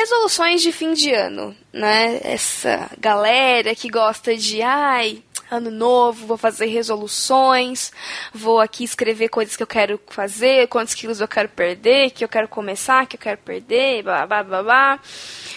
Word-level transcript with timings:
resoluções 0.00 0.62
de 0.62 0.72
fim 0.72 0.94
de 0.94 1.12
ano, 1.12 1.54
né? 1.70 2.20
Essa 2.22 2.90
galera 2.98 3.74
que 3.74 3.90
gosta 3.90 4.34
de, 4.34 4.62
ai, 4.62 5.22
ano 5.50 5.70
novo, 5.70 6.26
vou 6.26 6.38
fazer 6.38 6.66
resoluções, 6.66 7.92
vou 8.32 8.60
aqui 8.60 8.82
escrever 8.82 9.28
coisas 9.28 9.56
que 9.56 9.62
eu 9.62 9.66
quero 9.66 10.00
fazer, 10.08 10.68
quantos 10.68 10.94
quilos 10.94 11.20
eu 11.20 11.28
quero 11.28 11.50
perder, 11.50 12.12
que 12.12 12.24
eu 12.24 12.28
quero 12.28 12.48
começar, 12.48 13.06
que 13.06 13.16
eu 13.16 13.20
quero 13.20 13.38
perder, 13.38 14.02
blá 14.02 14.26
blá 14.26 14.42
blá 14.42 14.62
blá. 14.62 15.00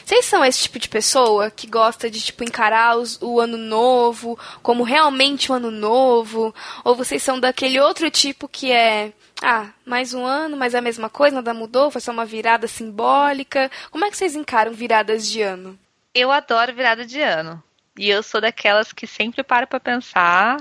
Vocês 0.03 0.25
são 0.25 0.43
esse 0.43 0.63
tipo 0.63 0.77
de 0.77 0.89
pessoa 0.89 1.49
que 1.49 1.65
gosta 1.65 2.09
de 2.09 2.19
tipo 2.19 2.43
encarar 2.43 2.97
os, 2.97 3.17
o 3.21 3.39
ano 3.39 3.57
novo 3.57 4.37
como 4.61 4.83
realmente 4.83 5.53
um 5.53 5.55
ano 5.55 5.71
novo? 5.71 6.53
Ou 6.83 6.95
vocês 6.95 7.23
são 7.23 7.39
daquele 7.39 7.79
outro 7.79 8.11
tipo 8.11 8.49
que 8.49 8.73
é 8.73 9.13
ah, 9.43 9.69
mais 9.85 10.13
um 10.13 10.25
ano, 10.25 10.55
mas 10.55 10.73
é 10.73 10.77
a 10.77 10.81
mesma 10.81 11.09
coisa, 11.09 11.35
nada 11.35 11.53
mudou, 11.53 11.91
foi 11.91 11.99
só 11.99 12.13
uma 12.13 12.25
virada 12.25 12.65
simbólica. 12.65 13.69
Como 13.91 14.05
é 14.05 14.09
que 14.09 14.15
vocês 14.15 14.35
encaram 14.35 14.71
viradas 14.71 15.29
de 15.29 15.41
ano? 15.41 15.77
Eu 16.15 16.31
adoro 16.31 16.73
virada 16.73 17.05
de 17.05 17.21
ano. 17.21 17.61
E 17.99 18.09
eu 18.09 18.23
sou 18.23 18.39
daquelas 18.39 18.93
que 18.93 19.05
sempre 19.05 19.43
paro 19.43 19.67
para 19.67 19.81
pensar 19.81 20.57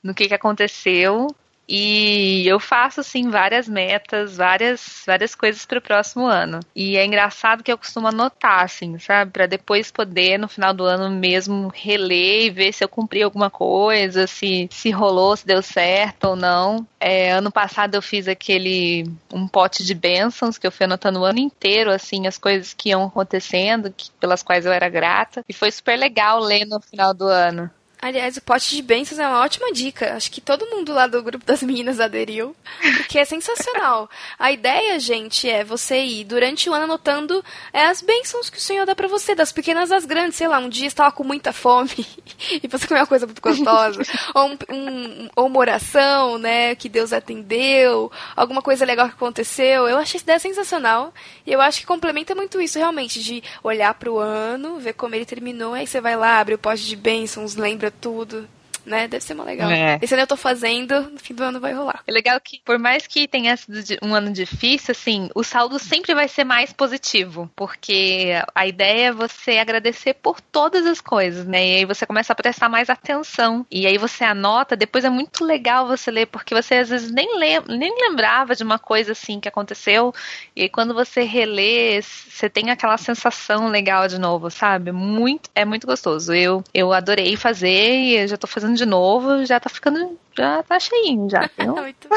no 0.00 0.14
que, 0.14 0.28
que 0.28 0.34
aconteceu 0.34 1.26
e 1.68 2.46
eu 2.46 2.60
faço 2.60 3.00
assim 3.00 3.30
várias 3.30 3.68
metas, 3.68 4.36
várias 4.36 5.02
várias 5.06 5.34
coisas 5.34 5.64
para 5.64 5.78
o 5.78 5.82
próximo 5.82 6.26
ano. 6.26 6.60
E 6.74 6.96
é 6.96 7.04
engraçado 7.04 7.62
que 7.62 7.72
eu 7.72 7.78
costumo 7.78 8.08
anotar 8.08 8.64
assim, 8.64 8.98
sabe, 8.98 9.30
para 9.30 9.46
depois 9.46 9.90
poder 9.90 10.38
no 10.38 10.48
final 10.48 10.74
do 10.74 10.84
ano 10.84 11.10
mesmo 11.10 11.68
reler 11.74 12.46
e 12.46 12.50
ver 12.50 12.72
se 12.72 12.84
eu 12.84 12.88
cumpri 12.88 13.22
alguma 13.22 13.50
coisa, 13.50 14.26
se 14.26 14.68
se 14.70 14.90
rolou, 14.90 15.36
se 15.36 15.46
deu 15.46 15.62
certo 15.62 16.24
ou 16.24 16.36
não. 16.36 16.86
É, 17.00 17.32
ano 17.32 17.50
passado 17.50 17.94
eu 17.94 18.02
fiz 18.02 18.28
aquele 18.28 19.04
um 19.32 19.46
pote 19.48 19.84
de 19.84 19.94
bênçãos 19.94 20.58
que 20.58 20.66
eu 20.66 20.72
fui 20.72 20.84
anotando 20.84 21.20
o 21.20 21.24
ano 21.24 21.38
inteiro 21.38 21.90
assim 21.90 22.26
as 22.26 22.38
coisas 22.38 22.74
que 22.74 22.90
iam 22.90 23.04
acontecendo, 23.04 23.92
que, 23.92 24.10
pelas 24.20 24.42
quais 24.42 24.66
eu 24.66 24.72
era 24.72 24.88
grata, 24.88 25.42
e 25.48 25.52
foi 25.52 25.70
super 25.70 25.96
legal 25.98 26.40
ler 26.40 26.64
no 26.66 26.80
final 26.80 27.12
do 27.14 27.26
ano. 27.26 27.70
Aliás, 28.04 28.36
o 28.36 28.42
pote 28.42 28.76
de 28.76 28.82
bênçãos 28.82 29.18
é 29.18 29.26
uma 29.26 29.40
ótima 29.40 29.72
dica. 29.72 30.12
Acho 30.14 30.30
que 30.30 30.38
todo 30.38 30.66
mundo 30.66 30.92
lá 30.92 31.06
do 31.06 31.22
grupo 31.22 31.42
das 31.46 31.62
meninas 31.62 31.98
aderiu, 31.98 32.54
porque 32.98 33.18
é 33.18 33.24
sensacional. 33.24 34.10
A 34.38 34.52
ideia, 34.52 35.00
gente, 35.00 35.48
é 35.48 35.64
você 35.64 36.04
ir 36.04 36.24
durante 36.24 36.68
o 36.68 36.74
ano 36.74 36.84
anotando 36.84 37.42
é, 37.72 37.86
as 37.86 38.02
bênçãos 38.02 38.50
que 38.50 38.58
o 38.58 38.60
Senhor 38.60 38.84
dá 38.84 38.94
para 38.94 39.08
você, 39.08 39.34
das 39.34 39.52
pequenas 39.52 39.90
às 39.90 40.04
grandes. 40.04 40.36
Sei 40.36 40.46
lá, 40.46 40.58
um 40.58 40.68
dia 40.68 40.86
estava 40.86 41.10
com 41.12 41.24
muita 41.24 41.50
fome 41.50 42.06
e 42.62 42.68
você 42.68 42.86
comeu 42.86 43.04
uma 43.04 43.06
coisa 43.06 43.24
muito 43.24 43.40
gostosa, 43.40 44.02
ou, 44.34 44.48
um, 44.50 44.58
um, 44.70 45.28
ou 45.34 45.46
uma 45.46 45.60
oração, 45.60 46.36
né, 46.36 46.74
que 46.74 46.90
Deus 46.90 47.10
atendeu, 47.10 48.12
alguma 48.36 48.60
coisa 48.60 48.84
legal 48.84 49.08
que 49.08 49.14
aconteceu. 49.14 49.88
Eu 49.88 49.96
achei 49.96 50.18
essa 50.18 50.24
ideia 50.24 50.38
sensacional 50.38 51.14
e 51.46 51.52
eu 51.54 51.60
acho 51.62 51.80
que 51.80 51.86
complementa 51.86 52.34
muito 52.34 52.60
isso, 52.60 52.78
realmente, 52.78 53.22
de 53.22 53.42
olhar 53.62 53.94
para 53.94 54.12
o 54.12 54.18
ano, 54.18 54.78
ver 54.78 54.92
como 54.92 55.14
ele 55.14 55.24
terminou, 55.24 55.72
aí 55.72 55.86
você 55.86 56.02
vai 56.02 56.16
lá, 56.16 56.38
abre 56.38 56.54
o 56.54 56.58
pote 56.58 56.84
de 56.84 56.96
bênçãos, 56.96 57.56
lembra 57.56 57.93
tudo 58.00 58.48
né? 58.84 59.08
Deve 59.08 59.24
ser 59.24 59.34
uma 59.34 59.44
legal. 59.44 59.70
É. 59.70 59.98
Esse 60.00 60.14
ano 60.14 60.22
eu 60.22 60.26
tô 60.26 60.36
fazendo, 60.36 61.10
no 61.10 61.18
fim 61.18 61.34
do 61.34 61.42
ano 61.42 61.60
vai 61.60 61.72
rolar. 61.72 62.02
É 62.06 62.12
legal 62.12 62.38
que, 62.40 62.60
por 62.64 62.78
mais 62.78 63.06
que 63.06 63.26
tenha 63.26 63.56
sido 63.56 63.78
um 64.02 64.14
ano 64.14 64.32
difícil, 64.32 64.92
assim, 64.92 65.30
o 65.34 65.42
saldo 65.42 65.78
sempre 65.78 66.14
vai 66.14 66.28
ser 66.28 66.44
mais 66.44 66.72
positivo, 66.72 67.50
porque 67.56 68.32
a 68.54 68.66
ideia 68.66 69.08
é 69.08 69.12
você 69.12 69.58
agradecer 69.58 70.14
por 70.14 70.40
todas 70.40 70.86
as 70.86 71.00
coisas, 71.00 71.46
né? 71.46 71.66
E 71.66 71.76
aí 71.76 71.84
você 71.84 72.06
começa 72.06 72.32
a 72.32 72.36
prestar 72.36 72.68
mais 72.68 72.90
atenção. 72.90 73.66
E 73.70 73.86
aí 73.86 73.98
você 73.98 74.24
anota, 74.24 74.76
depois 74.76 75.04
é 75.04 75.10
muito 75.10 75.44
legal 75.44 75.86
você 75.86 76.10
ler, 76.10 76.26
porque 76.26 76.54
você 76.54 76.76
às 76.76 76.88
vezes 76.88 77.10
nem, 77.10 77.28
nem 77.68 78.08
lembrava 78.08 78.54
de 78.54 78.62
uma 78.62 78.78
coisa 78.78 79.12
assim 79.12 79.40
que 79.40 79.48
aconteceu, 79.48 80.14
e 80.54 80.62
aí 80.62 80.68
quando 80.68 80.94
você 80.94 81.22
relê, 81.22 82.00
você 82.02 82.48
tem 82.48 82.70
aquela 82.70 82.96
sensação 82.96 83.68
legal 83.68 84.08
de 84.08 84.18
novo, 84.18 84.50
sabe? 84.50 84.92
Muito, 84.92 85.50
é 85.54 85.64
muito 85.64 85.86
gostoso. 85.86 86.32
Eu, 86.32 86.62
eu 86.72 86.92
adorei 86.92 87.36
fazer 87.36 87.94
e 87.94 88.16
eu 88.16 88.28
já 88.28 88.36
tô 88.36 88.46
fazendo 88.46 88.73
de 88.74 88.86
novo, 88.86 89.44
já 89.44 89.58
tá 89.58 89.70
ficando. 89.70 90.18
Já 90.36 90.62
tá 90.62 90.78
cheinho 90.78 91.28
já. 91.30 91.48
Muito 91.58 92.08
bom. 92.08 92.16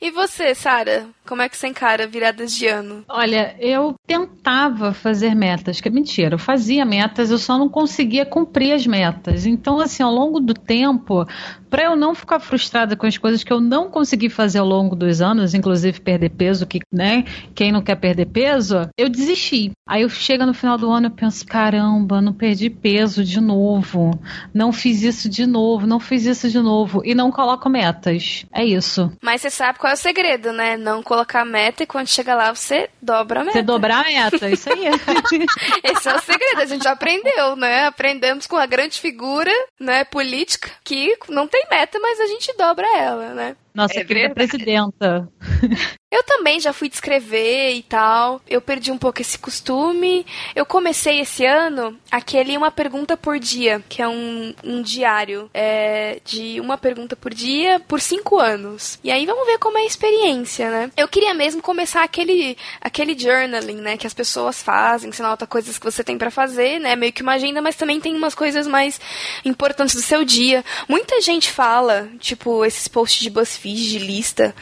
E 0.00 0.10
você, 0.10 0.54
Sara? 0.54 1.06
Como 1.26 1.42
é 1.42 1.48
que 1.48 1.56
você 1.56 1.66
encara 1.66 2.06
viradas 2.06 2.54
de 2.54 2.66
ano? 2.66 3.04
Olha, 3.08 3.54
eu 3.58 3.94
tentava 4.06 4.94
fazer 4.94 5.34
metas, 5.34 5.80
que 5.80 5.88
é 5.88 5.90
mentira. 5.90 6.34
Eu 6.34 6.38
fazia 6.38 6.84
metas, 6.84 7.30
eu 7.30 7.38
só 7.38 7.58
não 7.58 7.68
conseguia 7.68 8.24
cumprir 8.24 8.72
as 8.72 8.86
metas. 8.86 9.44
Então, 9.44 9.80
assim, 9.80 10.02
ao 10.02 10.12
longo 10.12 10.40
do 10.40 10.54
tempo, 10.54 11.26
para 11.70 11.84
eu 11.84 11.96
não 11.96 12.14
ficar 12.14 12.40
frustrada 12.40 12.96
com 12.96 13.06
as 13.06 13.18
coisas 13.18 13.44
que 13.44 13.52
eu 13.52 13.60
não 13.60 13.90
consegui 13.90 14.28
fazer 14.28 14.58
ao 14.58 14.66
longo 14.66 14.94
dos 14.94 15.20
anos, 15.20 15.54
inclusive 15.54 16.00
perder 16.00 16.30
peso, 16.30 16.66
que, 16.66 16.80
né, 16.92 17.24
quem 17.54 17.72
não 17.72 17.82
quer 17.82 17.96
perder 17.96 18.26
peso, 18.26 18.88
eu 18.96 19.08
desisti. 19.08 19.72
Aí 19.86 20.02
eu 20.02 20.08
chego 20.08 20.44
no 20.44 20.54
final 20.54 20.76
do 20.76 20.90
ano 20.90 21.06
e 21.06 21.10
penso, 21.10 21.46
caramba, 21.46 22.20
não 22.20 22.32
perdi 22.32 22.68
peso 22.68 23.24
de 23.24 23.40
novo. 23.40 24.18
Não 24.52 24.72
fiz 24.72 25.02
isso 25.02 25.28
de 25.28 25.46
novo, 25.46 25.86
não 25.86 25.98
fiz 25.98 26.26
isso 26.26 26.48
de 26.50 26.58
novo. 26.58 27.02
E 27.04 27.14
não 27.14 27.30
coloco 27.30 27.68
metas. 27.68 28.44
É 28.52 28.64
isso. 28.64 29.10
Mas 29.22 29.40
você 29.40 29.50
sabe 29.50 29.78
qual 29.78 29.90
é 29.90 29.94
o 29.94 29.96
segredo, 29.96 30.52
né? 30.52 30.76
Não 30.76 31.02
colocar 31.02 31.44
meta 31.44 31.82
e 31.82 31.86
quando 31.86 32.06
chega 32.06 32.34
lá 32.34 32.54
você 32.54 32.90
dobra 33.00 33.40
a 33.40 33.44
meta. 33.44 33.58
Você 33.58 33.62
dobrar 33.62 34.04
a 34.04 34.08
meta, 34.08 34.48
isso 34.50 34.70
aí. 34.70 34.86
Esse 35.82 36.08
é 36.08 36.14
o 36.14 36.20
segredo, 36.20 36.60
a 36.60 36.66
gente 36.66 36.86
aprendeu, 36.86 37.56
né? 37.56 37.86
Aprendemos 37.86 38.46
com 38.46 38.56
a 38.56 38.66
grande 38.66 39.00
figura, 39.00 39.52
né, 39.80 40.04
política, 40.04 40.70
que 40.84 41.16
não 41.28 41.46
tem 41.46 41.57
meta, 41.70 41.98
mas 42.00 42.20
a 42.20 42.26
gente 42.26 42.56
dobra 42.56 42.86
ela, 42.96 43.34
né? 43.34 43.56
Nossa 43.78 44.00
é 44.00 44.04
querida 44.04 44.34
presidenta. 44.34 45.30
Eu 46.10 46.22
também 46.22 46.58
já 46.58 46.72
fui 46.72 46.88
descrever 46.88 47.74
e 47.74 47.82
tal. 47.82 48.40
Eu 48.48 48.62
perdi 48.62 48.90
um 48.90 48.96
pouco 48.96 49.20
esse 49.20 49.38
costume. 49.38 50.24
Eu 50.56 50.64
comecei 50.64 51.20
esse 51.20 51.44
ano 51.44 51.98
aquele 52.10 52.56
Uma 52.56 52.70
Pergunta 52.70 53.14
por 53.14 53.38
Dia, 53.38 53.84
que 53.90 54.00
é 54.00 54.08
um, 54.08 54.54
um 54.64 54.80
diário 54.80 55.50
é, 55.52 56.18
de 56.24 56.60
uma 56.60 56.78
pergunta 56.78 57.14
por 57.14 57.34
dia 57.34 57.78
por 57.80 58.00
cinco 58.00 58.38
anos. 58.38 58.98
E 59.04 59.10
aí 59.10 59.26
vamos 59.26 59.46
ver 59.46 59.58
como 59.58 59.76
é 59.76 59.82
a 59.82 59.86
experiência, 59.86 60.70
né? 60.70 60.90
Eu 60.96 61.06
queria 61.08 61.34
mesmo 61.34 61.60
começar 61.60 62.02
aquele, 62.02 62.56
aquele 62.80 63.16
journaling, 63.18 63.76
né? 63.76 63.98
Que 63.98 64.06
as 64.06 64.14
pessoas 64.14 64.62
fazem, 64.62 65.12
você 65.12 65.22
nota 65.22 65.46
coisas 65.46 65.76
que 65.76 65.84
você 65.84 66.02
tem 66.02 66.16
para 66.16 66.30
fazer, 66.30 66.78
né? 66.80 66.96
Meio 66.96 67.12
que 67.12 67.22
uma 67.22 67.34
agenda, 67.34 67.60
mas 67.60 67.76
também 67.76 68.00
tem 68.00 68.16
umas 68.16 68.34
coisas 68.34 68.66
mais 68.66 68.98
importantes 69.44 69.94
do 69.94 70.00
seu 70.00 70.24
dia. 70.24 70.64
Muita 70.88 71.20
gente 71.20 71.52
fala, 71.52 72.08
tipo, 72.18 72.64
esses 72.64 72.88
posts 72.88 73.20
de 73.20 73.28
BuzzFeed, 73.28 73.67
de 73.74 73.98
lista, 73.98 74.54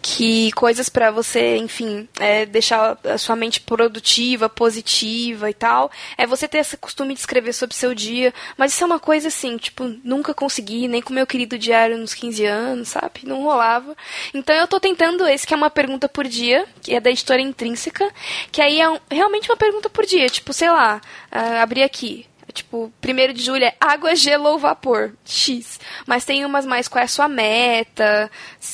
que 0.00 0.52
coisas 0.52 0.88
para 0.88 1.10
você, 1.10 1.56
enfim, 1.56 2.08
é, 2.18 2.44
deixar 2.46 2.98
a 3.04 3.18
sua 3.18 3.36
mente 3.36 3.60
produtiva, 3.60 4.48
positiva 4.48 5.48
e 5.48 5.54
tal, 5.54 5.90
é 6.16 6.26
você 6.26 6.48
ter 6.48 6.58
esse 6.58 6.76
costume 6.76 7.14
de 7.14 7.20
escrever 7.20 7.52
sobre 7.52 7.76
seu 7.76 7.94
dia. 7.94 8.32
Mas 8.56 8.72
isso 8.72 8.82
é 8.82 8.86
uma 8.86 8.98
coisa 8.98 9.28
assim, 9.28 9.56
tipo, 9.56 9.84
nunca 10.04 10.34
consegui, 10.34 10.88
nem 10.88 11.02
com 11.02 11.12
meu 11.12 11.26
querido 11.26 11.58
diário 11.58 11.98
nos 11.98 12.14
15 12.14 12.44
anos, 12.44 12.88
sabe? 12.88 13.20
Não 13.24 13.42
rolava. 13.42 13.96
Então 14.34 14.54
eu 14.54 14.66
tô 14.66 14.80
tentando 14.80 15.26
esse, 15.26 15.46
que 15.46 15.54
é 15.54 15.56
uma 15.56 15.70
pergunta 15.70 16.08
por 16.08 16.26
dia, 16.26 16.66
que 16.80 16.94
é 16.94 17.00
da 17.00 17.10
editora 17.10 17.40
intrínseca, 17.40 18.10
que 18.50 18.60
aí 18.60 18.80
é 18.80 18.88
um, 18.88 18.98
realmente 19.10 19.50
uma 19.50 19.56
pergunta 19.56 19.88
por 19.88 20.04
dia. 20.04 20.28
Tipo, 20.28 20.52
sei 20.52 20.70
lá, 20.70 21.00
uh, 21.32 21.62
abrir 21.62 21.82
aqui. 21.82 22.26
Tipo, 22.52 22.92
primeiro 23.00 23.32
de 23.32 23.42
julho 23.42 23.64
é 23.64 23.74
água, 23.80 24.14
gelo 24.14 24.48
ou 24.48 24.58
vapor. 24.58 25.12
X. 25.24 25.80
Mas 26.06 26.24
tem 26.24 26.44
umas 26.44 26.66
mais 26.66 26.88
qual 26.88 27.00
é 27.00 27.04
a 27.04 27.08
sua 27.08 27.28
meta. 27.28 28.30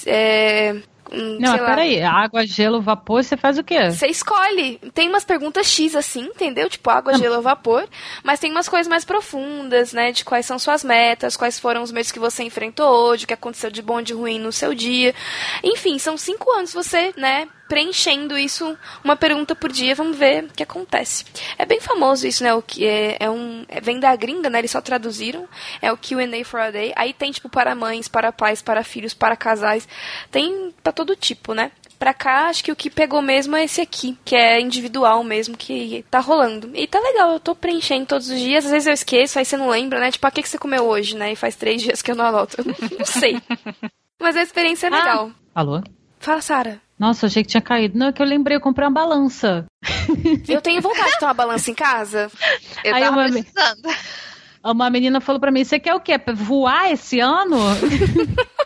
É, 0.06 0.76
Hum, 1.10 1.38
não, 1.40 1.56
peraí, 1.58 2.02
água, 2.02 2.46
gelo, 2.46 2.82
vapor, 2.82 3.24
você 3.24 3.36
faz 3.36 3.58
o 3.58 3.64
quê? 3.64 3.90
Você 3.90 4.06
escolhe. 4.08 4.78
Tem 4.92 5.08
umas 5.08 5.24
perguntas 5.24 5.66
X 5.66 5.94
assim, 5.96 6.24
entendeu? 6.24 6.68
Tipo, 6.68 6.90
água, 6.90 7.16
gelo 7.16 7.36
ou 7.36 7.42
vapor. 7.42 7.88
Mas 8.22 8.40
tem 8.40 8.50
umas 8.50 8.68
coisas 8.68 8.88
mais 8.88 9.04
profundas, 9.04 9.92
né? 9.92 10.12
De 10.12 10.24
quais 10.24 10.44
são 10.44 10.58
suas 10.58 10.84
metas, 10.84 11.36
quais 11.36 11.58
foram 11.58 11.82
os 11.82 11.92
medos 11.92 12.12
que 12.12 12.18
você 12.18 12.42
enfrentou 12.42 12.88
hoje, 12.88 13.24
o 13.24 13.28
que 13.28 13.34
aconteceu 13.34 13.70
de 13.70 13.80
bom 13.80 14.00
e 14.00 14.04
de 14.04 14.12
ruim 14.12 14.38
no 14.38 14.52
seu 14.52 14.74
dia. 14.74 15.14
Enfim, 15.62 15.98
são 15.98 16.16
cinco 16.16 16.50
anos 16.52 16.72
você, 16.72 17.12
né? 17.16 17.48
Preenchendo 17.68 18.36
isso 18.36 18.76
uma 19.04 19.14
pergunta 19.14 19.54
por 19.54 19.70
dia, 19.70 19.94
vamos 19.94 20.16
ver 20.16 20.44
o 20.44 20.48
que 20.48 20.62
acontece. 20.62 21.24
É 21.58 21.66
bem 21.66 21.80
famoso 21.80 22.26
isso, 22.26 22.42
né? 22.42 22.54
O 22.54 22.62
que 22.62 22.86
é, 22.86 23.16
é 23.20 23.30
um 23.30 23.64
é, 23.68 23.80
vem 23.80 24.00
da 24.00 24.14
gringa, 24.16 24.48
né? 24.48 24.58
Eles 24.58 24.70
só 24.70 24.80
traduziram. 24.80 25.46
É 25.80 25.92
o 25.92 25.96
Q&A 25.96 26.44
for 26.44 26.60
a 26.60 26.70
day. 26.70 26.92
Aí 26.96 27.12
tem 27.12 27.30
tipo 27.30 27.48
para 27.48 27.74
mães, 27.74 28.08
para 28.08 28.32
pais, 28.32 28.62
para 28.62 28.82
filhos, 28.82 29.14
para 29.14 29.36
casais. 29.36 29.86
Tem 30.30 30.74
para 30.82 30.92
todo 30.92 31.14
tipo, 31.14 31.52
né? 31.52 31.70
Pra 31.98 32.14
cá, 32.14 32.46
acho 32.46 32.62
que 32.62 32.70
o 32.70 32.76
que 32.76 32.88
pegou 32.88 33.20
mesmo 33.20 33.56
é 33.56 33.64
esse 33.64 33.80
aqui, 33.80 34.16
que 34.24 34.36
é 34.36 34.60
individual 34.60 35.24
mesmo, 35.24 35.56
que 35.56 36.04
tá 36.08 36.20
rolando. 36.20 36.70
E 36.72 36.86
tá 36.86 37.00
legal, 37.00 37.32
eu 37.32 37.40
tô 37.40 37.56
preenchendo 37.56 38.06
todos 38.06 38.30
os 38.30 38.38
dias, 38.38 38.64
às 38.64 38.70
vezes 38.70 38.86
eu 38.86 38.92
esqueço, 38.92 39.36
aí 39.36 39.44
você 39.44 39.56
não 39.56 39.68
lembra, 39.68 39.98
né? 39.98 40.12
Tipo, 40.12 40.24
ah, 40.24 40.30
o 40.30 40.32
que, 40.32 40.42
que 40.42 40.48
você 40.48 40.58
comeu 40.58 40.84
hoje, 40.84 41.16
né? 41.16 41.32
E 41.32 41.36
faz 41.36 41.56
três 41.56 41.82
dias 41.82 42.00
que 42.00 42.12
eu 42.12 42.14
não 42.14 42.24
anoto. 42.24 42.56
não 42.96 43.04
sei. 43.04 43.42
Mas 44.20 44.36
a 44.36 44.42
experiência 44.42 44.86
é 44.86 44.90
legal. 44.90 45.32
Ah, 45.52 45.60
alô? 45.60 45.82
Fala, 46.20 46.40
Sara. 46.40 46.87
Nossa, 46.98 47.26
achei 47.26 47.42
que 47.42 47.48
tinha 47.48 47.60
caído. 47.60 47.96
Não, 47.98 48.08
é 48.08 48.12
que 48.12 48.20
eu 48.20 48.26
lembrei, 48.26 48.56
eu 48.56 48.60
comprei 48.60 48.86
uma 48.86 48.92
balança. 48.92 49.66
Eu 50.48 50.60
tenho 50.60 50.80
vontade 50.80 51.12
de 51.12 51.18
ter 51.18 51.24
uma 51.26 51.34
balança 51.34 51.70
em 51.70 51.74
casa. 51.74 52.30
Eu 52.82 52.94
Aí 52.94 53.02
tava 53.02 53.16
uma, 53.16 53.28
precisando. 53.28 53.88
Uma 54.64 54.90
menina 54.90 55.20
falou 55.20 55.38
pra 55.38 55.50
mim, 55.50 55.64
você 55.64 55.78
quer 55.78 55.94
o 55.94 56.00
quê? 56.00 56.18
Voar 56.34 56.90
esse 56.90 57.20
ano? 57.20 57.56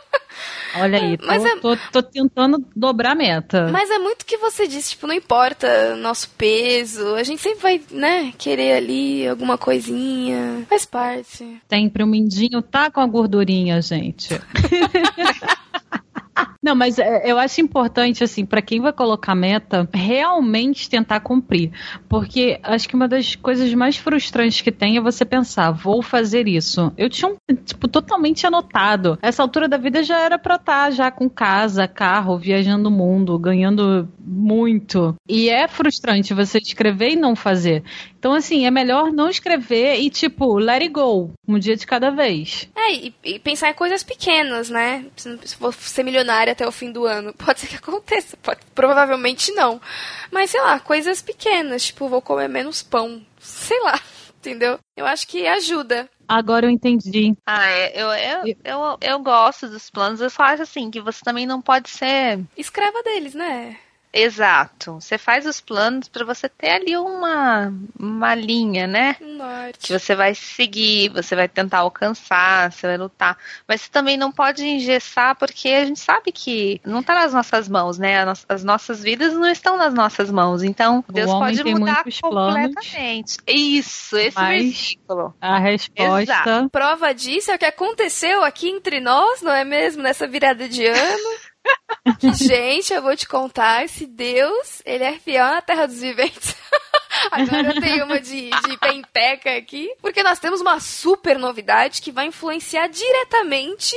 Olha 0.75 0.99
aí, 0.99 1.19
tô, 1.19 1.31
é... 1.31 1.57
tô, 1.57 1.77
tô, 1.93 2.03
tentando 2.03 2.65
dobrar 2.75 3.13
a 3.13 3.15
meta. 3.15 3.69
Mas 3.71 3.91
é 3.91 3.99
muito 3.99 4.25
que 4.25 4.39
você 4.39 4.67
disse, 4.67 4.91
tipo, 4.91 5.07
não 5.07 5.15
importa 5.15 5.95
nosso 5.97 6.31
peso, 6.31 7.15
a 7.15 7.23
gente 7.23 7.43
sempre 7.43 7.61
vai, 7.61 7.81
né, 7.91 8.33
querer 8.39 8.77
ali 8.77 9.29
alguma 9.29 9.59
coisinha. 9.59 10.65
Faz 10.69 10.87
parte. 10.87 11.61
Sempre 11.69 12.03
o 12.03 12.07
mindinho 12.07 12.63
tá 12.63 12.91
com 12.91 13.01
a 13.01 13.07
gordurinha, 13.07 13.83
gente. 13.83 14.29
Não, 16.63 16.75
mas 16.75 16.99
é, 16.99 17.31
eu 17.31 17.39
acho 17.39 17.61
importante, 17.61 18.23
assim, 18.23 18.45
para 18.45 18.63
quem 18.63 18.81
vai 18.81 18.93
colocar 18.93 19.35
meta, 19.35 19.89
realmente 19.93 20.89
tentar 20.89 21.21
cumprir. 21.21 21.73
Porque 22.09 22.59
acho 22.63 22.89
que 22.89 22.95
uma 22.95 23.09
das 23.09 23.35
coisas 23.35 23.73
mais 23.75 23.97
frustrantes 23.97 24.61
que 24.61 24.73
tem 24.73 24.97
é 24.97 25.01
você 25.01 25.25
pensar, 25.25 25.71
vou 25.71 26.03
fazer 26.03 26.47
isso. 26.47 26.93
Eu 26.97 27.11
tinha 27.11 27.31
um, 27.31 27.55
tipo, 27.55 27.89
totalmente 27.89 28.47
anotado. 28.47 29.19
Essa 29.21 29.43
altura 29.43 29.69
da 29.69 29.77
vida 29.77 30.03
já 30.03 30.21
era 30.21 30.39
pra 30.39 30.57
estar 30.57 30.85
tá 30.85 30.91
já 30.91 31.11
com 31.11 31.29
casa, 31.29 31.89
carro, 31.89 32.39
viajando 32.39 32.89
o 32.89 32.93
mundo, 32.93 33.39
ganhando 33.39 34.09
muito. 34.25 35.15
E 35.29 35.49
é 35.49 35.67
frustrante 35.67 36.35
você 36.35 36.59
escrever 36.59 37.13
e 37.13 37.17
não 37.17 37.35
fazer. 37.35 37.83
Então, 38.19 38.35
assim, 38.35 38.67
é 38.67 38.71
melhor 38.71 39.13
não 39.13 39.29
escrever 39.29 40.01
e, 40.01 40.09
tipo, 40.09 40.57
let 40.57 40.83
it 40.83 40.93
go, 40.93 41.33
um 41.47 41.59
dia 41.59 41.75
de 41.75 41.85
cada 41.85 42.11
vez. 42.11 42.71
É, 42.77 42.95
e, 42.95 43.15
e 43.25 43.39
pensar 43.41 43.71
em 43.71 43.75
coisas 43.75 44.05
pequenas, 44.05 44.71
né? 44.71 45.07
Se 45.17 45.57
for 45.57 45.75
ser 45.75 46.05
milionária 46.23 46.53
até 46.53 46.67
o 46.67 46.73
fim 46.73 46.91
do 46.91 47.05
ano, 47.05 47.35
pode 47.39 47.61
ser 47.61 47.67
que 47.67 47.77
aconteça, 47.77 48.37
pode, 48.37 48.61
provavelmente 48.75 49.53
não. 49.53 49.81
Mas, 50.31 50.51
sei 50.51 50.61
lá, 50.61 50.79
coisas 50.81 51.21
pequenas, 51.21 51.85
tipo, 51.87 52.09
vou 52.09 52.23
comer 52.23 52.49
menos 52.49 52.83
pão, 52.83 53.25
sei 53.39 53.81
lá, 53.81 54.01
entendeu? 54.39 54.79
Eu 54.97 55.07
acho 55.07 55.27
que 55.27 55.47
ajuda. 55.47 56.09
Agora 56.29 56.67
eu 56.67 56.71
entendi. 56.71 57.35
Ah, 57.45 57.69
é, 57.69 58.01
eu, 58.01 58.09
eu, 58.09 58.57
eu, 58.65 58.99
eu 59.01 59.19
gosto 59.19 59.69
dos 59.69 59.91
planos, 59.91 60.21
eu 60.21 60.31
só 60.31 60.45
acho 60.45 60.63
assim, 60.63 60.91
que 60.91 61.01
você 61.01 61.21
também 61.23 61.47
não 61.47 61.61
pode 61.61 61.91
ser... 61.91 62.41
Escrava 62.57 63.03
deles, 63.03 63.35
né? 63.35 63.77
Exato. 64.13 65.01
Você 65.01 65.17
faz 65.17 65.47
os 65.47 65.61
planos 65.61 66.07
para 66.07 66.25
você 66.25 66.49
ter 66.49 66.71
ali 66.71 66.97
uma, 66.97 67.73
uma 67.99 68.35
linha, 68.35 68.87
né? 68.87 69.17
Norte. 69.21 69.79
Que 69.87 69.99
você 69.99 70.15
vai 70.15 70.35
seguir, 70.35 71.09
você 71.09 71.35
vai 71.35 71.49
tentar 71.49 71.79
alcançar, 71.79 72.71
você 72.71 72.87
vai 72.87 72.99
lutar. 72.99 73.39
Mas 73.67 73.81
você 73.81 73.91
também 73.91 74.19
não 74.19 74.31
pode 74.31 74.65
engessar, 74.65 75.35
porque 75.37 75.69
a 75.69 75.85
gente 75.87 75.99
sabe 75.99 76.31
que 76.31 76.81
não 76.85 77.01
está 77.01 77.15
nas 77.15 77.33
nossas 77.33 77.69
mãos, 77.69 77.99
né? 77.99 78.25
As 78.49 78.63
nossas 78.63 79.03
vidas 79.03 79.33
não 79.33 79.49
estão 79.49 79.79
nas 79.79 79.95
nossas 79.95 80.31
mãos. 80.31 80.63
Então, 80.63 81.03
o 81.09 81.13
Deus 81.13 81.31
pode 81.31 81.65
mudar 81.65 82.05
completamente. 82.05 82.83
Planos, 82.83 83.39
Isso, 83.47 84.19
esse 84.19 84.39
versículo. 84.39 85.35
A 85.41 85.59
resposta. 85.59 86.23
Exato. 86.23 86.71
Prova 86.71 87.15
disso 87.15 87.51
é 87.51 87.55
o 87.55 87.59
que 87.59 87.65
aconteceu 87.65 88.45
aqui 88.45 88.69
entre 88.69 89.01
nós, 89.01 89.41
não 89.41 89.53
é 89.53 89.65
mesmo? 89.65 90.03
Nessa 90.03 90.27
virada 90.27 90.69
de 90.69 90.85
ano. 90.87 91.29
Gente, 92.35 92.93
eu 92.93 93.03
vou 93.03 93.17
te 93.17 93.29
contar, 93.29 93.85
esse 93.85 94.07
Deus, 94.07 94.83
ele 94.85 95.05
é 95.05 95.19
fiel 95.19 95.47
na 95.47 95.63
terra 95.63 95.87
dos 95.87 96.01
viventes. 96.01 96.57
Agora 97.31 97.75
eu 97.75 97.81
tenho 97.81 98.05
uma 98.05 98.19
de, 98.19 98.51
de 98.51 98.79
penteca 98.79 99.57
aqui, 99.57 99.93
porque 100.01 100.23
nós 100.23 100.39
temos 100.39 100.61
uma 100.61 100.81
super 100.81 101.39
novidade 101.39 102.03
que 102.03 102.11
vai 102.11 102.27
influenciar 102.27 102.89
diretamente 102.89 103.95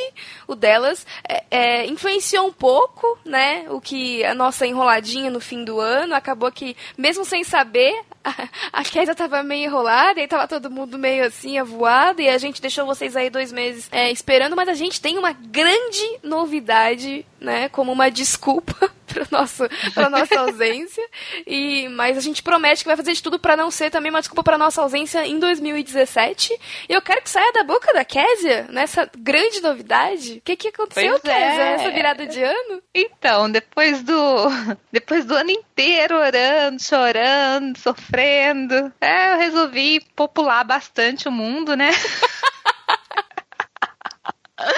o 0.47 0.53
delas. 0.53 1.05
É, 1.27 1.43
é, 1.49 1.85
influenciou 1.87 2.47
um 2.47 2.53
pouco, 2.53 3.17
né? 3.25 3.65
O 3.69 3.81
que 3.81 4.23
a 4.23 4.35
nossa 4.35 4.67
enroladinha 4.67 5.31
no 5.31 5.39
fim 5.39 5.63
do 5.63 5.79
ano 5.79 6.13
acabou 6.13 6.51
que, 6.51 6.75
mesmo 6.97 7.25
sem 7.25 7.43
saber, 7.43 8.03
a, 8.73 8.79
a 8.79 8.83
Kézia 8.83 9.13
tava 9.13 9.43
meio 9.43 9.65
enrolada 9.65 10.19
e 10.19 10.27
tava 10.27 10.47
todo 10.47 10.71
mundo 10.71 10.97
meio 10.97 11.25
assim, 11.25 11.57
avoado, 11.57 12.21
e 12.21 12.29
a 12.29 12.37
gente 12.37 12.61
deixou 12.61 12.85
vocês 12.85 13.15
aí 13.15 13.29
dois 13.29 13.51
meses 13.51 13.87
é, 13.91 14.11
esperando, 14.11 14.55
mas 14.55 14.67
a 14.67 14.73
gente 14.73 14.99
tem 14.99 15.17
uma 15.17 15.31
grande 15.31 16.19
novidade, 16.23 17.25
né? 17.39 17.69
Como 17.69 17.91
uma 17.91 18.09
desculpa 18.09 18.89
para 19.15 19.39
nosso 19.39 19.63
pra 19.93 20.09
nossa 20.09 20.39
ausência. 20.39 21.03
E 21.47 21.87
mas 21.89 22.17
a 22.17 22.21
gente 22.21 22.43
promete 22.43 22.83
que 22.83 22.87
vai 22.87 22.97
fazer 22.97 23.13
de 23.13 23.23
tudo 23.23 23.39
para 23.39 23.55
não 23.55 23.71
ser 23.71 23.89
também 23.89 24.09
uma 24.09 24.19
desculpa 24.19 24.43
para 24.43 24.57
nossa 24.57 24.81
ausência 24.81 25.25
em 25.25 25.39
2017. 25.39 26.57
E 26.89 26.93
eu 26.93 27.01
quero 27.01 27.21
que 27.21 27.29
saia 27.29 27.51
da 27.53 27.63
boca 27.63 27.93
da 27.93 28.03
Késia 28.03 28.67
nessa 28.69 29.09
grande 29.17 29.61
novidade. 29.61 30.33
O 30.33 30.41
que 30.41 30.55
que 30.55 30.67
aconteceu, 30.67 31.19
pois 31.19 31.21
Késia, 31.21 31.63
é. 31.63 31.77
nessa 31.77 31.91
virada 31.91 32.25
de 32.27 32.43
ano? 32.43 32.81
Então, 32.93 33.49
depois 33.49 34.03
do 34.03 34.15
depois 34.91 35.25
do 35.25 35.35
ano 35.35 35.51
inteiro 35.51 36.17
orando, 36.17 36.81
chorando, 36.81 37.77
sofrendo, 37.77 38.91
é, 38.99 39.33
eu 39.33 39.37
resolvi 39.37 40.01
popular 40.15 40.63
bastante 40.63 41.27
o 41.27 41.31
mundo, 41.31 41.75
né? 41.75 41.89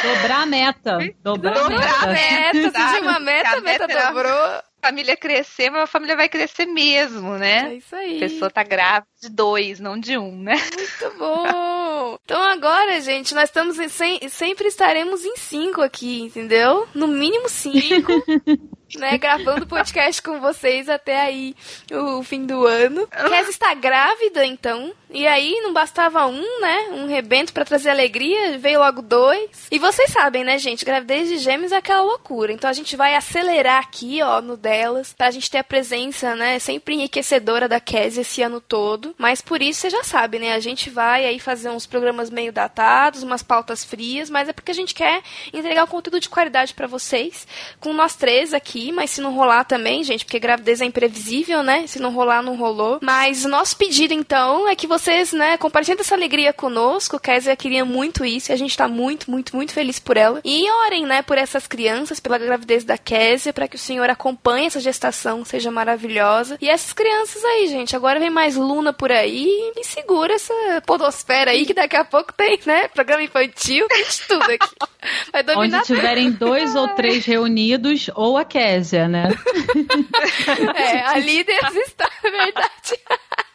Dobrar 0.04 0.42
a 0.42 0.46
meta. 0.46 0.98
Dobrar, 1.24 1.54
Dobrar 1.54 2.04
a 2.04 2.08
meta. 2.08 2.54
meta. 2.54 2.80
Se 2.80 2.90
tinha 2.90 3.02
uma 3.02 3.20
meta, 3.20 3.50
a 3.50 3.62
meta, 3.62 3.88
meta 3.88 4.08
dobrou 4.08 4.62
família 4.82 5.18
crescer, 5.18 5.70
mas 5.70 5.84
a 5.84 5.88
família 5.88 6.16
vai 6.16 6.30
crescer 6.30 6.66
mesmo, 6.66 7.34
né? 7.34 7.74
É 7.74 7.76
isso 7.76 7.96
aí. 7.96 8.18
A 8.18 8.20
pessoa 8.20 8.50
tá 8.50 8.64
grávida 8.64 9.08
de 9.22 9.30
dois, 9.30 9.80
não 9.80 10.00
de 10.00 10.18
um, 10.18 10.38
né? 10.42 10.56
Muito 10.56 11.18
bom! 11.18 12.18
então 12.24 12.42
agora, 12.42 13.02
gente, 13.02 13.34
nós 13.34 13.46
estamos 13.50 13.78
em, 13.80 14.30
sempre 14.30 14.68
estaremos 14.68 15.26
em 15.26 15.36
cinco 15.36 15.82
aqui, 15.82 16.22
entendeu? 16.22 16.88
No 16.94 17.08
mínimo 17.08 17.50
cinco. 17.50 18.12
né, 18.96 19.18
gravando 19.18 19.68
podcast 19.68 20.22
com 20.22 20.40
vocês 20.40 20.88
até 20.88 21.20
aí 21.20 21.54
o 21.92 22.24
fim 22.24 22.46
do 22.46 22.66
ano. 22.66 23.06
Kes 23.08 23.50
está 23.50 23.74
grávida, 23.74 24.46
então. 24.46 24.94
E 25.10 25.26
aí 25.26 25.60
não 25.62 25.74
bastava 25.74 26.26
um, 26.28 26.62
né? 26.62 26.90
Um 26.92 27.08
rebento 27.08 27.54
para 27.54 27.66
trazer 27.66 27.90
alegria, 27.90 28.58
veio 28.58 28.80
logo 28.80 29.02
dois. 29.02 29.68
E 29.72 29.80
vocês 29.80 30.12
sabem, 30.12 30.44
né, 30.44 30.58
gente? 30.58 30.86
Gravidez 30.86 31.30
de 31.30 31.38
gêmeos 31.38 31.72
é 31.72 31.78
aquela 31.78 32.02
loucura. 32.02 32.52
Então 32.52 32.70
a 32.70 32.74
gente 32.74 32.96
vai 32.96 33.16
acelerar 33.16 33.80
aqui, 33.80 34.22
ó, 34.22 34.42
no 34.42 34.58
delas, 34.58 35.14
pra 35.14 35.32
gente 35.32 35.50
ter 35.50 35.60
a 35.60 35.64
presença, 35.64 36.36
né, 36.36 36.60
sempre 36.60 36.96
enriquecedora 36.96 37.68
da 37.68 37.80
Kes 37.80 38.18
esse 38.18 38.42
ano 38.42 38.60
todo. 38.60 39.16
Mas 39.18 39.42
por 39.42 39.62
isso 39.62 39.82
você 39.82 39.90
já 39.90 40.04
sabe, 40.04 40.40
né? 40.40 40.54
A 40.54 40.60
gente 40.60 40.90
vai 40.90 41.26
aí 41.26 41.40
fazer 41.40 41.70
uns 41.70 41.86
programas 41.86 42.30
meio 42.30 42.52
datados, 42.52 43.24
umas 43.24 43.44
pautas 43.44 43.84
frias, 43.84 44.30
mas 44.30 44.50
é 44.50 44.54
porque 44.54 44.72
a 44.72 44.76
gente 44.76 44.94
quer 44.94 45.22
entregar 45.54 45.84
um 45.84 45.88
conteúdo 45.88 46.20
de 46.20 46.30
qualidade 46.30 46.74
para 46.74 46.88
vocês, 46.88 47.48
com 47.80 47.94
nós 47.94 48.16
três 48.16 48.54
aqui, 48.54 48.92
mas 48.92 49.12
se 49.12 49.22
não 49.22 49.34
rolar 49.34 49.64
também, 49.64 50.04
gente, 50.04 50.26
porque 50.26 50.40
gravidez 50.40 50.82
é 50.82 50.86
imprevisível, 50.86 51.64
né? 51.64 51.88
Se 51.88 52.00
não 52.00 52.12
rolar, 52.12 52.42
não 52.42 52.56
rolou. 52.56 53.00
Mas 53.02 53.46
o 53.46 53.50
nosso 53.50 53.78
pedido, 53.78 54.14
então, 54.14 54.68
é 54.68 54.76
que 54.76 54.88
vocês, 54.88 54.97
né, 55.34 55.58
compartilhem 55.58 56.00
essa 56.00 56.16
alegria 56.16 56.54
conosco. 56.54 57.20
Kézia 57.20 57.56
queria 57.56 57.86
muito 57.86 58.26
isso 58.26 58.52
e 58.52 58.54
a 58.54 58.58
gente 58.58 58.76
tá 58.76 58.88
muito, 58.88 59.30
muito, 59.30 59.56
muito 59.56 59.74
feliz 59.74 60.00
por 60.00 60.18
ela. 60.18 60.42
E 60.44 60.70
orem, 60.86 61.06
né, 61.06 61.22
por 61.22 61.38
essas 61.38 61.68
crianças, 61.68 62.20
pela 62.20 62.38
gravidez 62.38 62.84
da 62.84 62.98
Kézia, 62.98 63.54
para 63.54 63.68
que 63.68 63.76
o 63.76 63.80
Senhor 63.80 64.10
acompanhe 64.10 64.68
essa 64.68 64.80
gestação, 64.80 65.46
seja 65.46 65.72
maravilhosa. 65.72 66.58
E 66.62 66.70
essas 66.70 66.94
crianças 66.94 67.44
aí, 67.44 67.68
gente, 67.68 67.96
agora 67.96 68.20
vem 68.20 68.30
mais 68.30 68.56
Luna 68.56 68.94
por 68.94 69.12
aí 69.12 69.72
e 69.76 69.84
segura 69.84 70.34
essa 70.34 70.54
podosfera 70.86 71.52
aí 71.52 71.66
que 71.66 71.74
daqui 71.74 71.96
a 71.96 72.06
pouco 72.06 72.34
tem, 72.34 72.60
né, 72.66 72.88
programa 72.88 73.24
infantil, 73.24 73.88
tem 73.88 74.04
de 74.04 74.22
tudo 74.28 74.44
aqui. 74.44 74.76
Vai 75.32 75.44
dominar 75.44 75.80
Onde 75.80 75.88
tiverem 75.88 76.32
dois 76.32 76.76
ou 76.76 76.88
três 76.90 77.26
reunidos, 77.26 78.10
ou 78.16 78.38
a 78.38 78.44
Késia, 78.44 79.08
né? 79.08 79.30
é, 80.76 81.02
a 81.02 81.18
líder 81.18 81.60
está, 81.86 82.10
é 82.24 82.30
verdade. 82.30 83.00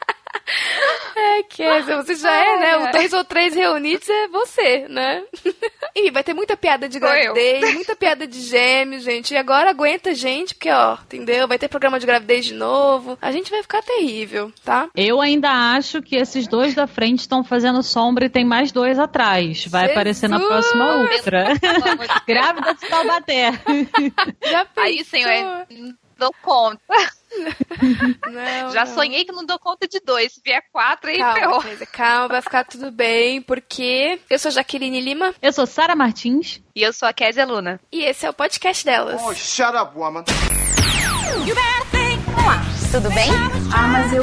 É, 1.14 1.42
Kézia, 1.42 1.96
você 1.96 2.14
já 2.14 2.32
é, 2.32 2.58
né? 2.58 2.76
O 2.78 2.92
dois 2.92 3.12
ou 3.12 3.24
três 3.24 3.54
reunidos 3.54 4.08
é 4.08 4.28
você, 4.28 4.86
né? 4.88 5.22
E 5.94 6.10
vai 6.10 6.24
ter 6.24 6.34
muita 6.34 6.56
piada 6.56 6.88
de 6.88 6.98
gravidez, 6.98 7.74
muita 7.74 7.94
piada 7.94 8.26
de 8.26 8.40
gêmeos, 8.40 9.02
gente. 9.02 9.34
E 9.34 9.36
agora 9.36 9.70
aguenta, 9.70 10.14
gente, 10.14 10.54
porque, 10.54 10.70
ó, 10.70 10.94
entendeu? 10.94 11.46
Vai 11.46 11.58
ter 11.58 11.68
programa 11.68 12.00
de 12.00 12.06
gravidez 12.06 12.46
de 12.46 12.54
novo. 12.54 13.18
A 13.20 13.30
gente 13.30 13.50
vai 13.50 13.62
ficar 13.62 13.82
terrível, 13.82 14.52
tá? 14.64 14.88
Eu 14.96 15.20
ainda 15.20 15.50
acho 15.76 16.00
que 16.00 16.16
esses 16.16 16.46
dois 16.48 16.74
da 16.74 16.86
frente 16.86 17.20
estão 17.20 17.44
fazendo 17.44 17.82
sombra 17.82 18.24
e 18.24 18.30
tem 18.30 18.44
mais 18.44 18.72
dois 18.72 18.98
atrás. 18.98 19.66
Vai 19.66 19.82
Jesus! 19.82 19.92
aparecer 19.92 20.28
na 20.28 20.40
próxima 20.40 20.96
ultra. 20.96 21.46
Grávida 22.26 22.74
de 22.74 22.88
Taubaté. 22.88 23.52
Já 24.42 24.64
pensou? 24.64 24.82
Aí, 24.82 25.04
senhor, 25.04 25.66
dou 26.18 26.34
conta. 26.42 26.80
Não, 28.30 28.70
Já 28.72 28.84
não. 28.84 28.94
sonhei 28.94 29.24
que 29.24 29.32
não 29.32 29.44
dou 29.44 29.58
conta 29.58 29.86
de 29.88 30.00
dois. 30.00 30.32
Se 30.32 30.40
vier 30.44 30.62
quatro, 30.72 31.10
aí 31.10 31.18
calma, 31.18 31.62
calma, 31.92 32.28
vai 32.28 32.42
ficar 32.42 32.64
tudo 32.64 32.90
bem, 32.90 33.40
porque 33.42 34.18
eu 34.30 34.38
sou 34.38 34.50
Jaqueline 34.50 35.00
Lima. 35.00 35.34
Eu 35.42 35.52
sou 35.52 35.66
Sara 35.66 35.94
Martins. 35.96 36.60
E 36.74 36.82
eu 36.82 36.92
sou 36.92 37.08
a 37.08 37.12
Kézia 37.12 37.44
Luna. 37.46 37.80
E 37.90 38.02
esse 38.04 38.24
é 38.26 38.30
o 38.30 38.34
podcast 38.34 38.84
delas. 38.84 39.20
Oh, 39.22 39.34
shut 39.34 39.74
up, 39.76 39.96
woman. 39.96 40.24
Olá, 42.36 42.62
tudo 42.90 43.10
bem? 43.14 43.30
Ah, 43.74 43.88
mas 43.88 44.12
eu 44.12 44.22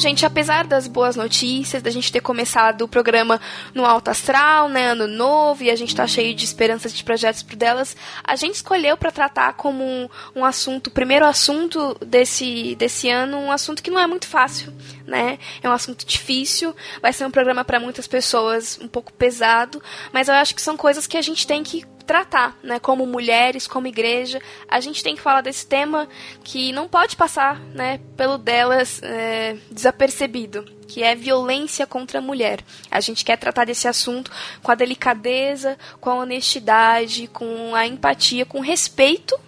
Gente, 0.00 0.26
apesar 0.26 0.66
das 0.66 0.88
boas 0.88 1.14
notícias, 1.14 1.82
da 1.82 1.90
gente 1.90 2.10
ter 2.10 2.20
começado 2.20 2.82
o 2.82 2.88
programa 2.88 3.40
no 3.74 3.84
alto 3.84 4.10
astral, 4.10 4.68
né, 4.68 4.88
ano 4.88 5.06
novo, 5.06 5.62
e 5.62 5.70
a 5.70 5.76
gente 5.76 5.94
tá 5.94 6.06
cheio 6.06 6.34
de 6.34 6.44
esperanças 6.44 6.92
de 6.92 7.04
projetos 7.04 7.42
pro 7.42 7.56
delas, 7.56 7.96
a 8.24 8.34
gente 8.34 8.56
escolheu 8.56 8.96
para 8.96 9.12
tratar 9.12 9.52
como 9.52 9.84
um, 9.84 10.08
um 10.34 10.44
assunto, 10.44 10.90
primeiro 10.90 11.24
assunto 11.24 11.96
desse, 12.04 12.74
desse 12.76 13.08
ano, 13.08 13.36
um 13.38 13.52
assunto 13.52 13.82
que 13.82 13.90
não 13.90 14.00
é 14.00 14.06
muito 14.06 14.26
fácil, 14.26 14.72
né? 15.06 15.38
É 15.62 15.68
um 15.68 15.72
assunto 15.72 16.04
difícil, 16.04 16.74
vai 17.00 17.12
ser 17.12 17.24
um 17.26 17.30
programa 17.30 17.64
para 17.64 17.78
muitas 17.78 18.06
pessoas 18.06 18.78
um 18.82 18.88
pouco 18.88 19.12
pesado, 19.12 19.82
mas 20.12 20.28
eu 20.28 20.34
acho 20.34 20.54
que 20.54 20.62
são 20.62 20.76
coisas 20.76 21.06
que 21.06 21.16
a 21.16 21.22
gente 21.22 21.46
tem 21.46 21.62
que 21.62 21.84
tratar, 22.10 22.58
né? 22.60 22.80
Como 22.80 23.06
mulheres, 23.06 23.68
como 23.68 23.86
igreja, 23.86 24.42
a 24.68 24.80
gente 24.80 25.00
tem 25.00 25.14
que 25.14 25.22
falar 25.22 25.42
desse 25.42 25.64
tema 25.64 26.08
que 26.42 26.72
não 26.72 26.88
pode 26.88 27.14
passar, 27.14 27.60
né? 27.72 28.00
Pelo 28.16 28.36
delas 28.36 29.00
é, 29.00 29.56
desapercebido, 29.70 30.64
que 30.88 31.04
é 31.04 31.14
violência 31.14 31.86
contra 31.86 32.18
a 32.18 32.20
mulher. 32.20 32.64
A 32.90 32.98
gente 32.98 33.24
quer 33.24 33.36
tratar 33.36 33.64
desse 33.64 33.86
assunto 33.86 34.28
com 34.60 34.72
a 34.72 34.74
delicadeza, 34.74 35.78
com 36.00 36.10
a 36.10 36.16
honestidade, 36.16 37.28
com 37.28 37.76
a 37.76 37.86
empatia, 37.86 38.44
com 38.44 38.58
respeito 38.58 39.38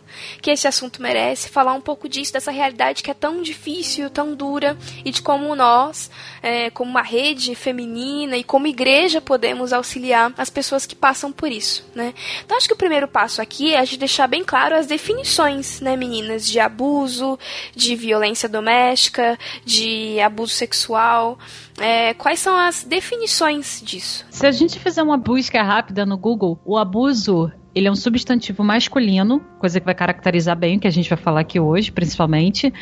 que 0.40 0.50
esse 0.50 0.66
assunto 0.66 1.00
merece, 1.00 1.48
falar 1.48 1.74
um 1.74 1.80
pouco 1.80 2.08
disso, 2.08 2.32
dessa 2.32 2.50
realidade 2.50 3.02
que 3.02 3.10
é 3.10 3.14
tão 3.14 3.42
difícil, 3.42 4.10
tão 4.10 4.34
dura, 4.34 4.76
e 5.04 5.10
de 5.10 5.22
como 5.22 5.54
nós, 5.54 6.10
é, 6.42 6.70
como 6.70 6.90
uma 6.90 7.02
rede 7.02 7.54
feminina 7.54 8.36
e 8.36 8.44
como 8.44 8.66
igreja, 8.66 9.20
podemos 9.20 9.72
auxiliar 9.72 10.32
as 10.36 10.50
pessoas 10.50 10.86
que 10.86 10.94
passam 10.94 11.32
por 11.32 11.50
isso, 11.50 11.84
né? 11.94 12.14
Então 12.44 12.56
acho 12.56 12.66
que 12.66 12.74
o 12.74 12.76
primeiro 12.76 13.08
passo 13.08 13.40
aqui 13.40 13.74
é 13.74 13.78
a 13.78 13.84
gente 13.84 13.98
deixar 13.98 14.26
bem 14.26 14.44
claro 14.44 14.74
as 14.74 14.86
definições, 14.86 15.80
né, 15.80 15.96
meninas, 15.96 16.46
de 16.46 16.58
abuso, 16.60 17.38
de 17.74 17.94
violência 17.96 18.48
doméstica, 18.48 19.38
de 19.64 20.20
abuso 20.20 20.54
sexual. 20.54 21.38
É, 21.78 22.14
quais 22.14 22.38
são 22.38 22.56
as 22.56 22.84
definições 22.84 23.80
disso? 23.82 24.26
Se 24.30 24.46
a 24.46 24.52
gente 24.52 24.78
fizer 24.78 25.02
uma 25.02 25.16
busca 25.16 25.62
rápida 25.62 26.04
no 26.04 26.18
Google, 26.18 26.60
o 26.64 26.76
abuso 26.76 27.50
ele 27.74 27.88
é 27.88 27.90
um 27.90 27.96
substantivo 27.96 28.62
masculino, 28.62 29.40
coisa 29.58 29.80
que 29.80 29.86
vai 29.86 29.94
caracterizar 29.94 30.56
bem 30.56 30.76
o 30.76 30.80
que 30.80 30.86
a 30.86 30.92
gente 30.92 31.08
vai 31.08 31.18
falar 31.18 31.40
aqui 31.40 31.58
hoje, 31.58 31.90
principalmente. 31.90 32.72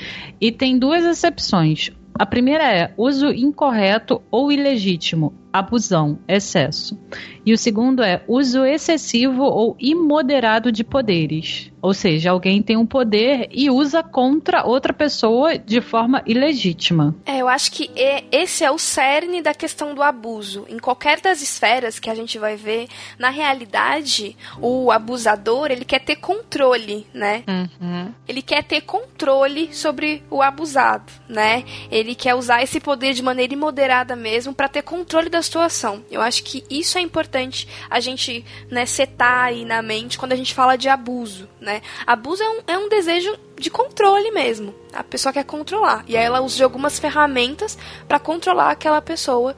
E 0.41 0.51
tem 0.51 0.79
duas 0.79 1.05
exceções. 1.05 1.91
A 2.15 2.27
primeira 2.27 2.65
é 2.65 2.93
uso 2.97 3.29
incorreto 3.29 4.21
ou 4.31 4.51
ilegítimo, 4.51 5.33
abusão, 5.53 6.19
excesso. 6.29 6.99
E 7.45 7.53
o 7.53 7.59
segundo 7.59 8.03
é 8.03 8.23
uso 8.29 8.65
excessivo 8.65 9.43
ou 9.43 9.77
imoderado 9.79 10.71
de 10.71 10.85
poderes. 10.85 11.71
Ou 11.83 11.95
seja, 11.95 12.31
alguém 12.31 12.63
tem 12.63 12.77
um 12.77 12.85
poder 12.85 13.49
e 13.51 13.71
usa 13.71 14.03
contra 14.03 14.65
outra 14.65 14.93
pessoa 14.93 15.59
de 15.59 15.81
forma 15.81 16.23
ilegítima. 16.27 17.15
É, 17.25 17.39
eu 17.39 17.49
acho 17.49 17.73
que 17.73 17.91
esse 18.31 18.63
é 18.65 18.71
o 18.71 18.79
cerne 18.79 19.41
da 19.41 19.55
questão 19.55 19.95
do 19.95 20.03
abuso. 20.03 20.67
Em 20.69 20.79
qualquer 20.79 21.21
das 21.21 21.41
esferas 21.41 21.99
que 21.99 22.11
a 22.11 22.15
gente 22.15 22.39
vai 22.39 22.57
ver, 22.57 22.87
na 23.19 23.31
realidade, 23.31 24.37
o 24.61 24.91
abusador, 24.91 25.71
ele 25.71 25.85
quer 25.85 26.01
ter 26.01 26.17
controle, 26.17 27.07
né? 27.15 27.45
Uhum. 27.49 28.13
Ele 28.29 28.43
quer 28.43 28.63
ter 28.63 28.83
controle 28.83 29.75
sobre 29.75 30.23
o 30.31 30.43
abusado, 30.43 31.11
né? 31.29 31.65
Ele 31.91 32.15
quer 32.15 32.35
usar 32.35 32.63
esse 32.63 32.79
poder 32.79 33.15
de 33.15 33.23
maneira 33.23 33.55
imoderada 33.55 34.15
mesmo 34.15 34.53
para 34.53 34.69
ter 34.69 34.83
controle 34.83 35.31
da 35.31 35.40
situação. 35.43 36.05
Eu 36.11 36.21
acho 36.21 36.43
que 36.45 36.65
isso 36.71 36.99
é 36.99 37.01
importante 37.01 37.67
a 37.89 38.01
gente, 38.01 38.45
né, 38.71 38.87
setar 38.87 39.45
aí 39.45 39.65
na 39.65 39.83
mente 39.83 40.19
quando 40.19 40.33
a 40.33 40.37
gente 40.37 40.55
fala 40.55 40.77
de 40.77 40.89
abuso, 40.89 41.49
né? 41.61 41.83
Abuso 42.07 42.43
é 42.43 42.49
um, 42.49 42.61
é 42.67 42.79
um 42.79 42.89
desejo 42.89 43.37
de 43.59 43.71
controle 43.71 44.31
mesmo. 44.31 44.75
A 44.93 45.05
pessoa 45.05 45.33
quer 45.33 45.45
controlar. 45.45 46.05
E 46.09 46.17
aí 46.17 46.25
ela 46.25 46.41
usa 46.41 46.65
algumas 46.65 46.99
ferramentas 46.99 47.79
para 48.09 48.19
controlar 48.19 48.71
aquela 48.71 49.01
pessoa 49.01 49.55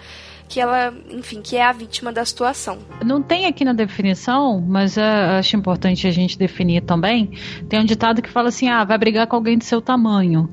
que 0.49 0.61
ela, 0.61 0.93
enfim, 1.09 1.41
que 1.41 1.57
é 1.57 1.65
a 1.65 1.73
vítima 1.73 2.13
da 2.13 2.25
situação. 2.27 2.79
Não 3.03 3.23
tem 3.23 3.47
aqui 3.47 3.65
na 3.65 3.73
definição, 3.73 4.61
mas 4.61 4.99
uh, 4.99 5.39
acho 5.39 5.57
importante 5.57 6.07
a 6.07 6.11
gente 6.11 6.37
definir 6.37 6.83
também. 6.83 7.31
Tem 7.71 7.81
um 7.81 7.85
ditado 7.87 8.21
que 8.21 8.29
fala 8.29 8.49
assim: 8.49 8.69
ah, 8.69 8.85
vai 8.85 8.99
brigar 8.99 9.27
com 9.27 9.37
alguém 9.37 9.57
do 9.57 9.65
seu 9.65 9.81
tamanho. 9.81 10.53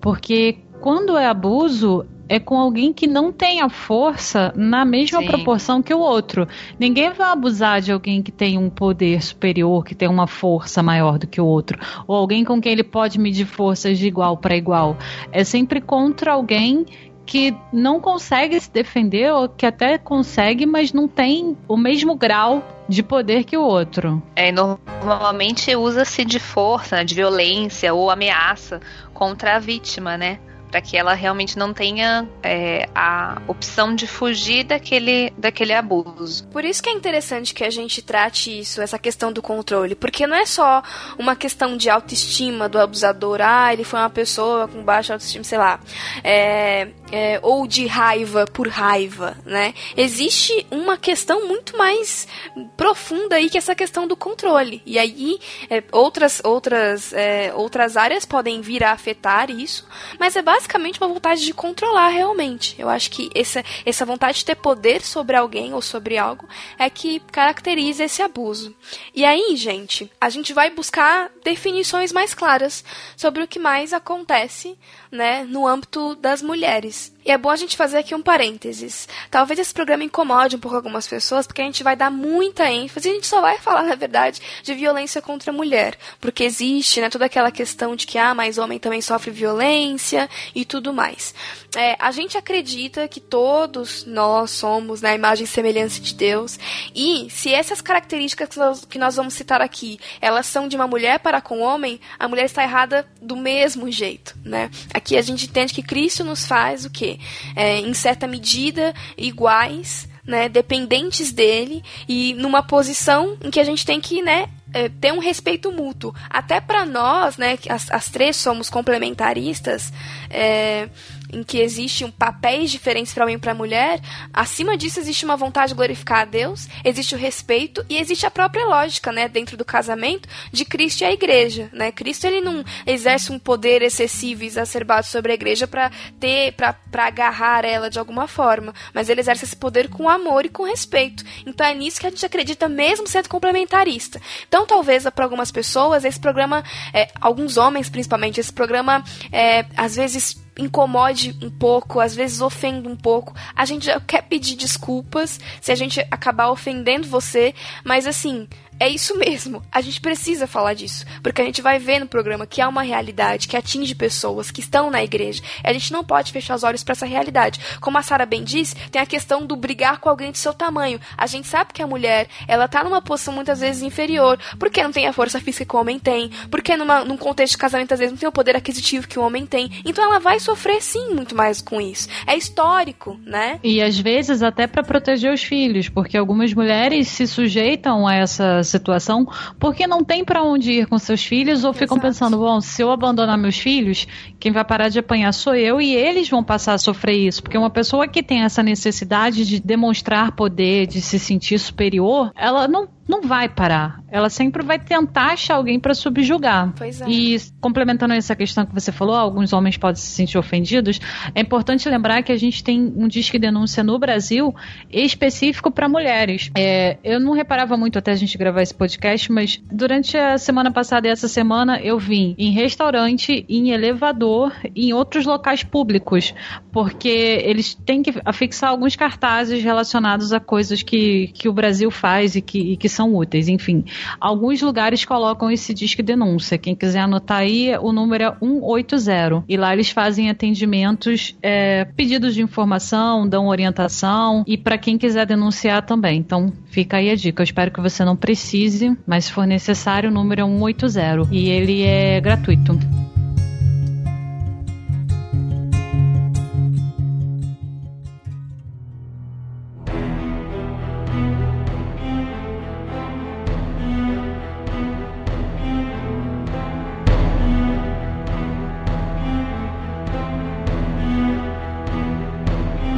Porque 0.00 0.58
quando 0.80 1.16
é 1.16 1.26
abuso, 1.26 2.06
é 2.30 2.38
com 2.38 2.56
alguém 2.56 2.92
que 2.92 3.08
não 3.08 3.32
tem 3.32 3.60
a 3.60 3.68
força 3.68 4.52
na 4.54 4.84
mesma 4.84 5.18
Sim. 5.18 5.26
proporção 5.26 5.82
que 5.82 5.92
o 5.92 5.98
outro. 5.98 6.46
Ninguém 6.78 7.10
vai 7.10 7.28
abusar 7.28 7.80
de 7.80 7.90
alguém 7.90 8.22
que 8.22 8.30
tem 8.30 8.56
um 8.56 8.70
poder 8.70 9.20
superior, 9.20 9.84
que 9.84 9.96
tem 9.96 10.08
uma 10.08 10.28
força 10.28 10.80
maior 10.80 11.18
do 11.18 11.26
que 11.26 11.40
o 11.40 11.44
outro, 11.44 11.76
ou 12.06 12.14
alguém 12.14 12.44
com 12.44 12.60
quem 12.60 12.70
ele 12.70 12.84
pode 12.84 13.18
medir 13.18 13.46
forças 13.46 13.98
de 13.98 14.06
igual 14.06 14.36
para 14.36 14.56
igual. 14.56 14.96
É 15.32 15.42
sempre 15.42 15.80
contra 15.80 16.34
alguém 16.34 16.86
que 17.26 17.52
não 17.72 18.00
consegue 18.00 18.60
se 18.60 18.70
defender, 18.72 19.32
ou 19.32 19.48
que 19.48 19.66
até 19.66 19.98
consegue, 19.98 20.66
mas 20.66 20.92
não 20.92 21.08
tem 21.08 21.56
o 21.66 21.76
mesmo 21.76 22.14
grau 22.14 22.62
de 22.88 23.02
poder 23.02 23.42
que 23.42 23.56
o 23.56 23.62
outro. 23.62 24.22
É, 24.36 24.52
normalmente 24.52 25.74
usa-se 25.74 26.24
de 26.24 26.38
força, 26.38 27.04
de 27.04 27.14
violência 27.14 27.92
ou 27.92 28.08
ameaça 28.08 28.80
contra 29.12 29.56
a 29.56 29.58
vítima, 29.58 30.16
né? 30.16 30.38
Para 30.70 30.80
que 30.80 30.96
ela 30.96 31.14
realmente 31.14 31.58
não 31.58 31.74
tenha 31.74 32.28
é, 32.42 32.88
a 32.94 33.42
opção 33.48 33.94
de 33.94 34.06
fugir 34.06 34.64
daquele, 34.64 35.30
daquele 35.36 35.72
abuso. 35.72 36.46
Por 36.48 36.64
isso 36.64 36.82
que 36.82 36.88
é 36.88 36.92
interessante 36.92 37.52
que 37.52 37.64
a 37.64 37.70
gente 37.70 38.00
trate 38.00 38.60
isso, 38.60 38.80
essa 38.80 38.98
questão 38.98 39.32
do 39.32 39.42
controle, 39.42 39.94
porque 39.94 40.26
não 40.26 40.36
é 40.36 40.46
só 40.46 40.82
uma 41.18 41.34
questão 41.34 41.76
de 41.76 41.90
autoestima 41.90 42.68
do 42.68 42.78
abusador, 42.78 43.40
ah, 43.42 43.72
ele 43.72 43.84
foi 43.84 43.98
uma 43.98 44.10
pessoa 44.10 44.68
com 44.68 44.82
baixa 44.82 45.12
autoestima, 45.12 45.44
sei 45.44 45.58
lá, 45.58 45.80
é, 46.22 46.88
é, 47.10 47.40
ou 47.42 47.66
de 47.66 47.86
raiva 47.86 48.44
por 48.46 48.68
raiva, 48.68 49.36
né? 49.44 49.74
Existe 49.96 50.66
uma 50.70 50.96
questão 50.96 51.48
muito 51.48 51.76
mais 51.76 52.28
profunda 52.76 53.36
aí 53.36 53.50
que 53.50 53.58
essa 53.58 53.74
questão 53.74 54.06
do 54.06 54.16
controle. 54.16 54.82
E 54.86 54.98
aí 54.98 55.38
é, 55.68 55.82
outras 55.92 56.40
outras 56.44 57.12
é, 57.12 57.52
outras 57.54 57.96
áreas 57.96 58.24
podem 58.24 58.60
vir 58.60 58.84
a 58.84 58.92
afetar 58.92 59.50
isso, 59.50 59.86
mas 60.18 60.36
é 60.36 60.42
basicamente 60.42 60.59
uma 61.00 61.08
vontade 61.08 61.44
de 61.44 61.52
controlar 61.52 62.08
realmente. 62.08 62.74
Eu 62.78 62.88
acho 62.88 63.10
que 63.10 63.30
essa 63.34 63.64
essa 63.84 64.04
vontade 64.04 64.38
de 64.38 64.44
ter 64.44 64.56
poder 64.56 65.02
sobre 65.02 65.36
alguém 65.36 65.72
ou 65.74 65.82
sobre 65.82 66.18
algo 66.18 66.48
é 66.78 66.88
que 66.90 67.20
caracteriza 67.32 68.04
esse 68.04 68.22
abuso. 68.22 68.74
E 69.14 69.24
aí, 69.24 69.56
gente, 69.56 70.10
a 70.20 70.28
gente 70.28 70.52
vai 70.52 70.70
buscar 70.70 71.30
definições 71.44 72.12
mais 72.12 72.34
claras 72.34 72.84
sobre 73.16 73.42
o 73.42 73.48
que 73.48 73.58
mais 73.58 73.92
acontece 73.92 74.76
né, 75.10 75.44
no 75.44 75.66
âmbito 75.66 76.14
das 76.16 76.42
mulheres. 76.42 77.12
E 77.24 77.30
é 77.30 77.36
bom 77.36 77.50
a 77.50 77.56
gente 77.56 77.76
fazer 77.76 77.98
aqui 77.98 78.14
um 78.14 78.22
parênteses. 78.22 79.08
Talvez 79.30 79.58
esse 79.60 79.74
programa 79.74 80.04
incomode 80.04 80.56
um 80.56 80.58
pouco 80.58 80.76
algumas 80.76 81.06
pessoas, 81.06 81.46
porque 81.46 81.60
a 81.60 81.64
gente 81.64 81.82
vai 81.82 81.94
dar 81.94 82.10
muita 82.10 82.70
ênfase 82.70 83.08
e 83.08 83.10
a 83.10 83.14
gente 83.14 83.26
só 83.26 83.40
vai 83.40 83.58
falar, 83.60 83.82
na 83.82 83.94
verdade, 83.94 84.40
de 84.62 84.74
violência 84.74 85.20
contra 85.20 85.50
a 85.50 85.54
mulher. 85.54 85.98
Porque 86.20 86.44
existe, 86.44 87.00
né, 87.00 87.10
toda 87.10 87.26
aquela 87.26 87.50
questão 87.50 87.94
de 87.94 88.06
que, 88.06 88.18
ah, 88.18 88.34
mas 88.34 88.58
homem 88.58 88.78
também 88.78 89.02
sofre 89.02 89.30
violência 89.30 90.28
e 90.54 90.64
tudo 90.64 90.92
mais. 90.92 91.34
É, 91.76 91.96
a 92.00 92.10
gente 92.10 92.36
acredita 92.36 93.06
que 93.06 93.20
todos 93.20 94.04
nós 94.04 94.50
somos 94.50 95.00
na 95.00 95.14
imagem 95.14 95.44
e 95.44 95.46
semelhança 95.46 96.00
de 96.00 96.14
Deus. 96.14 96.58
E 96.94 97.28
se 97.30 97.52
essas 97.54 97.80
características 97.80 98.48
que 98.88 98.98
nós 98.98 99.16
vamos 99.16 99.34
citar 99.34 99.60
aqui, 99.60 99.98
elas 100.20 100.46
são 100.46 100.66
de 100.66 100.74
uma 100.74 100.88
mulher 100.88 101.20
para 101.20 101.40
com 101.40 101.58
o 101.58 101.62
homem, 101.62 102.00
a 102.18 102.26
mulher 102.26 102.44
está 102.44 102.62
errada 102.64 103.06
do 103.22 103.36
mesmo 103.36 103.90
jeito, 103.90 104.36
né? 104.44 104.70
Aqui 104.92 105.16
a 105.16 105.22
gente 105.22 105.46
entende 105.46 105.72
que 105.72 105.82
Cristo 105.82 106.24
nos 106.24 106.44
faz 106.44 106.84
o 106.84 106.90
quê? 106.90 107.18
É, 107.54 107.78
em 107.78 107.94
certa 107.94 108.26
medida, 108.26 108.92
iguais, 109.16 110.08
né, 110.26 110.48
dependentes 110.48 111.32
dele 111.32 111.82
e 112.08 112.34
numa 112.34 112.62
posição 112.62 113.36
em 113.42 113.50
que 113.50 113.58
a 113.58 113.64
gente 113.64 113.84
tem 113.84 114.00
que, 114.00 114.22
né, 114.22 114.48
é, 114.72 114.88
ter 114.88 115.12
um 115.12 115.18
respeito 115.18 115.72
mútuo. 115.72 116.14
Até 116.28 116.60
para 116.60 116.86
nós, 116.86 117.36
né, 117.36 117.58
as, 117.68 117.90
as 117.90 118.08
três 118.08 118.36
somos 118.36 118.70
complementaristas, 118.70 119.92
é, 120.28 120.88
em 121.32 121.42
que 121.42 121.58
existem 121.58 122.10
papéis 122.10 122.70
diferentes 122.70 123.12
para 123.12 123.24
homem 123.24 123.36
e 123.36 123.38
para 123.38 123.54
mulher, 123.54 124.00
acima 124.32 124.76
disso 124.76 125.00
existe 125.00 125.24
uma 125.24 125.36
vontade 125.36 125.72
de 125.72 125.76
glorificar 125.76 126.20
a 126.20 126.24
Deus, 126.24 126.68
existe 126.84 127.14
o 127.14 127.18
respeito 127.18 127.84
e 127.88 127.98
existe 127.98 128.26
a 128.26 128.30
própria 128.30 128.64
lógica, 128.66 129.12
né, 129.12 129.28
dentro 129.28 129.56
do 129.56 129.64
casamento 129.64 130.28
de 130.52 130.64
Cristo 130.64 131.02
e 131.02 131.04
a 131.04 131.12
igreja, 131.12 131.68
né? 131.72 131.92
Cristo 131.92 132.26
ele 132.26 132.40
não 132.40 132.64
exerce 132.86 133.32
um 133.32 133.38
poder 133.38 133.82
excessivo 133.82 134.42
e 134.42 134.46
exacerbado 134.46 135.06
sobre 135.06 135.32
a 135.32 135.34
igreja 135.34 135.66
para 135.66 135.90
ter 136.18 136.52
para 136.52 136.76
agarrar 137.06 137.64
ela 137.64 137.90
de 137.90 137.98
alguma 137.98 138.26
forma, 138.26 138.74
mas 138.92 139.08
ele 139.08 139.20
exerce 139.20 139.44
esse 139.44 139.56
poder 139.56 139.88
com 139.88 140.08
amor 140.08 140.44
e 140.44 140.48
com 140.48 140.64
respeito. 140.64 141.24
Então 141.46 141.66
é 141.66 141.74
nisso 141.74 142.00
que 142.00 142.06
a 142.06 142.10
gente 142.10 142.24
acredita 142.24 142.68
mesmo 142.68 143.06
sendo 143.06 143.28
complementarista. 143.28 144.20
Então 144.46 144.66
talvez 144.66 145.04
para 145.14 145.24
algumas 145.24 145.50
pessoas 145.50 146.04
esse 146.04 146.20
programa, 146.20 146.64
é, 146.92 147.08
alguns 147.20 147.56
homens 147.56 147.88
principalmente, 147.88 148.40
esse 148.40 148.52
programa 148.52 149.04
é, 149.32 149.64
às 149.76 149.96
vezes 149.96 150.40
incomode 150.58 151.36
um 151.42 151.50
pouco, 151.50 152.00
às 152.00 152.14
vezes 152.14 152.40
ofende 152.40 152.88
um 152.88 152.96
pouco. 152.96 153.34
A 153.54 153.64
gente 153.64 153.86
já 153.86 154.00
quer 154.00 154.22
pedir 154.22 154.56
desculpas 154.56 155.40
se 155.60 155.72
a 155.72 155.74
gente 155.74 156.00
acabar 156.10 156.50
ofendendo 156.50 157.06
você, 157.06 157.54
mas 157.84 158.06
assim, 158.06 158.48
é 158.80 158.88
isso 158.88 159.16
mesmo. 159.18 159.62
A 159.70 159.82
gente 159.82 160.00
precisa 160.00 160.46
falar 160.46 160.72
disso, 160.72 161.04
porque 161.22 161.42
a 161.42 161.44
gente 161.44 161.60
vai 161.60 161.78
ver 161.78 161.98
no 162.00 162.06
programa 162.06 162.46
que 162.46 162.62
há 162.62 162.68
uma 162.68 162.80
realidade 162.80 163.46
que 163.46 163.56
atinge 163.56 163.94
pessoas 163.94 164.50
que 164.50 164.60
estão 164.60 164.90
na 164.90 165.04
igreja. 165.04 165.42
A 165.62 165.70
gente 165.70 165.92
não 165.92 166.02
pode 166.02 166.32
fechar 166.32 166.54
os 166.54 166.64
olhos 166.64 166.82
para 166.82 166.92
essa 166.92 167.04
realidade. 167.04 167.60
Como 167.78 167.98
a 167.98 168.02
Sara 168.02 168.24
bem 168.24 168.42
disse, 168.42 168.74
tem 168.90 169.02
a 169.02 169.04
questão 169.04 169.44
do 169.44 169.54
brigar 169.54 170.00
com 170.00 170.08
alguém 170.08 170.32
de 170.32 170.38
seu 170.38 170.54
tamanho. 170.54 170.98
A 171.14 171.26
gente 171.26 171.46
sabe 171.46 171.74
que 171.74 171.82
a 171.82 171.86
mulher, 171.86 172.26
ela 172.48 172.66
tá 172.66 172.82
numa 172.82 173.02
posição 173.02 173.34
muitas 173.34 173.60
vezes 173.60 173.82
inferior, 173.82 174.38
porque 174.58 174.82
não 174.82 174.90
tem 174.90 175.06
a 175.06 175.12
força 175.12 175.38
física 175.38 175.66
que 175.66 175.76
o 175.76 175.78
homem 175.78 175.98
tem, 175.98 176.30
porque 176.50 176.74
numa, 176.74 177.04
num 177.04 177.18
contexto 177.18 177.52
de 177.52 177.58
casamento 177.58 177.92
às 177.92 177.98
vezes 177.98 178.12
não 178.12 178.18
tem 178.18 178.28
o 178.30 178.32
poder 178.32 178.56
aquisitivo 178.56 179.06
que 179.06 179.18
o 179.18 179.22
homem 179.22 179.44
tem. 179.44 179.70
Então 179.84 180.02
ela 180.02 180.18
vai 180.18 180.40
sofrer 180.40 180.80
sim 180.80 181.14
muito 181.14 181.36
mais 181.36 181.60
com 181.60 181.82
isso. 181.82 182.08
É 182.26 182.34
histórico, 182.34 183.20
né? 183.26 183.60
E 183.62 183.82
às 183.82 183.98
vezes 183.98 184.42
até 184.42 184.66
para 184.66 184.82
proteger 184.82 185.34
os 185.34 185.42
filhos, 185.42 185.90
porque 185.90 186.16
algumas 186.16 186.54
mulheres 186.54 187.08
se 187.08 187.26
sujeitam 187.26 188.06
a 188.06 188.14
essa 188.14 188.62
situação 188.70 189.26
porque 189.58 189.86
não 189.86 190.02
tem 190.02 190.24
para 190.24 190.42
onde 190.42 190.72
ir 190.72 190.86
com 190.86 190.98
seus 190.98 191.24
filhos 191.24 191.64
ou 191.64 191.72
ficam 191.72 191.96
Exato. 191.96 192.00
pensando, 192.00 192.38
bom, 192.38 192.60
se 192.60 192.82
eu 192.82 192.90
abandonar 192.90 193.36
meus 193.36 193.58
filhos, 193.58 194.06
quem 194.38 194.52
vai 194.52 194.64
parar 194.64 194.88
de 194.88 194.98
apanhar 194.98 195.32
sou 195.32 195.54
eu 195.54 195.80
e 195.80 195.94
eles 195.94 196.28
vão 196.28 196.42
passar 196.42 196.74
a 196.74 196.78
sofrer 196.78 197.16
isso, 197.16 197.42
porque 197.42 197.58
uma 197.58 197.70
pessoa 197.70 198.08
que 198.08 198.22
tem 198.22 198.42
essa 198.42 198.62
necessidade 198.62 199.44
de 199.44 199.60
demonstrar 199.60 200.32
poder, 200.32 200.86
de 200.86 201.00
se 201.00 201.18
sentir 201.18 201.58
superior, 201.58 202.30
ela 202.36 202.66
não 202.66 202.88
não 203.10 203.22
vai 203.22 203.48
parar. 203.48 204.00
Ela 204.08 204.30
sempre 204.30 204.62
vai 204.62 204.78
tentar 204.78 205.32
achar 205.32 205.56
alguém 205.56 205.78
para 205.78 205.94
subjugar. 205.94 206.72
Pois 206.76 207.00
é. 207.00 207.08
E 207.08 207.38
complementando 207.60 208.14
essa 208.14 208.36
questão 208.36 208.64
que 208.64 208.72
você 208.72 208.92
falou, 208.92 209.16
alguns 209.16 209.52
homens 209.52 209.76
podem 209.76 209.96
se 209.96 210.06
sentir 210.06 210.38
ofendidos. 210.38 211.00
É 211.34 211.40
importante 211.40 211.88
lembrar 211.88 212.22
que 212.22 212.30
a 212.30 212.36
gente 212.36 212.62
tem 212.62 212.80
um 212.96 213.08
disque 213.08 213.38
denúncia 213.38 213.82
no 213.82 213.98
Brasil 213.98 214.54
específico 214.90 215.70
para 215.70 215.88
mulheres. 215.88 216.50
É, 216.56 216.98
eu 217.02 217.18
não 217.18 217.32
reparava 217.32 217.76
muito 217.76 217.98
até 217.98 218.12
a 218.12 218.16
gente 218.16 218.38
gravar 218.38 218.62
esse 218.62 218.74
podcast, 218.74 219.30
mas 219.32 219.60
durante 219.70 220.16
a 220.16 220.38
semana 220.38 220.70
passada 220.70 221.08
e 221.08 221.10
essa 221.10 221.26
semana 221.26 221.80
eu 221.80 221.98
vim 221.98 222.34
em 222.38 222.52
restaurante, 222.52 223.44
em 223.48 223.70
elevador, 223.70 224.52
em 224.74 224.92
outros 224.92 225.26
locais 225.26 225.64
públicos, 225.64 226.32
porque 226.70 227.08
eles 227.08 227.74
têm 227.74 228.02
que 228.02 228.14
afixar 228.24 228.70
alguns 228.70 228.94
cartazes 228.94 229.62
relacionados 229.62 230.32
a 230.32 230.38
coisas 230.38 230.82
que, 230.82 231.28
que 231.34 231.48
o 231.48 231.52
Brasil 231.52 231.90
faz 231.90 232.36
e 232.36 232.40
que, 232.40 232.72
e 232.72 232.76
que 232.76 232.88
são 232.88 232.99
são 233.00 233.14
úteis. 233.14 233.48
Enfim, 233.48 233.84
alguns 234.20 234.60
lugares 234.60 235.04
colocam 235.04 235.50
esse 235.50 235.72
disque 235.72 236.02
denúncia. 236.02 236.58
Quem 236.58 236.74
quiser 236.74 237.00
anotar 237.00 237.38
aí, 237.38 237.74
o 237.80 237.92
número 237.92 238.24
é 238.24 238.34
180. 238.38 239.44
E 239.48 239.56
lá 239.56 239.72
eles 239.72 239.90
fazem 239.90 240.28
atendimentos, 240.28 241.34
é, 241.42 241.86
pedidos 241.96 242.34
de 242.34 242.42
informação, 242.42 243.26
dão 243.26 243.48
orientação 243.48 244.44
e 244.46 244.58
para 244.58 244.76
quem 244.76 244.98
quiser 244.98 245.26
denunciar 245.26 245.84
também. 245.84 246.18
Então, 246.18 246.52
fica 246.66 246.98
aí 246.98 247.10
a 247.10 247.14
dica. 247.14 247.40
Eu 247.40 247.44
espero 247.44 247.70
que 247.70 247.80
você 247.80 248.04
não 248.04 248.16
precise, 248.16 248.96
mas 249.06 249.26
se 249.26 249.32
for 249.32 249.46
necessário, 249.46 250.10
o 250.10 250.12
número 250.12 250.42
é 250.42 250.44
180 250.44 251.28
e 251.30 251.48
ele 251.48 251.82
é 251.82 252.20
gratuito. 252.20 252.78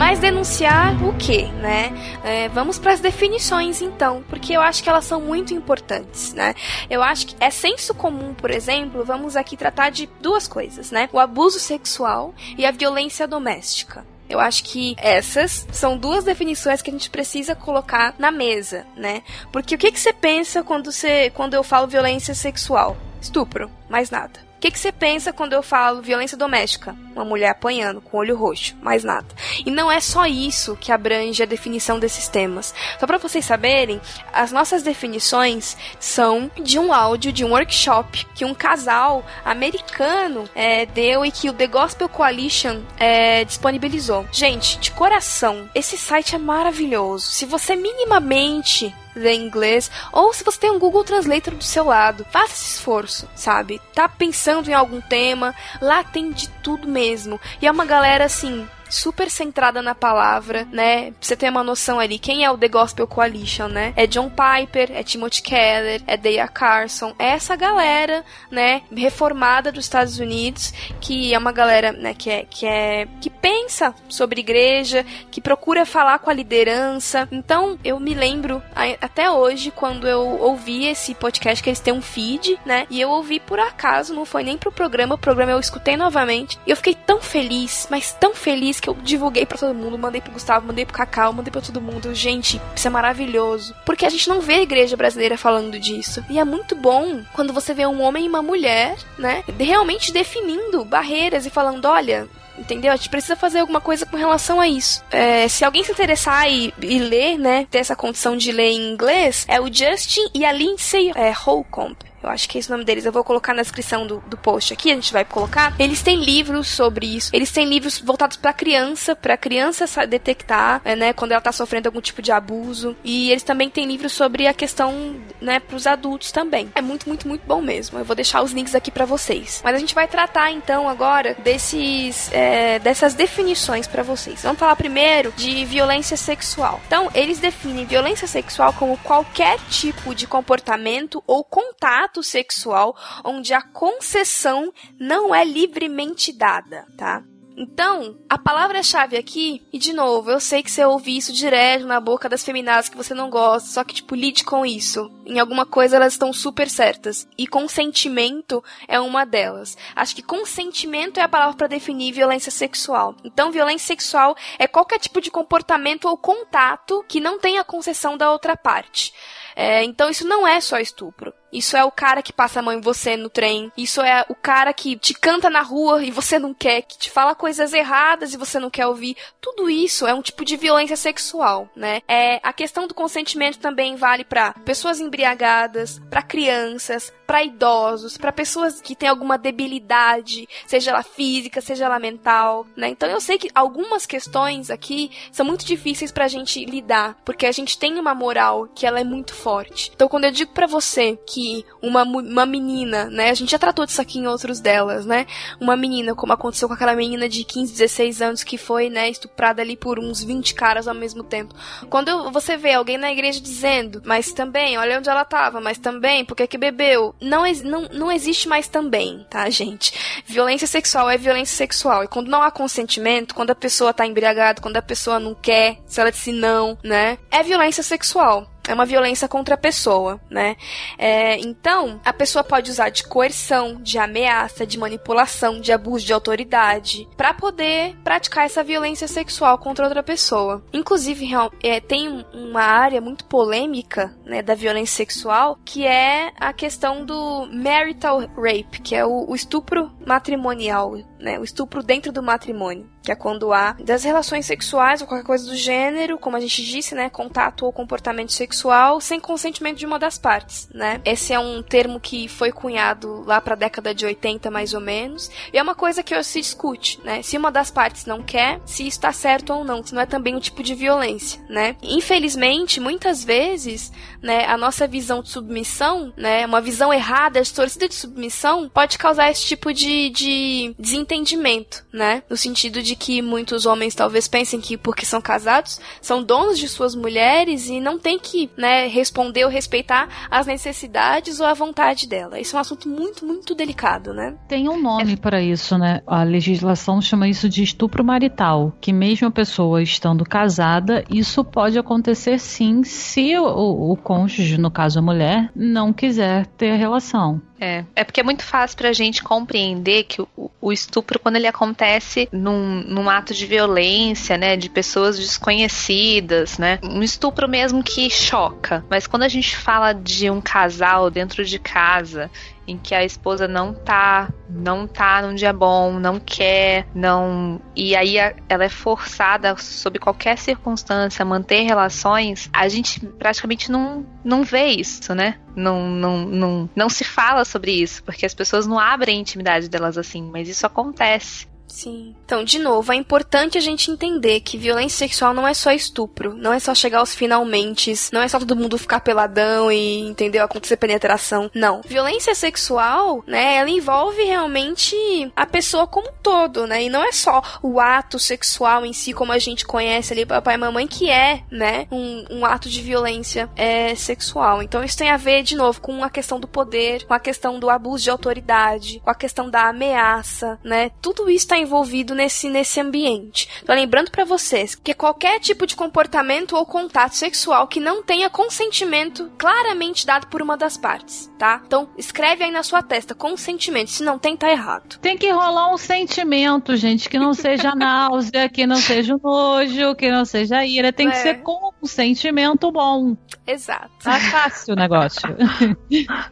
Mas 0.03 0.19
denunciar 0.19 1.01
o 1.05 1.17
quê, 1.17 1.45
né? 1.61 1.93
É, 2.25 2.49
vamos 2.49 2.77
para 2.77 2.93
as 2.93 2.99
definições 2.99 3.81
então, 3.81 4.25
porque 4.29 4.53
eu 4.53 4.61
acho 4.61 4.83
que 4.83 4.89
elas 4.89 5.05
são 5.05 5.21
muito 5.21 5.55
importantes, 5.55 6.35
né? 6.35 6.57
Eu 6.91 7.05
acho 7.05 7.29
que 7.29 7.37
é 7.39 7.51
senso 7.51 7.95
comum, 7.95 8.35
por 8.35 8.51
exemplo, 8.51 9.05
vamos 9.05 9.37
aqui 9.37 9.57
tratar 9.57 9.91
de 9.91 10.09
duas 10.21 10.49
coisas, 10.49 10.91
né? 10.91 11.09
O 11.13 11.21
abuso 11.21 11.61
sexual 11.61 12.35
e 12.59 12.67
a 12.67 12.73
violência 12.73 13.29
doméstica. 13.29 14.05
Eu 14.29 14.41
acho 14.41 14.65
que 14.65 14.97
essas 14.99 15.69
são 15.71 15.97
duas 15.97 16.25
definições 16.25 16.83
que 16.83 16.91
a 16.91 16.93
gente 16.93 17.09
precisa 17.09 17.55
colocar 17.55 18.17
na 18.19 18.33
mesa, 18.33 18.85
né? 18.97 19.23
Porque 19.53 19.77
o 19.77 19.79
que, 19.79 19.93
que 19.93 20.01
você 20.01 20.13
pensa 20.13 20.65
quando, 20.65 20.91
você, 20.91 21.31
quando 21.31 21.55
eu 21.55 21.63
falo 21.63 21.87
violência 21.87 22.35
sexual? 22.35 22.97
Estupro, 23.21 23.71
mais 23.89 24.11
nada 24.11 24.52
que, 24.63 24.71
que 24.71 24.79
você 24.79 24.93
pensa 24.93 25.33
quando 25.33 25.55
eu 25.55 25.63
falo 25.63 26.01
violência 26.01 26.37
doméstica? 26.37 26.95
Uma 27.17 27.25
mulher 27.25 27.51
apanhando 27.51 28.01
com 28.01 28.17
olho 28.17 28.37
roxo, 28.37 28.77
mais 28.81 29.03
nada. 29.03 29.27
E 29.67 29.73
não 29.73 29.91
é 29.91 29.99
só 29.99 30.25
isso 30.25 30.77
que 30.81 30.93
abrange 30.93 31.43
a 31.43 31.47
definição 31.47 31.99
desses 31.99 32.29
temas. 32.29 32.73
Só 33.01 33.05
para 33.05 33.19
vocês 33.19 33.45
saberem, 33.45 34.01
as 34.33 34.53
nossas 34.53 34.85
definições 34.85 35.77
são 35.99 36.49
de 36.63 36.79
um 36.79 36.93
áudio 36.93 37.33
de 37.33 37.45
um 37.45 37.51
workshop 37.51 38.25
que 38.37 38.45
um 38.45 38.55
casal 38.55 39.27
americano 39.45 40.49
é, 40.55 40.87
deu 40.87 41.27
e 41.27 41.33
que 41.33 41.51
o 41.51 41.53
The 41.53 41.67
Gospel 41.67 42.09
Coalition 42.09 42.83
é, 43.01 43.45
disponibilizou. 43.45 44.25
Gente, 44.31 44.79
de 44.79 44.93
coração, 44.93 45.69
esse 45.75 45.99
site 45.99 46.37
é 46.37 46.39
maravilhoso. 46.39 47.27
Se 47.27 47.45
você 47.45 47.75
minimamente 47.75 48.95
ler 49.15 49.35
inglês, 49.35 49.91
ou 50.13 50.33
se 50.33 50.45
você 50.45 50.59
tem 50.59 50.71
um 50.71 50.79
Google 50.79 51.05
Translator 51.05 51.55
do 51.55 51.65
seu 51.65 51.85
lado, 51.85 52.27
faça 52.31 52.53
esse 52.55 52.77
esforço, 52.77 53.29
sabe? 53.35 53.81
Tá 53.95 54.09
pensando 54.09 54.69
em 54.69 54.75
algum 54.75 55.01
tema, 55.01 55.55
lá 55.81 56.03
tem 56.03 56.31
de 56.31 56.49
tudo 56.63 56.89
mesmo. 56.89 57.41
E 57.61 57.67
é 57.67 57.71
uma 57.71 57.85
galera 57.85 58.25
assim, 58.25 58.67
super 58.93 59.31
centrada 59.31 59.81
na 59.81 59.95
palavra, 59.95 60.69
né? 60.71 61.07
Pra 61.07 61.15
você 61.21 61.37
ter 61.37 61.49
uma 61.49 61.65
noção 61.65 61.99
ali, 61.99 62.19
quem 62.19 62.45
é 62.45 62.51
o 62.51 62.59
The 62.59 62.69
Gospel 62.69 63.07
Coalition, 63.07 63.69
né? 63.69 63.93
É 63.97 64.07
John 64.07 64.31
Piper, 64.31 64.91
é 64.93 65.03
Timothy 65.03 65.43
Keller, 65.43 66.03
é 66.07 66.17
Daya 66.17 66.47
Carson, 66.47 67.15
é 67.19 67.31
essa 67.31 67.57
galera, 67.57 68.25
né, 68.51 68.83
reformada 68.95 69.73
dos 69.73 69.85
Estados 69.85 70.19
Unidos, 70.19 70.73
que 71.01 71.33
é 71.33 71.39
uma 71.39 71.53
galera, 71.53 71.93
né, 71.93 72.15
que 72.15 72.31
é 72.31 72.45
que 72.45 72.67
é 72.67 73.09
que 73.21 73.31
pensa 73.31 73.95
sobre 74.09 74.41
igreja, 74.41 75.05
que 75.31 75.41
procura 75.41 75.87
falar 75.87 76.19
com 76.19 76.31
a 76.31 76.35
liderança. 76.35 77.27
Então, 77.33 77.79
eu 77.85 77.99
me 77.99 78.15
lembro 78.15 78.63
até 79.01 79.31
hoje 79.31 79.71
quando 79.71 80.07
eu 80.07 80.21
ouvi 80.41 80.87
esse 80.87 81.15
podcast 81.15 81.63
que 81.63 81.71
eles 81.71 81.81
têm 81.81 81.95
um 81.95 82.03
feed, 82.03 82.59
né? 82.65 82.87
E 82.91 83.01
eu 83.01 83.11
ouvi 83.11 83.41
por 83.41 83.59
acaso, 83.59 84.15
não 84.15 84.25
foi 84.25 84.43
nem 84.43 84.59
pro 84.59 84.71
programa, 84.71 85.15
o 85.15 85.19
programa 85.19 85.53
eu 85.53 85.61
escutei 85.61 85.97
novamente, 85.97 86.59
e 86.67 86.71
eu 86.71 86.77
fiquei 86.77 86.95
tão 86.95 87.21
feliz, 87.21 87.87
mas 87.91 88.13
tão 88.13 88.35
feliz 88.35 88.81
que 88.83 88.89
eu 88.89 88.95
divulguei 88.95 89.47
para 89.47 89.57
todo 89.57 89.73
mundo, 89.73 89.97
mandei 89.97 90.21
pro 90.21 90.33
Gustavo, 90.33 90.67
mandei 90.67 90.85
pro 90.85 90.93
Cacau, 90.95 91.33
mandei 91.33 91.53
para 91.53 91.63
todo 91.63 91.81
mundo. 91.81 92.13
Gente, 92.13 92.61
isso 92.75 92.89
é 92.89 92.91
maravilhoso. 92.91 93.75
Porque 93.87 94.05
a 94.05 94.11
gente 94.11 94.29
não 94.29 94.41
vê 94.41 94.55
a 94.55 94.63
igreja 94.63 94.97
brasileira 94.97 95.39
falando 95.39 95.79
disso. 95.79 96.25
E 96.29 96.37
é 96.37 96.45
muito 96.45 96.75
bom 96.75 97.23
quando 97.33 97.53
você 97.53 97.73
vê 97.73 97.87
um 97.87 98.03
homem 98.03 98.27
e 98.27 98.29
uma 98.29 98.43
mulher, 98.43 98.97
né, 99.17 99.45
realmente 99.59 100.13
definindo 100.13 100.85
barreiras 100.85 101.47
e 101.47 101.51
falando: 101.51 101.85
olha, 101.85 102.29
entendeu? 102.59 102.93
A 102.93 102.97
gente 102.97 103.09
precisa 103.09 103.37
fazer 103.37 103.61
alguma 103.61 103.81
coisa 103.81 104.05
com 104.05 104.17
relação 104.17 104.61
a 104.61 104.67
isso. 104.67 105.03
É, 105.13 105.47
se 105.47 105.65
alguém 105.65 105.85
se 105.85 105.93
interessar 105.93 106.51
e, 106.51 106.75
e, 106.83 106.99
ler, 106.99 107.39
né, 107.39 107.69
ter 107.71 107.79
essa 107.79 107.95
condição 107.95 108.37
de 108.37 108.51
ler 108.51 108.73
em 108.73 108.93
inglês, 108.93 109.45
é 109.49 109.61
o 109.61 109.73
Justin 109.73 110.29
e 110.35 110.45
a 110.45 110.51
Lindsay 110.51 111.13
é, 111.15 111.31
Holcomb. 111.31 111.97
Eu 112.23 112.31
acho 112.31 112.49
que 112.49 112.59
é 112.59 112.61
esse 112.61 112.69
o 112.69 112.73
nome 112.73 112.85
deles. 112.85 113.05
Eu 113.05 113.13
vou 113.13 113.25
colocar 113.25 113.53
na 113.55 113.63
descrição 113.63 114.07
do, 114.07 114.23
do 114.27 114.37
post 114.37 114.73
aqui, 114.73 114.91
a 114.91 114.95
gente 114.95 115.13
vai 115.13 115.25
colocar. 115.25 115.75
Eles 115.79 116.03
têm 116.03 116.23
livros 116.23 116.69
sobre 116.69 117.07
isso. 117.17 117.31
Eles 117.33 117.51
têm 117.51 117.69
livros 117.69 117.99
voltados 117.99 118.37
para 118.37 118.53
criança, 118.53 119.17
para 119.17 119.37
criança 119.37 120.07
detectar, 120.07 120.81
é, 120.85 120.95
né, 120.95 121.13
quando 121.13 121.33
ela 121.33 121.41
tá 121.41 121.53
sofrendo 121.53 121.89
algum 121.89 122.01
tipo 122.01 122.23
de 122.23 122.31
abuso. 122.31 122.97
E 123.03 123.31
eles 123.31 123.43
também 123.43 123.69
têm 123.69 123.87
livros 123.87 124.13
sobre 124.13 124.47
a 124.47 124.55
questão, 124.55 125.17
né, 125.41 125.59
pros 125.61 125.87
adultos 125.87 126.31
também. 126.31 126.71
É 126.75 126.81
muito, 126.81 127.09
muito, 127.09 127.27
muito 127.27 127.43
bom 127.47 127.61
mesmo. 127.61 127.99
Eu 127.99 128.05
vou 128.05 128.15
deixar 128.15 128.43
os 128.43 128.53
links 128.53 128.75
aqui 128.75 128.91
para 128.91 129.05
vocês. 129.05 129.61
Mas 129.65 129.75
a 129.75 129.79
gente 129.79 129.95
vai 129.95 130.07
tratar 130.07 130.51
então 130.53 130.89
agora 130.89 131.35
desses, 131.43 132.31
é, 132.33 132.79
dessas 132.79 133.15
definições 133.15 133.87
para 133.87 134.03
vocês. 134.03 134.43
Vamos 134.43 134.59
falar 134.59 134.77
primeiro 134.77 135.33
de 135.37 135.65
violência 135.65 136.17
sexual. 136.17 136.81
Então, 136.87 137.11
eles 137.15 137.39
definem 137.39 137.85
violência 137.85 138.27
sexual 138.27 138.73
como 138.73 138.97
qualquer 138.99 139.59
tipo 139.71 140.15
de 140.15 140.27
comportamento 140.27 141.23
ou 141.27 141.43
contato 141.43 142.12
ato 142.13 142.23
sexual 142.23 142.95
onde 143.25 143.55
a 143.55 143.63
concessão 143.63 144.73
não 145.01 145.35
é 145.35 145.43
livremente 145.45 146.31
dada, 146.31 146.87
tá? 146.97 147.25
Então, 147.55 148.17
a 148.31 148.39
palavra-chave 148.39 149.15
aqui, 149.15 149.63
e 149.71 149.79
de 149.79 149.93
novo, 149.93 150.31
eu 150.31 150.41
sei 150.41 150.63
que 150.63 150.71
você 150.71 150.87
ouve 150.87 151.15
isso 151.15 151.35
direto 151.35 151.87
na 151.87 152.01
boca 152.01 152.27
das 152.27 152.43
feminadas 152.43 152.89
que 152.89 152.97
você 152.97 153.13
não 153.13 153.29
gosta, 153.29 153.69
só 153.69 153.85
que, 153.85 153.95
tipo, 153.95 154.15
lide 154.15 154.43
com 154.43 154.65
isso. 154.65 155.11
Em 155.27 155.39
alguma 155.39 155.67
coisa 155.67 155.97
elas 155.97 156.15
estão 156.15 156.33
super 156.33 156.69
certas. 156.69 157.29
E 157.37 157.47
consentimento 157.47 158.65
é 158.89 158.99
uma 158.99 159.27
delas. 159.27 159.77
Acho 159.95 160.17
que 160.17 160.23
consentimento 160.23 161.21
é 161.21 161.23
a 161.23 161.29
palavra 161.29 161.55
para 161.55 161.67
definir 161.67 162.13
violência 162.13 162.51
sexual. 162.51 163.15
Então, 163.23 163.53
violência 163.53 163.87
sexual 163.87 164.35
é 164.59 164.67
qualquer 164.67 164.99
tipo 164.99 165.21
de 165.21 165.31
comportamento 165.31 166.09
ou 166.09 166.17
contato 166.17 167.05
que 167.07 167.21
não 167.21 167.39
tenha 167.39 167.63
concessão 167.63 168.17
da 168.17 168.33
outra 168.33 168.57
parte. 168.57 169.13
É, 169.55 169.85
então, 169.85 170.09
isso 170.09 170.27
não 170.27 170.49
é 170.49 170.59
só 170.59 170.79
estupro 170.79 171.35
Isso 171.53 171.77
é 171.77 171.85
o 171.85 171.91
cara 171.91 172.23
que 172.23 172.33
passa 172.33 172.61
a 172.61 172.63
mão 172.63 172.73
em 172.73 172.81
você 172.81 173.17
no 173.17 173.29
trem. 173.29 173.71
Isso 173.77 174.01
é 174.01 174.25
o 174.29 174.35
cara 174.35 174.73
que 174.73 174.97
te 174.97 175.13
canta 175.13 175.51
na 175.51 175.61
rua 175.61 176.03
e 176.03 176.11
você 176.11 176.39
não 176.39 176.55
quer, 176.55 176.83
que 176.83 176.97
te 176.97 177.11
fala 177.11 177.35
coisas 177.35 177.73
erradas 177.73 178.33
e 178.33 178.39
você 178.39 178.59
não 178.59 178.71
quer 178.71 178.87
ouvir. 178.87 179.17
Tudo 179.41 179.69
isso 179.69 180.07
é 180.07 180.15
um 180.15 180.23
tipo 180.23 180.45
de 180.45 180.57
violência 180.57 180.97
sexual, 180.97 181.69
né? 181.77 182.01
É 182.09 182.41
a 182.43 182.53
questão 182.53 182.87
do 182.87 182.95
consentimento 182.95 183.59
também 183.59 183.97
vale 183.97 184.25
para 184.25 184.53
pessoas 184.65 185.01
embriagadas, 185.01 186.01
para 186.09 186.23
crianças, 186.23 187.13
para 187.27 187.45
idosos, 187.45 188.17
para 188.17 188.33
pessoas 188.33 188.81
que 188.81 188.95
têm 188.95 189.09
alguma 189.09 189.39
debilidade, 189.39 190.49
seja 190.67 190.91
ela 190.91 191.03
física, 191.03 191.61
seja 191.61 191.87
ela 191.87 191.99
mental, 191.99 192.67
né? 192.77 192.89
Então 192.89 193.09
eu 193.09 193.21
sei 193.21 193.39
que 193.39 193.51
algumas 193.55 194.07
questões 194.07 194.71
aqui 194.71 195.11
são 195.31 195.45
muito 195.45 195.65
difíceis 195.65 196.13
pra 196.13 196.29
gente 196.29 196.65
lidar, 196.65 197.17
porque 197.25 197.47
a 197.47 197.53
gente 197.53 197.79
tem 197.79 197.99
uma 197.99 198.15
moral 198.15 198.69
que 198.75 198.87
ela 198.87 199.01
é 199.01 199.05
muito 199.05 199.35
forte. 199.35 199.91
Então 199.95 200.09
quando 200.09 200.25
eu 200.25 200.31
digo 200.31 200.53
para 200.53 200.67
você 200.67 201.19
que 201.27 201.42
uma, 201.81 202.03
uma 202.03 202.47
menina, 202.47 203.07
né, 203.07 203.31
a 203.31 203.35
gente 203.35 203.51
já 203.51 203.59
tratou 203.59 203.87
disso 203.87 204.01
aqui 204.01 204.19
em 204.19 204.27
outros 204.27 204.61
delas, 204.61 205.07
né? 205.07 205.27
Uma 205.61 205.77
menina, 205.77 206.15
como 206.15 206.33
aconteceu 206.33 206.69
com 206.69 206.75
aquela 206.75 206.95
menina 206.95 207.29
de 207.29 207.45
15, 207.45 207.73
16 207.73 208.23
anos 208.23 208.45
que 208.45 208.59
foi, 208.59 208.89
né, 208.89 209.09
estuprada 209.09 209.63
ali 209.63 209.77
por 209.77 209.99
uns 209.99 210.23
20 210.23 210.55
caras 210.55 210.89
ao 210.89 210.95
mesmo 210.95 211.23
tempo. 211.23 211.55
Quando 211.89 212.31
você 212.31 212.57
vê 212.57 212.73
alguém 212.73 212.99
na 212.99 213.13
igreja 213.13 213.41
dizendo, 213.41 214.03
mas 214.05 214.33
também, 214.33 214.79
olha 214.79 214.99
onde 214.99 215.09
ela 215.09 215.25
tava, 215.25 215.61
mas 215.61 215.79
também, 215.79 216.25
porque 216.25 216.47
que 216.47 216.59
bebeu? 216.59 217.15
Não, 217.21 217.43
não, 217.65 217.83
não 217.93 218.13
existe 218.13 218.49
mais 218.49 218.69
também, 218.69 219.27
tá, 219.29 219.49
gente? 219.51 220.23
Violência 220.27 220.67
sexual 220.67 221.11
é 221.11 221.17
violência 221.17 221.57
sexual. 221.57 222.05
E 222.05 222.09
quando 222.09 222.29
não 222.29 222.43
há 222.43 222.51
consentimento, 222.51 223.35
quando 223.35 223.51
a 223.51 223.55
pessoa 223.55 223.93
tá 223.93 224.07
embriagada, 224.07 224.63
quando 224.63 224.77
a 224.77 224.83
pessoa 224.83 225.19
não 225.19 225.35
quer, 225.35 225.79
se 225.87 226.01
ela 226.01 226.11
disse 226.11 226.33
não, 226.33 226.79
né? 226.83 227.19
É 227.31 227.43
violência 227.43 227.83
sexual 227.83 228.53
é 228.69 228.75
uma 228.75 228.87
violência 228.87 229.29
contra 229.29 229.55
a 229.55 229.59
pessoa, 229.59 230.21
né? 230.31 230.57
É, 230.97 231.39
então, 231.39 232.01
a 232.05 232.13
pessoa 232.13 232.45
pode 232.45 232.71
usar 232.71 232.91
de 232.91 233.05
coerção, 233.05 233.81
de 233.81 233.99
ameaça, 233.99 234.67
de 234.67 234.79
manipulação, 234.79 235.61
de 235.61 235.73
abuso 235.73 236.05
de 236.05 236.13
autoridade, 236.13 237.09
para 237.17 237.35
poder 237.35 237.97
praticar 238.05 238.45
essa 238.45 238.63
violência 238.63 239.09
sexual 239.09 239.59
contra 239.59 239.85
outra 239.85 240.03
pessoa. 240.03 240.65
Inclusive, 240.73 241.29
é, 241.63 241.81
tem 241.81 242.25
uma 242.33 242.63
área 242.63 243.01
muito 243.01 243.25
polêmica 243.25 244.15
né, 244.25 244.43
da 244.43 244.55
violência 244.55 244.97
sexual, 244.97 245.59
que 245.65 245.87
é 245.87 246.33
a 246.39 246.53
questão 246.53 247.05
do 247.05 247.49
marital 247.53 248.21
rape, 248.37 248.81
que 248.83 248.95
é 248.95 249.05
o, 249.05 249.31
o 249.31 249.35
estupro 249.35 249.91
matrimonial, 250.07 250.97
né? 251.19 251.39
O 251.39 251.45
estupro 251.45 251.83
dentro 251.83 252.13
do 252.13 252.23
matrimônio 252.23 252.92
que 253.03 253.11
é 253.11 253.15
quando 253.15 253.53
há 253.53 253.73
das 253.81 254.05
relações 254.05 254.47
sexuais 254.47 255.01
ou 255.01 255.07
qualquer 255.07 255.27
coisa 255.27 255.47
do 255.47 255.57
gênero, 255.57 256.19
como 256.19 256.37
a 256.37 256.41
gente 256.41 256.65
disse, 256.65 256.95
né, 256.95 257.11
contato 257.11 257.67
ou 257.67 257.73
comportamento 257.73 258.33
sexual 258.33 259.01
sem 259.01 259.19
consentimento 259.19 259.79
de 259.79 259.87
uma 259.87 259.99
das 259.99 260.19
partes, 260.19 260.69
né? 260.73 261.01
Esse 261.05 261.33
é 261.33 261.39
um 261.39 261.63
termo 261.63 261.99
que 261.99 262.29
foi 262.29 262.53
cunhado 262.53 263.23
lá 263.27 263.41
para 263.41 263.55
a 263.55 263.57
década 263.57 263.95
de 263.95 264.07
80 264.07 264.51
mais 264.51 264.73
ou 264.75 264.81
menos, 264.81 265.31
e 265.53 265.59
é 265.59 265.63
uma 265.63 265.75
coisa 265.75 266.03
que 266.03 266.23
se 266.23 266.41
discute, 266.41 267.01
né? 267.03 267.23
Se 267.23 267.37
uma 267.37 267.51
das 267.51 267.71
partes 267.71 268.07
não 268.07 268.23
quer, 268.23 268.61
se 268.65 268.87
está 268.87 269.13
certo 269.13 269.53
ou 269.53 269.65
não, 269.65 269.85
se 269.85 269.95
não 269.95 270.03
é 270.03 270.07
também 270.07 270.35
um 270.35 270.41
tipo 270.41 270.63
de 270.63 270.75
violência, 270.75 271.41
né? 271.49 271.77
Infelizmente, 271.83 272.81
muitas 272.81 273.25
vezes, 273.25 273.91
né, 274.23 274.45
a 274.47 274.57
nossa 274.57 274.87
visão 274.87 275.23
de 275.23 275.31
submissão, 275.31 276.13
né, 276.17 276.47
uma 276.47 276.61
visão 276.61 276.93
errada, 276.93 277.41
distorcida 277.41 277.89
de 277.89 277.95
submissão, 277.95 278.69
pode 278.69 278.99
causar 278.99 279.31
esse 279.31 279.45
tipo 279.45 279.73
de, 279.73 280.11
de 280.11 280.75
desentendimento, 280.79 281.85
né? 281.93 282.23
No 282.29 282.37
sentido 282.37 282.83
de 282.83 282.92
de 282.93 282.97
que 282.97 283.23
muitos 283.23 283.65
homens 283.65 283.95
talvez 283.95 284.29
pensem 284.29 284.61
que 284.61 284.77
porque 284.77 285.07
são 285.07 285.21
casados, 285.21 285.81
são 286.01 286.23
donos 286.23 286.59
de 286.59 286.69
suas 286.69 286.95
mulheres 286.95 287.69
e 287.69 287.81
não 287.81 287.99
tem 287.99 288.19
que, 288.19 288.51
né, 288.57 288.87
responder 288.87 289.45
ou 289.45 289.51
respeitar 289.51 290.09
as 290.31 290.47
necessidades 290.47 291.41
ou 291.41 291.47
a 291.47 291.55
vontade 291.55 292.07
dela. 292.07 292.39
Isso 292.39 292.55
é 292.55 292.59
um 292.59 292.61
assunto 292.61 292.89
muito, 292.89 293.25
muito 293.25 293.55
delicado, 293.55 294.13
né? 294.13 294.35
Tem 294.47 294.69
um 294.69 294.81
nome 294.81 295.17
para 295.17 295.41
isso, 295.41 295.79
né? 295.79 296.03
A 296.07 296.23
legislação 296.23 297.01
chama 297.01 297.29
isso 297.29 297.49
de 297.49 297.63
estupro 297.63 298.05
marital, 298.05 298.73
que 298.81 298.93
mesmo 298.93 299.29
a 299.29 299.31
pessoa 299.31 299.83
estando 299.83 300.25
casada, 300.25 301.05
isso 301.11 301.43
pode 301.45 301.79
acontecer 301.79 302.39
sim 302.39 302.85
se 302.85 303.37
o, 303.39 303.93
o 303.93 303.97
cônjuge, 303.97 304.59
no 304.59 304.71
caso 304.71 304.99
a 304.99 305.03
mulher, 305.03 305.51
não 305.55 305.93
quiser 305.93 306.47
ter 306.47 306.77
relação. 306.77 307.41
É, 307.63 307.85
é 307.95 308.03
porque 308.03 308.19
é 308.19 308.25
muito 308.25 308.43
fácil 308.43 308.77
pra 308.77 308.93
gente 308.93 309.23
compreender 309.23 310.03
que 310.03 310.21
o, 310.21 310.51
o 310.61 310.73
estupro, 310.73 311.21
quando 311.21 311.37
ele 311.37 311.47
acontece 311.47 312.29
num, 312.33 312.83
num, 312.83 313.09
ato 313.09 313.33
de 313.33 313.47
violência, 313.47 314.37
né, 314.37 314.57
de 314.57 314.69
pessoas 314.69 315.17
desconhecidas, 315.17 316.59
né, 316.59 316.81
um 316.83 317.05
estupro 317.05 317.49
mesmo 317.49 317.81
que 317.81 318.11
choca. 318.11 318.85
Mas 318.91 319.07
quando 319.07 319.23
a 319.23 319.29
gente 319.29 319.57
fala 319.57 319.93
de 319.93 320.29
um 320.29 320.41
casal 320.41 321.09
dentro 321.09 321.45
de 321.45 321.57
casa 321.61 322.29
em 322.67 322.79
que 322.79 322.95
a 322.95 323.05
esposa 323.05 323.49
não 323.49 323.75
tá, 323.75 324.33
não 324.49 324.87
tá 324.87 325.23
num 325.23 325.35
dia 325.35 325.53
bom, 325.53 325.99
não 325.99 326.19
quer, 326.19 326.87
não. 326.95 327.61
E 327.75 327.97
aí 327.97 328.19
a, 328.19 328.35
ela 328.49 328.65
é 328.65 328.69
forçada, 328.69 329.57
sob 329.57 329.99
qualquer 329.99 330.39
circunstância, 330.39 331.23
a 331.23 331.27
manter 331.27 331.63
relações, 331.63 332.49
a 332.53 332.69
gente 332.69 333.01
praticamente 333.01 333.71
não, 333.71 334.07
não 334.25 334.43
vê 334.43 334.67
isso, 334.67 335.15
né? 335.15 335.39
Não, 335.55 335.89
não, 335.89 336.19
não, 336.25 336.71
não 336.75 336.89
se 336.89 337.05
fala 337.05 337.45
sobre 337.45 337.73
isso, 337.73 338.03
porque 338.05 338.25
as 338.25 338.35
pessoas 338.35 338.67
não 338.67 338.79
abrem 338.79 339.19
a 339.19 339.21
intimidade 339.21 339.69
delas 339.69 339.99
assim, 339.99 340.23
mas 340.33 340.49
isso 340.49 340.67
acontece. 340.67 341.52
Sim. 341.73 342.15
Então, 342.27 342.45
de 342.45 342.59
novo, 342.59 342.93
é 342.93 342.97
importante 342.97 343.57
a 343.57 343.61
gente 343.61 343.91
entender 343.91 344.41
que 344.41 344.59
violência 344.59 344.99
sexual 344.99 345.33
não 345.33 345.49
é 345.49 345.55
só 345.55 345.73
estupro, 345.73 346.35
não 346.35 346.53
é 346.53 346.61
só 346.61 346.75
chegar 346.75 346.99
aos 346.99 347.15
finalmente, 347.15 347.95
não 348.13 348.21
é 348.21 348.29
só 348.29 348.39
todo 348.39 348.55
mundo 348.55 348.77
ficar 348.77 349.01
peladão 349.01 349.73
e, 349.73 350.01
entendeu, 350.01 350.45
acontecer 350.45 350.77
penetração. 350.77 351.51
Não. 351.55 351.81
Violência 351.81 352.35
sexual, 352.35 353.25
né, 353.27 353.57
ela 353.57 353.71
envolve 353.71 354.23
realmente 354.23 354.95
a 355.35 355.47
pessoa 355.47 355.87
como 355.87 356.09
um 356.09 356.13
todo, 356.23 356.67
né, 356.67 356.85
e 356.85 356.91
não 356.91 357.03
é 357.03 357.11
só 357.11 357.43
o 357.63 357.81
ato 357.81 358.19
sexual 358.19 358.85
em 358.85 358.93
si, 358.93 359.15
como 359.15 359.33
a 359.33 359.39
gente 359.39 359.65
conhece 359.65 360.13
ali, 360.13 360.27
papai 360.27 360.57
e 360.57 360.59
mamãe, 360.59 360.87
que 360.87 361.09
é, 361.09 361.43
né, 361.51 361.87
um, 361.91 362.27
um 362.31 362.45
ato 362.45 362.69
de 362.69 362.83
violência 362.83 363.49
é, 363.57 363.95
sexual. 363.95 364.63
Então, 364.63 364.85
isso 364.85 364.99
tem 364.99 365.09
a 365.09 365.17
ver, 365.17 365.43
de 365.43 365.57
novo, 365.57 365.81
com 365.81 366.05
a 366.05 366.11
questão 366.11 366.39
do 366.39 366.47
poder, 366.47 367.07
com 367.07 367.15
a 367.15 367.21
questão 367.21 367.59
do 367.59 367.71
abuso 367.71 368.05
de 368.05 368.11
autoridade, 368.11 369.01
com 369.03 369.11
a 369.11 369.15
questão 369.15 369.49
da 369.49 369.71
ameaça, 369.71 370.59
né, 370.63 370.91
tudo 371.01 371.31
isso 371.31 371.47
está 371.47 371.62
envolvido 371.63 372.15
nesse, 372.15 372.49
nesse 372.49 372.81
ambiente. 372.81 373.49
Então, 373.63 373.75
lembrando 373.75 374.11
para 374.11 374.25
vocês 374.25 374.75
que 374.75 374.95
qualquer 374.95 375.41
tipo 375.41 375.67
de 375.67 375.77
comportamento 375.77 376.57
ou 376.57 376.67
contato 376.67 377.15
sexual 377.15 377.67
que 377.67 377.81
não 377.81 378.03
tenha 378.03 378.29
consentimento 378.29 379.31
claramente 379.39 380.07
dado 380.07 380.27
por 380.27 380.43
uma 380.43 380.57
das 380.57 380.77
partes, 380.77 381.31
tá? 381.39 381.63
Então, 381.67 381.89
escreve 381.97 382.45
aí 382.45 382.51
na 382.51 382.63
sua 382.63 382.83
testa 382.83 383.15
consentimento. 383.15 383.91
Se 383.91 384.03
não 384.03 384.19
tem, 384.19 384.37
tá 384.37 384.51
errado. 384.51 384.99
Tem 385.01 385.17
que 385.17 385.31
rolar 385.31 385.73
um 385.73 385.79
sentimento, 385.79 386.77
gente, 386.77 387.09
que 387.09 387.19
não 387.19 387.35
seja 387.35 387.75
náusea, 387.77 388.49
que 388.49 388.67
não 388.67 388.77
seja 388.77 389.17
nojo, 389.23 389.95
que 389.95 390.11
não 390.11 390.25
seja 390.25 390.65
ira. 390.65 390.93
Tem 390.93 391.09
é. 391.09 391.11
que 391.11 391.17
ser 391.19 391.43
com 391.43 391.73
um 391.83 391.87
sentimento 391.87 392.71
bom. 392.71 393.17
Exato. 393.53 393.91
Tá 394.03 394.19
fácil 394.19 394.73
o 394.73 394.77
negócio. 394.77 395.21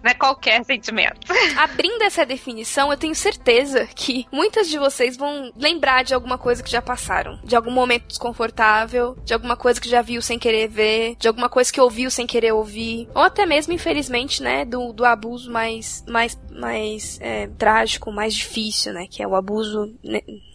Não 0.03 0.11
é 0.11 0.15
qualquer 0.15 0.65
sentimento. 0.65 1.21
Abrindo 1.57 2.03
essa 2.03 2.25
definição, 2.25 2.91
eu 2.91 2.97
tenho 2.97 3.15
certeza 3.15 3.87
que 3.95 4.27
muitas 4.33 4.69
de 4.69 4.79
vocês 4.79 5.17
vão 5.17 5.53
lembrar 5.57 6.03
de 6.03 6.15
alguma 6.15 6.39
coisa 6.39 6.63
que 6.63 6.71
já 6.71 6.81
passaram, 6.81 7.39
de 7.45 7.55
algum 7.55 7.71
momento 7.71 8.09
desconfortável, 8.09 9.17
de 9.25 9.35
alguma 9.35 9.57
coisa 9.57 9.81
que 9.81 9.89
já 9.89 10.01
viu 10.01 10.23
sem 10.23 10.39
querer 10.39 10.69
ver, 10.69 11.17
de 11.19 11.29
alguma 11.29 11.49
coisa 11.49 11.73
que 11.73 11.81
ouviu 11.81 12.11
sem 12.11 12.27
querer 12.27 12.53
ouvir, 12.53 13.09
ou 13.15 13.23
até 13.23 13.45
mesmo, 13.45 13.73
infelizmente, 13.73 14.43
né, 14.43 14.65
do, 14.65 14.93
do 14.93 15.05
abuso 15.05 15.51
mais, 15.51 16.05
mais, 16.09 16.39
mais 16.51 17.19
é, 17.21 17.49
trágico, 17.59 18.11
mais 18.11 18.35
difícil, 18.35 18.93
né, 18.93 19.07
que 19.11 19.23
é 19.23 19.29
o 19.29 19.37
abuso 19.37 19.95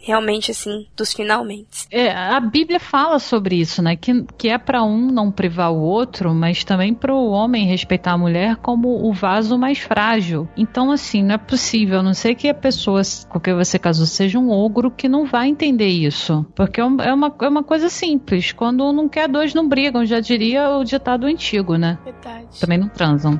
realmente 0.06 0.52
assim 0.52 0.86
dos 0.96 1.12
finalmente. 1.12 1.88
É, 1.90 2.12
a 2.12 2.40
Bíblia 2.40 2.80
fala 2.80 3.18
sobre 3.18 3.56
isso, 3.56 3.82
né? 3.82 3.96
Que, 3.96 4.24
que 4.38 4.50
é 4.50 4.58
para 4.58 4.84
um 4.84 5.08
não 5.08 5.32
privar 5.32 5.72
o 5.72 5.80
outro, 5.80 6.34
mas 6.34 6.64
também 6.64 6.94
para 6.94 7.14
o 7.14 7.32
homem 7.32 7.66
respeitar 7.66 8.12
a 8.12 8.18
mulher 8.18 8.58
como 8.58 9.08
o 9.08 9.12
vaso 9.12 9.58
mais 9.58 9.80
frágil. 9.80 10.48
Então, 10.56 10.92
assim, 10.92 11.24
não 11.24 11.36
é 11.36 11.38
possível, 11.40 12.00
a 12.00 12.04
não 12.04 12.14
sei 12.14 12.36
que 12.36 12.48
a 12.48 12.54
pessoa 12.54 13.02
com 13.28 13.40
quem 13.40 13.56
você 13.56 13.80
casou 13.80 14.06
seja 14.06 14.38
um 14.38 14.52
ogro 14.52 14.92
que 14.92 15.10
não 15.10 15.26
vai 15.26 15.48
entender 15.48 15.88
isso. 15.88 16.46
Porque 16.56 16.80
é, 16.80 16.84
é 16.84 17.14
uma, 17.14 17.36
é 17.42 17.48
uma 17.48 17.64
coisa 17.64 17.90
simples. 17.90 18.52
Quando 18.52 18.86
um 18.86 18.94
não 18.94 19.10
quer, 19.10 19.28
dois 19.28 19.56
não 19.56 19.68
brigam, 19.68 20.06
já 20.06 20.20
diria 20.20 20.70
o 20.78 20.84
ditado 20.84 21.26
antigo, 21.26 21.78
né? 21.78 21.98
Verdade. 22.04 22.60
Também 22.60 22.78
não 22.78 22.90
transam. 22.90 23.40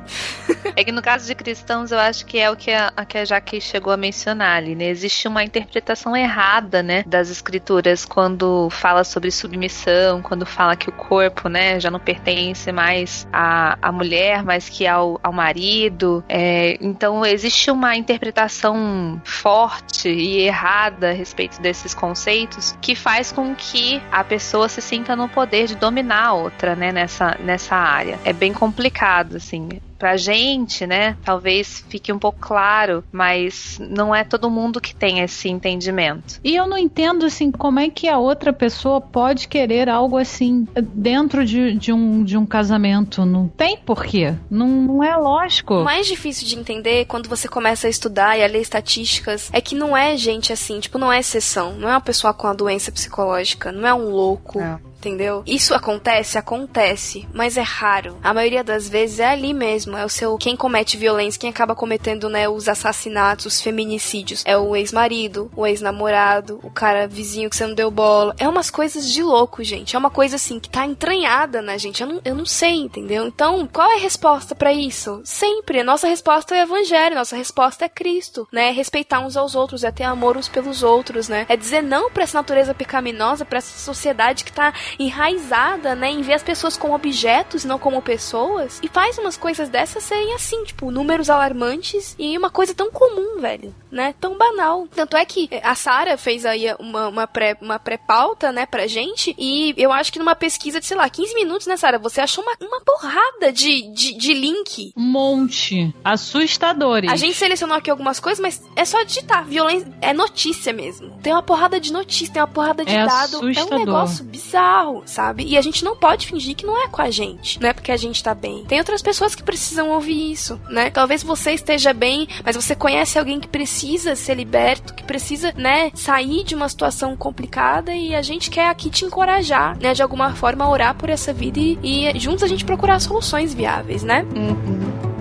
é 0.74 0.82
que 0.82 0.90
no 0.90 1.02
caso 1.02 1.26
de 1.26 1.34
cristãos, 1.34 1.92
eu 1.92 1.98
acho 1.98 2.26
que 2.26 2.38
é 2.38 2.50
o 2.50 2.56
que 2.56 2.72
a, 2.72 2.92
a 2.96 3.04
que 3.04 3.18
a 3.18 3.24
Jaque 3.24 3.60
chegou 3.60 3.92
a 3.92 3.96
mencionar 3.96 4.56
ali, 4.56 4.74
né? 4.74 4.88
Existe 4.88 5.28
uma 5.28 5.44
interpretação 5.44 6.16
errada 6.16 6.55
errada, 6.56 6.82
né, 6.82 7.04
das 7.06 7.30
escrituras 7.30 8.04
quando 8.04 8.68
fala 8.70 9.04
sobre 9.04 9.30
submissão, 9.30 10.22
quando 10.22 10.46
fala 10.46 10.76
que 10.76 10.88
o 10.88 10.92
corpo, 10.92 11.48
né, 11.48 11.78
já 11.78 11.90
não 11.90 12.00
pertence 12.00 12.72
mais 12.72 13.26
à, 13.32 13.78
à 13.80 13.92
mulher, 13.92 14.42
mas 14.42 14.68
que 14.68 14.86
ao, 14.86 15.20
ao 15.22 15.32
marido. 15.32 16.24
É, 16.28 16.78
então 16.80 17.24
existe 17.24 17.70
uma 17.70 17.96
interpretação 17.96 19.20
forte 19.24 20.08
e 20.08 20.40
errada 20.40 21.10
a 21.10 21.12
respeito 21.12 21.60
desses 21.60 21.94
conceitos 21.94 22.76
que 22.80 22.94
faz 22.94 23.32
com 23.32 23.54
que 23.54 24.02
a 24.10 24.24
pessoa 24.24 24.68
se 24.68 24.80
sinta 24.80 25.14
no 25.14 25.28
poder 25.28 25.66
de 25.66 25.74
dominar 25.74 26.26
a 26.26 26.32
outra, 26.32 26.74
né, 26.74 26.92
nessa, 26.92 27.36
nessa 27.40 27.76
área. 27.76 28.18
É 28.24 28.32
bem 28.32 28.52
complicado, 28.52 29.36
assim. 29.36 29.68
Pra 29.98 30.16
gente, 30.16 30.86
né, 30.86 31.16
talvez 31.24 31.84
fique 31.88 32.12
um 32.12 32.18
pouco 32.18 32.38
claro, 32.40 33.04
mas 33.10 33.78
não 33.80 34.14
é 34.14 34.24
todo 34.24 34.50
mundo 34.50 34.80
que 34.80 34.94
tem 34.94 35.20
esse 35.20 35.48
entendimento. 35.48 36.40
E 36.44 36.54
eu 36.54 36.66
não 36.66 36.78
entendo, 36.78 37.26
assim, 37.26 37.50
como 37.50 37.80
é 37.80 37.88
que 37.88 38.08
a 38.08 38.18
outra 38.18 38.52
pessoa 38.52 39.00
pode 39.00 39.48
querer 39.48 39.88
algo 39.88 40.16
assim 40.16 40.66
dentro 40.82 41.44
de, 41.44 41.74
de, 41.74 41.92
um, 41.92 42.22
de 42.22 42.36
um 42.36 42.46
casamento. 42.46 43.24
Não 43.24 43.48
tem 43.48 43.76
porquê. 43.76 44.34
Não, 44.50 44.68
não 44.68 45.02
é 45.02 45.16
lógico. 45.16 45.74
O 45.74 45.84
mais 45.84 46.06
difícil 46.06 46.46
de 46.46 46.56
entender 46.58 47.06
quando 47.06 47.28
você 47.28 47.48
começa 47.48 47.86
a 47.86 47.90
estudar 47.90 48.38
e 48.38 48.44
a 48.44 48.46
ler 48.46 48.60
estatísticas 48.60 49.50
é 49.52 49.60
que 49.60 49.74
não 49.74 49.96
é 49.96 50.16
gente 50.16 50.52
assim, 50.52 50.80
tipo, 50.80 50.98
não 50.98 51.12
é 51.12 51.20
exceção. 51.20 51.74
Não 51.74 51.88
é 51.88 51.92
uma 51.92 52.00
pessoa 52.00 52.32
com 52.34 52.46
a 52.46 52.52
doença 52.52 52.92
psicológica, 52.92 53.72
não 53.72 53.86
é 53.86 53.94
um 53.94 54.10
louco. 54.10 54.60
É 54.60 54.78
entendeu? 54.98 55.42
Isso 55.46 55.74
acontece, 55.74 56.38
acontece, 56.38 57.26
mas 57.32 57.56
é 57.56 57.62
raro. 57.62 58.16
A 58.22 58.34
maioria 58.34 58.64
das 58.64 58.88
vezes 58.88 59.20
é 59.20 59.26
ali 59.26 59.54
mesmo, 59.54 59.96
é 59.96 60.04
o 60.04 60.08
seu 60.08 60.36
quem 60.38 60.56
comete 60.56 60.96
violência, 60.96 61.40
quem 61.40 61.50
acaba 61.50 61.74
cometendo, 61.74 62.28
né, 62.28 62.48
os 62.48 62.68
assassinatos, 62.68 63.46
os 63.46 63.60
feminicídios, 63.60 64.42
é 64.44 64.56
o 64.56 64.74
ex-marido, 64.74 65.50
o 65.54 65.66
ex-namorado, 65.66 66.60
o 66.62 66.70
cara 66.70 67.06
vizinho 67.06 67.48
que 67.50 67.56
você 67.56 67.66
não 67.66 67.74
deu 67.74 67.90
bola. 67.90 68.34
É 68.38 68.48
umas 68.48 68.70
coisas 68.70 69.10
de 69.10 69.22
louco, 69.22 69.62
gente. 69.62 69.94
É 69.94 69.98
uma 69.98 70.10
coisa 70.10 70.36
assim 70.36 70.58
que 70.58 70.68
tá 70.68 70.84
entranhada 70.84 71.62
na 71.62 71.76
gente. 71.76 72.02
Eu 72.02 72.08
não, 72.08 72.20
eu 72.24 72.34
não 72.34 72.46
sei, 72.46 72.74
entendeu? 72.74 73.26
Então, 73.26 73.68
qual 73.72 73.90
é 73.90 73.96
a 73.96 74.00
resposta 74.00 74.54
para 74.54 74.72
isso? 74.72 75.20
Sempre. 75.24 75.80
A 75.80 75.84
nossa 75.84 76.06
resposta 76.06 76.54
é 76.54 76.60
o 76.60 76.62
evangelho, 76.62 77.16
nossa 77.16 77.36
resposta 77.36 77.84
é 77.84 77.88
Cristo, 77.88 78.48
né? 78.52 78.68
É 78.68 78.72
respeitar 78.72 79.20
uns 79.20 79.36
aos 79.36 79.54
outros, 79.54 79.84
é 79.84 79.90
ter 79.90 80.04
amor 80.04 80.36
uns 80.36 80.48
pelos 80.48 80.82
outros, 80.82 81.28
né? 81.28 81.46
É 81.48 81.56
dizer 81.56 81.82
não 81.82 82.10
para 82.10 82.22
essa 82.22 82.38
natureza 82.38 82.74
pecaminosa, 82.74 83.44
para 83.44 83.58
essa 83.58 83.78
sociedade 83.78 84.44
que 84.44 84.52
tá 84.52 84.72
enraizada, 84.98 85.94
né, 85.94 86.10
em 86.10 86.22
ver 86.22 86.34
as 86.34 86.42
pessoas 86.42 86.76
como 86.76 86.94
objetos, 86.94 87.64
não 87.64 87.78
como 87.78 88.02
pessoas, 88.02 88.80
e 88.82 88.88
faz 88.88 89.18
umas 89.18 89.36
coisas 89.36 89.68
dessas 89.68 90.02
serem 90.02 90.34
assim, 90.34 90.64
tipo, 90.64 90.90
números 90.90 91.30
alarmantes 91.30 92.14
e 92.18 92.36
uma 92.36 92.50
coisa 92.50 92.74
tão 92.74 92.90
comum, 92.90 93.40
velho, 93.40 93.74
né, 93.90 94.14
tão 94.20 94.36
banal. 94.36 94.86
Tanto 94.94 95.16
é 95.16 95.24
que 95.24 95.48
a 95.62 95.74
Sara 95.74 96.16
fez 96.16 96.44
aí 96.44 96.66
uma, 96.78 97.08
uma 97.08 97.26
pré 97.26 97.56
uma 97.60 97.78
pré-pauta, 97.78 98.52
né, 98.52 98.66
pra 98.66 98.86
gente, 98.86 99.34
e 99.38 99.74
eu 99.76 99.92
acho 99.92 100.12
que 100.12 100.18
numa 100.18 100.34
pesquisa 100.34 100.80
de, 100.80 100.86
sei 100.86 100.96
lá, 100.96 101.08
15 101.08 101.34
minutos, 101.34 101.66
né, 101.66 101.76
Sara, 101.76 101.98
você 101.98 102.20
achou 102.20 102.44
uma, 102.44 102.54
uma 102.60 102.80
porrada 102.80 103.52
de, 103.52 103.82
de, 103.92 104.14
de 104.14 104.34
link. 104.34 104.92
Um 104.96 105.02
monte. 105.02 105.94
Assustadores. 106.04 107.10
A 107.10 107.16
gente 107.16 107.36
selecionou 107.36 107.76
aqui 107.76 107.90
algumas 107.90 108.20
coisas, 108.20 108.40
mas 108.40 108.62
é 108.74 108.84
só 108.84 109.02
digitar. 109.02 109.44
Violência 109.44 109.92
é 110.00 110.12
notícia 110.12 110.72
mesmo. 110.72 111.10
Tem 111.22 111.32
uma 111.32 111.42
porrada 111.42 111.80
de 111.80 111.92
notícia, 111.92 112.32
tem 112.32 112.42
uma 112.42 112.48
porrada 112.48 112.84
de 112.84 112.94
é 112.94 113.04
dado. 113.04 113.36
Assustador. 113.38 113.52
É 113.56 113.64
um 113.64 113.78
negócio 113.78 114.24
bizarro 114.24 114.75
sabe? 115.04 115.44
E 115.44 115.56
a 115.56 115.62
gente 115.62 115.84
não 115.84 115.96
pode 115.96 116.26
fingir 116.26 116.54
que 116.54 116.66
não 116.66 116.76
é 116.82 116.88
com 116.88 117.02
a 117.02 117.10
gente, 117.10 117.60
não 117.60 117.68
é 117.68 117.72
porque 117.72 117.92
a 117.92 117.96
gente 117.96 118.22
tá 118.22 118.34
bem. 118.34 118.64
Tem 118.64 118.78
outras 118.78 119.02
pessoas 119.02 119.34
que 119.34 119.42
precisam 119.42 119.90
ouvir 119.90 120.32
isso, 120.32 120.60
né? 120.68 120.90
Talvez 120.90 121.22
você 121.22 121.52
esteja 121.52 121.92
bem, 121.92 122.28
mas 122.44 122.56
você 122.56 122.74
conhece 122.74 123.18
alguém 123.18 123.40
que 123.40 123.48
precisa 123.48 124.14
ser 124.16 124.34
liberto, 124.34 124.94
que 124.94 125.04
precisa, 125.04 125.52
né, 125.56 125.90
sair 125.94 126.44
de 126.44 126.54
uma 126.54 126.68
situação 126.68 127.16
complicada 127.16 127.94
e 127.94 128.14
a 128.14 128.22
gente 128.22 128.50
quer 128.50 128.68
aqui 128.68 128.90
te 128.90 129.04
encorajar, 129.04 129.78
né, 129.78 129.94
de 129.94 130.02
alguma 130.02 130.34
forma 130.34 130.68
orar 130.68 130.94
por 130.94 131.10
essa 131.10 131.32
vida 131.32 131.58
e, 131.58 131.78
e 131.82 132.18
juntos 132.18 132.42
a 132.42 132.48
gente 132.48 132.64
procurar 132.64 133.00
soluções 133.00 133.54
viáveis, 133.54 134.02
né? 134.02 134.24
Uhum. 134.34 135.15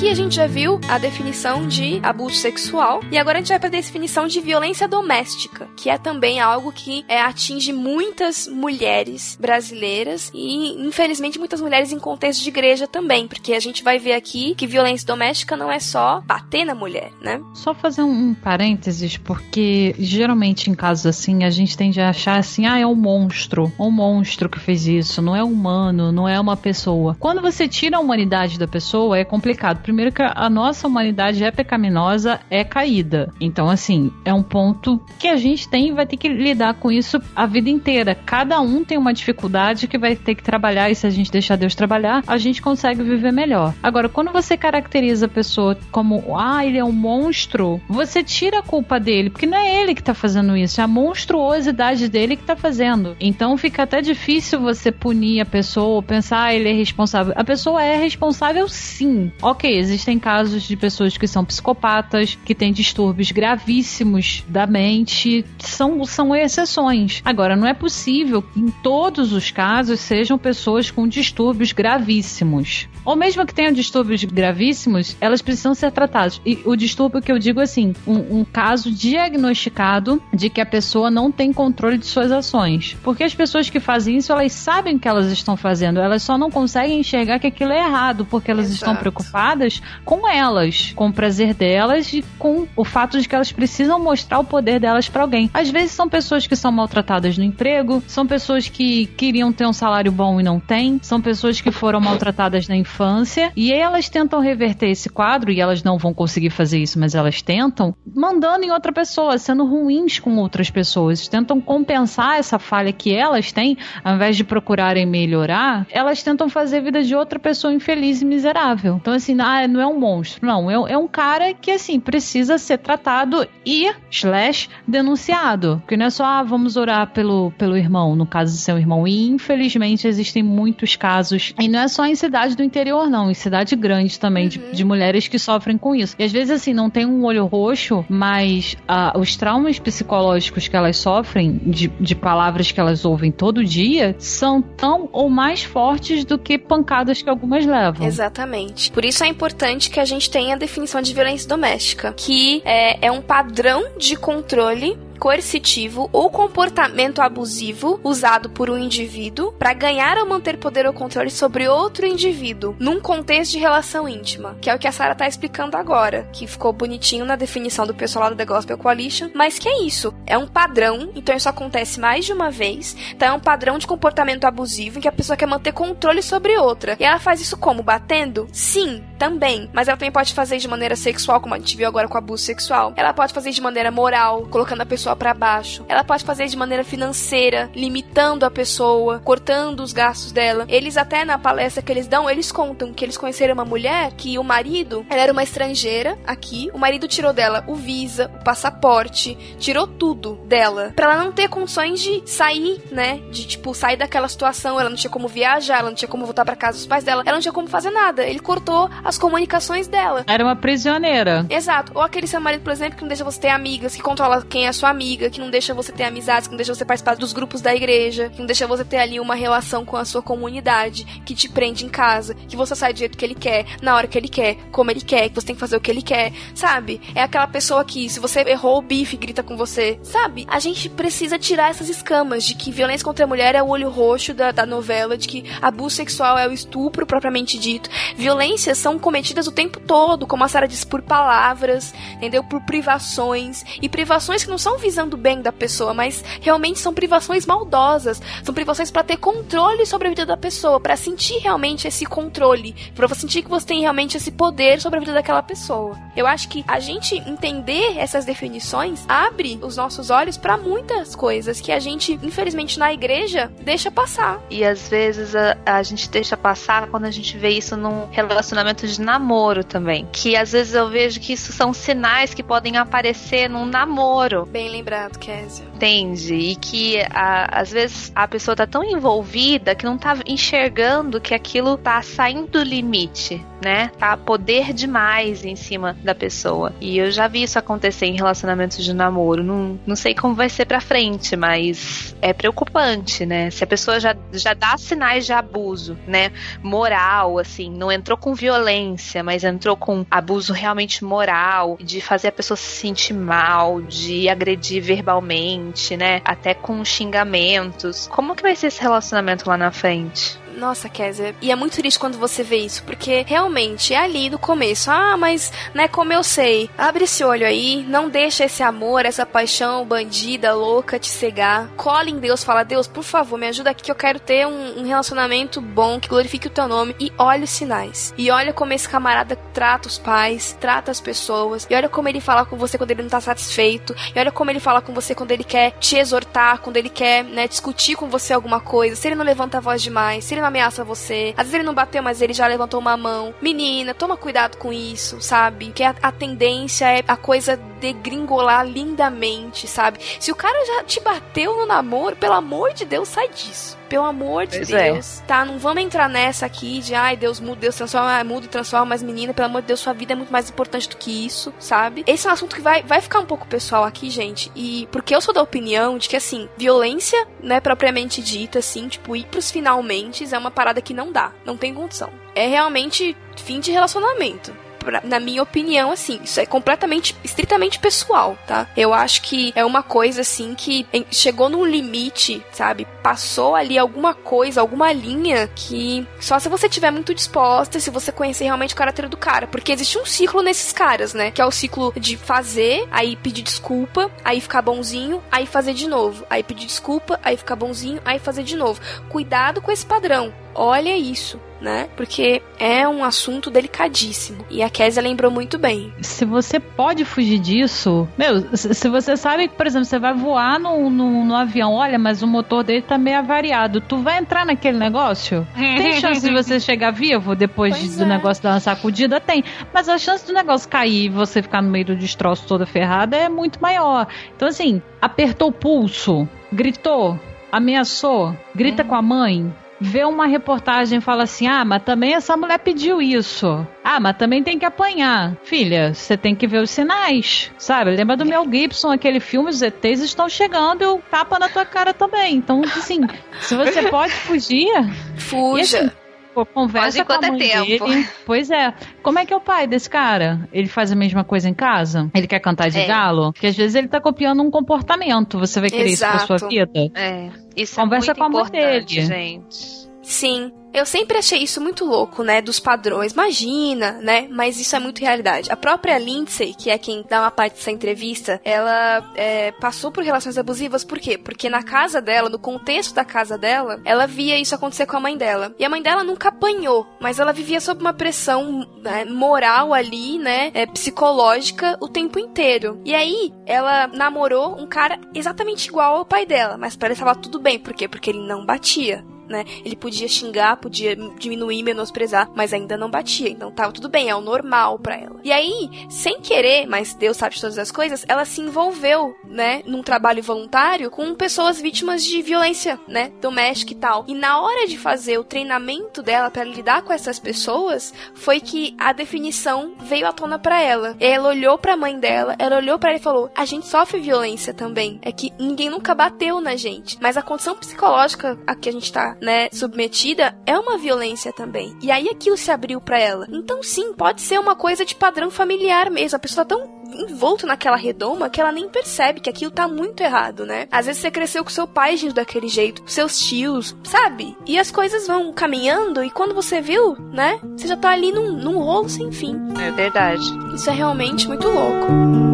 Aqui 0.00 0.08
a 0.08 0.14
gente 0.14 0.36
já 0.36 0.46
viu 0.46 0.80
a 0.88 0.96
definição 0.96 1.68
de 1.68 2.00
abuso 2.02 2.36
sexual 2.36 3.02
e 3.12 3.18
agora 3.18 3.36
a 3.36 3.40
gente 3.42 3.50
vai 3.50 3.58
para 3.58 3.68
a 3.68 3.72
definição 3.72 4.26
de 4.26 4.40
violência 4.40 4.88
doméstica, 4.88 5.68
que 5.76 5.90
é 5.90 5.98
também 5.98 6.40
algo 6.40 6.72
que 6.72 7.04
é, 7.06 7.20
atinge 7.20 7.70
muitas 7.70 8.48
mulheres 8.48 9.36
brasileiras 9.38 10.30
e 10.32 10.86
infelizmente 10.86 11.38
muitas 11.38 11.60
mulheres 11.60 11.92
em 11.92 11.98
contexto 11.98 12.42
de 12.42 12.48
igreja 12.48 12.86
também, 12.86 13.28
porque 13.28 13.52
a 13.52 13.60
gente 13.60 13.84
vai 13.84 13.98
ver 13.98 14.14
aqui 14.14 14.54
que 14.54 14.66
violência 14.66 15.06
doméstica 15.06 15.54
não 15.54 15.70
é 15.70 15.78
só 15.78 16.22
bater 16.22 16.64
na 16.64 16.74
mulher, 16.74 17.12
né? 17.20 17.38
Só 17.52 17.74
fazer 17.74 18.00
um, 18.00 18.32
parênteses, 18.32 19.18
porque 19.18 19.94
geralmente 19.98 20.70
em 20.70 20.74
casos 20.74 21.04
assim 21.04 21.44
a 21.44 21.50
gente 21.50 21.76
tende 21.76 22.00
a 22.00 22.08
achar 22.08 22.38
assim, 22.38 22.64
ah, 22.64 22.78
é 22.78 22.86
um 22.86 22.94
monstro, 22.94 23.70
um 23.78 23.90
monstro 23.90 24.48
que 24.48 24.58
fez 24.58 24.86
isso, 24.86 25.20
não 25.20 25.36
é 25.36 25.44
humano, 25.44 26.10
não 26.10 26.26
é 26.26 26.40
uma 26.40 26.56
pessoa. 26.56 27.14
Quando 27.20 27.42
você 27.42 27.68
tira 27.68 27.98
a 27.98 28.00
humanidade 28.00 28.58
da 28.58 28.66
pessoa 28.66 29.18
é 29.18 29.26
complicado 29.26 29.89
primeiro 29.90 30.12
que 30.12 30.22
a 30.22 30.48
nossa 30.48 30.86
humanidade 30.86 31.42
é 31.42 31.50
pecaminosa, 31.50 32.38
é 32.48 32.62
caída. 32.62 33.32
Então, 33.40 33.68
assim, 33.68 34.12
é 34.24 34.32
um 34.32 34.42
ponto 34.42 35.00
que 35.18 35.26
a 35.26 35.34
gente 35.34 35.68
tem 35.68 35.88
e 35.88 35.92
vai 35.92 36.06
ter 36.06 36.16
que 36.16 36.28
lidar 36.28 36.74
com 36.74 36.92
isso 36.92 37.20
a 37.34 37.44
vida 37.44 37.68
inteira. 37.68 38.14
Cada 38.14 38.60
um 38.60 38.84
tem 38.84 38.96
uma 38.96 39.12
dificuldade 39.12 39.88
que 39.88 39.98
vai 39.98 40.14
ter 40.14 40.36
que 40.36 40.44
trabalhar, 40.44 40.90
e 40.90 40.94
se 40.94 41.08
a 41.08 41.10
gente 41.10 41.32
deixar 41.32 41.56
Deus 41.56 41.74
trabalhar, 41.74 42.22
a 42.24 42.38
gente 42.38 42.62
consegue 42.62 43.02
viver 43.02 43.32
melhor. 43.32 43.74
Agora, 43.82 44.08
quando 44.08 44.30
você 44.30 44.56
caracteriza 44.56 45.26
a 45.26 45.28
pessoa 45.28 45.76
como, 45.90 46.38
ah, 46.38 46.64
ele 46.64 46.78
é 46.78 46.84
um 46.84 46.92
monstro, 46.92 47.80
você 47.88 48.22
tira 48.22 48.60
a 48.60 48.62
culpa 48.62 49.00
dele, 49.00 49.28
porque 49.28 49.44
não 49.44 49.58
é 49.58 49.82
ele 49.82 49.92
que 49.92 50.02
tá 50.04 50.14
fazendo 50.14 50.56
isso, 50.56 50.80
é 50.80 50.84
a 50.84 50.86
monstruosidade 50.86 52.08
dele 52.08 52.36
que 52.36 52.44
tá 52.44 52.54
fazendo. 52.54 53.16
Então 53.18 53.56
fica 53.56 53.82
até 53.82 54.00
difícil 54.00 54.60
você 54.60 54.92
punir 54.92 55.40
a 55.40 55.44
pessoa 55.44 56.00
pensar, 56.00 56.44
ah, 56.44 56.54
ele 56.54 56.68
é 56.68 56.74
responsável. 56.74 57.32
A 57.34 57.42
pessoa 57.42 57.82
é 57.82 57.96
responsável 57.96 58.68
sim. 58.68 59.32
Ok, 59.42 59.79
existem 59.80 60.18
casos 60.18 60.62
de 60.62 60.76
pessoas 60.76 61.16
que 61.16 61.26
são 61.26 61.44
psicopatas, 61.44 62.38
que 62.44 62.54
têm 62.54 62.72
distúrbios 62.72 63.32
gravíssimos 63.32 64.44
da 64.48 64.66
mente, 64.66 65.44
são, 65.58 66.04
são 66.04 66.34
exceções. 66.34 67.20
Agora, 67.24 67.56
não 67.56 67.66
é 67.66 67.74
possível 67.74 68.42
que 68.42 68.60
em 68.60 68.70
todos 68.70 69.32
os 69.32 69.50
casos 69.50 70.00
sejam 70.00 70.38
pessoas 70.38 70.90
com 70.90 71.08
distúrbios 71.08 71.72
gravíssimos. 71.72 72.88
Ou 73.04 73.16
mesmo 73.16 73.46
que 73.46 73.54
tenham 73.54 73.72
distúrbios 73.72 74.24
gravíssimos, 74.24 75.16
elas 75.20 75.42
precisam 75.42 75.74
ser 75.74 75.90
tratadas. 75.90 76.40
E 76.44 76.60
o 76.64 76.76
distúrbio 76.76 77.22
que 77.22 77.32
eu 77.32 77.38
digo 77.38 77.60
assim, 77.60 77.94
um, 78.06 78.40
um 78.40 78.44
caso 78.44 78.90
diagnosticado 78.90 80.22
de 80.32 80.50
que 80.50 80.60
a 80.60 80.66
pessoa 80.66 81.10
não 81.10 81.32
tem 81.32 81.52
controle 81.52 81.98
de 81.98 82.06
suas 82.06 82.30
ações. 82.30 82.96
Porque 83.02 83.24
as 83.24 83.34
pessoas 83.34 83.70
que 83.70 83.80
fazem 83.80 84.16
isso, 84.16 84.32
elas 84.32 84.52
sabem 84.52 84.96
o 84.96 84.98
que 84.98 85.08
elas 85.08 85.30
estão 85.32 85.56
fazendo, 85.56 86.00
elas 86.00 86.22
só 86.22 86.36
não 86.36 86.50
conseguem 86.50 87.00
enxergar 87.00 87.38
que 87.38 87.46
aquilo 87.46 87.72
é 87.72 87.78
errado, 87.78 88.24
porque 88.24 88.50
elas 88.50 88.66
Exato. 88.66 88.76
estão 88.76 88.96
preocupadas 88.96 89.69
com 90.04 90.26
elas, 90.26 90.92
com 90.96 91.08
o 91.08 91.12
prazer 91.12 91.54
delas 91.54 92.12
e 92.12 92.24
com 92.38 92.66
o 92.74 92.84
fato 92.84 93.20
de 93.20 93.28
que 93.28 93.34
elas 93.34 93.52
precisam 93.52 94.00
mostrar 94.00 94.38
o 94.38 94.44
poder 94.44 94.80
delas 94.80 95.08
para 95.08 95.22
alguém. 95.22 95.50
Às 95.52 95.70
vezes 95.70 95.92
são 95.92 96.08
pessoas 96.08 96.46
que 96.46 96.56
são 96.56 96.72
maltratadas 96.72 97.36
no 97.36 97.44
emprego, 97.44 98.02
são 98.06 98.26
pessoas 98.26 98.68
que 98.68 99.06
queriam 99.06 99.52
ter 99.52 99.66
um 99.66 99.72
salário 99.72 100.10
bom 100.10 100.40
e 100.40 100.42
não 100.42 100.58
têm, 100.58 100.98
são 101.02 101.20
pessoas 101.20 101.60
que 101.60 101.70
foram 101.70 102.00
maltratadas 102.00 102.66
na 102.66 102.76
infância 102.76 103.52
e 103.54 103.72
elas 103.72 104.08
tentam 104.08 104.40
reverter 104.40 104.90
esse 104.90 105.08
quadro 105.08 105.50
e 105.50 105.60
elas 105.60 105.82
não 105.82 105.98
vão 105.98 106.14
conseguir 106.14 106.50
fazer 106.50 106.78
isso, 106.78 106.98
mas 106.98 107.14
elas 107.14 107.42
tentam, 107.42 107.94
mandando 108.14 108.64
em 108.64 108.70
outra 108.70 108.92
pessoa, 108.92 109.38
sendo 109.38 109.64
ruins 109.64 110.18
com 110.18 110.36
outras 110.36 110.70
pessoas, 110.70 111.28
tentam 111.28 111.60
compensar 111.60 112.38
essa 112.38 112.58
falha 112.58 112.92
que 112.92 113.14
elas 113.14 113.52
têm, 113.52 113.76
ao 114.02 114.14
invés 114.14 114.36
de 114.36 114.44
procurarem 114.44 115.06
melhorar, 115.06 115.86
elas 115.90 116.22
tentam 116.22 116.48
fazer 116.48 116.78
a 116.78 116.82
vida 116.82 117.02
de 117.02 117.14
outra 117.14 117.38
pessoa 117.38 117.72
infeliz 117.72 118.22
e 118.22 118.24
miserável. 118.24 118.96
Então 118.96 119.14
assim, 119.14 119.36
ah, 119.40 119.59
não 119.66 119.80
é 119.80 119.86
um 119.86 119.98
monstro. 119.98 120.46
Não, 120.46 120.70
é, 120.70 120.92
é 120.92 120.98
um 120.98 121.08
cara 121.08 121.52
que, 121.54 121.70
assim, 121.70 121.98
precisa 122.00 122.58
ser 122.58 122.78
tratado 122.78 123.46
e, 123.64 123.92
slash, 124.10 124.68
denunciado. 124.86 125.78
Porque 125.80 125.96
não 125.96 126.06
é 126.06 126.10
só, 126.10 126.24
ah, 126.24 126.42
vamos 126.42 126.76
orar 126.76 127.12
pelo, 127.12 127.52
pelo 127.52 127.76
irmão, 127.76 128.14
no 128.16 128.26
caso 128.26 128.52
de 128.52 128.58
seu 128.58 128.78
irmão. 128.78 129.06
E, 129.06 129.28
infelizmente, 129.28 130.06
existem 130.06 130.42
muitos 130.42 130.96
casos. 130.96 131.54
E 131.58 131.68
não 131.68 131.80
é 131.80 131.88
só 131.88 132.04
em 132.06 132.14
cidade 132.14 132.56
do 132.56 132.62
interior, 132.62 133.08
não. 133.08 133.30
Em 133.30 133.34
cidade 133.34 133.76
grande 133.76 134.18
também, 134.18 134.44
uhum. 134.44 134.48
de, 134.50 134.72
de, 134.72 134.84
mulheres 134.84 135.28
que 135.28 135.38
sofrem 135.38 135.78
com 135.78 135.94
isso. 135.94 136.16
E, 136.18 136.24
às 136.24 136.32
vezes, 136.32 136.50
assim, 136.50 136.72
não 136.72 136.90
tem 136.90 137.06
um 137.06 137.24
olho 137.24 137.46
roxo, 137.46 138.04
mas 138.08 138.76
ah, 138.88 139.12
os 139.16 139.36
traumas 139.36 139.78
psicológicos 139.78 140.68
que 140.68 140.76
elas 140.76 140.96
sofrem, 140.96 141.60
de, 141.64 141.88
de 142.00 142.14
palavras 142.14 142.72
que 142.72 142.80
elas 142.80 143.04
ouvem 143.04 143.30
todo 143.30 143.64
dia, 143.64 144.14
são 144.18 144.60
tão 144.60 145.08
ou 145.12 145.28
mais 145.28 145.62
fortes 145.62 146.24
do 146.24 146.38
que 146.38 146.58
pancadas 146.58 147.22
que 147.22 147.28
algumas 147.28 147.66
levam. 147.66 148.06
Exatamente. 148.06 148.90
Por 148.90 149.04
isso 149.04 149.24
é 149.24 149.28
importante 149.28 149.49
que 149.90 150.00
a 150.00 150.04
gente 150.04 150.30
tenha 150.30 150.54
a 150.54 150.58
definição 150.58 151.00
de 151.00 151.12
violência 151.12 151.48
doméstica, 151.48 152.12
que 152.16 152.62
é, 152.64 153.06
é 153.06 153.10
um 153.10 153.20
padrão 153.20 153.96
de 153.98 154.16
controle 154.16 154.98
coercitivo 155.20 156.08
ou 156.12 156.30
comportamento 156.30 157.20
abusivo 157.20 158.00
usado 158.02 158.48
por 158.48 158.70
um 158.70 158.78
indivíduo 158.78 159.52
para 159.52 159.74
ganhar 159.74 160.16
ou 160.16 160.26
manter 160.26 160.56
poder 160.56 160.86
ou 160.86 160.94
controle 160.94 161.30
sobre 161.30 161.68
outro 161.68 162.06
indivíduo 162.06 162.74
num 162.80 162.98
contexto 162.98 163.52
de 163.52 163.58
relação 163.58 164.08
íntima, 164.08 164.56
que 164.60 164.70
é 164.70 164.74
o 164.74 164.78
que 164.78 164.88
a 164.88 164.92
Sarah 164.92 165.14
tá 165.14 165.28
explicando 165.28 165.76
agora, 165.76 166.26
que 166.32 166.46
ficou 166.46 166.72
bonitinho 166.72 167.26
na 167.26 167.36
definição 167.36 167.86
do 167.86 167.94
pessoal 167.94 168.24
lá 168.24 168.30
do 168.30 168.36
The 168.36 168.46
Gospel 168.46 168.78
Coalition, 168.78 169.30
mas 169.34 169.58
que 169.58 169.68
é 169.68 169.82
isso, 169.82 170.14
é 170.26 170.38
um 170.38 170.48
padrão, 170.48 171.10
então 171.14 171.36
isso 171.36 171.48
acontece 171.48 172.00
mais 172.00 172.24
de 172.24 172.32
uma 172.32 172.50
vez, 172.50 172.96
então 173.14 173.28
é 173.28 173.32
um 173.32 173.40
padrão 173.40 173.78
de 173.78 173.86
comportamento 173.86 174.46
abusivo 174.46 174.98
em 174.98 175.02
que 175.02 175.08
a 175.08 175.12
pessoa 175.12 175.36
quer 175.36 175.46
manter 175.46 175.72
controle 175.72 176.22
sobre 176.22 176.56
outra. 176.56 176.96
E 176.98 177.04
ela 177.04 177.18
faz 177.18 177.40
isso 177.40 177.58
como? 177.58 177.82
Batendo? 177.82 178.48
Sim, 178.52 179.04
também. 179.18 179.68
Mas 179.72 179.86
ela 179.86 179.98
também 179.98 180.10
pode 180.10 180.32
fazer 180.32 180.56
de 180.56 180.66
maneira 180.66 180.96
sexual, 180.96 181.40
como 181.40 181.54
a 181.54 181.58
gente 181.58 181.76
viu 181.76 181.86
agora 181.86 182.08
com 182.08 182.16
abuso 182.16 182.42
sexual. 182.42 182.94
Ela 182.96 183.12
pode 183.12 183.34
fazer 183.34 183.50
de 183.50 183.60
maneira 183.60 183.90
moral, 183.90 184.46
colocando 184.50 184.80
a 184.80 184.86
pessoa 184.86 185.09
para 185.16 185.34
baixo. 185.34 185.84
Ela 185.88 186.04
pode 186.04 186.24
fazer 186.24 186.46
de 186.46 186.56
maneira 186.56 186.84
financeira, 186.84 187.70
limitando 187.74 188.44
a 188.44 188.50
pessoa, 188.50 189.20
cortando 189.20 189.80
os 189.80 189.92
gastos 189.92 190.32
dela. 190.32 190.64
Eles 190.68 190.96
até 190.96 191.24
na 191.24 191.38
palestra 191.38 191.82
que 191.82 191.92
eles 191.92 192.06
dão, 192.06 192.28
eles 192.28 192.52
contam 192.52 192.92
que 192.92 193.04
eles 193.04 193.16
conheceram 193.16 193.54
uma 193.54 193.64
mulher 193.64 194.12
que 194.12 194.38
o 194.38 194.44
marido, 194.44 195.04
ela 195.08 195.22
era 195.22 195.32
uma 195.32 195.42
estrangeira 195.42 196.18
aqui, 196.26 196.70
o 196.72 196.78
marido 196.78 197.08
tirou 197.08 197.32
dela 197.32 197.64
o 197.66 197.74
visa, 197.74 198.30
o 198.40 198.44
passaporte, 198.44 199.36
tirou 199.58 199.86
tudo 199.86 200.36
dela, 200.46 200.92
para 200.94 201.12
ela 201.12 201.24
não 201.24 201.32
ter 201.32 201.48
condições 201.48 202.00
de 202.00 202.22
sair, 202.26 202.82
né, 202.90 203.20
de 203.30 203.46
tipo 203.46 203.74
sair 203.74 203.96
daquela 203.96 204.28
situação, 204.28 204.78
ela 204.78 204.88
não 204.88 204.96
tinha 204.96 205.10
como 205.10 205.28
viajar, 205.28 205.78
ela 205.78 205.88
não 205.88 205.94
tinha 205.94 206.08
como 206.08 206.24
voltar 206.24 206.44
para 206.44 206.56
casa 206.56 206.78
dos 206.78 206.86
pais 206.86 207.04
dela, 207.04 207.22
ela 207.24 207.36
não 207.36 207.40
tinha 207.40 207.52
como 207.52 207.68
fazer 207.68 207.90
nada. 207.90 208.24
Ele 208.24 208.38
cortou 208.38 208.90
as 209.04 209.18
comunicações 209.18 209.86
dela. 209.88 210.24
Era 210.26 210.44
uma 210.44 210.56
prisioneira. 210.56 211.46
Exato. 211.48 211.92
Ou 211.94 212.02
aquele 212.02 212.26
seu 212.26 212.40
marido, 212.40 212.62
por 212.62 212.72
exemplo, 212.72 212.96
que 212.96 213.02
não 213.02 213.08
deixa 213.08 213.24
você 213.24 213.40
ter 213.40 213.48
amigas, 213.48 213.94
que 213.94 214.02
controla 214.02 214.44
quem 214.48 214.66
é 214.66 214.72
sua 214.72 214.90
amiga, 214.90 214.99
que 215.30 215.40
não 215.40 215.50
deixa 215.50 215.74
você 215.74 215.92
ter 215.92 216.04
amizades, 216.04 216.46
que 216.46 216.52
não 216.52 216.56
deixa 216.56 216.74
você 216.74 216.84
participar 216.84 217.16
dos 217.16 217.32
grupos 217.32 217.60
da 217.60 217.74
igreja, 217.74 218.28
que 218.30 218.38
não 218.38 218.46
deixa 218.46 218.66
você 218.66 218.84
ter 218.84 218.98
ali 218.98 219.20
uma 219.20 219.34
relação 219.34 219.84
com 219.84 219.96
a 219.96 220.04
sua 220.04 220.22
comunidade, 220.22 221.04
que 221.24 221.34
te 221.34 221.48
prende 221.48 221.84
em 221.84 221.88
casa, 221.88 222.34
que 222.34 222.56
você 222.56 222.74
sai 222.74 222.92
do 222.92 222.98
jeito 222.98 223.16
que 223.16 223.24
ele 223.24 223.34
quer, 223.34 223.64
na 223.82 223.94
hora 223.96 224.06
que 224.06 224.18
ele 224.18 224.28
quer, 224.28 224.56
como 224.70 224.90
ele 224.90 225.00
quer, 225.00 225.28
que 225.28 225.34
você 225.34 225.46
tem 225.46 225.54
que 225.54 225.60
fazer 225.60 225.76
o 225.76 225.80
que 225.80 225.90
ele 225.90 226.02
quer, 226.02 226.32
sabe? 226.54 227.00
É 227.14 227.22
aquela 227.22 227.46
pessoa 227.46 227.84
que, 227.84 228.08
se 228.08 228.20
você 228.20 228.40
errou 228.40 228.78
o 228.78 228.82
bife, 228.82 229.16
grita 229.16 229.42
com 229.42 229.56
você, 229.56 229.98
sabe? 230.02 230.46
A 230.48 230.58
gente 230.58 230.88
precisa 230.88 231.38
tirar 231.38 231.70
essas 231.70 231.88
escamas 231.88 232.44
de 232.44 232.54
que 232.54 232.70
violência 232.70 233.04
contra 233.04 233.24
a 233.24 233.28
mulher 233.28 233.54
é 233.54 233.62
o 233.62 233.68
olho 233.68 233.88
roxo 233.88 234.34
da, 234.34 234.50
da 234.50 234.66
novela, 234.66 235.16
de 235.16 235.28
que 235.28 235.44
abuso 235.60 235.96
sexual 235.96 236.38
é 236.38 236.48
o 236.48 236.52
estupro 236.52 237.06
propriamente 237.06 237.58
dito. 237.58 237.90
Violências 238.16 238.78
são 238.78 238.98
cometidas 238.98 239.46
o 239.46 239.52
tempo 239.52 239.80
todo, 239.80 240.26
como 240.26 240.44
a 240.44 240.48
Sara 240.48 240.68
disse, 240.68 240.86
por 240.86 241.02
palavras, 241.02 241.94
entendeu? 242.14 242.44
Por 242.44 242.60
privações. 242.62 243.64
E 243.80 243.88
privações 243.88 244.44
que 244.44 244.50
não 244.50 244.58
são 244.58 244.78
visando 244.90 245.14
o 245.14 245.16
bem 245.16 245.40
da 245.40 245.52
pessoa, 245.52 245.94
mas 245.94 246.24
realmente 246.40 246.80
são 246.80 246.92
privações 246.92 247.46
maldosas. 247.46 248.20
São 248.42 248.52
privações 248.52 248.90
para 248.90 249.04
ter 249.04 249.16
controle 249.16 249.86
sobre 249.86 250.08
a 250.08 250.10
vida 250.10 250.26
da 250.26 250.36
pessoa, 250.36 250.80
para 250.80 250.96
sentir 250.96 251.38
realmente 251.38 251.86
esse 251.86 252.04
controle, 252.04 252.74
para 252.94 253.06
você 253.06 253.20
sentir 253.20 253.42
que 253.42 253.48
você 253.48 253.66
tem 253.66 253.80
realmente 253.82 254.16
esse 254.16 254.32
poder 254.32 254.80
sobre 254.80 254.98
a 254.98 255.00
vida 255.00 255.12
daquela 255.12 255.42
pessoa. 255.42 255.96
Eu 256.16 256.26
acho 256.26 256.48
que 256.48 256.64
a 256.66 256.80
gente 256.80 257.14
entender 257.14 257.98
essas 257.98 258.24
definições 258.24 259.04
abre 259.08 259.60
os 259.62 259.76
nossos 259.76 260.10
olhos 260.10 260.36
para 260.36 260.56
muitas 260.56 261.14
coisas 261.14 261.60
que 261.60 261.70
a 261.70 261.78
gente, 261.78 262.18
infelizmente, 262.22 262.78
na 262.78 262.92
igreja 262.92 263.50
deixa 263.60 263.90
passar. 263.90 264.40
E 264.50 264.64
às 264.64 264.88
vezes 264.88 265.36
a, 265.36 265.56
a 265.64 265.82
gente 265.82 266.10
deixa 266.10 266.36
passar 266.36 266.88
quando 266.88 267.04
a 267.04 267.10
gente 267.10 267.38
vê 267.38 267.50
isso 267.50 267.76
num 267.76 268.08
relacionamento 268.10 268.88
de 268.88 269.00
namoro 269.00 269.62
também. 269.62 270.08
Que 270.10 270.34
às 270.34 270.50
vezes 270.50 270.74
eu 270.74 270.88
vejo 270.88 271.20
que 271.20 271.34
isso 271.34 271.52
são 271.52 271.72
sinais 271.72 272.34
que 272.34 272.42
podem 272.42 272.76
aparecer 272.76 273.48
num 273.48 273.66
namoro. 273.66 274.46
Bem 274.46 274.68
lembrado, 274.80 275.18
Kézia. 275.18 275.64
Entende? 275.74 276.34
E 276.34 276.56
que 276.56 277.00
a, 277.10 277.60
às 277.60 277.70
vezes 277.70 278.10
a 278.14 278.26
pessoa 278.26 278.56
tá 278.56 278.66
tão 278.66 278.82
envolvida 278.82 279.74
que 279.74 279.84
não 279.84 279.96
tá 279.96 280.18
enxergando 280.26 281.20
que 281.20 281.34
aquilo 281.34 281.76
tá 281.76 282.00
saindo 282.02 282.48
do 282.48 282.62
limite, 282.62 283.44
né? 283.62 283.90
Tá 283.98 284.16
poder 284.16 284.72
demais 284.72 285.44
em 285.44 285.54
cima 285.54 285.96
da 286.02 286.14
pessoa. 286.14 286.72
E 286.80 286.98
eu 286.98 287.10
já 287.10 287.28
vi 287.28 287.42
isso 287.42 287.58
acontecer 287.58 288.06
em 288.06 288.16
relacionamentos 288.16 288.82
de 288.84 288.92
namoro. 288.92 289.42
Não, 289.42 289.78
não 289.86 289.96
sei 289.96 290.14
como 290.14 290.34
vai 290.34 290.48
ser 290.48 290.64
pra 290.64 290.80
frente, 290.80 291.36
mas 291.36 292.16
é 292.22 292.32
preocupante, 292.32 293.26
né? 293.26 293.50
Se 293.50 293.62
a 293.62 293.66
pessoa 293.66 294.00
já, 294.00 294.16
já 294.32 294.54
dá 294.54 294.76
sinais 294.78 295.26
de 295.26 295.32
abuso, 295.32 295.96
né? 296.06 296.32
Moral, 296.62 297.38
assim, 297.38 297.70
não 297.70 297.92
entrou 297.92 298.16
com 298.16 298.34
violência, 298.34 299.22
mas 299.22 299.44
entrou 299.44 299.76
com 299.76 300.04
abuso 300.10 300.52
realmente 300.52 301.04
moral, 301.04 301.76
de 301.80 302.00
fazer 302.00 302.28
a 302.28 302.32
pessoa 302.32 302.56
se 302.56 302.80
sentir 302.80 303.14
mal, 303.14 303.82
de 303.82 304.28
agredir 304.28 304.69
verbalmente, 304.78 305.96
né? 305.96 306.20
Até 306.24 306.52
com 306.52 306.84
xingamentos. 306.84 308.06
Como 308.08 308.36
que 308.36 308.42
vai 308.42 308.54
ser 308.54 308.66
esse 308.66 308.80
relacionamento 308.80 309.48
lá 309.48 309.56
na 309.56 309.72
frente? 309.72 310.38
Nossa, 310.60 310.90
Kézia. 310.90 311.34
E 311.40 311.50
é 311.50 311.56
muito 311.56 311.78
triste 311.78 311.98
quando 311.98 312.18
você 312.18 312.42
vê 312.42 312.58
isso, 312.58 312.84
porque 312.84 313.24
realmente 313.26 313.94
é 313.94 313.96
ali 313.96 314.28
do 314.28 314.38
começo. 314.38 314.90
Ah, 314.90 315.16
mas, 315.16 315.50
né, 315.72 315.88
como 315.88 316.12
eu 316.12 316.22
sei. 316.22 316.68
Abre 316.76 317.04
esse 317.04 317.24
olho 317.24 317.46
aí, 317.46 317.82
não 317.88 318.10
deixa 318.10 318.44
esse 318.44 318.62
amor, 318.62 319.06
essa 319.06 319.24
paixão 319.24 319.86
bandida, 319.86 320.52
louca 320.52 320.98
te 320.98 321.08
cegar. 321.08 321.68
Cola 321.78 322.10
em 322.10 322.18
Deus, 322.18 322.44
fala, 322.44 322.62
Deus, 322.62 322.86
por 322.86 323.02
favor, 323.02 323.38
me 323.38 323.46
ajuda 323.46 323.70
aqui 323.70 323.84
que 323.84 323.90
eu 323.90 323.94
quero 323.94 324.20
ter 324.20 324.46
um, 324.46 324.80
um 324.80 324.86
relacionamento 324.86 325.62
bom, 325.62 325.98
que 325.98 326.10
glorifique 326.10 326.48
o 326.48 326.50
teu 326.50 326.68
nome. 326.68 326.94
E 327.00 327.10
olha 327.16 327.44
os 327.44 327.50
sinais. 327.50 328.12
E 328.18 328.30
olha 328.30 328.52
como 328.52 328.74
esse 328.74 328.86
camarada 328.86 329.36
trata 329.54 329.88
os 329.88 329.96
pais, 329.98 330.54
trata 330.60 330.90
as 330.90 331.00
pessoas. 331.00 331.66
E 331.70 331.74
olha 331.74 331.88
como 331.88 332.06
ele 332.06 332.20
fala 332.20 332.44
com 332.44 332.58
você 332.58 332.76
quando 332.76 332.90
ele 332.90 333.02
não 333.02 333.08
tá 333.08 333.20
satisfeito. 333.22 333.96
E 334.14 334.18
olha 334.18 334.30
como 334.30 334.50
ele 334.50 334.60
fala 334.60 334.82
com 334.82 334.92
você 334.92 335.14
quando 335.14 335.30
ele 335.30 335.44
quer 335.44 335.70
te 335.80 335.96
exortar, 335.96 336.58
quando 336.58 336.76
ele 336.76 336.90
quer, 336.90 337.24
né, 337.24 337.48
discutir 337.48 337.96
com 337.96 338.10
você 338.10 338.34
alguma 338.34 338.60
coisa. 338.60 338.94
Se 338.94 339.08
ele 339.08 339.14
não 339.14 339.24
levanta 339.24 339.56
a 339.56 339.60
voz 339.60 339.80
demais, 339.80 340.26
se 340.26 340.34
ele 340.34 340.42
não 340.42 340.49
ameaça 340.50 340.84
você. 340.84 341.32
Às 341.36 341.46
vezes 341.46 341.54
ele 341.54 341.64
não 341.64 341.74
bateu, 341.74 342.02
mas 342.02 342.20
ele 342.20 342.32
já 342.32 342.46
levantou 342.46 342.78
uma 342.78 342.96
mão. 342.96 343.34
Menina, 343.40 343.94
toma 343.94 344.16
cuidado 344.16 344.58
com 344.58 344.72
isso, 344.72 345.20
sabe? 345.20 345.72
Que 345.72 345.82
a, 345.82 345.94
a 346.02 346.12
tendência 346.12 346.86
é 346.86 347.02
a 347.08 347.16
coisa 347.16 347.56
degringolar 347.80 348.66
lindamente, 348.66 349.66
sabe? 349.66 349.98
Se 350.20 350.30
o 350.30 350.36
cara 350.36 350.64
já 350.66 350.84
te 350.84 351.00
bateu 351.00 351.56
no 351.56 351.66
namoro, 351.66 352.16
pelo 352.16 352.34
amor 352.34 352.74
de 352.74 352.84
Deus, 352.84 353.08
sai 353.08 353.28
disso. 353.28 353.79
Pelo 353.90 354.04
amor 354.04 354.46
de 354.46 354.58
Pois 354.58 354.70
é. 354.70 354.92
Deus. 354.92 355.20
Tá, 355.26 355.44
não 355.44 355.58
vamos 355.58 355.82
entrar 355.82 356.08
nessa 356.08 356.46
aqui 356.46 356.78
de 356.78 356.94
ai, 356.94 357.16
Deus 357.16 357.40
muda, 357.40 357.60
Deus 357.60 357.74
transforma, 357.74 358.22
muda 358.22 358.46
e 358.46 358.48
transforma, 358.48 358.86
mas 358.86 359.02
menina, 359.02 359.34
pelo 359.34 359.46
amor 359.46 359.62
de 359.62 359.66
Deus, 359.66 359.80
sua 359.80 359.92
vida 359.92 360.12
é 360.12 360.16
muito 360.16 360.32
mais 360.32 360.48
importante 360.48 360.88
do 360.88 360.96
que 360.96 361.26
isso, 361.26 361.52
sabe? 361.58 362.04
Esse 362.06 362.28
é 362.28 362.30
um 362.30 362.32
assunto 362.32 362.54
que 362.54 362.62
vai, 362.62 362.84
vai 362.84 363.00
ficar 363.00 363.18
um 363.18 363.26
pouco 363.26 363.48
pessoal 363.48 363.82
aqui, 363.82 364.08
gente. 364.08 364.50
E 364.54 364.88
porque 364.92 365.12
eu 365.12 365.20
sou 365.20 365.34
da 365.34 365.42
opinião 365.42 365.98
de 365.98 366.08
que, 366.08 366.14
assim, 366.14 366.48
violência, 366.56 367.26
né, 367.42 367.58
propriamente 367.60 368.22
dita, 368.22 368.60
assim, 368.60 368.86
tipo, 368.86 369.16
ir 369.16 369.26
pros 369.26 369.50
finalmente 369.50 370.24
é 370.32 370.38
uma 370.38 370.52
parada 370.52 370.80
que 370.80 370.94
não 370.94 371.10
dá. 371.10 371.32
Não 371.44 371.56
tem 371.56 371.74
condição. 371.74 372.12
É 372.36 372.46
realmente 372.46 373.16
fim 373.36 373.58
de 373.58 373.72
relacionamento 373.72 374.54
pra- 374.84 375.00
na 375.04 375.20
minha 375.20 375.42
opinião, 375.42 375.92
assim, 375.92 376.18
isso 376.24 376.40
é 376.40 376.46
completamente, 376.46 377.14
estritamente 377.22 377.78
pessoal, 377.78 378.36
tá? 378.46 378.66
Eu 378.76 378.92
acho 378.92 379.22
que 379.22 379.52
é 379.54 379.64
uma 379.64 379.82
coisa, 379.82 380.22
assim, 380.22 380.54
que 380.54 380.86
chegou 381.10 381.48
num 381.48 381.64
limite, 381.64 382.44
sabe? 382.52 382.86
Passou 383.02 383.54
ali 383.54 383.78
alguma 383.78 384.14
coisa, 384.14 384.60
alguma 384.60 384.92
linha 384.92 385.48
que 385.54 386.06
só 386.18 386.38
se 386.38 386.48
você 386.48 386.68
tiver 386.68 386.90
muito 386.90 387.14
disposta, 387.14 387.78
se 387.78 387.90
você 387.90 388.10
conhecer 388.10 388.44
realmente 388.44 388.74
o 388.74 388.76
caráter 388.76 389.08
do 389.08 389.16
cara. 389.16 389.46
Porque 389.46 389.72
existe 389.72 389.98
um 389.98 390.04
ciclo 390.06 390.42
nesses 390.42 390.72
caras, 390.72 391.14
né? 391.14 391.30
Que 391.30 391.40
é 391.40 391.46
o 391.46 391.50
ciclo 391.50 391.92
de 391.96 392.16
fazer, 392.16 392.86
aí 392.90 393.16
pedir 393.16 393.42
desculpa, 393.42 394.10
aí 394.24 394.40
ficar 394.40 394.62
bonzinho, 394.62 395.22
aí 395.30 395.46
fazer 395.46 395.74
de 395.74 395.86
novo. 395.86 396.24
Aí 396.30 396.42
pedir 396.42 396.66
desculpa, 396.66 397.18
aí 397.22 397.36
ficar 397.36 397.56
bonzinho, 397.56 398.00
aí 398.04 398.18
fazer 398.18 398.42
de 398.42 398.56
novo. 398.56 398.80
Cuidado 399.08 399.60
com 399.60 399.70
esse 399.70 399.84
padrão. 399.84 400.32
Olha 400.54 400.96
isso, 400.96 401.38
né? 401.60 401.88
Porque 401.96 402.42
é 402.58 402.86
um 402.88 403.04
assunto 403.04 403.50
delicadíssimo. 403.50 404.44
E 404.50 404.62
a 404.62 404.70
Kézia 404.70 405.02
lembrou 405.02 405.30
muito 405.30 405.58
bem. 405.58 405.92
Se 406.00 406.24
você 406.24 406.58
pode 406.58 407.04
fugir 407.04 407.38
disso, 407.38 408.08
meu, 408.16 408.56
se 408.56 408.88
você 408.88 409.16
sabe 409.16 409.48
que, 409.48 409.54
por 409.54 409.66
exemplo, 409.66 409.84
você 409.84 409.98
vai 409.98 410.14
voar 410.14 410.58
no, 410.58 410.90
no, 410.90 411.24
no 411.24 411.34
avião, 411.34 411.74
olha, 411.74 411.98
mas 411.98 412.22
o 412.22 412.26
motor 412.26 412.64
dele 412.64 412.82
tá 412.82 412.98
meio 412.98 413.18
avariado, 413.18 413.80
tu 413.80 413.98
vai 413.98 414.18
entrar 414.18 414.44
naquele 414.44 414.78
negócio? 414.78 415.46
Tem 415.54 415.94
chance 416.00 416.20
de 416.20 416.32
você 416.32 416.58
chegar 416.58 416.90
vivo 416.90 417.34
depois 417.34 417.76
Pois 417.76 417.96
do 417.96 418.04
é. 418.04 418.06
negócio 418.06 418.42
dar 418.42 418.54
uma 418.54 418.60
sacudida? 418.60 419.20
Tem. 419.20 419.44
Mas 419.72 419.88
a 419.88 419.98
chance 419.98 420.26
do 420.26 420.32
negócio 420.32 420.68
cair 420.68 421.04
e 421.04 421.08
você 421.08 421.42
ficar 421.42 421.62
no 421.62 421.70
meio 421.70 421.86
do 421.86 421.96
destroço 421.96 422.46
toda 422.46 422.66
ferrada 422.66 423.16
é 423.16 423.28
muito 423.28 423.60
maior. 423.60 424.06
Então, 424.34 424.48
assim, 424.48 424.82
apertou 425.00 425.48
o 425.48 425.52
pulso, 425.52 426.28
gritou, 426.52 427.18
ameaçou, 427.52 428.36
grita 428.54 428.84
com 428.84 428.94
a 428.94 429.02
mãe. 429.02 429.52
Vê 429.80 430.04
uma 430.04 430.26
reportagem 430.26 430.98
e 430.98 431.02
fala 431.02 431.22
assim: 431.22 431.46
ah, 431.46 431.64
mas 431.64 431.82
também 431.82 432.14
essa 432.14 432.36
mulher 432.36 432.58
pediu 432.58 433.00
isso. 433.00 433.66
Ah, 433.82 433.98
mas 433.98 434.16
também 434.16 434.42
tem 434.42 434.58
que 434.58 434.64
apanhar. 434.64 435.36
Filha, 435.42 435.94
você 435.94 436.16
tem 436.16 436.34
que 436.34 436.46
ver 436.46 436.62
os 436.62 436.70
sinais. 436.70 437.50
Sabe? 437.56 437.90
Lembra 437.90 438.16
do 438.16 438.26
Mel 438.26 438.44
Gibson, 438.50 438.90
aquele 438.90 439.20
filme, 439.20 439.48
os 439.48 439.62
ETs 439.62 440.00
estão 440.00 440.28
chegando 440.28 440.82
e 440.82 440.86
o 440.86 440.98
tapa 441.10 441.38
na 441.38 441.48
tua 441.48 441.64
cara 441.64 441.94
também. 441.94 442.36
Então, 442.36 442.62
assim, 442.62 443.00
se 443.40 443.54
você 443.56 443.82
pode 443.88 444.12
fugir, 444.12 444.68
Fuja. 445.16 445.58
E 445.58 445.80
assim, 445.80 445.90
Pô, 446.34 446.46
conversa 446.46 447.04
com 447.04 447.12
a 447.12 447.16
é 447.16 447.30
mãe 447.30 447.38
tempo. 447.38 447.86
dele. 447.86 448.08
Pois 448.24 448.50
é. 448.50 448.72
Como 449.02 449.18
é 449.18 449.26
que 449.26 449.32
é 449.32 449.36
o 449.36 449.40
pai 449.40 449.66
desse 449.66 449.90
cara? 449.90 450.48
Ele 450.52 450.68
faz 450.68 450.92
a 450.92 450.94
mesma 450.96 451.24
coisa 451.24 451.48
em 451.48 451.54
casa? 451.54 452.08
Ele 452.14 452.26
quer 452.26 452.38
cantar 452.38 452.70
de 452.70 452.78
É. 452.78 452.86
galo? 452.86 453.32
Porque 453.32 453.48
às 453.48 453.56
vezes 453.56 453.74
ele 453.74 453.88
tá 453.88 454.00
copiando 454.00 454.40
um 454.42 454.50
comportamento. 454.50 455.38
Você 455.38 455.60
vai 455.60 455.70
querer 455.70 455.90
isso 455.90 456.06
pra 456.06 456.18
sua 456.20 456.36
Exato. 456.36 456.48
vida? 456.48 456.90
É, 456.94 457.30
isso 457.56 457.74
Conversa 457.74 458.12
é 458.12 458.14
com 458.14 458.24
a 458.24 458.28
muito 458.28 458.52
mãe 458.52 458.60
dele. 458.62 458.86
gente. 458.88 459.79
Sim. 460.02 460.52
Eu 460.72 460.86
sempre 460.86 461.18
achei 461.18 461.42
isso 461.42 461.60
muito 461.60 461.84
louco, 461.84 462.22
né? 462.22 462.40
Dos 462.40 462.60
padrões. 462.60 463.12
Imagina, 463.12 463.92
né? 464.00 464.28
Mas 464.30 464.60
isso 464.60 464.76
é 464.76 464.78
muito 464.78 465.00
realidade. 465.00 465.50
A 465.50 465.56
própria 465.56 465.98
Lindsay, 465.98 466.54
que 466.54 466.70
é 466.70 466.78
quem 466.78 467.04
dá 467.08 467.22
uma 467.22 467.30
parte 467.30 467.54
dessa 467.54 467.72
entrevista, 467.72 468.40
ela 468.44 469.04
é, 469.16 469.50
passou 469.50 469.90
por 469.90 470.04
relações 470.04 470.38
abusivas. 470.38 470.84
Por 470.84 471.00
quê? 471.00 471.18
Porque 471.18 471.48
na 471.48 471.64
casa 471.64 472.00
dela, 472.00 472.28
no 472.28 472.38
contexto 472.38 472.94
da 472.94 473.04
casa 473.04 473.36
dela, 473.36 473.80
ela 473.84 474.06
via 474.06 474.38
isso 474.38 474.54
acontecer 474.54 474.86
com 474.86 474.96
a 474.96 475.00
mãe 475.00 475.16
dela. 475.16 475.52
E 475.58 475.64
a 475.64 475.68
mãe 475.68 475.82
dela 475.82 476.04
nunca 476.04 476.28
apanhou, 476.28 476.86
mas 477.00 477.18
ela 477.18 477.32
vivia 477.32 477.60
sob 477.60 477.80
uma 477.80 477.92
pressão 477.92 478.64
né, 478.80 479.04
moral 479.04 479.74
ali, 479.74 480.18
né? 480.18 480.52
é, 480.54 480.66
psicológica 480.66 481.76
o 481.80 481.88
tempo 481.88 482.18
inteiro. 482.18 482.80
E 482.84 482.94
aí, 482.94 483.32
ela 483.46 483.88
namorou 483.88 484.56
um 484.60 484.66
cara 484.66 485.00
exatamente 485.14 485.68
igual 485.68 485.96
ao 485.96 486.04
pai 486.04 486.24
dela, 486.26 486.56
mas 486.56 486.76
pra 486.76 486.86
ela 486.86 486.92
estava 486.92 487.14
tudo 487.14 487.40
bem. 487.40 487.58
Por 487.58 487.74
quê? 487.74 487.88
Porque 487.88 488.10
ele 488.10 488.26
não 488.26 488.44
batia 488.44 489.04
né? 489.30 489.44
Ele 489.64 489.76
podia 489.76 490.08
xingar, 490.08 490.56
podia 490.56 490.96
diminuir, 491.18 491.62
menosprezar, 491.62 492.30
mas 492.34 492.52
ainda 492.52 492.76
não 492.76 492.90
batia. 492.90 493.30
Então 493.30 493.50
tava 493.50 493.72
tudo 493.72 493.88
bem, 493.88 494.10
é 494.10 494.14
o 494.14 494.20
normal 494.20 494.78
pra 494.78 494.96
ela. 494.96 495.20
E 495.22 495.32
aí, 495.32 495.70
sem 495.88 496.20
querer, 496.20 496.66
mas 496.66 496.92
Deus 496.94 497.16
sabe 497.16 497.36
de 497.36 497.40
todas 497.40 497.58
as 497.58 497.70
coisas, 497.70 498.04
ela 498.08 498.24
se 498.24 498.40
envolveu, 498.40 499.14
né, 499.24 499.62
num 499.64 499.82
trabalho 499.82 500.22
voluntário 500.22 500.90
com 500.90 501.14
pessoas 501.14 501.60
vítimas 501.60 502.04
de 502.04 502.20
violência, 502.20 502.78
né, 502.88 503.12
doméstica 503.20 503.72
e 503.72 503.76
tal. 503.76 504.04
E 504.08 504.14
na 504.14 504.40
hora 504.40 504.66
de 504.66 504.76
fazer 504.76 505.18
o 505.18 505.24
treinamento 505.24 506.02
dela 506.02 506.30
pra 506.30 506.44
lidar 506.44 506.82
com 506.82 506.92
essas 506.92 507.18
pessoas, 507.18 507.94
foi 508.14 508.40
que 508.40 508.74
a 508.78 508.92
definição 508.92 509.74
veio 509.78 510.06
à 510.06 510.12
tona 510.12 510.38
pra 510.38 510.60
ela. 510.60 510.96
Ela 510.98 511.28
olhou 511.28 511.56
pra 511.56 511.76
mãe 511.76 511.98
dela, 511.98 512.34
ela 512.38 512.56
olhou 512.56 512.78
pra 512.78 512.90
ela 512.90 512.98
e 512.98 513.02
falou: 513.02 513.30
"A 513.34 513.44
gente 513.44 513.66
sofre 513.66 514.00
violência 514.00 514.52
também. 514.52 514.98
É 515.02 515.12
que 515.12 515.32
ninguém 515.38 515.70
nunca 515.70 515.94
bateu 515.94 516.40
na 516.40 516.56
gente, 516.56 516.98
mas 517.00 517.16
a 517.16 517.22
condição 517.22 517.56
psicológica 517.56 518.38
a 518.46 518.54
que 518.54 518.68
a 518.68 518.72
gente 518.72 518.92
tá 518.92 519.16
né, 519.20 519.48
submetida 519.52 520.36
é 520.46 520.58
uma 520.58 520.78
violência 520.78 521.32
também. 521.32 521.76
E 521.82 521.90
aí 521.90 522.08
aquilo 522.08 522.36
se 522.36 522.50
abriu 522.50 522.80
pra 522.80 522.98
ela. 522.98 523.26
Então 523.30 523.62
sim, 523.62 523.92
pode 523.92 524.22
ser 524.22 524.38
uma 524.38 524.54
coisa 524.54 524.84
de 524.84 524.94
padrão 524.94 525.30
familiar 525.30 525.90
mesmo. 525.90 526.16
A 526.16 526.20
pessoa 526.20 526.44
tá 526.44 526.56
tão 526.56 526.80
envolto 526.92 527.46
naquela 527.46 527.76
redoma 527.76 528.28
que 528.28 528.40
ela 528.40 528.52
nem 528.52 528.68
percebe 528.68 529.20
que 529.20 529.30
aquilo 529.30 529.50
tá 529.50 529.68
muito 529.68 530.02
errado, 530.02 530.44
né? 530.44 530.66
Às 530.70 530.86
vezes 530.86 531.00
você 531.00 531.10
cresceu 531.10 531.44
com 531.44 531.50
seu 531.50 531.66
pai 531.66 531.94
agindo 531.94 532.14
daquele 532.14 532.48
jeito, 532.48 532.82
seus 532.86 533.18
tios, 533.18 533.76
sabe? 533.84 534.36
E 534.46 534.58
as 534.58 534.70
coisas 534.70 535.06
vão 535.06 535.32
caminhando 535.32 536.02
e 536.02 536.10
quando 536.10 536.34
você 536.34 536.60
viu, 536.60 536.96
né? 537.12 537.38
Você 537.56 537.68
já 537.68 537.76
tá 537.76 537.90
ali 537.90 538.12
num, 538.12 538.32
num 538.32 538.58
rolo 538.58 538.88
sem 538.88 539.10
fim. 539.12 539.36
É 539.60 539.70
verdade. 539.70 540.22
Isso 540.54 540.68
é 540.68 540.72
realmente 540.72 541.28
muito 541.28 541.48
louco. 541.48 542.29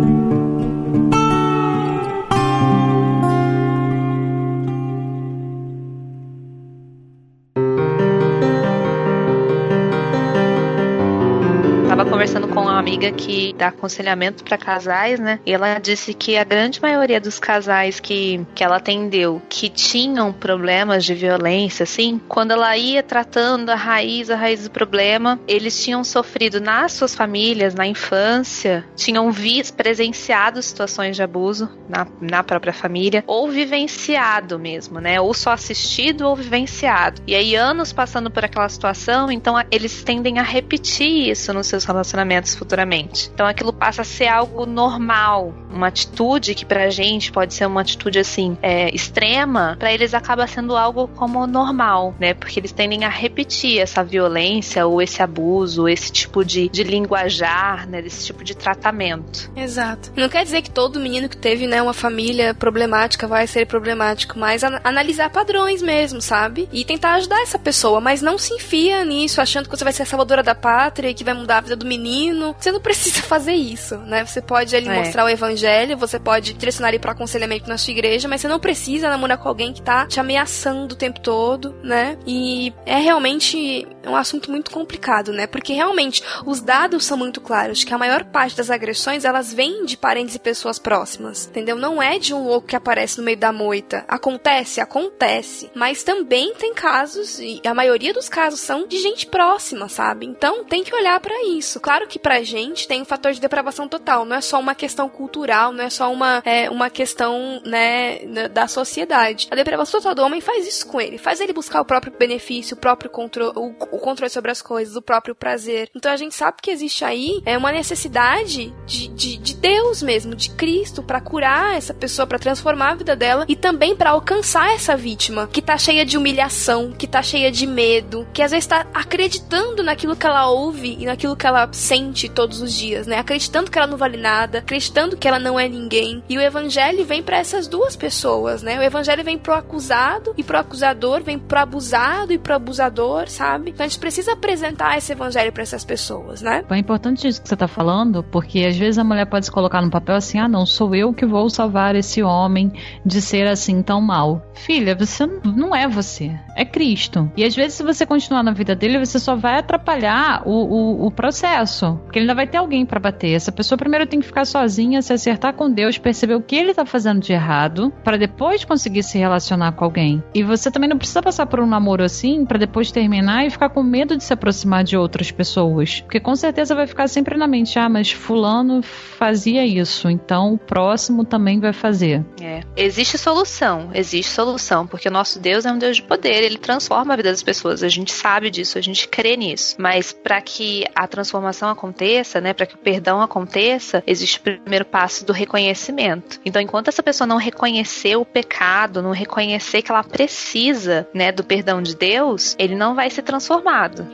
Amiga 12.87 13.11
que 13.11 13.53
dá 13.59 13.67
aconselhamento 13.67 14.45
pra 14.45 14.57
casais, 14.57 15.19
né? 15.19 15.41
E 15.45 15.53
ela 15.53 15.77
disse 15.81 16.15
que 16.15 16.37
a 16.37 16.45
grande 16.45 16.81
maioria 16.81 17.21
dos 17.21 17.41
casais 17.41 17.99
que, 17.99 18.47
que 18.55 18.63
ela 18.63 18.77
atendeu 18.77 19.43
que 19.49 19.69
tinham 19.69 20.33
problemas 20.33 21.05
de 21.05 21.13
violência, 21.13 21.83
assim, 21.83 22.21
quando 22.29 22.53
ela 22.53 22.77
ia 22.77 23.03
tratando 23.03 23.71
a 23.71 23.75
raiz, 23.75 24.31
a 24.31 24.37
raiz 24.37 24.63
do 24.63 24.71
problema, 24.71 25.41
eles 25.49 25.83
tinham 25.83 26.05
sofrido 26.05 26.61
nas 26.61 26.93
suas 26.93 27.13
famílias, 27.13 27.75
na 27.75 27.89
infância, 27.89 28.85
tinham 28.95 29.33
visto, 29.33 29.75
presenciado 29.75 30.63
situações 30.63 31.17
de 31.17 31.25
abuso 31.25 31.69
na, 31.89 32.07
na 32.21 32.45
própria 32.45 32.73
família, 32.73 33.25
ou 33.27 33.51
vivenciado 33.51 34.61
mesmo, 34.61 35.01
né? 35.01 35.21
Ou 35.21 35.35
só 35.35 35.51
assistido 35.51 36.23
ou 36.23 36.37
vivenciado. 36.37 37.21
E 37.27 37.35
aí, 37.35 37.57
anos 37.57 37.93
passando 37.93 38.31
por 38.31 38.45
aquela 38.45 38.69
situação, 38.69 39.29
então 39.29 39.57
eles 39.73 40.05
tendem 40.05 40.39
a 40.39 40.43
repetir 40.43 41.31
isso 41.31 41.53
nos 41.53 41.67
seus 41.67 41.85
relacionamentos 41.85 42.55
futuramente. 42.77 43.31
Então 43.33 43.47
aquilo 43.47 43.73
passa 43.73 44.03
a 44.03 44.05
ser 44.05 44.29
algo 44.29 44.67
normal, 44.67 45.55
uma 45.71 45.89
atitude 45.89 46.55
que 46.55 46.65
pra 46.65 46.91
gente 46.91 47.33
pode 47.33 47.55
ser 47.55 47.67
uma 47.67 47.81
atitude 47.81 48.19
assim 48.19 48.57
é, 48.63 48.95
extrema, 48.95 49.77
pra 49.79 49.93
eles 49.93 50.13
acaba 50.15 50.47
sendo 50.47 50.77
algo 50.77 51.09
como 51.09 51.47
normal, 51.47 52.15
né? 52.21 52.35
Porque 52.35 52.61
eles 52.61 52.73
tendem 52.73 53.05
a 53.05 53.09
repetir 53.09 53.79
essa 53.79 54.05
violência 54.05 54.87
ou 54.87 55.01
esse 55.01 55.23
abuso, 55.23 55.89
esse 55.89 56.13
tipo 56.13 56.45
de, 56.45 56.69
de 56.69 56.83
linguajar, 56.83 57.89
né? 57.89 58.03
Desse 58.03 58.27
tipo 58.27 58.45
de 58.45 58.55
tratamento. 58.55 59.51
Exato. 59.57 60.13
Não 60.17 60.29
quer 60.29 60.45
dizer 60.45 60.63
que 60.63 60.71
todo 60.71 61.01
menino 61.01 61.29
que 61.29 61.37
teve, 61.37 61.67
né, 61.67 61.81
uma 61.81 61.95
família 61.95 62.55
problemática 62.55 63.27
vai 63.27 63.47
ser 63.47 63.67
problemático, 63.67 64.39
mas 64.39 64.63
an- 64.63 64.81
analisar 64.85 65.31
padrões 65.31 65.81
mesmo, 65.83 66.21
sabe? 66.21 66.69
E 66.73 66.85
tentar 66.85 67.15
ajudar 67.15 67.41
essa 67.43 67.59
pessoa, 67.59 68.01
mas 68.01 68.21
não 68.23 68.39
se 68.39 68.55
enfia 68.55 69.05
nisso 69.05 69.41
achando 69.41 69.69
que 69.69 69.77
você 69.77 69.85
vai 69.85 69.93
ser 69.93 70.03
a 70.03 70.07
salvadora 70.07 70.43
da 70.43 70.55
pátria 70.55 71.09
e 71.09 71.15
que 71.15 71.25
vai 71.25 71.35
mudar 71.35 71.59
a 71.59 71.61
vida 71.61 71.77
do 71.77 71.87
menino. 71.87 72.55
Você 72.67 72.73
não 72.73 72.81
precisa 72.81 73.23
fazer 73.27 73.53
isso, 73.53 73.97
né? 73.99 74.27
Você 74.27 74.43
pode 74.43 74.75
ali 74.75 74.89
É. 74.89 74.99
mostrar 74.99 75.25
o 75.25 75.29
evangelho, 75.29 75.97
você 75.97 76.19
pode 76.19 76.53
direcionar 76.53 76.89
ele 76.89 76.99
para 76.99 77.13
aconselhamento 77.13 77.69
na 77.69 77.79
sua 77.79 77.93
igreja, 77.93 78.27
mas 78.27 78.41
você 78.41 78.49
não 78.49 78.59
precisa 78.59 79.09
namorar 79.09 79.39
com 79.39 79.49
alguém 79.49 79.73
que 79.73 79.81
tá 79.81 80.05
te 80.07 80.19
ameaçando 80.19 80.95
o 80.95 80.99
tempo 80.99 81.21
todo, 81.21 81.77
né? 81.81 82.19
E 82.27 82.75
é 82.85 82.97
realmente 82.97 83.87
um 84.05 84.17
assunto 84.17 84.51
muito 84.51 84.73
complicado, 84.73 85.33
né? 85.33 85.47
Porque 85.47 85.73
realmente 85.73 86.25
os 86.45 86.61
dados 86.61 87.05
são 87.05 87.17
muito 87.17 87.41
claros 87.41 87.85
que 87.85 87.95
a 87.95 87.99
maior 87.99 88.25
parte 88.25 88.57
das 88.57 88.69
agressões 88.69 89.25
elas 89.25 89.53
vêm 89.53 89.85
de 89.85 89.97
parentes 89.97 90.35
e 90.35 90.39
pessoas 90.41 90.79
próximas, 90.79 91.47
entendeu? 91.47 91.77
Não 91.77 92.03
é 92.03 92.19
de 92.19 92.35
um 92.35 92.49
louco 92.49 92.67
que 92.67 92.75
aparece 92.75 93.19
no 93.19 93.25
meio 93.25 93.37
da 93.37 93.53
moita. 93.53 94.05
Acontece, 94.09 94.81
acontece, 94.81 95.71
mas 95.73 96.03
também 96.03 96.53
tem 96.55 96.75
casos 96.75 97.39
e 97.39 97.61
a 97.65 97.75
maioria 97.75 98.13
dos 98.13 98.29
casos 98.29 98.59
são 98.59 98.89
de 98.89 98.99
gente 98.99 99.25
próxima, 99.27 99.89
sabe? 99.89 100.27
Então 100.27 100.65
tem 100.65 100.83
que 100.83 100.95
olhar 100.95 101.21
pra 101.21 101.45
isso. 101.45 101.79
Claro 101.79 102.09
que 102.09 102.19
pra 102.19 102.43
gente 102.47 102.89
tem 102.89 103.03
um 103.03 103.05
fator 103.05 103.33
de 103.33 103.41
depravação 103.41 103.89
total, 103.89 104.25
não 104.25 104.37
é 104.37 104.41
só 104.41 104.59
uma 104.59 104.75
questão 104.75 105.09
cultural, 105.09 105.73
não 105.73 105.85
é 105.85 105.91
só 105.91 106.11
uma 106.13 106.43
é, 106.45 106.71
uma 106.71 106.89
questão, 106.89 107.61
né, 107.65 108.49
da 108.49 108.69
sociedade. 108.69 109.49
A 109.51 109.55
depravação 109.55 110.01
total 110.01 110.15
do 110.15 110.23
homem 110.23 110.41
faz 110.41 110.67
isso 110.67 110.87
com 110.87 111.01
ele, 111.01 111.19
faz 111.19 111.41
ele 111.41 111.53
buscar 111.53 111.81
o 111.81 111.85
próprio 111.85 112.13
benefício, 112.19 112.77
o 112.77 112.81
próprio 112.81 113.11
controle, 113.11 113.53
o, 113.57 113.73
controle 113.99 114.31
sobre 114.31 114.51
as 114.51 114.63
coisas, 114.63 114.97
o 114.97 115.03
próprio 115.03 115.35
prazer. 115.35 115.91
Então 115.95 116.11
a 116.11 116.17
gente 116.17 116.35
sabe 116.35 116.59
que 116.63 116.71
existe 116.71 117.05
aí 117.05 117.41
é 117.45 117.59
uma 117.59 117.73
necessidade 117.73 118.73
de, 118.87 119.09
de, 119.09 119.37
de 119.37 119.55
Deus 119.55 120.03
mesmo, 120.03 120.35
de 120.35 120.51
Cristo, 120.51 121.03
pra 121.03 121.21
curar 121.21 121.77
essa 121.77 121.93
pessoa, 121.93 122.27
pra 122.27 122.39
transformar 122.39 122.93
a 122.93 122.95
vida 122.95 123.17
dela 123.17 123.45
e 123.49 123.57
também 123.57 123.97
pra 123.97 124.11
alcançar 124.11 124.73
essa 124.75 124.97
vítima 124.97 125.49
que 125.49 125.61
tá 125.61 125.77
cheia 125.77 126.05
de 126.05 126.17
humilhação, 126.17 126.93
que 126.93 127.07
tá 127.07 127.23
cheia 127.23 127.51
de 127.51 127.67
medo, 127.67 128.27
que 128.33 128.43
às 128.43 128.53
vezes 128.53 128.67
tá 128.67 128.87
acreditando 128.95 129.83
naquilo 129.83 130.17
que 130.17 130.27
ela 130.27 130.49
ouve 130.49 130.97
e 130.99 131.07
naquilo 131.07 131.37
que 131.37 131.47
ela 131.47 131.69
sente 131.73 132.29
todos 132.37 132.61
os 132.61 132.73
dias, 132.75 133.07
né? 133.07 133.19
Acreditando 133.19 133.71
que 133.71 133.79
ela 133.79 133.87
não 133.87 133.97
vale 133.97 134.19
nada, 134.19 134.59
acreditando 134.59 135.17
que 135.17 135.27
ela 135.27 135.39
não 135.39 135.59
é 135.59 135.67
ninguém. 135.67 136.23
E 136.29 136.37
o 136.37 136.41
evangelho 136.41 137.03
vem 137.05 137.23
pra 137.23 137.39
essas 137.39 137.67
duas 137.67 137.97
pessoas, 137.97 138.63
né? 138.63 138.79
O 138.79 138.83
evangelho 138.83 139.25
vem 139.25 139.39
pro 139.39 139.55
acusado 139.55 140.35
e 140.37 140.45
pro 140.45 140.59
acusador, 140.59 141.23
vem 141.23 141.39
pro 141.39 141.59
abusado 141.59 142.35
e 142.35 142.39
pro 142.39 142.55
abusador, 142.55 143.29
sabe? 143.29 143.71
Então 143.71 143.87
a 143.87 143.89
gente 143.89 143.99
precisa 143.99 144.35
apresentar 144.35 144.99
esse 144.99 145.13
evangelho 145.13 145.51
pra 145.51 145.63
essas 145.63 145.83
pessoas, 145.83 146.43
né? 146.43 146.63
É 146.69 146.77
importante 146.77 147.27
isso 147.27 147.41
que 147.41 147.49
você 147.49 147.57
tá 147.57 147.67
falando, 147.67 148.23
porque 148.23 148.67
às 148.67 148.77
vezes 148.77 148.99
a 148.99 149.05
mulher 149.05 149.25
pode 149.25 149.47
se 149.47 149.51
colocar 149.51 149.81
no 149.81 149.91
papel 149.91 150.17
assim: 150.17 150.39
ah, 150.39 150.47
não, 150.49 150.67
sou 150.67 150.95
eu 150.95 151.15
que 151.15 151.25
vou 151.25 151.49
salvar 151.49 151.97
esse 151.97 152.23
homem 152.23 152.71
de 153.05 153.23
ser 153.23 153.47
assim 153.47 153.83
tão 153.83 154.03
mal. 154.03 154.43
Filha, 154.55 154.95
você 154.95 155.27
não 155.27 155.75
é 155.75 155.89
você, 155.89 156.39
é 156.55 156.67
Cristo. 156.67 157.33
E 157.35 157.45
às 157.45 157.57
vezes, 157.57 157.75
se 157.75 157.83
você 157.83 158.05
continuar 158.05 158.43
na 158.43 158.53
vida 158.53 158.75
dele, 158.75 158.99
você 158.99 159.19
só 159.19 159.35
vai 159.35 159.59
atrapalhar 159.59 160.43
o, 160.45 160.51
o, 160.51 161.07
o 161.07 161.11
processo. 161.11 161.99
Porque 162.05 162.19
ele 162.19 162.26
ainda 162.27 162.35
vai 162.35 162.47
ter 162.47 162.59
alguém 162.59 162.85
pra 162.85 162.99
bater. 162.99 163.33
Essa 163.33 163.53
pessoa 163.53 163.79
primeiro 163.79 164.07
tem 164.07 164.21
que 164.21 164.27
ficar 164.27 164.45
sozinha, 164.45 165.01
se 165.01 165.13
acertar 165.13 165.55
com 165.55 165.71
Deus, 165.71 165.97
perceber 165.97 166.35
o 166.35 166.43
que 166.43 166.57
ele 166.57 166.75
tá 166.75 166.85
fazendo 166.85 167.21
de 167.21 167.33
errado, 167.33 167.93
pra 168.03 168.17
depois 168.17 168.65
conseguir 168.65 169.03
se 169.03 169.17
relacionar 169.17 169.73
com 169.73 169.85
alguém. 169.85 170.23
E 170.35 170.43
você 170.43 170.71
também 170.71 170.89
não 170.89 170.99
precisa 170.99 171.23
passar 171.23 171.47
por 171.47 171.61
um 171.61 171.67
namoro 171.67 172.03
assim 172.03 172.45
pra 172.45 172.59
depois 172.59 172.91
terminar 172.91 173.47
e 173.47 173.51
ficar 173.51 173.71
com 173.71 173.83
medo 173.83 174.17
de 174.17 174.25
se 174.25 174.33
aproximar 174.33 174.83
de 174.83 174.97
outras 174.97 175.31
pessoas. 175.31 176.01
Porque 176.01 176.21
com 176.21 176.35
certeza 176.35 176.75
vai 176.75 176.87
ficar 176.87 177.09
sempre 177.09 177.37
na 177.37 177.47
mente, 177.47 177.79
ah, 177.79 177.89
mas 177.89 178.11
fulano 178.11 178.83
fazia 178.83 179.65
isso, 179.65 180.11
então 180.11 180.55
o 180.55 180.59
próximo 180.59 181.25
também 181.25 181.61
vai 181.61 181.73
fazer. 181.73 182.25
É. 182.41 182.61
Existe 182.77 183.17
solução, 183.17 183.91
existe 183.95 184.33
solução, 184.33 184.87
porque 184.87 185.09
o 185.09 185.13
nosso 185.13 185.39
Deus 185.39 185.65
é 185.65 185.73
um 185.73 185.79
Deus 185.79 185.97
de 185.97 186.03
poder, 186.03 186.43
ele 186.43 186.59
transforma 186.59 187.15
a 187.15 187.17
vida 187.17 187.31
das 187.31 187.43
pessoas. 187.43 187.83
A 187.83 187.89
gente 187.89 188.13
sabe 188.13 188.51
disso, 188.51 188.79
a 188.79 188.81
gente 188.81 189.09
crê 189.09 189.37
nisso. 189.37 189.77
Mas 189.79 190.13
para 190.13 190.41
que 190.41 190.85
a 190.95 191.07
transformação 191.07 191.37
transformação 191.37 191.69
aconteça, 192.17 192.41
né, 192.41 192.53
para 192.53 192.67
que 192.67 192.75
o 192.75 192.79
perdão 192.79 193.21
aconteça, 193.21 194.03
existe 194.07 194.39
o 194.39 194.43
primeiro 194.43 194.85
passo 194.85 195.25
do 195.25 195.33
reconhecimento. 195.33 196.41
Então, 196.45 196.61
enquanto 196.63 196.89
essa 196.89 197.03
pessoa 197.03 197.27
não 197.27 197.37
reconhecer 197.37 198.17
o 198.17 198.25
pecado, 198.25 199.03
não 199.03 199.11
reconhecer 199.11 199.83
que 199.83 199.91
ela 199.91 200.03
precisa, 200.03 201.07
né, 201.13 201.31
do 201.31 201.45
perdão 201.45 201.83
de 201.83 201.95
Deus, 201.95 202.57
ele 202.59 202.75
não 202.75 202.95
vai 202.95 203.11
ser 203.11 203.23
transformado. 203.23 204.07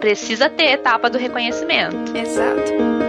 Precisa 0.00 0.50
ter 0.50 0.68
a 0.68 0.72
etapa 0.72 1.08
do 1.08 1.18
reconhecimento. 1.18 2.16
Exato. 2.16 3.06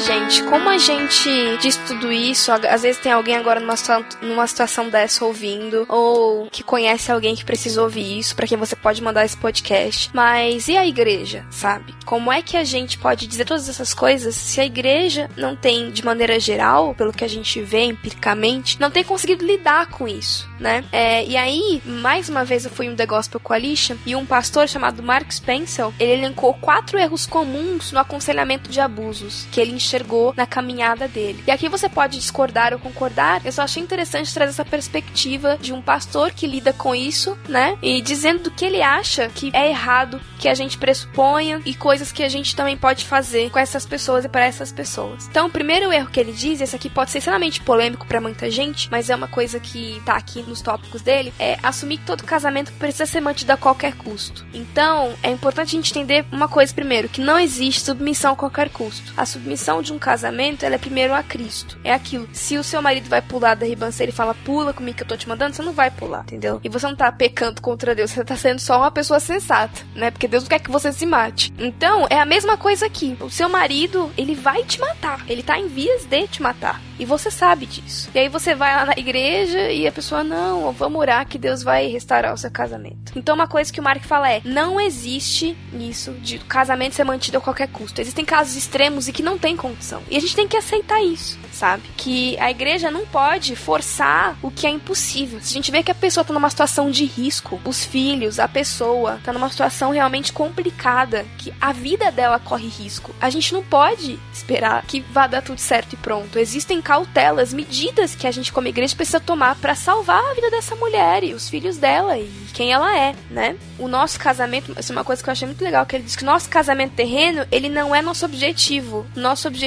Gente, 0.00 0.42
como 0.44 0.68
a 0.68 0.78
gente 0.78 1.58
diz 1.58 1.76
tudo 1.76 2.10
isso, 2.10 2.50
às 2.52 2.82
vezes 2.82 3.00
tem 3.00 3.12
alguém 3.12 3.36
agora 3.36 3.60
numa, 3.60 3.74
numa 4.22 4.46
situação 4.46 4.88
dessa 4.88 5.24
ouvindo, 5.24 5.84
ou 5.88 6.48
que 6.50 6.62
conhece 6.62 7.12
alguém 7.12 7.36
que 7.36 7.44
precisa 7.44 7.82
ouvir 7.82 8.18
isso, 8.18 8.34
para 8.34 8.46
quem 8.46 8.56
você 8.56 8.74
pode 8.74 9.02
mandar 9.02 9.24
esse 9.24 9.36
podcast. 9.36 10.10
Mas 10.14 10.68
e 10.68 10.76
a 10.76 10.86
igreja, 10.86 11.44
sabe? 11.50 11.94
Como 12.04 12.32
é 12.32 12.40
que 12.42 12.56
a 12.56 12.64
gente 12.64 12.98
pode 12.98 13.26
dizer 13.26 13.44
todas 13.44 13.68
essas 13.68 13.92
coisas 13.92 14.34
se 14.34 14.60
a 14.60 14.64
igreja 14.64 15.28
não 15.36 15.54
tem, 15.54 15.90
de 15.90 16.04
maneira 16.04 16.40
geral, 16.40 16.94
pelo 16.94 17.12
que 17.12 17.24
a 17.24 17.28
gente 17.28 17.60
vê 17.60 17.84
empiricamente, 17.84 18.80
não 18.80 18.90
tem 18.90 19.04
conseguido 19.04 19.44
lidar 19.44 19.86
com 19.90 20.08
isso, 20.08 20.48
né? 20.58 20.84
É, 20.90 21.24
e 21.24 21.36
aí, 21.36 21.82
mais 21.84 22.28
uma 22.28 22.44
vez 22.44 22.64
eu 22.64 22.70
fui 22.70 22.88
um 22.88 22.96
The 22.96 23.06
Gospel 23.06 23.40
Coalition 23.40 23.96
e 24.06 24.16
um 24.16 24.24
pastor 24.24 24.68
chamado 24.68 25.02
Mark 25.02 25.30
Spencer, 25.30 25.88
ele 25.98 26.12
elencou 26.12 26.54
quatro 26.54 26.98
erros 26.98 27.26
comuns 27.26 27.92
no 27.92 27.98
aconselhamento 27.98 28.70
de 28.70 28.80
abusos 28.80 29.46
que 29.50 29.60
ele 29.60 29.72
enxergou 29.90 30.32
na 30.36 30.46
caminhada 30.46 31.08
dele. 31.08 31.42
E 31.46 31.50
aqui 31.50 31.68
você 31.68 31.88
pode 31.88 32.18
discordar 32.18 32.72
ou 32.72 32.78
concordar, 32.78 33.44
eu 33.44 33.52
só 33.52 33.62
achei 33.62 33.82
interessante 33.82 34.32
trazer 34.32 34.50
essa 34.50 34.64
perspectiva 34.64 35.58
de 35.60 35.72
um 35.72 35.82
pastor 35.82 36.30
que 36.30 36.46
lida 36.46 36.72
com 36.72 36.94
isso, 36.94 37.36
né? 37.48 37.76
E 37.82 38.00
dizendo 38.00 38.44
do 38.44 38.50
que 38.50 38.64
ele 38.64 38.82
acha 38.82 39.28
que 39.28 39.50
é 39.52 39.68
errado 39.68 40.20
que 40.38 40.48
a 40.48 40.54
gente 40.54 40.78
pressuponha 40.78 41.60
e 41.66 41.74
coisas 41.74 42.10
que 42.10 42.22
a 42.22 42.28
gente 42.28 42.56
também 42.56 42.76
pode 42.76 43.04
fazer 43.04 43.50
com 43.50 43.58
essas 43.58 43.84
pessoas 43.84 44.24
e 44.24 44.28
para 44.28 44.44
essas 44.44 44.72
pessoas. 44.72 45.26
Então, 45.28 45.48
o 45.48 45.50
primeiro 45.50 45.92
erro 45.92 46.08
que 46.08 46.18
ele 46.18 46.32
diz, 46.32 46.60
esse 46.60 46.74
aqui 46.74 46.88
pode 46.88 47.10
ser 47.10 47.18
extremamente 47.18 47.60
polêmico 47.60 48.06
para 48.06 48.20
muita 48.20 48.50
gente, 48.50 48.88
mas 48.90 49.10
é 49.10 49.14
uma 49.14 49.28
coisa 49.28 49.60
que 49.60 50.00
tá 50.06 50.14
aqui 50.14 50.42
nos 50.42 50.62
tópicos 50.62 51.02
dele, 51.02 51.32
é 51.38 51.58
assumir 51.62 51.98
que 51.98 52.06
todo 52.06 52.24
casamento 52.24 52.72
precisa 52.72 53.04
ser 53.04 53.20
mantido 53.20 53.52
a 53.52 53.56
qualquer 53.56 53.94
custo. 53.94 54.46
Então, 54.54 55.12
é 55.22 55.30
importante 55.30 55.68
a 55.68 55.78
gente 55.78 55.90
entender 55.90 56.24
uma 56.32 56.48
coisa 56.48 56.72
primeiro, 56.72 57.08
que 57.08 57.20
não 57.20 57.38
existe 57.38 57.82
submissão 57.82 58.32
a 58.32 58.36
qualquer 58.36 58.70
custo. 58.70 59.12
A 59.16 59.26
submissão 59.26 59.79
de 59.82 59.92
um 59.92 59.98
casamento, 59.98 60.64
ela 60.64 60.74
é 60.74 60.78
primeiro 60.78 61.14
a 61.14 61.22
Cristo. 61.22 61.78
É 61.84 61.92
aquilo. 61.92 62.28
Se 62.32 62.56
o 62.58 62.64
seu 62.64 62.80
marido 62.82 63.08
vai 63.08 63.22
pular 63.22 63.54
da 63.54 63.66
ribanceira 63.66 64.10
e 64.10 64.14
fala, 64.14 64.34
pula 64.34 64.72
comigo 64.72 64.96
que 64.96 65.02
eu 65.02 65.08
tô 65.08 65.16
te 65.16 65.28
mandando, 65.28 65.54
você 65.54 65.62
não 65.62 65.72
vai 65.72 65.90
pular, 65.90 66.22
entendeu? 66.22 66.60
E 66.62 66.68
você 66.68 66.86
não 66.86 66.96
tá 66.96 67.10
pecando 67.10 67.60
contra 67.60 67.94
Deus, 67.94 68.10
você 68.10 68.24
tá 68.24 68.36
sendo 68.36 68.58
só 68.58 68.78
uma 68.78 68.90
pessoa 68.90 69.20
sensata, 69.20 69.82
né? 69.94 70.10
Porque 70.10 70.28
Deus 70.28 70.44
não 70.44 70.50
quer 70.50 70.60
que 70.60 70.70
você 70.70 70.92
se 70.92 71.06
mate. 71.06 71.52
Então, 71.58 72.06
é 72.10 72.18
a 72.18 72.24
mesma 72.24 72.56
coisa 72.56 72.86
aqui. 72.86 73.16
O 73.20 73.30
seu 73.30 73.48
marido, 73.48 74.10
ele 74.16 74.34
vai 74.34 74.64
te 74.64 74.80
matar. 74.80 75.24
Ele 75.28 75.42
tá 75.42 75.58
em 75.58 75.68
vias 75.68 76.04
de 76.04 76.26
te 76.26 76.42
matar. 76.42 76.80
E 76.98 77.04
você 77.04 77.30
sabe 77.30 77.64
disso. 77.64 78.10
E 78.14 78.18
aí 78.18 78.28
você 78.28 78.54
vai 78.54 78.76
lá 78.76 78.84
na 78.84 78.92
igreja 78.92 79.70
e 79.70 79.86
a 79.86 79.92
pessoa, 79.92 80.22
não, 80.22 80.70
vamos 80.72 81.00
orar 81.00 81.26
que 81.26 81.38
Deus 81.38 81.62
vai 81.62 81.86
restaurar 81.86 82.34
o 82.34 82.36
seu 82.36 82.50
casamento. 82.50 83.12
Então, 83.16 83.34
uma 83.34 83.48
coisa 83.48 83.72
que 83.72 83.80
o 83.80 83.82
Mark 83.82 84.04
fala 84.04 84.30
é: 84.30 84.42
não 84.44 84.78
existe 84.78 85.56
isso 85.72 86.12
de 86.12 86.38
casamento 86.40 86.94
ser 86.94 87.04
mantido 87.04 87.38
a 87.38 87.40
qualquer 87.40 87.68
custo. 87.68 88.00
Existem 88.00 88.24
casos 88.24 88.54
extremos 88.54 89.08
e 89.08 89.12
que 89.12 89.22
não 89.22 89.38
tem 89.38 89.56
condição. 89.70 90.02
E 90.10 90.16
a 90.16 90.20
gente 90.20 90.36
tem 90.36 90.48
que 90.48 90.56
aceitar 90.56 91.02
isso 91.02 91.38
sabe? 91.60 91.82
Que 91.96 92.38
a 92.38 92.50
igreja 92.50 92.90
não 92.90 93.04
pode 93.04 93.54
forçar 93.54 94.38
o 94.42 94.50
que 94.50 94.66
é 94.66 94.70
impossível. 94.70 95.40
Se 95.40 95.50
a 95.50 95.52
gente 95.54 95.70
vê 95.70 95.82
que 95.82 95.90
a 95.90 95.94
pessoa 95.94 96.24
tá 96.24 96.32
numa 96.32 96.48
situação 96.48 96.90
de 96.90 97.04
risco, 97.04 97.60
os 97.64 97.84
filhos, 97.84 98.38
a 98.38 98.48
pessoa 98.48 99.20
tá 99.22 99.32
numa 99.32 99.50
situação 99.50 99.90
realmente 99.90 100.32
complicada, 100.32 101.26
que 101.36 101.52
a 101.60 101.72
vida 101.72 102.10
dela 102.10 102.38
corre 102.38 102.68
risco, 102.68 103.14
a 103.20 103.28
gente 103.28 103.52
não 103.52 103.62
pode 103.62 104.18
esperar 104.32 104.84
que 104.86 105.00
vá 105.00 105.26
dar 105.26 105.42
tudo 105.42 105.58
certo 105.58 105.92
e 105.92 105.96
pronto. 105.96 106.38
Existem 106.38 106.80
cautelas, 106.80 107.52
medidas 107.52 108.14
que 108.14 108.26
a 108.26 108.30
gente 108.30 108.52
como 108.52 108.68
igreja 108.68 108.96
precisa 108.96 109.20
tomar 109.20 109.56
para 109.56 109.74
salvar 109.74 110.22
a 110.30 110.34
vida 110.34 110.50
dessa 110.50 110.74
mulher 110.76 111.24
e 111.24 111.34
os 111.34 111.48
filhos 111.48 111.76
dela 111.76 112.18
e 112.18 112.30
quem 112.54 112.72
ela 112.72 112.96
é, 112.96 113.14
né? 113.30 113.56
O 113.78 113.88
nosso 113.88 114.18
casamento, 114.18 114.74
isso 114.78 114.92
é 114.92 114.96
uma 114.96 115.04
coisa 115.04 115.22
que 115.22 115.28
eu 115.28 115.32
achei 115.32 115.46
muito 115.46 115.62
legal, 115.62 115.84
que 115.84 115.96
ele 115.96 116.04
diz 116.04 116.16
que 116.16 116.24
nosso 116.24 116.48
casamento 116.48 116.94
terreno, 116.94 117.46
ele 117.50 117.68
não 117.68 117.94
é 117.94 118.00
nosso 118.00 118.24
objetivo. 118.24 119.06
Nosso 119.14 119.46
objetivo 119.48 119.59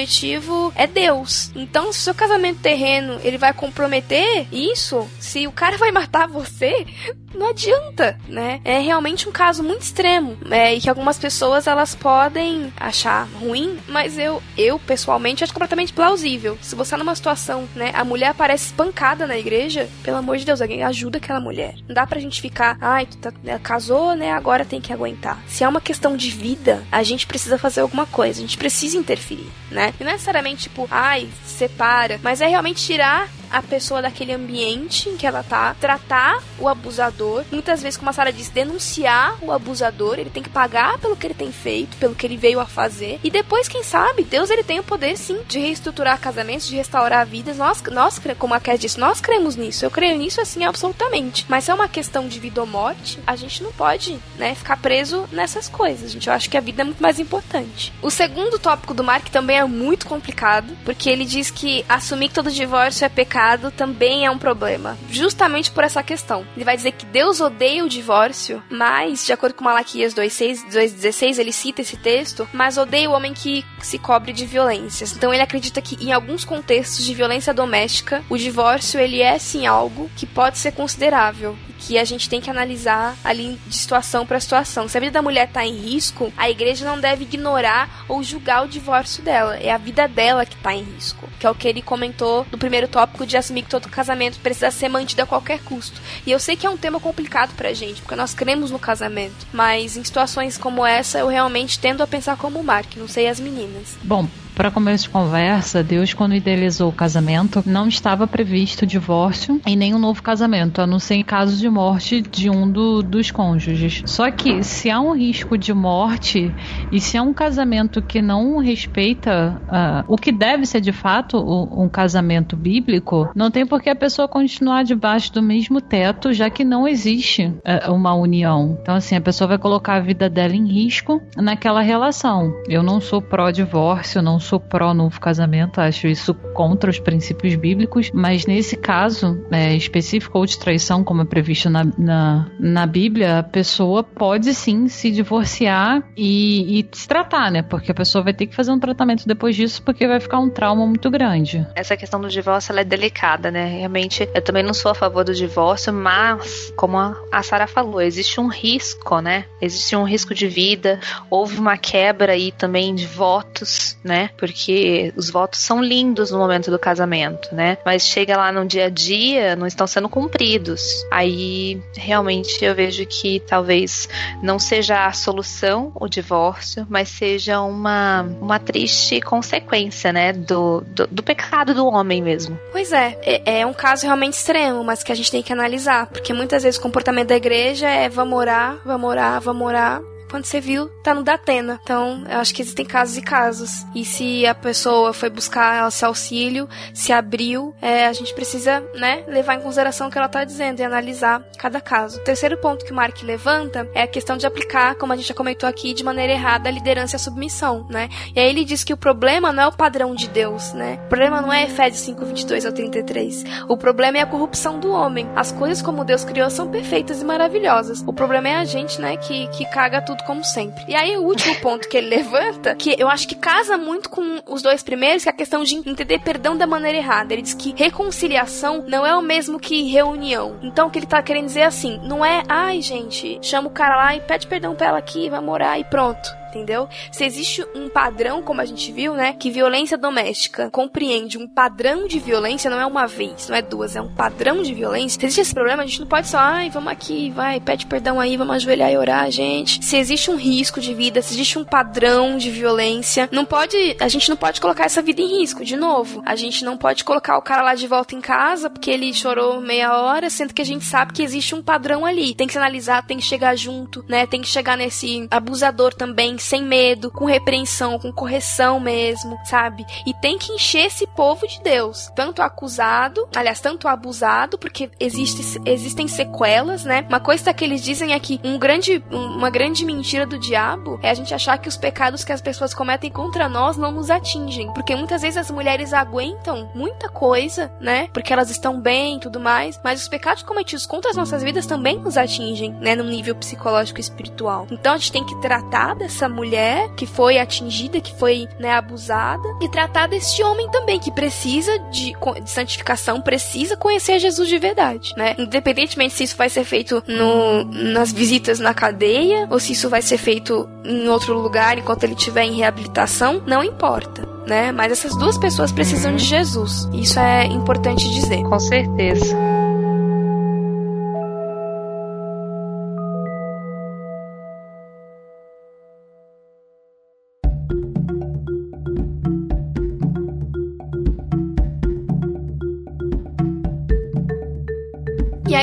é 0.74 0.86
Deus. 0.86 1.50
Então, 1.54 1.92
se 1.92 2.00
o 2.00 2.02
seu 2.02 2.14
casamento 2.14 2.60
terreno, 2.60 3.18
ele 3.22 3.38
vai 3.38 3.52
comprometer 3.52 4.46
isso, 4.52 5.08
se 5.18 5.46
o 5.46 5.52
cara 5.52 5.76
vai 5.76 5.90
matar 5.90 6.28
você, 6.28 6.86
não 7.34 7.48
adianta, 7.48 8.18
né? 8.28 8.60
É 8.64 8.78
realmente 8.78 9.28
um 9.28 9.32
caso 9.32 9.62
muito 9.62 9.82
extremo, 9.82 10.36
é, 10.50 10.74
e 10.74 10.80
que 10.80 10.88
algumas 10.88 11.18
pessoas 11.18 11.66
elas 11.66 11.94
podem 11.94 12.72
achar 12.76 13.28
ruim, 13.40 13.78
mas 13.88 14.18
eu, 14.18 14.42
eu 14.56 14.78
pessoalmente 14.78 15.42
acho 15.42 15.52
completamente 15.52 15.92
plausível. 15.92 16.58
Se 16.60 16.74
você 16.74 16.90
tá 16.90 16.96
numa 16.96 17.14
situação, 17.14 17.68
né, 17.74 17.92
a 17.94 18.04
mulher 18.04 18.28
aparece 18.28 18.66
espancada 18.66 19.26
na 19.26 19.38
igreja, 19.38 19.88
pelo 20.02 20.18
amor 20.18 20.36
de 20.36 20.44
Deus, 20.44 20.60
alguém 20.60 20.82
ajuda 20.82 21.18
aquela 21.18 21.40
mulher. 21.40 21.74
Não 21.88 21.94
dá 21.94 22.06
pra 22.06 22.20
gente 22.20 22.40
ficar, 22.40 22.76
ai, 22.80 23.06
tu 23.06 23.16
tá, 23.18 23.32
né, 23.42 23.58
casou, 23.62 24.14
né, 24.14 24.32
agora 24.32 24.64
tem 24.64 24.80
que 24.80 24.92
aguentar. 24.92 25.42
Se 25.46 25.64
é 25.64 25.68
uma 25.68 25.80
questão 25.80 26.16
de 26.16 26.30
vida, 26.30 26.84
a 26.90 27.02
gente 27.02 27.26
precisa 27.26 27.58
fazer 27.58 27.80
alguma 27.80 28.06
coisa, 28.06 28.38
a 28.38 28.42
gente 28.42 28.58
precisa 28.58 28.96
interferir, 28.96 29.50
né? 29.70 29.92
E 30.00 30.04
não 30.04 30.12
necessariamente 30.12 30.64
tipo, 30.64 30.86
ai, 30.90 31.28
separa, 31.44 32.18
mas 32.22 32.40
é 32.40 32.46
realmente 32.46 32.84
tirar 32.84 33.28
a 33.54 33.62
pessoa 33.62 34.02
daquele 34.02 34.32
ambiente 34.32 35.08
em 35.08 35.16
que 35.16 35.24
ela 35.24 35.44
tá, 35.44 35.76
tratar 35.80 36.42
o 36.58 36.68
abusador, 36.68 37.44
muitas 37.52 37.80
vezes, 37.80 37.96
como 37.96 38.10
a 38.10 38.12
Sara 38.12 38.32
disse, 38.32 38.50
denunciar 38.50 39.38
o 39.40 39.52
abusador, 39.52 40.18
ele 40.18 40.28
tem 40.28 40.42
que 40.42 40.48
pagar 40.48 40.98
pelo 40.98 41.16
que 41.16 41.24
ele 41.24 41.34
tem 41.34 41.52
feito, 41.52 41.96
pelo 41.98 42.16
que 42.16 42.26
ele 42.26 42.36
veio 42.36 42.58
a 42.58 42.66
fazer, 42.66 43.20
e 43.22 43.30
depois, 43.30 43.68
quem 43.68 43.84
sabe, 43.84 44.24
Deus 44.24 44.50
ele 44.50 44.64
tem 44.64 44.80
o 44.80 44.84
poder 44.84 45.16
sim 45.16 45.38
de 45.46 45.60
reestruturar 45.60 46.18
casamentos, 46.18 46.66
de 46.66 46.74
restaurar 46.74 47.24
vidas. 47.24 47.58
Nós, 47.58 47.80
nós 47.92 48.20
como 48.38 48.54
a 48.54 48.60
Cat 48.60 48.78
disse, 48.78 48.98
nós 48.98 49.20
cremos 49.20 49.54
nisso, 49.54 49.84
eu 49.84 49.90
creio 49.90 50.18
nisso 50.18 50.40
assim 50.40 50.64
absolutamente. 50.64 51.46
Mas 51.48 51.64
se 51.64 51.70
é 51.70 51.74
uma 51.74 51.88
questão 51.88 52.26
de 52.26 52.40
vida 52.40 52.60
ou 52.60 52.66
morte, 52.66 53.20
a 53.24 53.36
gente 53.36 53.62
não 53.62 53.70
pode, 53.70 54.18
né, 54.36 54.56
ficar 54.56 54.78
preso 54.78 55.28
nessas 55.30 55.68
coisas. 55.68 56.10
Gente, 56.10 56.26
eu 56.26 56.32
acho 56.32 56.50
que 56.50 56.56
a 56.56 56.60
vida 56.60 56.82
é 56.82 56.84
muito 56.84 57.02
mais 57.02 57.20
importante. 57.20 57.92
O 58.02 58.10
segundo 58.10 58.58
tópico 58.58 58.94
do 58.94 59.04
Mark 59.04 59.28
também 59.28 59.58
é 59.58 59.64
muito 59.64 60.06
complicado, 60.06 60.76
porque 60.84 61.08
ele 61.08 61.24
diz 61.24 61.50
que 61.50 61.84
assumir 61.88 62.28
que 62.28 62.34
todo 62.34 62.50
divórcio 62.50 63.04
é 63.04 63.08
pecado 63.08 63.43
pecado 63.44 63.70
também 63.70 64.24
é 64.24 64.30
um 64.30 64.38
problema, 64.38 64.96
justamente 65.10 65.70
por 65.70 65.84
essa 65.84 66.02
questão. 66.02 66.46
Ele 66.56 66.64
vai 66.64 66.76
dizer 66.76 66.92
que 66.92 67.04
Deus 67.04 67.40
odeia 67.40 67.84
o 67.84 67.88
divórcio, 67.88 68.62
mas, 68.70 69.26
de 69.26 69.32
acordo 69.34 69.54
com 69.54 69.64
Malaquias 69.64 70.14
2,16, 70.14 71.38
ele 71.38 71.52
cita 71.52 71.82
esse 71.82 71.96
texto, 71.98 72.48
mas 72.54 72.78
odeia 72.78 73.10
o 73.10 73.12
homem 73.12 73.34
que 73.34 73.64
se 73.82 73.98
cobre 73.98 74.32
de 74.32 74.46
violências. 74.46 75.14
Então 75.14 75.32
ele 75.32 75.42
acredita 75.42 75.82
que 75.82 76.02
em 76.02 76.12
alguns 76.12 76.44
contextos 76.44 77.04
de 77.04 77.14
violência 77.14 77.52
doméstica, 77.52 78.24
o 78.30 78.38
divórcio 78.38 78.98
ele 78.98 79.20
é 79.20 79.38
sim 79.38 79.66
algo 79.66 80.10
que 80.16 80.24
pode 80.24 80.56
ser 80.56 80.72
considerável 80.72 81.54
que 81.86 81.98
a 81.98 82.04
gente 82.04 82.28
tem 82.28 82.40
que 82.40 82.48
analisar 82.48 83.16
ali 83.22 83.58
de 83.66 83.76
situação 83.76 84.24
para 84.24 84.40
situação. 84.40 84.88
Se 84.88 84.96
a 84.96 85.00
vida 85.00 85.12
da 85.12 85.22
mulher 85.22 85.48
está 85.48 85.66
em 85.66 85.76
risco, 85.76 86.32
a 86.36 86.48
igreja 86.48 86.84
não 86.84 86.98
deve 86.98 87.24
ignorar 87.24 88.04
ou 88.08 88.22
julgar 88.22 88.64
o 88.64 88.68
divórcio 88.68 89.22
dela. 89.22 89.56
É 89.56 89.70
a 89.70 89.78
vida 89.78 90.08
dela 90.08 90.46
que 90.46 90.54
está 90.54 90.74
em 90.74 90.82
risco. 90.82 91.28
Que 91.38 91.46
é 91.46 91.50
o 91.50 91.54
que 91.54 91.68
ele 91.68 91.82
comentou 91.82 92.46
no 92.50 92.58
primeiro 92.58 92.88
tópico 92.88 93.26
de 93.26 93.33
assumir 93.36 93.62
que 93.62 93.70
todo 93.70 93.88
casamento 93.88 94.38
precisa 94.40 94.70
ser 94.70 94.88
mantido 94.88 95.22
a 95.22 95.26
qualquer 95.26 95.60
custo. 95.60 96.00
E 96.26 96.30
eu 96.30 96.38
sei 96.38 96.56
que 96.56 96.66
é 96.66 96.70
um 96.70 96.76
tema 96.76 97.00
complicado 97.00 97.54
pra 97.54 97.72
gente, 97.72 98.00
porque 98.00 98.16
nós 98.16 98.34
cremos 98.34 98.70
no 98.70 98.78
casamento. 98.78 99.46
Mas 99.52 99.96
em 99.96 100.04
situações 100.04 100.58
como 100.58 100.84
essa, 100.84 101.18
eu 101.18 101.28
realmente 101.28 101.78
tendo 101.78 102.02
a 102.02 102.06
pensar 102.06 102.36
como 102.36 102.60
o 102.60 102.64
Mark, 102.64 102.96
não 102.96 103.08
sei 103.08 103.28
as 103.28 103.40
meninas. 103.40 103.96
Bom, 104.02 104.28
para 104.54 104.70
começo 104.70 105.04
de 105.04 105.10
conversa, 105.10 105.82
Deus, 105.82 106.14
quando 106.14 106.34
idealizou 106.34 106.88
o 106.88 106.92
casamento, 106.92 107.62
não 107.66 107.88
estava 107.88 108.26
previsto 108.26 108.86
divórcio 108.86 109.60
e 109.66 109.74
nem 109.74 109.94
um 109.94 109.98
novo 109.98 110.22
casamento, 110.22 110.80
a 110.80 110.86
não 110.86 110.98
ser 110.98 111.16
em 111.16 111.24
caso 111.24 111.56
de 111.56 111.68
morte 111.68 112.22
de 112.22 112.48
um 112.48 112.70
do, 112.70 113.02
dos 113.02 113.30
cônjuges. 113.30 114.02
Só 114.06 114.30
que 114.30 114.62
se 114.62 114.90
há 114.90 115.00
um 115.00 115.12
risco 115.12 115.58
de 115.58 115.72
morte 115.72 116.54
e 116.92 117.00
se 117.00 117.18
há 117.18 117.22
um 117.22 117.34
casamento 117.34 118.00
que 118.00 118.22
não 118.22 118.58
respeita 118.58 119.60
uh, 119.64 120.04
o 120.06 120.16
que 120.16 120.30
deve 120.30 120.66
ser 120.66 120.80
de 120.80 120.92
fato 120.92 121.38
um 121.38 121.88
casamento 121.88 122.56
bíblico, 122.56 123.30
não 123.34 123.50
tem 123.50 123.66
por 123.66 123.82
que 123.82 123.90
a 123.90 123.96
pessoa 123.96 124.28
continuar 124.28 124.84
debaixo 124.84 125.32
do 125.32 125.42
mesmo 125.42 125.80
teto, 125.80 126.32
já 126.32 126.48
que 126.48 126.64
não 126.64 126.86
existe 126.86 127.46
uh, 127.46 127.92
uma 127.92 128.14
união. 128.14 128.78
Então, 128.80 128.94
assim, 128.94 129.16
a 129.16 129.20
pessoa 129.20 129.48
vai 129.48 129.58
colocar 129.58 129.96
a 129.96 130.00
vida 130.00 130.28
dela 130.30 130.54
em 130.54 130.66
risco 130.66 131.20
naquela 131.36 131.80
relação. 131.80 132.52
Eu 132.68 132.82
não 132.82 133.00
sou 133.00 133.20
pró-divórcio, 133.20 134.22
não 134.22 134.38
sou 134.44 134.60
pró 134.60 134.94
novo 134.94 135.20
casamento, 135.20 135.80
acho 135.80 136.06
isso 136.06 136.34
contra 136.34 136.90
os 136.90 136.98
princípios 136.98 137.54
bíblicos, 137.56 138.10
mas 138.12 138.46
nesse 138.46 138.76
caso 138.76 139.44
é, 139.50 139.74
específico 139.74 140.38
ou 140.38 140.46
de 140.46 140.58
traição, 140.58 141.02
como 141.02 141.22
é 141.22 141.24
previsto 141.24 141.68
na, 141.68 141.84
na, 141.98 142.50
na 142.58 142.86
Bíblia, 142.86 143.38
a 143.38 143.42
pessoa 143.42 144.04
pode 144.04 144.54
sim 144.54 144.88
se 144.88 145.10
divorciar 145.10 146.02
e, 146.16 146.80
e 146.80 146.88
se 146.92 147.08
tratar, 147.08 147.50
né? 147.50 147.62
Porque 147.62 147.90
a 147.90 147.94
pessoa 147.94 148.22
vai 148.22 148.34
ter 148.34 148.46
que 148.46 148.54
fazer 148.54 148.70
um 148.70 148.78
tratamento 148.78 149.26
depois 149.26 149.56
disso, 149.56 149.82
porque 149.82 150.06
vai 150.06 150.20
ficar 150.20 150.38
um 150.38 150.50
trauma 150.50 150.86
muito 150.86 151.10
grande. 151.10 151.66
Essa 151.74 151.96
questão 151.96 152.20
do 152.20 152.28
divórcio 152.28 152.78
é 152.78 152.84
delicada, 152.84 153.50
né? 153.50 153.66
Realmente, 153.66 154.28
eu 154.34 154.42
também 154.42 154.62
não 154.62 154.74
sou 154.74 154.90
a 154.90 154.94
favor 154.94 155.24
do 155.24 155.34
divórcio, 155.34 155.92
mas, 155.92 156.72
como 156.76 156.98
a 156.98 157.42
Sara 157.42 157.66
falou, 157.66 158.00
existe 158.00 158.40
um 158.40 158.48
risco, 158.48 159.20
né? 159.20 159.46
Existe 159.60 159.96
um 159.96 160.04
risco 160.04 160.34
de 160.34 160.46
vida, 160.46 161.00
houve 161.30 161.58
uma 161.58 161.76
quebra 161.76 162.32
aí 162.32 162.52
também 162.52 162.94
de 162.94 163.06
votos, 163.06 163.96
né? 164.04 164.30
Porque 164.36 165.12
os 165.16 165.30
votos 165.30 165.60
são 165.60 165.82
lindos 165.82 166.30
no 166.30 166.38
momento 166.38 166.70
do 166.70 166.78
casamento, 166.78 167.54
né? 167.54 167.78
Mas 167.84 168.06
chega 168.06 168.36
lá 168.36 168.52
no 168.52 168.66
dia 168.66 168.86
a 168.86 168.90
dia, 168.90 169.56
não 169.56 169.66
estão 169.66 169.86
sendo 169.86 170.08
cumpridos. 170.08 170.82
Aí, 171.10 171.80
realmente, 171.96 172.64
eu 172.64 172.74
vejo 172.74 173.04
que 173.06 173.40
talvez 173.40 174.08
não 174.42 174.58
seja 174.58 175.06
a 175.06 175.12
solução 175.12 175.92
o 175.94 176.08
divórcio, 176.08 176.86
mas 176.88 177.08
seja 177.08 177.60
uma, 177.60 178.22
uma 178.40 178.58
triste 178.58 179.20
consequência, 179.20 180.12
né? 180.12 180.32
Do, 180.32 180.80
do, 180.82 181.06
do 181.06 181.22
pecado 181.22 181.74
do 181.74 181.86
homem 181.86 182.22
mesmo. 182.22 182.58
Pois 182.72 182.92
é, 182.92 183.18
é, 183.22 183.60
é 183.60 183.66
um 183.66 183.72
caso 183.72 184.06
realmente 184.06 184.34
extremo, 184.34 184.82
mas 184.84 185.02
que 185.02 185.12
a 185.12 185.14
gente 185.14 185.30
tem 185.30 185.42
que 185.42 185.52
analisar, 185.52 186.06
porque 186.06 186.32
muitas 186.32 186.62
vezes 186.62 186.78
o 186.78 186.82
comportamento 186.82 187.28
da 187.28 187.36
igreja 187.36 187.88
é 187.88 188.08
vamos 188.08 188.38
orar, 188.38 188.78
vamos 188.84 189.08
orar, 189.08 189.40
vamos 189.40 189.66
orar, 189.66 190.00
quando 190.34 190.46
você 190.46 190.60
viu, 190.60 190.88
tá 191.04 191.14
no 191.14 191.22
Datena. 191.22 191.78
Então, 191.80 192.24
eu 192.28 192.40
acho 192.40 192.52
que 192.52 192.60
existem 192.60 192.84
casos 192.84 193.16
e 193.16 193.22
casos. 193.22 193.70
E 193.94 194.04
se 194.04 194.44
a 194.44 194.52
pessoa 194.52 195.12
foi 195.12 195.30
buscar 195.30 195.86
esse 195.86 196.04
auxílio, 196.04 196.68
se 196.92 197.12
abriu, 197.12 197.72
é, 197.80 198.06
a 198.08 198.12
gente 198.12 198.34
precisa, 198.34 198.80
né, 198.96 199.22
levar 199.28 199.54
em 199.54 199.60
consideração 199.60 200.08
o 200.08 200.10
que 200.10 200.18
ela 200.18 200.28
tá 200.28 200.42
dizendo 200.42 200.80
e 200.80 200.82
analisar 200.82 201.40
cada 201.56 201.80
caso. 201.80 202.18
O 202.18 202.24
terceiro 202.24 202.58
ponto 202.58 202.84
que 202.84 202.90
o 202.90 202.96
Mark 202.96 203.22
levanta 203.22 203.88
é 203.94 204.02
a 204.02 204.08
questão 204.08 204.36
de 204.36 204.44
aplicar, 204.44 204.96
como 204.96 205.12
a 205.12 205.16
gente 205.16 205.28
já 205.28 205.34
comentou 205.34 205.68
aqui, 205.68 205.94
de 205.94 206.02
maneira 206.02 206.32
errada 206.32 206.68
a 206.68 206.72
liderança 206.72 207.14
e 207.14 207.16
a 207.16 207.20
submissão, 207.20 207.86
né? 207.88 208.08
E 208.34 208.40
aí 208.40 208.48
ele 208.48 208.64
diz 208.64 208.82
que 208.82 208.92
o 208.92 208.96
problema 208.96 209.52
não 209.52 209.62
é 209.62 209.66
o 209.68 209.72
padrão 209.72 210.16
de 210.16 210.28
Deus, 210.28 210.72
né? 210.72 210.98
O 211.04 211.08
problema 211.10 211.40
não 211.40 211.52
é 211.52 211.62
Efésios 211.62 212.04
5, 212.06 212.24
22 212.24 212.66
ao 212.66 212.72
33. 212.72 213.44
O 213.68 213.76
problema 213.76 214.18
é 214.18 214.22
a 214.22 214.26
corrupção 214.26 214.80
do 214.80 214.90
homem. 214.90 215.28
As 215.36 215.52
coisas 215.52 215.80
como 215.80 216.04
Deus 216.04 216.24
criou 216.24 216.50
são 216.50 216.68
perfeitas 216.68 217.22
e 217.22 217.24
maravilhosas. 217.24 218.02
O 218.04 218.12
problema 218.12 218.48
é 218.48 218.56
a 218.56 218.64
gente, 218.64 219.00
né, 219.00 219.16
que, 219.16 219.46
que 219.50 219.64
caga 219.66 220.02
tudo 220.02 220.23
como 220.24 220.44
sempre. 220.44 220.84
E 220.88 220.94
aí 220.94 221.16
o 221.16 221.22
último 221.22 221.54
ponto 221.56 221.88
que 221.88 221.96
ele 221.96 222.08
levanta, 222.08 222.74
que 222.74 222.94
eu 222.98 223.08
acho 223.08 223.28
que 223.28 223.34
casa 223.34 223.76
muito 223.76 224.10
com 224.10 224.40
os 224.46 224.62
dois 224.62 224.82
primeiros, 224.82 225.22
que 225.22 225.28
é 225.28 225.32
a 225.32 225.36
questão 225.36 225.62
de 225.62 225.76
entender 225.76 226.18
perdão 226.20 226.56
da 226.56 226.66
maneira 226.66 226.98
errada. 226.98 227.32
Ele 227.32 227.42
diz 227.42 227.54
que 227.54 227.74
reconciliação 227.76 228.84
não 228.86 229.06
é 229.06 229.14
o 229.16 229.22
mesmo 229.22 229.58
que 229.58 229.90
reunião. 229.90 230.58
Então 230.62 230.88
o 230.88 230.90
que 230.90 230.98
ele 230.98 231.06
tá 231.06 231.22
querendo 231.22 231.46
dizer 231.46 231.60
é 231.60 231.66
assim, 231.66 232.00
não 232.02 232.24
é, 232.24 232.42
ai 232.48 232.80
gente, 232.80 233.38
chama 233.42 233.68
o 233.68 233.72
cara 233.72 233.96
lá 233.96 234.16
e 234.16 234.20
pede 234.20 234.46
perdão 234.46 234.74
pra 234.74 234.88
ela 234.88 234.98
aqui, 234.98 235.28
vai 235.30 235.40
morar 235.40 235.78
e 235.78 235.84
pronto 235.84 236.43
entendeu? 236.54 236.88
Se 237.10 237.24
existe 237.24 237.66
um 237.74 237.88
padrão, 237.88 238.42
como 238.42 238.60
a 238.60 238.64
gente 238.64 238.92
viu, 238.92 239.14
né, 239.14 239.32
que 239.32 239.50
violência 239.50 239.98
doméstica 239.98 240.70
compreende 240.70 241.36
um 241.36 241.48
padrão 241.48 242.06
de 242.06 242.18
violência, 242.18 242.70
não 242.70 242.80
é 242.80 242.86
uma 242.86 243.06
vez, 243.06 243.48
não 243.48 243.56
é 243.56 243.62
duas, 243.62 243.96
é 243.96 244.00
um 244.00 244.12
padrão 244.12 244.62
de 244.62 244.72
violência. 244.72 245.18
Se 245.20 245.26
existe 245.26 245.40
esse 245.40 245.54
problema, 245.54 245.82
a 245.82 245.86
gente 245.86 246.00
não 246.00 246.06
pode 246.06 246.28
só, 246.28 246.38
ai, 246.38 246.70
vamos 246.70 246.92
aqui, 246.92 247.30
vai, 247.30 247.60
pede 247.60 247.86
perdão 247.86 248.20
aí, 248.20 248.36
vamos 248.36 248.56
ajoelhar 248.56 248.90
e 248.90 248.96
orar, 248.96 249.30
gente. 249.30 249.84
Se 249.84 249.96
existe 249.96 250.30
um 250.30 250.36
risco 250.36 250.80
de 250.80 250.94
vida, 250.94 251.20
se 251.20 251.34
existe 251.34 251.58
um 251.58 251.64
padrão 251.64 252.36
de 252.36 252.50
violência, 252.50 253.28
não 253.32 253.44
pode, 253.44 253.96
a 254.00 254.08
gente 254.08 254.28
não 254.28 254.36
pode 254.36 254.60
colocar 254.60 254.84
essa 254.84 255.02
vida 255.02 255.20
em 255.20 255.40
risco, 255.40 255.64
de 255.64 255.76
novo. 255.76 256.22
A 256.24 256.36
gente 256.36 256.64
não 256.64 256.76
pode 256.76 257.04
colocar 257.04 257.36
o 257.36 257.42
cara 257.42 257.62
lá 257.62 257.74
de 257.74 257.86
volta 257.86 258.14
em 258.14 258.20
casa 258.20 258.70
porque 258.70 258.90
ele 258.90 259.12
chorou 259.12 259.60
meia 259.60 259.96
hora, 259.98 260.30
sendo 260.30 260.54
que 260.54 260.62
a 260.62 260.64
gente 260.64 260.84
sabe 260.84 261.12
que 261.12 261.22
existe 261.22 261.54
um 261.54 261.62
padrão 261.62 262.04
ali. 262.04 262.34
Tem 262.34 262.46
que 262.46 262.52
se 262.52 262.58
analisar, 262.58 263.06
tem 263.06 263.18
que 263.18 263.24
chegar 263.24 263.56
junto, 263.56 264.04
né? 264.08 264.26
Tem 264.26 264.40
que 264.40 264.48
chegar 264.48 264.76
nesse 264.76 265.26
abusador 265.30 265.94
também, 265.94 266.38
sem 266.44 266.62
medo, 266.62 267.10
com 267.10 267.24
repreensão, 267.24 267.98
com 267.98 268.12
correção 268.12 268.78
mesmo, 268.78 269.38
sabe? 269.44 269.86
E 270.06 270.12
tem 270.12 270.38
que 270.38 270.52
encher 270.52 270.86
esse 270.86 271.06
povo 271.06 271.46
de 271.46 271.60
Deus, 271.62 272.10
tanto 272.14 272.42
acusado, 272.42 273.26
aliás, 273.34 273.60
tanto 273.60 273.88
abusado, 273.88 274.58
porque 274.58 274.90
existe, 275.00 275.60
existem 275.64 276.06
sequelas, 276.06 276.84
né? 276.84 277.04
Uma 277.08 277.20
coisa 277.20 277.52
que 277.54 277.64
eles 277.64 277.82
dizem 277.82 278.12
é 278.12 278.20
que 278.20 278.40
um 278.44 278.58
grande, 278.58 279.02
uma 279.10 279.50
grande 279.50 279.84
mentira 279.84 280.26
do 280.26 280.38
diabo 280.38 280.98
é 281.02 281.10
a 281.10 281.14
gente 281.14 281.34
achar 281.34 281.56
que 281.58 281.68
os 281.68 281.76
pecados 281.76 282.24
que 282.24 282.32
as 282.32 282.42
pessoas 282.42 282.74
cometem 282.74 283.10
contra 283.10 283.48
nós 283.48 283.76
não 283.76 283.90
nos 283.90 284.10
atingem, 284.10 284.72
porque 284.72 284.94
muitas 284.94 285.22
vezes 285.22 285.38
as 285.38 285.50
mulheres 285.50 285.92
aguentam 285.92 286.70
muita 286.74 287.08
coisa, 287.08 287.72
né? 287.80 288.08
Porque 288.12 288.32
elas 288.32 288.50
estão 288.50 288.80
bem 288.80 289.16
e 289.16 289.20
tudo 289.20 289.40
mais, 289.40 289.80
mas 289.82 290.02
os 290.02 290.08
pecados 290.08 290.42
cometidos 290.42 290.84
contra 290.84 291.10
as 291.10 291.16
nossas 291.16 291.42
vidas 291.42 291.66
também 291.66 291.98
nos 291.98 292.18
atingem, 292.18 292.72
né? 292.80 292.94
No 292.94 293.04
nível 293.04 293.34
psicológico 293.34 293.98
e 293.98 294.02
espiritual. 294.02 294.66
Então 294.70 294.92
a 294.92 294.96
gente 294.98 295.12
tem 295.12 295.24
que 295.24 295.40
tratar 295.40 295.94
dessa 295.94 296.28
mulher 296.34 296.90
que 296.96 297.06
foi 297.06 297.38
atingida, 297.38 298.00
que 298.00 298.14
foi, 298.18 298.48
né, 298.58 298.72
abusada, 298.72 299.46
e 299.60 299.68
tratar 299.68 300.08
deste 300.08 300.42
homem 300.42 300.68
também 300.70 300.98
que 300.98 301.10
precisa 301.10 301.78
de, 301.90 302.14
de 302.42 302.50
santificação, 302.50 303.20
precisa 303.20 303.76
conhecer 303.76 304.18
Jesus 304.18 304.48
de 304.48 304.58
verdade, 304.58 305.14
né? 305.16 305.34
Independentemente 305.38 306.14
se 306.14 306.24
isso 306.24 306.36
vai 306.36 306.50
ser 306.50 306.64
feito 306.64 307.02
no, 307.06 307.64
nas 307.64 308.12
visitas 308.12 308.58
na 308.58 308.74
cadeia 308.74 309.46
ou 309.50 309.58
se 309.58 309.72
isso 309.72 309.88
vai 309.88 310.02
ser 310.02 310.18
feito 310.18 310.68
em 310.84 311.08
outro 311.08 311.38
lugar 311.38 311.78
enquanto 311.78 312.04
ele 312.04 312.14
estiver 312.14 312.44
em 312.44 312.54
reabilitação, 312.54 313.42
não 313.46 313.62
importa. 313.62 314.28
Né? 314.46 314.72
Mas 314.72 314.92
essas 314.92 315.16
duas 315.16 315.38
pessoas 315.38 315.72
precisam 315.72 316.14
de 316.16 316.24
Jesus. 316.24 316.86
Isso 316.92 317.18
é 317.18 317.46
importante 317.46 318.10
dizer. 318.10 318.42
Com 318.42 318.60
certeza. 318.60 319.53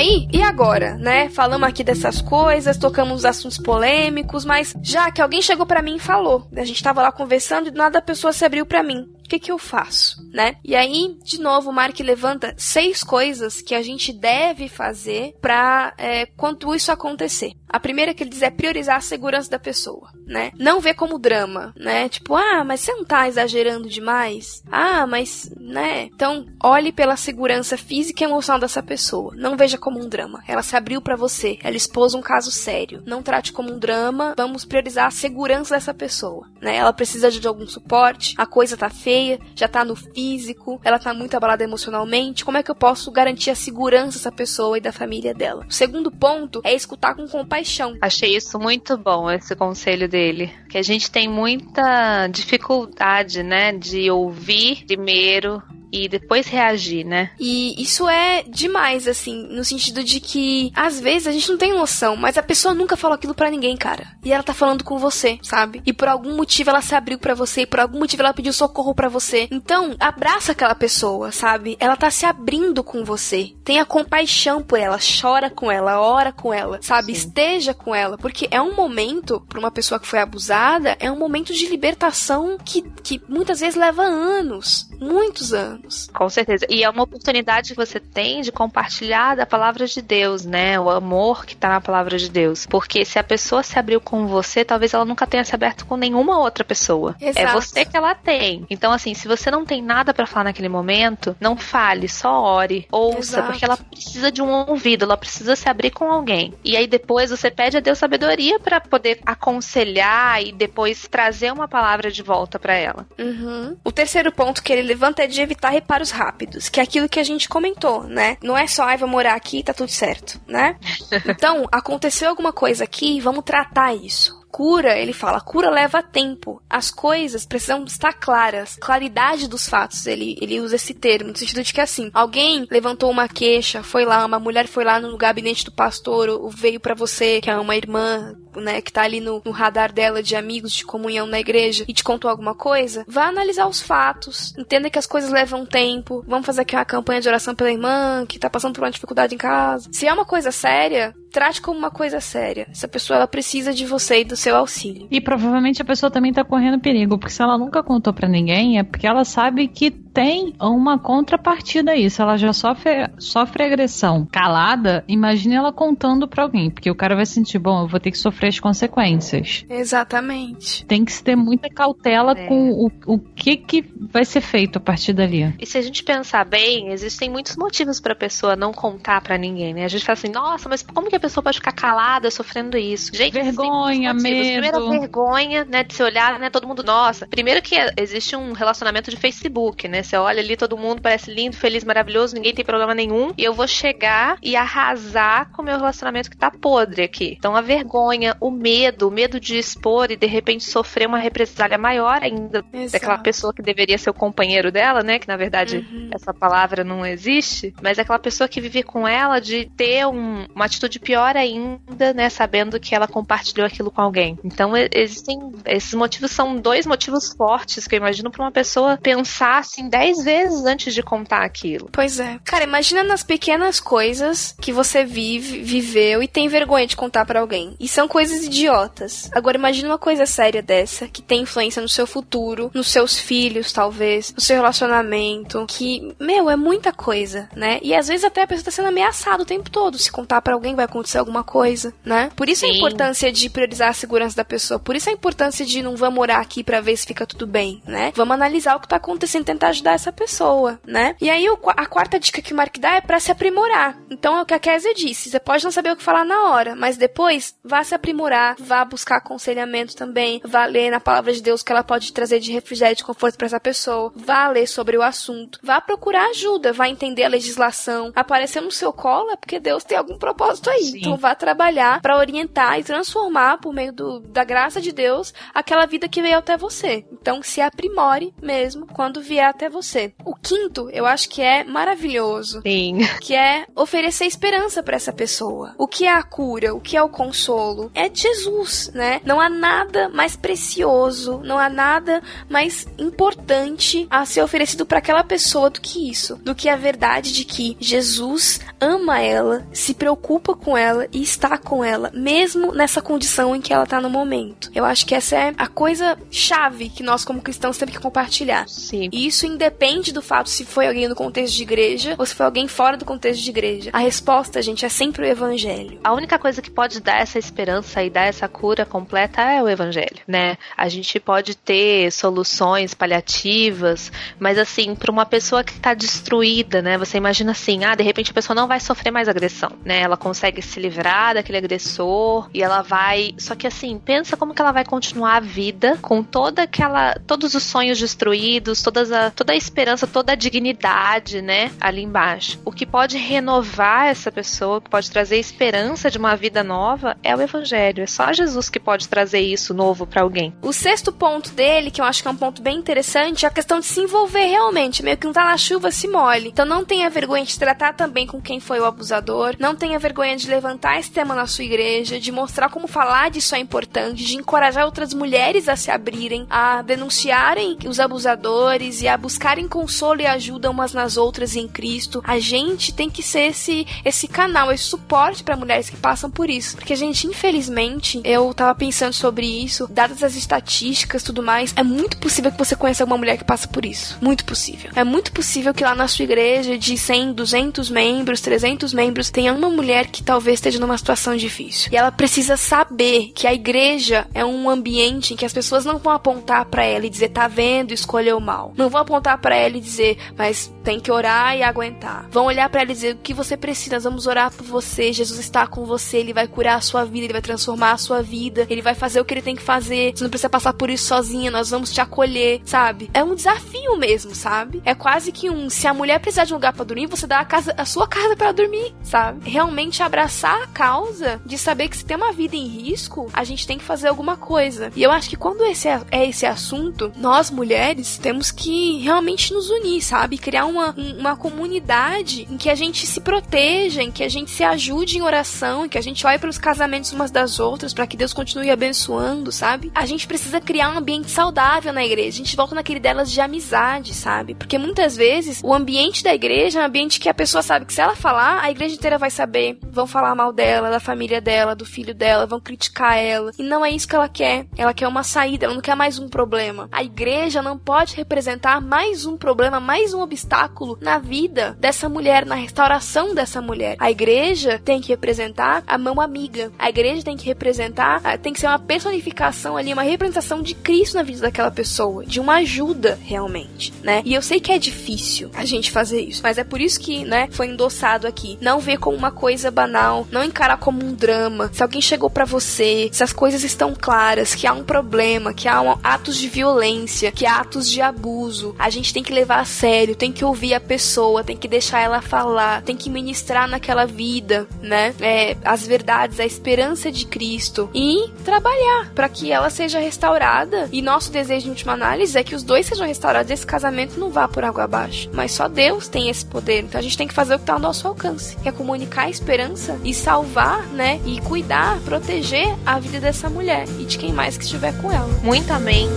Aí, 0.02 0.28
e 0.32 0.42
agora, 0.42 0.96
né? 0.96 1.28
Falamos 1.28 1.68
aqui 1.68 1.84
dessas 1.84 2.20
coisas, 2.20 2.76
tocamos 2.76 3.18
os 3.18 3.24
assuntos 3.24 3.58
polêmicos, 3.58 4.44
mas 4.44 4.74
já 4.82 5.10
que 5.10 5.22
alguém 5.22 5.40
chegou 5.40 5.64
para 5.64 5.82
mim 5.82 5.96
e 5.96 6.00
falou, 6.00 6.46
a 6.54 6.64
gente 6.64 6.82
tava 6.82 7.02
lá 7.02 7.12
conversando 7.12 7.68
e 7.68 7.70
do 7.70 7.78
nada 7.78 7.98
a 7.98 8.02
pessoa 8.02 8.32
se 8.32 8.44
abriu 8.44 8.66
para 8.66 8.82
mim 8.82 9.08
que, 9.32 9.46
que 9.46 9.52
eu 9.52 9.58
faço, 9.58 10.16
né? 10.30 10.56
E 10.64 10.76
aí, 10.76 11.16
de 11.22 11.40
novo, 11.40 11.70
o 11.70 11.72
Mark 11.72 11.98
levanta 12.00 12.54
seis 12.58 13.02
coisas 13.02 13.62
que 13.62 13.74
a 13.74 13.82
gente 13.82 14.12
deve 14.12 14.68
fazer 14.68 15.34
para 15.40 15.94
é, 15.96 16.26
quando 16.26 16.74
isso 16.74 16.92
acontecer. 16.92 17.52
A 17.68 17.80
primeira 17.80 18.12
que 18.12 18.22
ele 18.22 18.30
diz 18.30 18.42
é 18.42 18.50
priorizar 18.50 18.96
a 18.96 19.00
segurança 19.00 19.48
da 19.48 19.58
pessoa, 19.58 20.10
né? 20.26 20.52
Não 20.58 20.78
ver 20.78 20.92
como 20.92 21.18
drama, 21.18 21.72
né? 21.74 22.06
Tipo, 22.10 22.36
ah, 22.36 22.62
mas 22.62 22.80
você 22.80 22.92
não 22.92 23.04
tá 23.04 23.26
exagerando 23.26 23.88
demais? 23.88 24.62
Ah, 24.70 25.06
mas, 25.06 25.50
né? 25.58 26.10
Então, 26.14 26.44
olhe 26.62 26.92
pela 26.92 27.16
segurança 27.16 27.78
física 27.78 28.22
e 28.22 28.26
emocional 28.26 28.60
dessa 28.60 28.82
pessoa. 28.82 29.34
Não 29.34 29.56
veja 29.56 29.78
como 29.78 29.98
um 29.98 30.08
drama. 30.08 30.42
Ela 30.46 30.62
se 30.62 30.76
abriu 30.76 31.00
para 31.00 31.16
você, 31.16 31.58
ela 31.62 31.76
expôs 31.76 32.12
um 32.12 32.20
caso 32.20 32.50
sério. 32.50 33.02
Não 33.06 33.22
trate 33.22 33.54
como 33.54 33.72
um 33.72 33.78
drama, 33.78 34.34
vamos 34.36 34.66
priorizar 34.66 35.06
a 35.06 35.10
segurança 35.10 35.74
dessa 35.74 35.94
pessoa, 35.94 36.46
né? 36.60 36.76
Ela 36.76 36.92
precisa 36.92 37.30
de 37.30 37.48
algum 37.48 37.66
suporte, 37.66 38.34
a 38.36 38.44
coisa 38.44 38.76
tá 38.76 38.90
feia, 38.90 39.21
já 39.54 39.68
tá 39.68 39.84
no 39.84 39.94
físico, 39.96 40.80
ela 40.84 40.98
tá 40.98 41.12
muito 41.14 41.36
abalada 41.36 41.64
emocionalmente. 41.64 42.44
Como 42.44 42.58
é 42.58 42.62
que 42.62 42.70
eu 42.70 42.74
posso 42.74 43.10
garantir 43.10 43.50
a 43.50 43.54
segurança 43.54 44.18
dessa 44.18 44.32
pessoa 44.32 44.78
e 44.78 44.80
da 44.80 44.92
família 44.92 45.34
dela? 45.34 45.64
O 45.68 45.72
segundo 45.72 46.10
ponto 46.10 46.60
é 46.64 46.74
escutar 46.74 47.14
com 47.14 47.26
compaixão. 47.28 47.96
Achei 48.00 48.36
isso 48.36 48.58
muito 48.58 48.96
bom, 48.96 49.30
esse 49.30 49.54
conselho 49.54 50.08
dele. 50.08 50.52
Que 50.68 50.78
a 50.78 50.82
gente 50.82 51.10
tem 51.10 51.28
muita 51.28 52.26
dificuldade, 52.28 53.42
né, 53.42 53.72
de 53.72 54.10
ouvir 54.10 54.84
primeiro 54.86 55.62
e 55.92 56.08
depois 56.08 56.46
reagir, 56.46 57.04
né? 57.04 57.30
E 57.38 57.80
isso 57.80 58.08
é 58.08 58.42
demais, 58.44 59.06
assim, 59.06 59.46
no 59.50 59.62
sentido 59.62 60.02
de 60.02 60.18
que 60.18 60.72
às 60.74 60.98
vezes 60.98 61.28
a 61.28 61.32
gente 61.32 61.50
não 61.50 61.58
tem 61.58 61.74
noção, 61.74 62.16
mas 62.16 62.38
a 62.38 62.42
pessoa 62.42 62.72
nunca 62.72 62.96
falou 62.96 63.14
aquilo 63.14 63.34
para 63.34 63.50
ninguém, 63.50 63.76
cara. 63.76 64.16
E 64.24 64.32
ela 64.32 64.42
tá 64.42 64.54
falando 64.54 64.82
com 64.82 64.98
você, 64.98 65.38
sabe? 65.42 65.82
E 65.84 65.92
por 65.92 66.08
algum 66.08 66.34
motivo 66.34 66.70
ela 66.70 66.80
se 66.80 66.94
abriu 66.94 67.18
para 67.18 67.34
você, 67.34 67.62
e 67.62 67.66
por 67.66 67.80
algum 67.80 67.98
motivo 67.98 68.22
ela 68.22 68.32
pediu 68.32 68.52
socorro 68.52 68.94
para 68.94 69.10
você. 69.10 69.48
Então, 69.50 69.94
abraça 70.00 70.52
aquela 70.52 70.74
pessoa, 70.74 71.30
sabe? 71.30 71.76
Ela 71.78 71.96
tá 71.96 72.10
se 72.10 72.24
abrindo 72.24 72.82
com 72.82 73.04
você. 73.04 73.52
Tenha 73.62 73.84
compaixão 73.84 74.62
por 74.62 74.78
ela, 74.78 74.98
chora 75.20 75.50
com 75.50 75.70
ela, 75.70 76.00
ora 76.00 76.32
com 76.32 76.54
ela, 76.54 76.78
sabe? 76.80 77.14
Sim. 77.14 77.28
Esteja 77.32 77.74
com 77.74 77.94
ela, 77.94 78.16
porque 78.16 78.48
é 78.50 78.60
um 78.60 78.74
momento 78.74 79.40
para 79.46 79.58
uma 79.58 79.70
pessoa 79.70 80.00
que 80.00 80.06
foi 80.06 80.20
abusada, 80.20 80.96
é 80.98 81.10
um 81.10 81.18
momento 81.18 81.52
de 81.52 81.66
libertação 81.66 82.56
que, 82.64 82.82
que 83.02 83.20
muitas 83.28 83.60
vezes 83.60 83.74
leva 83.74 84.02
anos, 84.02 84.88
muitos 84.98 85.52
anos 85.52 85.81
precisamos. 85.82 86.10
Com 86.12 86.28
certeza. 86.28 86.66
E 86.68 86.82
é 86.82 86.90
uma 86.90 87.02
oportunidade 87.02 87.70
que 87.70 87.76
você 87.76 88.00
tem 88.00 88.40
de 88.40 88.52
compartilhar 88.52 89.36
da 89.36 89.46
palavra 89.46 89.86
de 89.86 90.00
Deus, 90.00 90.44
né? 90.44 90.78
O 90.78 90.88
amor 90.90 91.44
que 91.44 91.56
tá 91.56 91.68
na 91.68 91.80
palavra 91.80 92.16
de 92.16 92.30
Deus. 92.30 92.66
Porque 92.66 93.04
se 93.04 93.18
a 93.18 93.24
pessoa 93.24 93.62
se 93.62 93.78
abriu 93.78 94.00
com 94.00 94.26
você, 94.26 94.64
talvez 94.64 94.94
ela 94.94 95.04
nunca 95.04 95.26
tenha 95.26 95.44
se 95.44 95.54
aberto 95.54 95.86
com 95.86 95.96
nenhuma 95.96 96.38
outra 96.38 96.64
pessoa. 96.64 97.16
Exato. 97.20 97.38
É 97.38 97.52
você 97.52 97.84
que 97.84 97.96
ela 97.96 98.14
tem. 98.14 98.66
Então, 98.70 98.92
assim, 98.92 99.14
se 99.14 99.28
você 99.28 99.50
não 99.50 99.64
tem 99.64 99.82
nada 99.82 100.14
para 100.14 100.26
falar 100.26 100.44
naquele 100.44 100.68
momento, 100.68 101.36
não 101.40 101.56
fale, 101.56 102.08
só 102.08 102.42
ore. 102.42 102.86
Ouça, 102.90 103.18
Exato. 103.18 103.46
porque 103.48 103.64
ela 103.64 103.76
precisa 103.76 104.30
de 104.30 104.42
um 104.42 104.50
ouvido, 104.68 105.04
ela 105.04 105.16
precisa 105.16 105.56
se 105.56 105.68
abrir 105.68 105.90
com 105.90 106.10
alguém. 106.10 106.54
E 106.64 106.76
aí 106.76 106.86
depois 106.86 107.30
você 107.30 107.50
pede 107.50 107.76
a 107.76 107.80
Deus 107.80 107.98
sabedoria 107.98 108.58
para 108.58 108.80
poder 108.80 109.20
aconselhar 109.24 110.42
e 110.42 110.52
depois 110.52 111.06
trazer 111.08 111.52
uma 111.52 111.68
palavra 111.68 112.10
de 112.10 112.22
volta 112.22 112.58
para 112.58 112.74
ela. 112.74 113.06
Uhum. 113.18 113.76
O 113.84 113.92
terceiro 113.92 114.32
ponto 114.32 114.62
que 114.62 114.72
ele 114.72 114.82
levanta 114.82 115.24
é 115.24 115.26
de 115.26 115.40
evitar 115.40 115.71
reparos 115.72 116.10
rápidos, 116.10 116.68
que 116.68 116.80
é 116.80 116.82
aquilo 116.82 117.08
que 117.08 117.20
a 117.20 117.24
gente 117.24 117.48
comentou, 117.48 118.04
né? 118.04 118.36
Não 118.42 118.56
é 118.56 118.66
só, 118.66 118.84
ai, 118.84 118.96
vou 118.96 119.08
morar 119.08 119.34
aqui 119.34 119.58
e 119.58 119.62
tá 119.62 119.74
tudo 119.74 119.90
certo, 119.90 120.40
né? 120.46 120.76
então, 121.26 121.66
aconteceu 121.72 122.28
alguma 122.28 122.52
coisa 122.52 122.84
aqui, 122.84 123.20
vamos 123.20 123.44
tratar 123.44 123.94
isso. 123.94 124.41
Cura, 124.52 124.98
ele 124.98 125.14
fala, 125.14 125.40
cura 125.40 125.70
leva 125.70 126.02
tempo. 126.02 126.62
As 126.68 126.90
coisas 126.90 127.46
precisam 127.46 127.82
estar 127.84 128.12
claras. 128.12 128.76
Claridade 128.78 129.48
dos 129.48 129.66
fatos, 129.66 130.06
ele, 130.06 130.36
ele 130.42 130.60
usa 130.60 130.76
esse 130.76 130.92
termo, 130.92 131.30
no 131.30 131.36
sentido 131.36 131.62
de 131.62 131.72
que 131.72 131.80
assim, 131.80 132.10
alguém 132.12 132.66
levantou 132.70 133.10
uma 133.10 133.26
queixa, 133.26 133.82
foi 133.82 134.04
lá, 134.04 134.26
uma 134.26 134.38
mulher 134.38 134.66
foi 134.66 134.84
lá 134.84 135.00
no 135.00 135.16
gabinete 135.16 135.64
do 135.64 135.72
pastor, 135.72 136.50
veio 136.50 136.78
para 136.78 136.94
você, 136.94 137.40
que 137.40 137.48
é 137.48 137.56
uma 137.56 137.74
irmã, 137.74 138.36
né, 138.54 138.82
que 138.82 138.92
tá 138.92 139.02
ali 139.02 139.20
no, 139.20 139.40
no 139.42 139.50
radar 139.50 139.90
dela 139.90 140.22
de 140.22 140.36
amigos 140.36 140.72
de 140.72 140.84
comunhão 140.84 141.26
na 141.26 141.40
igreja 141.40 141.86
e 141.88 141.94
te 141.94 142.04
contou 142.04 142.30
alguma 142.30 142.54
coisa, 142.54 143.06
vá 143.08 143.28
analisar 143.28 143.66
os 143.66 143.80
fatos, 143.80 144.54
entenda 144.58 144.90
que 144.90 144.98
as 144.98 145.06
coisas 145.06 145.30
levam 145.30 145.64
tempo, 145.64 146.22
vamos 146.26 146.44
fazer 146.44 146.60
aqui 146.60 146.76
uma 146.76 146.84
campanha 146.84 147.22
de 147.22 147.28
oração 147.28 147.54
pela 147.54 147.72
irmã 147.72 148.26
que 148.28 148.38
tá 148.38 148.50
passando 148.50 148.74
por 148.74 148.82
uma 148.82 148.90
dificuldade 148.90 149.34
em 149.34 149.38
casa. 149.38 149.88
Se 149.92 150.06
é 150.06 150.12
uma 150.12 150.26
coisa 150.26 150.52
séria, 150.52 151.14
trate 151.32 151.60
como 151.60 151.78
uma 151.78 151.90
coisa 151.90 152.20
séria. 152.20 152.66
Essa 152.70 152.86
pessoa 152.86 153.16
ela 153.16 153.26
precisa 153.26 153.72
de 153.72 153.86
você 153.86 154.20
e 154.20 154.24
do 154.24 154.36
seu 154.36 154.54
auxílio. 154.56 155.08
E 155.10 155.20
provavelmente 155.20 155.80
a 155.80 155.84
pessoa 155.84 156.10
também 156.10 156.32
tá 156.32 156.44
correndo 156.44 156.78
perigo, 156.78 157.18
porque 157.18 157.32
se 157.32 157.42
ela 157.42 157.56
nunca 157.58 157.82
contou 157.82 158.12
para 158.12 158.28
ninguém, 158.28 158.78
é 158.78 158.82
porque 158.82 159.06
ela 159.06 159.24
sabe 159.24 159.66
que 159.68 159.90
tem 159.90 160.52
uma 160.60 160.98
contrapartida 160.98 161.92
a 161.92 161.96
isso. 161.96 162.20
Ela 162.20 162.36
já 162.36 162.52
sofre, 162.52 163.08
sofre 163.18 163.64
agressão 163.64 164.26
calada, 164.30 165.04
imagine 165.08 165.54
ela 165.54 165.72
contando 165.72 166.28
para 166.28 166.42
alguém, 166.42 166.70
porque 166.70 166.90
o 166.90 166.94
cara 166.94 167.16
vai 167.16 167.24
sentir, 167.26 167.58
bom, 167.58 167.82
eu 167.82 167.88
vou 167.88 167.98
ter 167.98 168.10
que 168.10 168.18
sofrer 168.18 168.48
as 168.48 168.60
consequências. 168.60 169.64
Exatamente. 169.68 170.84
Tem 170.84 171.04
que 171.04 171.12
se 171.12 171.24
ter 171.24 171.36
muita 171.36 171.68
cautela 171.70 172.32
É. 172.32 172.46
com 172.46 172.70
o, 172.70 172.90
o 173.06 173.18
que, 173.18 173.56
que 173.56 173.84
vai 173.98 174.24
ser 174.24 174.40
feito 174.42 174.76
a 174.76 174.80
partir 174.80 175.12
dali. 175.12 175.54
E 175.58 175.64
se 175.66 175.78
a 175.78 175.82
gente 175.82 176.04
pensar 176.04 176.44
bem, 176.44 176.92
existem 176.92 177.30
muitos 177.30 177.56
motivos 177.56 177.98
pra 178.00 178.14
pessoa 178.14 178.54
não 178.54 178.72
contar 178.72 179.20
pra 179.22 179.38
ninguém, 179.38 179.72
né? 179.72 179.84
A 179.84 179.88
gente 179.88 180.04
fala 180.04 180.14
assim, 180.18 180.28
nossa, 180.28 180.68
mas 180.68 180.82
como 180.82 181.08
que 181.08 181.16
a 181.16 181.20
pessoa 181.22 181.42
pode 181.42 181.58
ficar 181.58 181.72
calada 181.72 182.30
sofrendo 182.30 182.76
isso? 182.76 183.14
Gente, 183.14 183.32
Vergonha, 183.32 184.12
medo. 184.12 184.22
Primeiro, 184.60 184.76
a 184.76 184.90
vergonha, 184.90 185.64
né, 185.64 185.82
de 185.84 185.94
se 185.94 186.02
olhar, 186.02 186.38
né, 186.38 186.50
todo 186.50 186.66
mundo, 186.66 186.82
nossa. 186.82 187.26
Primeiro 187.26 187.62
que 187.62 187.76
existe 187.96 188.36
um 188.36 188.52
relacionamento 188.52 189.10
de 189.10 189.16
Facebook, 189.16 189.86
né? 189.88 190.02
Você 190.02 190.16
olha 190.16 190.40
ali, 190.40 190.56
todo 190.56 190.76
mundo 190.76 191.00
parece 191.00 191.30
lindo, 191.32 191.56
feliz, 191.56 191.84
maravilhoso, 191.84 192.34
ninguém 192.34 192.52
tem 192.54 192.64
problema 192.64 192.94
nenhum. 192.94 193.32
E 193.38 193.44
eu 193.44 193.54
vou 193.54 193.66
chegar 193.66 194.36
e 194.42 194.56
arrasar 194.56 195.50
com 195.52 195.62
o 195.62 195.64
meu 195.64 195.76
relacionamento 195.76 196.30
que 196.30 196.36
tá 196.36 196.50
podre 196.50 197.02
aqui. 197.02 197.36
Então, 197.38 197.54
a 197.56 197.60
vergonha, 197.60 198.36
o 198.40 198.50
medo, 198.50 199.08
o 199.08 199.10
medo 199.10 199.38
de 199.38 199.56
expor 199.58 200.10
e 200.10 200.16
de 200.16 200.26
repente 200.26 200.64
sofrer 200.64 201.06
uma 201.06 201.18
represália 201.18 201.78
maior 201.78 202.18
ainda 202.22 202.64
Exato. 202.72 202.92
daquela 202.92 203.18
pessoa 203.18 203.52
que 203.54 203.62
deveria 203.62 203.96
ser 203.98 204.10
o 204.10 204.14
companheiro 204.14 204.70
dela, 204.72 205.02
né? 205.02 205.18
Que 205.18 205.28
na 205.28 205.36
verdade 205.36 205.78
Uhum. 205.78 206.10
essa 206.12 206.32
palavra 206.34 206.82
não 206.84 207.04
existe, 207.06 207.74
mas 207.80 207.98
aquela 207.98 208.18
pessoa 208.18 208.48
que 208.48 208.60
vive 208.60 208.82
com 208.82 209.06
ela 209.06 209.38
de 209.40 209.66
ter 209.76 210.06
um- 210.06 210.46
uma 210.54 210.64
atitude 210.64 210.98
pior 210.98 211.11
ainda, 211.20 212.12
né? 212.12 212.28
Sabendo 212.28 212.80
que 212.80 212.94
ela 212.94 213.08
compartilhou 213.08 213.66
aquilo 213.66 213.90
com 213.90 214.00
alguém. 214.00 214.38
Então 214.44 214.72
existem 214.92 215.52
esses 215.66 215.94
motivos 215.94 216.30
são 216.30 216.56
dois 216.56 216.86
motivos 216.86 217.32
fortes 217.32 217.86
que 217.86 217.94
eu 217.94 217.98
imagino 217.98 218.30
para 218.30 218.42
uma 218.42 218.50
pessoa 218.50 218.98
pensar 219.00 219.58
assim 219.58 219.88
dez 219.88 220.22
vezes 220.24 220.64
antes 220.64 220.94
de 220.94 221.02
contar 221.02 221.44
aquilo. 221.44 221.88
Pois 221.92 222.18
é. 222.20 222.38
Cara, 222.44 222.64
imagina 222.64 223.02
nas 223.02 223.22
pequenas 223.22 223.80
coisas 223.80 224.54
que 224.60 224.72
você 224.72 225.04
vive, 225.04 225.62
viveu 225.62 226.22
e 226.22 226.28
tem 226.28 226.48
vergonha 226.48 226.86
de 226.86 226.96
contar 226.96 227.24
pra 227.24 227.40
alguém. 227.40 227.74
E 227.78 227.88
são 227.88 228.08
coisas 228.08 228.44
idiotas. 228.44 229.30
Agora 229.32 229.56
imagina 229.56 229.88
uma 229.88 229.98
coisa 229.98 230.26
séria 230.26 230.62
dessa, 230.62 231.08
que 231.08 231.22
tem 231.22 231.42
influência 231.42 231.82
no 231.82 231.88
seu 231.88 232.06
futuro, 232.06 232.70
nos 232.74 232.88
seus 232.88 233.18
filhos, 233.18 233.72
talvez, 233.72 234.32
no 234.34 234.40
seu 234.40 234.56
relacionamento, 234.56 235.64
que, 235.68 236.14
meu, 236.18 236.50
é 236.50 236.56
muita 236.56 236.92
coisa, 236.92 237.48
né? 237.54 237.78
E 237.82 237.94
às 237.94 238.08
vezes 238.08 238.24
até 238.24 238.42
a 238.42 238.46
pessoa 238.46 238.64
tá 238.64 238.70
sendo 238.70 238.88
ameaçada 238.88 239.42
o 239.42 239.46
tempo 239.46 239.70
todo. 239.70 239.98
Se 239.98 240.10
contar 240.10 240.40
pra 240.42 240.54
alguém 240.54 240.74
vai 240.74 240.86
acontecer 241.02 241.18
alguma 241.18 241.44
coisa, 241.44 241.92
né? 242.04 242.30
Por 242.36 242.48
isso 242.48 242.64
a 242.64 242.68
Sim. 242.68 242.76
importância 242.76 243.30
de 243.32 243.50
priorizar 243.50 243.90
a 243.90 243.92
segurança 243.92 244.36
da 244.36 244.44
pessoa. 244.44 244.78
Por 244.78 244.96
isso 244.96 245.10
a 245.10 245.12
importância 245.12 245.66
de 245.66 245.82
não 245.82 245.96
vamos 245.96 246.20
orar 246.20 246.40
aqui 246.40 246.62
pra 246.62 246.80
ver 246.80 246.96
se 246.96 247.06
fica 247.06 247.26
tudo 247.26 247.46
bem, 247.46 247.82
né? 247.86 248.12
Vamos 248.14 248.34
analisar 248.34 248.76
o 248.76 248.80
que 248.80 248.88
tá 248.88 248.96
acontecendo 248.96 249.42
e 249.42 249.46
tentar 249.46 249.68
ajudar 249.68 249.92
essa 249.92 250.12
pessoa, 250.12 250.80
né? 250.86 251.16
E 251.20 251.28
aí 251.28 251.46
a 251.76 251.86
quarta 251.86 252.18
dica 252.18 252.40
que 252.40 252.52
o 252.52 252.56
Mark 252.56 252.78
dá 252.78 252.94
é 252.94 253.00
pra 253.00 253.20
se 253.20 253.30
aprimorar. 253.30 253.98
Então 254.10 254.38
é 254.38 254.42
o 254.42 254.46
que 254.46 254.54
a 254.54 254.58
Kézia 254.58 254.94
disse. 254.94 255.30
Você 255.30 255.40
pode 255.40 255.64
não 255.64 255.70
saber 255.70 255.90
o 255.90 255.96
que 255.96 256.02
falar 256.02 256.24
na 256.24 256.50
hora, 256.50 256.76
mas 256.76 256.96
depois 256.96 257.54
vá 257.64 257.82
se 257.82 257.94
aprimorar, 257.94 258.56
vá 258.58 258.84
buscar 258.84 259.16
aconselhamento 259.16 259.96
também, 259.96 260.40
vá 260.44 260.64
ler 260.64 260.90
na 260.90 261.00
palavra 261.00 261.32
de 261.32 261.42
Deus 261.42 261.62
que 261.62 261.72
ela 261.72 261.82
pode 261.82 262.12
trazer 262.12 262.38
de 262.38 262.52
refrigério 262.52 262.94
e 262.94 262.96
de 262.96 263.04
conforto 263.04 263.36
pra 263.36 263.46
essa 263.46 263.60
pessoa, 263.60 264.12
vá 264.14 264.48
ler 264.48 264.66
sobre 264.66 264.96
o 264.96 265.02
assunto, 265.02 265.58
vá 265.62 265.80
procurar 265.80 266.30
ajuda, 266.30 266.72
vá 266.72 266.88
entender 266.88 267.24
a 267.24 267.28
legislação. 267.28 268.12
Apareceu 268.14 268.62
no 268.62 268.70
seu 268.70 268.92
colo 268.92 269.30
é 269.30 269.36
porque 269.36 269.58
Deus 269.58 269.84
tem 269.84 269.96
algum 269.96 270.16
propósito 270.16 270.70
aí. 270.70 270.91
Sim. 270.92 270.98
Então 271.00 271.16
vá 271.16 271.34
trabalhar 271.34 272.00
pra 272.00 272.16
orientar 272.16 272.78
e 272.78 272.84
transformar 272.84 273.58
por 273.58 273.72
meio 273.72 273.92
do, 273.92 274.20
da 274.20 274.44
graça 274.44 274.80
de 274.80 274.92
Deus 274.92 275.32
aquela 275.54 275.86
vida 275.86 276.08
que 276.08 276.22
veio 276.22 276.38
até 276.38 276.56
você. 276.56 277.04
Então 277.12 277.42
se 277.42 277.60
aprimore 277.60 278.34
mesmo 278.40 278.86
quando 278.86 279.22
vier 279.22 279.46
até 279.46 279.68
você. 279.68 280.12
O 280.24 280.34
quinto, 280.34 280.88
eu 280.90 281.06
acho 281.06 281.28
que 281.28 281.42
é 281.42 281.64
maravilhoso 281.64 282.62
Sim. 282.62 282.98
que 283.20 283.34
é 283.34 283.66
oferecer 283.74 284.26
esperança 284.26 284.82
pra 284.82 284.96
essa 284.96 285.12
pessoa. 285.12 285.74
O 285.78 285.86
que 285.86 286.04
é 286.04 286.12
a 286.12 286.22
cura? 286.22 286.74
O 286.74 286.80
que 286.80 286.96
é 286.96 287.02
o 287.02 287.08
consolo? 287.08 287.90
É 287.94 288.10
Jesus, 288.12 288.90
né? 288.94 289.20
Não 289.24 289.40
há 289.40 289.48
nada 289.48 290.08
mais 290.08 290.36
precioso, 290.36 291.40
não 291.44 291.58
há 291.58 291.68
nada 291.68 292.22
mais 292.48 292.86
importante 292.98 294.06
a 294.10 294.24
ser 294.24 294.42
oferecido 294.42 294.84
pra 294.84 294.98
aquela 294.98 295.24
pessoa 295.24 295.70
do 295.70 295.80
que 295.80 296.10
isso, 296.10 296.36
do 296.36 296.54
que 296.54 296.68
a 296.68 296.76
verdade 296.76 297.32
de 297.32 297.44
que 297.44 297.76
Jesus 297.80 298.60
ama 298.80 299.20
ela, 299.20 299.66
se 299.72 299.94
preocupa 299.94 300.54
com 300.54 300.76
ela 300.76 300.81
e 301.12 301.22
está 301.22 301.58
com 301.58 301.84
ela, 301.84 302.10
mesmo 302.14 302.72
nessa 302.72 303.00
condição 303.00 303.54
em 303.54 303.60
que 303.60 303.72
ela 303.72 303.86
tá 303.86 304.00
no 304.00 304.10
momento. 304.10 304.70
Eu 304.74 304.84
acho 304.84 305.06
que 305.06 305.14
essa 305.14 305.36
é 305.36 305.54
a 305.56 305.66
coisa 305.66 306.18
chave 306.30 306.88
que 306.88 307.02
nós 307.02 307.24
como 307.24 307.40
cristãos 307.40 307.78
temos 307.78 307.94
que 307.94 308.00
compartilhar. 308.02 308.68
Sim. 308.68 309.08
E 309.12 309.26
isso 309.26 309.46
independe 309.46 310.12
do 310.12 310.22
fato 310.22 310.48
se 310.48 310.64
foi 310.64 310.86
alguém 310.86 311.08
no 311.08 311.14
contexto 311.14 311.54
de 311.54 311.62
igreja 311.62 312.14
ou 312.18 312.26
se 312.26 312.34
foi 312.34 312.46
alguém 312.46 312.68
fora 312.68 312.96
do 312.96 313.04
contexto 313.04 313.42
de 313.42 313.50
igreja. 313.50 313.90
A 313.92 313.98
resposta, 313.98 314.62
gente, 314.62 314.84
é 314.84 314.88
sempre 314.88 315.22
o 315.22 315.28
evangelho. 315.28 315.98
A 316.02 316.12
única 316.12 316.38
coisa 316.38 316.62
que 316.62 316.70
pode 316.70 317.00
dar 317.00 317.20
essa 317.20 317.38
esperança 317.38 318.02
e 318.02 318.10
dar 318.10 318.26
essa 318.26 318.48
cura 318.48 318.86
completa 318.86 319.42
é 319.42 319.62
o 319.62 319.68
evangelho, 319.68 320.20
né? 320.26 320.56
A 320.76 320.88
gente 320.88 321.18
pode 321.20 321.56
ter 321.56 322.10
soluções 322.12 322.94
paliativas, 322.94 324.10
mas 324.38 324.58
assim, 324.58 324.94
para 324.94 325.10
uma 325.10 325.26
pessoa 325.26 325.64
que 325.64 325.78
tá 325.78 325.94
destruída, 325.94 326.80
né? 326.80 326.96
Você 326.98 327.16
imagina 327.18 327.52
assim, 327.52 327.84
ah, 327.84 327.94
de 327.94 328.02
repente 328.02 328.30
a 328.30 328.34
pessoa 328.34 328.54
não 328.54 328.66
vai 328.66 328.80
sofrer 328.80 329.10
mais 329.10 329.28
agressão, 329.28 329.72
né? 329.84 330.00
Ela 330.00 330.16
consegue 330.16 330.61
se 330.62 330.80
livrar 330.80 331.34
daquele 331.34 331.58
agressor 331.58 332.48
e 332.52 332.62
ela 332.62 332.82
vai, 332.82 333.34
só 333.38 333.54
que 333.54 333.66
assim, 333.66 333.98
pensa 333.98 334.36
como 334.36 334.54
que 334.54 334.60
ela 334.60 334.72
vai 334.72 334.84
continuar 334.84 335.36
a 335.36 335.40
vida 335.40 335.98
com 336.00 336.22
toda 336.22 336.62
aquela, 336.62 337.14
todos 337.26 337.54
os 337.54 337.62
sonhos 337.62 337.98
destruídos, 337.98 338.82
todas 338.82 339.12
a, 339.12 339.30
toda 339.30 339.52
a 339.52 339.56
esperança, 339.56 340.06
toda 340.06 340.32
a 340.32 340.36
dignidade, 340.36 341.42
né? 341.42 341.70
Ali 341.80 342.02
embaixo. 342.02 342.60
O 342.64 342.72
que 342.72 342.86
pode 342.86 343.16
renovar 343.16 344.06
essa 344.06 344.30
pessoa, 344.30 344.80
que 344.80 344.90
pode 344.90 345.10
trazer 345.10 345.38
esperança 345.38 346.10
de 346.10 346.18
uma 346.18 346.36
vida 346.36 346.62
nova, 346.62 347.16
é 347.22 347.34
o 347.34 347.40
evangelho. 347.40 348.02
É 348.02 348.06
só 348.06 348.32
Jesus 348.32 348.68
que 348.68 348.80
pode 348.80 349.08
trazer 349.08 349.40
isso 349.40 349.74
novo 349.74 350.06
para 350.06 350.22
alguém. 350.22 350.54
O 350.62 350.72
sexto 350.72 351.12
ponto 351.12 351.50
dele, 351.52 351.90
que 351.90 352.00
eu 352.00 352.04
acho 352.04 352.22
que 352.22 352.28
é 352.28 352.30
um 352.30 352.36
ponto 352.36 352.62
bem 352.62 352.76
interessante, 352.76 353.44
é 353.44 353.48
a 353.48 353.52
questão 353.52 353.80
de 353.80 353.86
se 353.86 354.00
envolver 354.00 354.46
realmente. 354.46 355.02
Meio 355.02 355.16
que 355.16 355.26
não 355.26 355.32
tá 355.32 355.44
na 355.44 355.56
chuva, 355.56 355.90
se 355.90 356.08
molhe. 356.08 356.48
Então 356.48 356.64
não 356.64 356.84
tenha 356.84 357.10
vergonha 357.10 357.44
de 357.44 357.58
tratar 357.58 357.94
também 357.94 358.26
com 358.26 358.40
quem 358.40 358.60
foi 358.60 358.80
o 358.80 358.84
abusador. 358.84 359.56
Não 359.58 359.74
tenha 359.74 359.98
vergonha 359.98 360.36
de 360.36 360.48
levantar 360.54 360.98
esse 360.98 361.10
tema 361.10 361.34
na 361.34 361.46
sua 361.46 361.64
igreja, 361.64 362.18
de 362.18 362.32
mostrar 362.32 362.68
como 362.68 362.86
falar 362.86 363.30
disso 363.30 363.54
é 363.54 363.58
importante, 363.58 364.24
de 364.24 364.36
encorajar 364.36 364.84
outras 364.84 365.12
mulheres 365.12 365.68
a 365.68 365.76
se 365.76 365.90
abrirem, 365.90 366.46
a 366.48 366.82
denunciarem 366.82 367.76
os 367.86 368.00
abusadores 368.00 369.02
e 369.02 369.08
a 369.08 369.16
buscar 369.16 369.52
buscarem 369.52 369.66
consolo 369.66 370.20
e 370.20 370.26
ajuda 370.26 370.70
umas 370.70 370.92
nas 370.92 371.16
outras 371.16 371.56
em 371.56 371.66
Cristo. 371.66 372.22
A 372.24 372.38
gente 372.38 372.94
tem 372.94 373.10
que 373.10 373.22
ser 373.22 373.50
esse, 373.50 373.86
esse 374.04 374.28
canal, 374.28 374.70
esse 374.70 374.84
suporte 374.84 375.42
para 375.42 375.56
mulheres 375.56 375.90
que 375.90 375.96
passam 375.96 376.30
por 376.30 376.48
isso. 376.48 376.76
Porque 376.76 376.94
gente, 376.94 377.26
infelizmente, 377.26 378.20
eu 378.24 378.54
tava 378.54 378.74
pensando 378.74 379.12
sobre 379.12 379.46
isso, 379.46 379.88
dadas 379.90 380.22
as 380.22 380.36
estatísticas 380.36 381.22
tudo 381.22 381.42
mais, 381.42 381.74
é 381.76 381.82
muito 381.82 382.16
possível 382.18 382.52
que 382.52 382.58
você 382.58 382.76
conheça 382.76 383.02
alguma 383.02 383.18
mulher 383.18 383.36
que 383.36 383.44
passa 383.44 383.66
por 383.66 383.84
isso. 383.84 384.16
Muito 384.20 384.44
possível. 384.44 384.90
É 384.94 385.02
muito 385.02 385.32
possível 385.32 385.74
que 385.74 385.82
lá 385.82 385.94
na 385.94 386.06
sua 386.06 386.22
igreja, 386.22 386.78
de 386.78 386.96
100, 386.96 387.32
200 387.32 387.90
membros, 387.90 388.40
300 388.40 388.94
membros, 388.94 389.28
tenha 389.28 389.52
uma 389.52 389.68
mulher 389.68 390.06
que 390.06 390.22
talvez 390.22 390.41
esteja 390.50 390.78
numa 390.78 390.98
situação 390.98 391.36
difícil. 391.36 391.90
E 391.92 391.96
ela 391.96 392.10
precisa 392.10 392.56
saber 392.56 393.32
que 393.34 393.46
a 393.46 393.54
igreja 393.54 394.26
é 394.34 394.44
um 394.44 394.68
ambiente 394.68 395.32
em 395.32 395.36
que 395.36 395.44
as 395.44 395.52
pessoas 395.52 395.84
não 395.84 395.98
vão 395.98 396.12
apontar 396.12 396.64
para 396.66 396.84
ela 396.84 397.06
e 397.06 397.10
dizer, 397.10 397.28
tá 397.28 397.48
vendo, 397.48 397.92
escolheu 397.92 398.40
mal. 398.40 398.72
Não 398.76 398.88
vão 398.88 399.00
apontar 399.00 399.38
para 399.38 399.56
ela 399.56 399.76
e 399.76 399.80
dizer, 399.80 400.18
mas 400.36 400.72
tem 400.82 400.98
que 400.98 401.10
orar 401.10 401.56
e 401.56 401.62
aguentar. 401.62 402.28
Vão 402.30 402.46
olhar 402.46 402.68
para 402.68 402.82
ela 402.82 402.90
e 402.90 402.94
dizer, 402.94 403.14
o 403.14 403.18
que 403.18 403.32
você 403.32 403.56
precisa, 403.56 403.96
nós 403.96 404.04
vamos 404.04 404.26
orar 404.26 404.50
por 404.50 404.64
você, 404.64 405.12
Jesus 405.12 405.38
está 405.38 405.66
com 405.66 405.84
você, 405.84 406.18
ele 406.18 406.32
vai 406.32 406.46
curar 406.46 406.76
a 406.76 406.80
sua 406.80 407.04
vida, 407.04 407.26
ele 407.26 407.32
vai 407.32 407.42
transformar 407.42 407.92
a 407.92 407.98
sua 407.98 408.22
vida, 408.22 408.66
ele 408.68 408.82
vai 408.82 408.94
fazer 408.94 409.20
o 409.20 409.24
que 409.24 409.34
ele 409.34 409.42
tem 409.42 409.54
que 409.54 409.62
fazer, 409.62 410.12
você 410.14 410.24
não 410.24 410.30
precisa 410.30 410.50
passar 410.50 410.72
por 410.72 410.90
isso 410.90 411.06
sozinha, 411.06 411.50
nós 411.50 411.70
vamos 411.70 411.92
te 411.92 412.00
acolher, 412.00 412.60
sabe? 412.64 413.10
É 413.14 413.22
um 413.22 413.34
desafio 413.34 413.96
mesmo, 413.96 414.34
sabe? 414.34 414.82
É 414.84 414.94
quase 414.94 415.30
que 415.30 415.48
um, 415.48 415.70
se 415.70 415.86
a 415.86 415.94
mulher 415.94 416.18
precisar 416.18 416.44
de 416.44 416.52
um 416.52 416.56
lugar 416.56 416.72
para 416.72 416.84
dormir, 416.84 417.06
você 417.06 417.26
dá 417.26 417.40
a, 417.40 417.44
casa, 417.44 417.74
a 417.76 417.84
sua 417.84 418.06
casa 418.06 418.36
para 418.36 418.52
dormir, 418.52 418.94
sabe? 419.02 419.48
Realmente 419.48 420.02
abraçar 420.02 420.31
a 420.32 420.66
causa 420.66 421.40
de 421.44 421.58
saber 421.58 421.88
que 421.88 421.96
se 421.96 422.04
tem 422.04 422.16
uma 422.16 422.32
vida 422.32 422.56
em 422.56 422.66
risco, 422.66 423.28
a 423.32 423.44
gente 423.44 423.66
tem 423.66 423.78
que 423.78 423.84
fazer 423.84 424.08
alguma 424.08 424.36
coisa. 424.36 424.90
E 424.94 425.02
eu 425.02 425.10
acho 425.10 425.28
que 425.28 425.36
quando 425.36 425.64
esse 425.64 425.88
é, 425.88 426.00
é 426.10 426.28
esse 426.28 426.46
assunto, 426.46 427.12
nós 427.16 427.50
mulheres 427.50 428.18
temos 428.18 428.50
que 428.50 428.98
realmente 428.98 429.52
nos 429.52 429.70
unir, 429.70 430.02
sabe? 430.02 430.38
Criar 430.38 430.66
uma, 430.66 430.94
uma 431.18 431.36
comunidade 431.36 432.46
em 432.50 432.56
que 432.56 432.70
a 432.70 432.74
gente 432.74 433.06
se 433.06 433.20
proteja, 433.20 434.02
em 434.02 434.10
que 434.10 434.24
a 434.24 434.28
gente 434.28 434.50
se 434.50 434.64
ajude 434.64 435.18
em 435.18 435.22
oração, 435.22 435.86
em 435.86 435.88
que 435.88 435.98
a 435.98 436.02
gente 436.02 436.26
olhe 436.26 436.38
para 436.38 436.50
os 436.50 436.58
casamentos 436.58 437.12
umas 437.12 437.30
das 437.30 437.58
outras, 437.58 437.92
para 437.92 438.06
que 438.06 438.16
Deus 438.16 438.32
continue 438.32 438.70
abençoando, 438.70 439.50
sabe? 439.52 439.90
A 439.94 440.06
gente 440.06 440.26
precisa 440.26 440.60
criar 440.60 440.90
um 440.90 440.98
ambiente 440.98 441.30
saudável 441.30 441.92
na 441.92 442.04
igreja. 442.04 442.36
A 442.36 442.44
gente 442.44 442.56
volta 442.56 442.74
naquele 442.74 443.00
delas 443.00 443.30
de 443.30 443.40
amizade, 443.40 444.14
sabe? 444.14 444.54
Porque 444.54 444.78
muitas 444.78 445.16
vezes 445.16 445.60
o 445.62 445.74
ambiente 445.74 446.22
da 446.22 446.34
igreja 446.34 446.78
é 446.78 446.82
um 446.82 446.86
ambiente 446.86 447.20
que 447.20 447.28
a 447.28 447.34
pessoa 447.34 447.62
sabe 447.62 447.86
que 447.86 447.92
se 447.92 448.00
ela 448.00 448.14
falar, 448.14 448.62
a 448.62 448.70
igreja 448.70 448.94
inteira 448.94 449.18
vai 449.18 449.30
saber. 449.30 449.78
Vão 449.90 450.06
falar 450.06 450.21
mal 450.34 450.52
dela, 450.52 450.90
da 450.90 451.00
família 451.00 451.40
dela, 451.40 451.74
do 451.74 451.84
filho 451.84 452.14
dela, 452.14 452.46
vão 452.46 452.60
criticar 452.60 453.16
ela. 453.18 453.52
E 453.58 453.62
não 453.62 453.84
é 453.84 453.90
isso 453.90 454.08
que 454.08 454.14
ela 454.14 454.28
quer. 454.28 454.66
Ela 454.76 454.94
quer 454.94 455.08
uma 455.08 455.22
saída, 455.22 455.66
ela 455.66 455.74
não 455.74 455.80
quer 455.80 455.94
mais 455.94 456.18
um 456.18 456.28
problema. 456.28 456.88
A 456.92 457.02
igreja 457.02 457.62
não 457.62 457.78
pode 457.78 458.14
representar 458.14 458.80
mais 458.80 459.26
um 459.26 459.36
problema, 459.36 459.80
mais 459.80 460.14
um 460.14 460.20
obstáculo 460.20 460.98
na 461.00 461.18
vida 461.18 461.76
dessa 461.78 462.08
mulher, 462.08 462.46
na 462.46 462.54
restauração 462.54 463.34
dessa 463.34 463.60
mulher. 463.60 463.96
A 463.98 464.10
igreja 464.10 464.80
tem 464.84 465.00
que 465.00 465.08
representar 465.08 465.82
a 465.86 465.98
mão 465.98 466.20
amiga. 466.20 466.72
A 466.78 466.88
igreja 466.88 467.22
tem 467.22 467.36
que 467.36 467.46
representar, 467.46 468.20
tem 468.38 468.52
que 468.52 468.60
ser 468.60 468.66
uma 468.66 468.78
personificação 468.78 469.76
ali, 469.76 469.92
uma 469.92 470.02
representação 470.02 470.62
de 470.62 470.74
Cristo 470.74 471.14
na 471.16 471.22
vida 471.22 471.40
daquela 471.40 471.70
pessoa, 471.70 472.24
de 472.24 472.40
uma 472.40 472.56
ajuda 472.56 473.18
realmente, 473.22 473.92
né? 474.02 474.22
E 474.24 474.34
eu 474.34 474.42
sei 474.42 474.60
que 474.60 474.72
é 474.72 474.78
difícil 474.78 475.50
a 475.54 475.64
gente 475.64 475.90
fazer 475.90 476.20
isso, 476.20 476.40
mas 476.42 476.58
é 476.58 476.64
por 476.64 476.80
isso 476.80 477.00
que, 477.00 477.24
né, 477.24 477.48
foi 477.50 477.68
endossado 477.68 478.26
aqui. 478.26 478.58
Não 478.60 478.78
ver 478.78 478.98
como 478.98 479.16
uma 479.16 479.30
coisa 479.30 479.70
banal, 479.70 480.11
não 480.30 480.44
encarar 480.44 480.76
como 480.76 481.04
um 481.04 481.14
drama. 481.14 481.70
Se 481.72 481.82
alguém 481.82 482.00
chegou 482.00 482.30
para 482.30 482.44
você, 482.44 483.08
se 483.12 483.22
as 483.22 483.32
coisas 483.32 483.64
estão 483.64 483.94
claras, 483.98 484.54
que 484.54 484.66
há 484.66 484.72
um 484.72 484.84
problema, 484.84 485.54
que 485.54 485.68
há 485.68 485.80
um, 485.80 485.98
atos 486.02 486.36
de 486.36 486.48
violência, 486.48 487.32
que 487.32 487.46
há 487.46 487.60
atos 487.60 487.90
de 487.90 488.00
abuso, 488.00 488.74
a 488.78 488.90
gente 488.90 489.12
tem 489.12 489.22
que 489.22 489.32
levar 489.32 489.60
a 489.60 489.64
sério, 489.64 490.16
tem 490.16 490.32
que 490.32 490.44
ouvir 490.44 490.74
a 490.74 490.80
pessoa, 490.80 491.44
tem 491.44 491.56
que 491.56 491.68
deixar 491.68 492.00
ela 492.00 492.20
falar, 492.20 492.82
tem 492.82 492.96
que 492.96 493.10
ministrar 493.10 493.68
naquela 493.68 494.06
vida, 494.06 494.66
né? 494.80 495.14
É, 495.20 495.56
as 495.64 495.86
verdades, 495.86 496.40
a 496.40 496.46
esperança 496.46 497.10
de 497.10 497.26
Cristo 497.26 497.90
e 497.94 498.28
trabalhar 498.44 499.12
para 499.14 499.28
que 499.28 499.50
ela 499.50 499.70
seja 499.70 499.98
restaurada. 499.98 500.88
E 500.92 501.02
nosso 501.02 501.30
desejo, 501.30 501.66
em 501.66 501.70
última 501.70 501.92
análise, 501.92 502.38
é 502.38 502.44
que 502.44 502.54
os 502.54 502.62
dois 502.62 502.86
sejam 502.86 503.06
restaurados 503.06 503.50
e 503.50 503.54
esse 503.54 503.66
casamento 503.66 504.18
não 504.18 504.30
vá 504.30 504.48
por 504.48 504.64
água 504.64 504.84
abaixo. 504.84 505.30
Mas 505.32 505.52
só 505.52 505.68
Deus 505.68 506.08
tem 506.08 506.28
esse 506.28 506.44
poder. 506.44 506.84
Então 506.84 506.98
a 506.98 507.02
gente 507.02 507.16
tem 507.16 507.28
que 507.28 507.34
fazer 507.34 507.54
o 507.54 507.58
que 507.58 507.62
está 507.62 507.74
ao 507.74 507.78
nosso 507.78 508.06
alcance, 508.06 508.56
que 508.56 508.68
é 508.68 508.72
comunicar 508.72 509.22
a 509.22 509.30
esperança 509.30 509.98
e 510.04 510.14
salvar, 510.14 510.86
né? 510.88 511.20
E 511.24 511.40
cuidar, 511.40 511.98
proteger 512.00 512.74
a 512.84 512.98
vida 512.98 513.20
dessa 513.20 513.48
mulher 513.48 513.86
e 513.98 514.04
de 514.04 514.18
quem 514.18 514.32
mais 514.32 514.56
que 514.56 514.64
estiver 514.64 514.96
com 515.00 515.10
ela. 515.10 515.28
Muito 515.42 515.70
amém. 515.72 516.08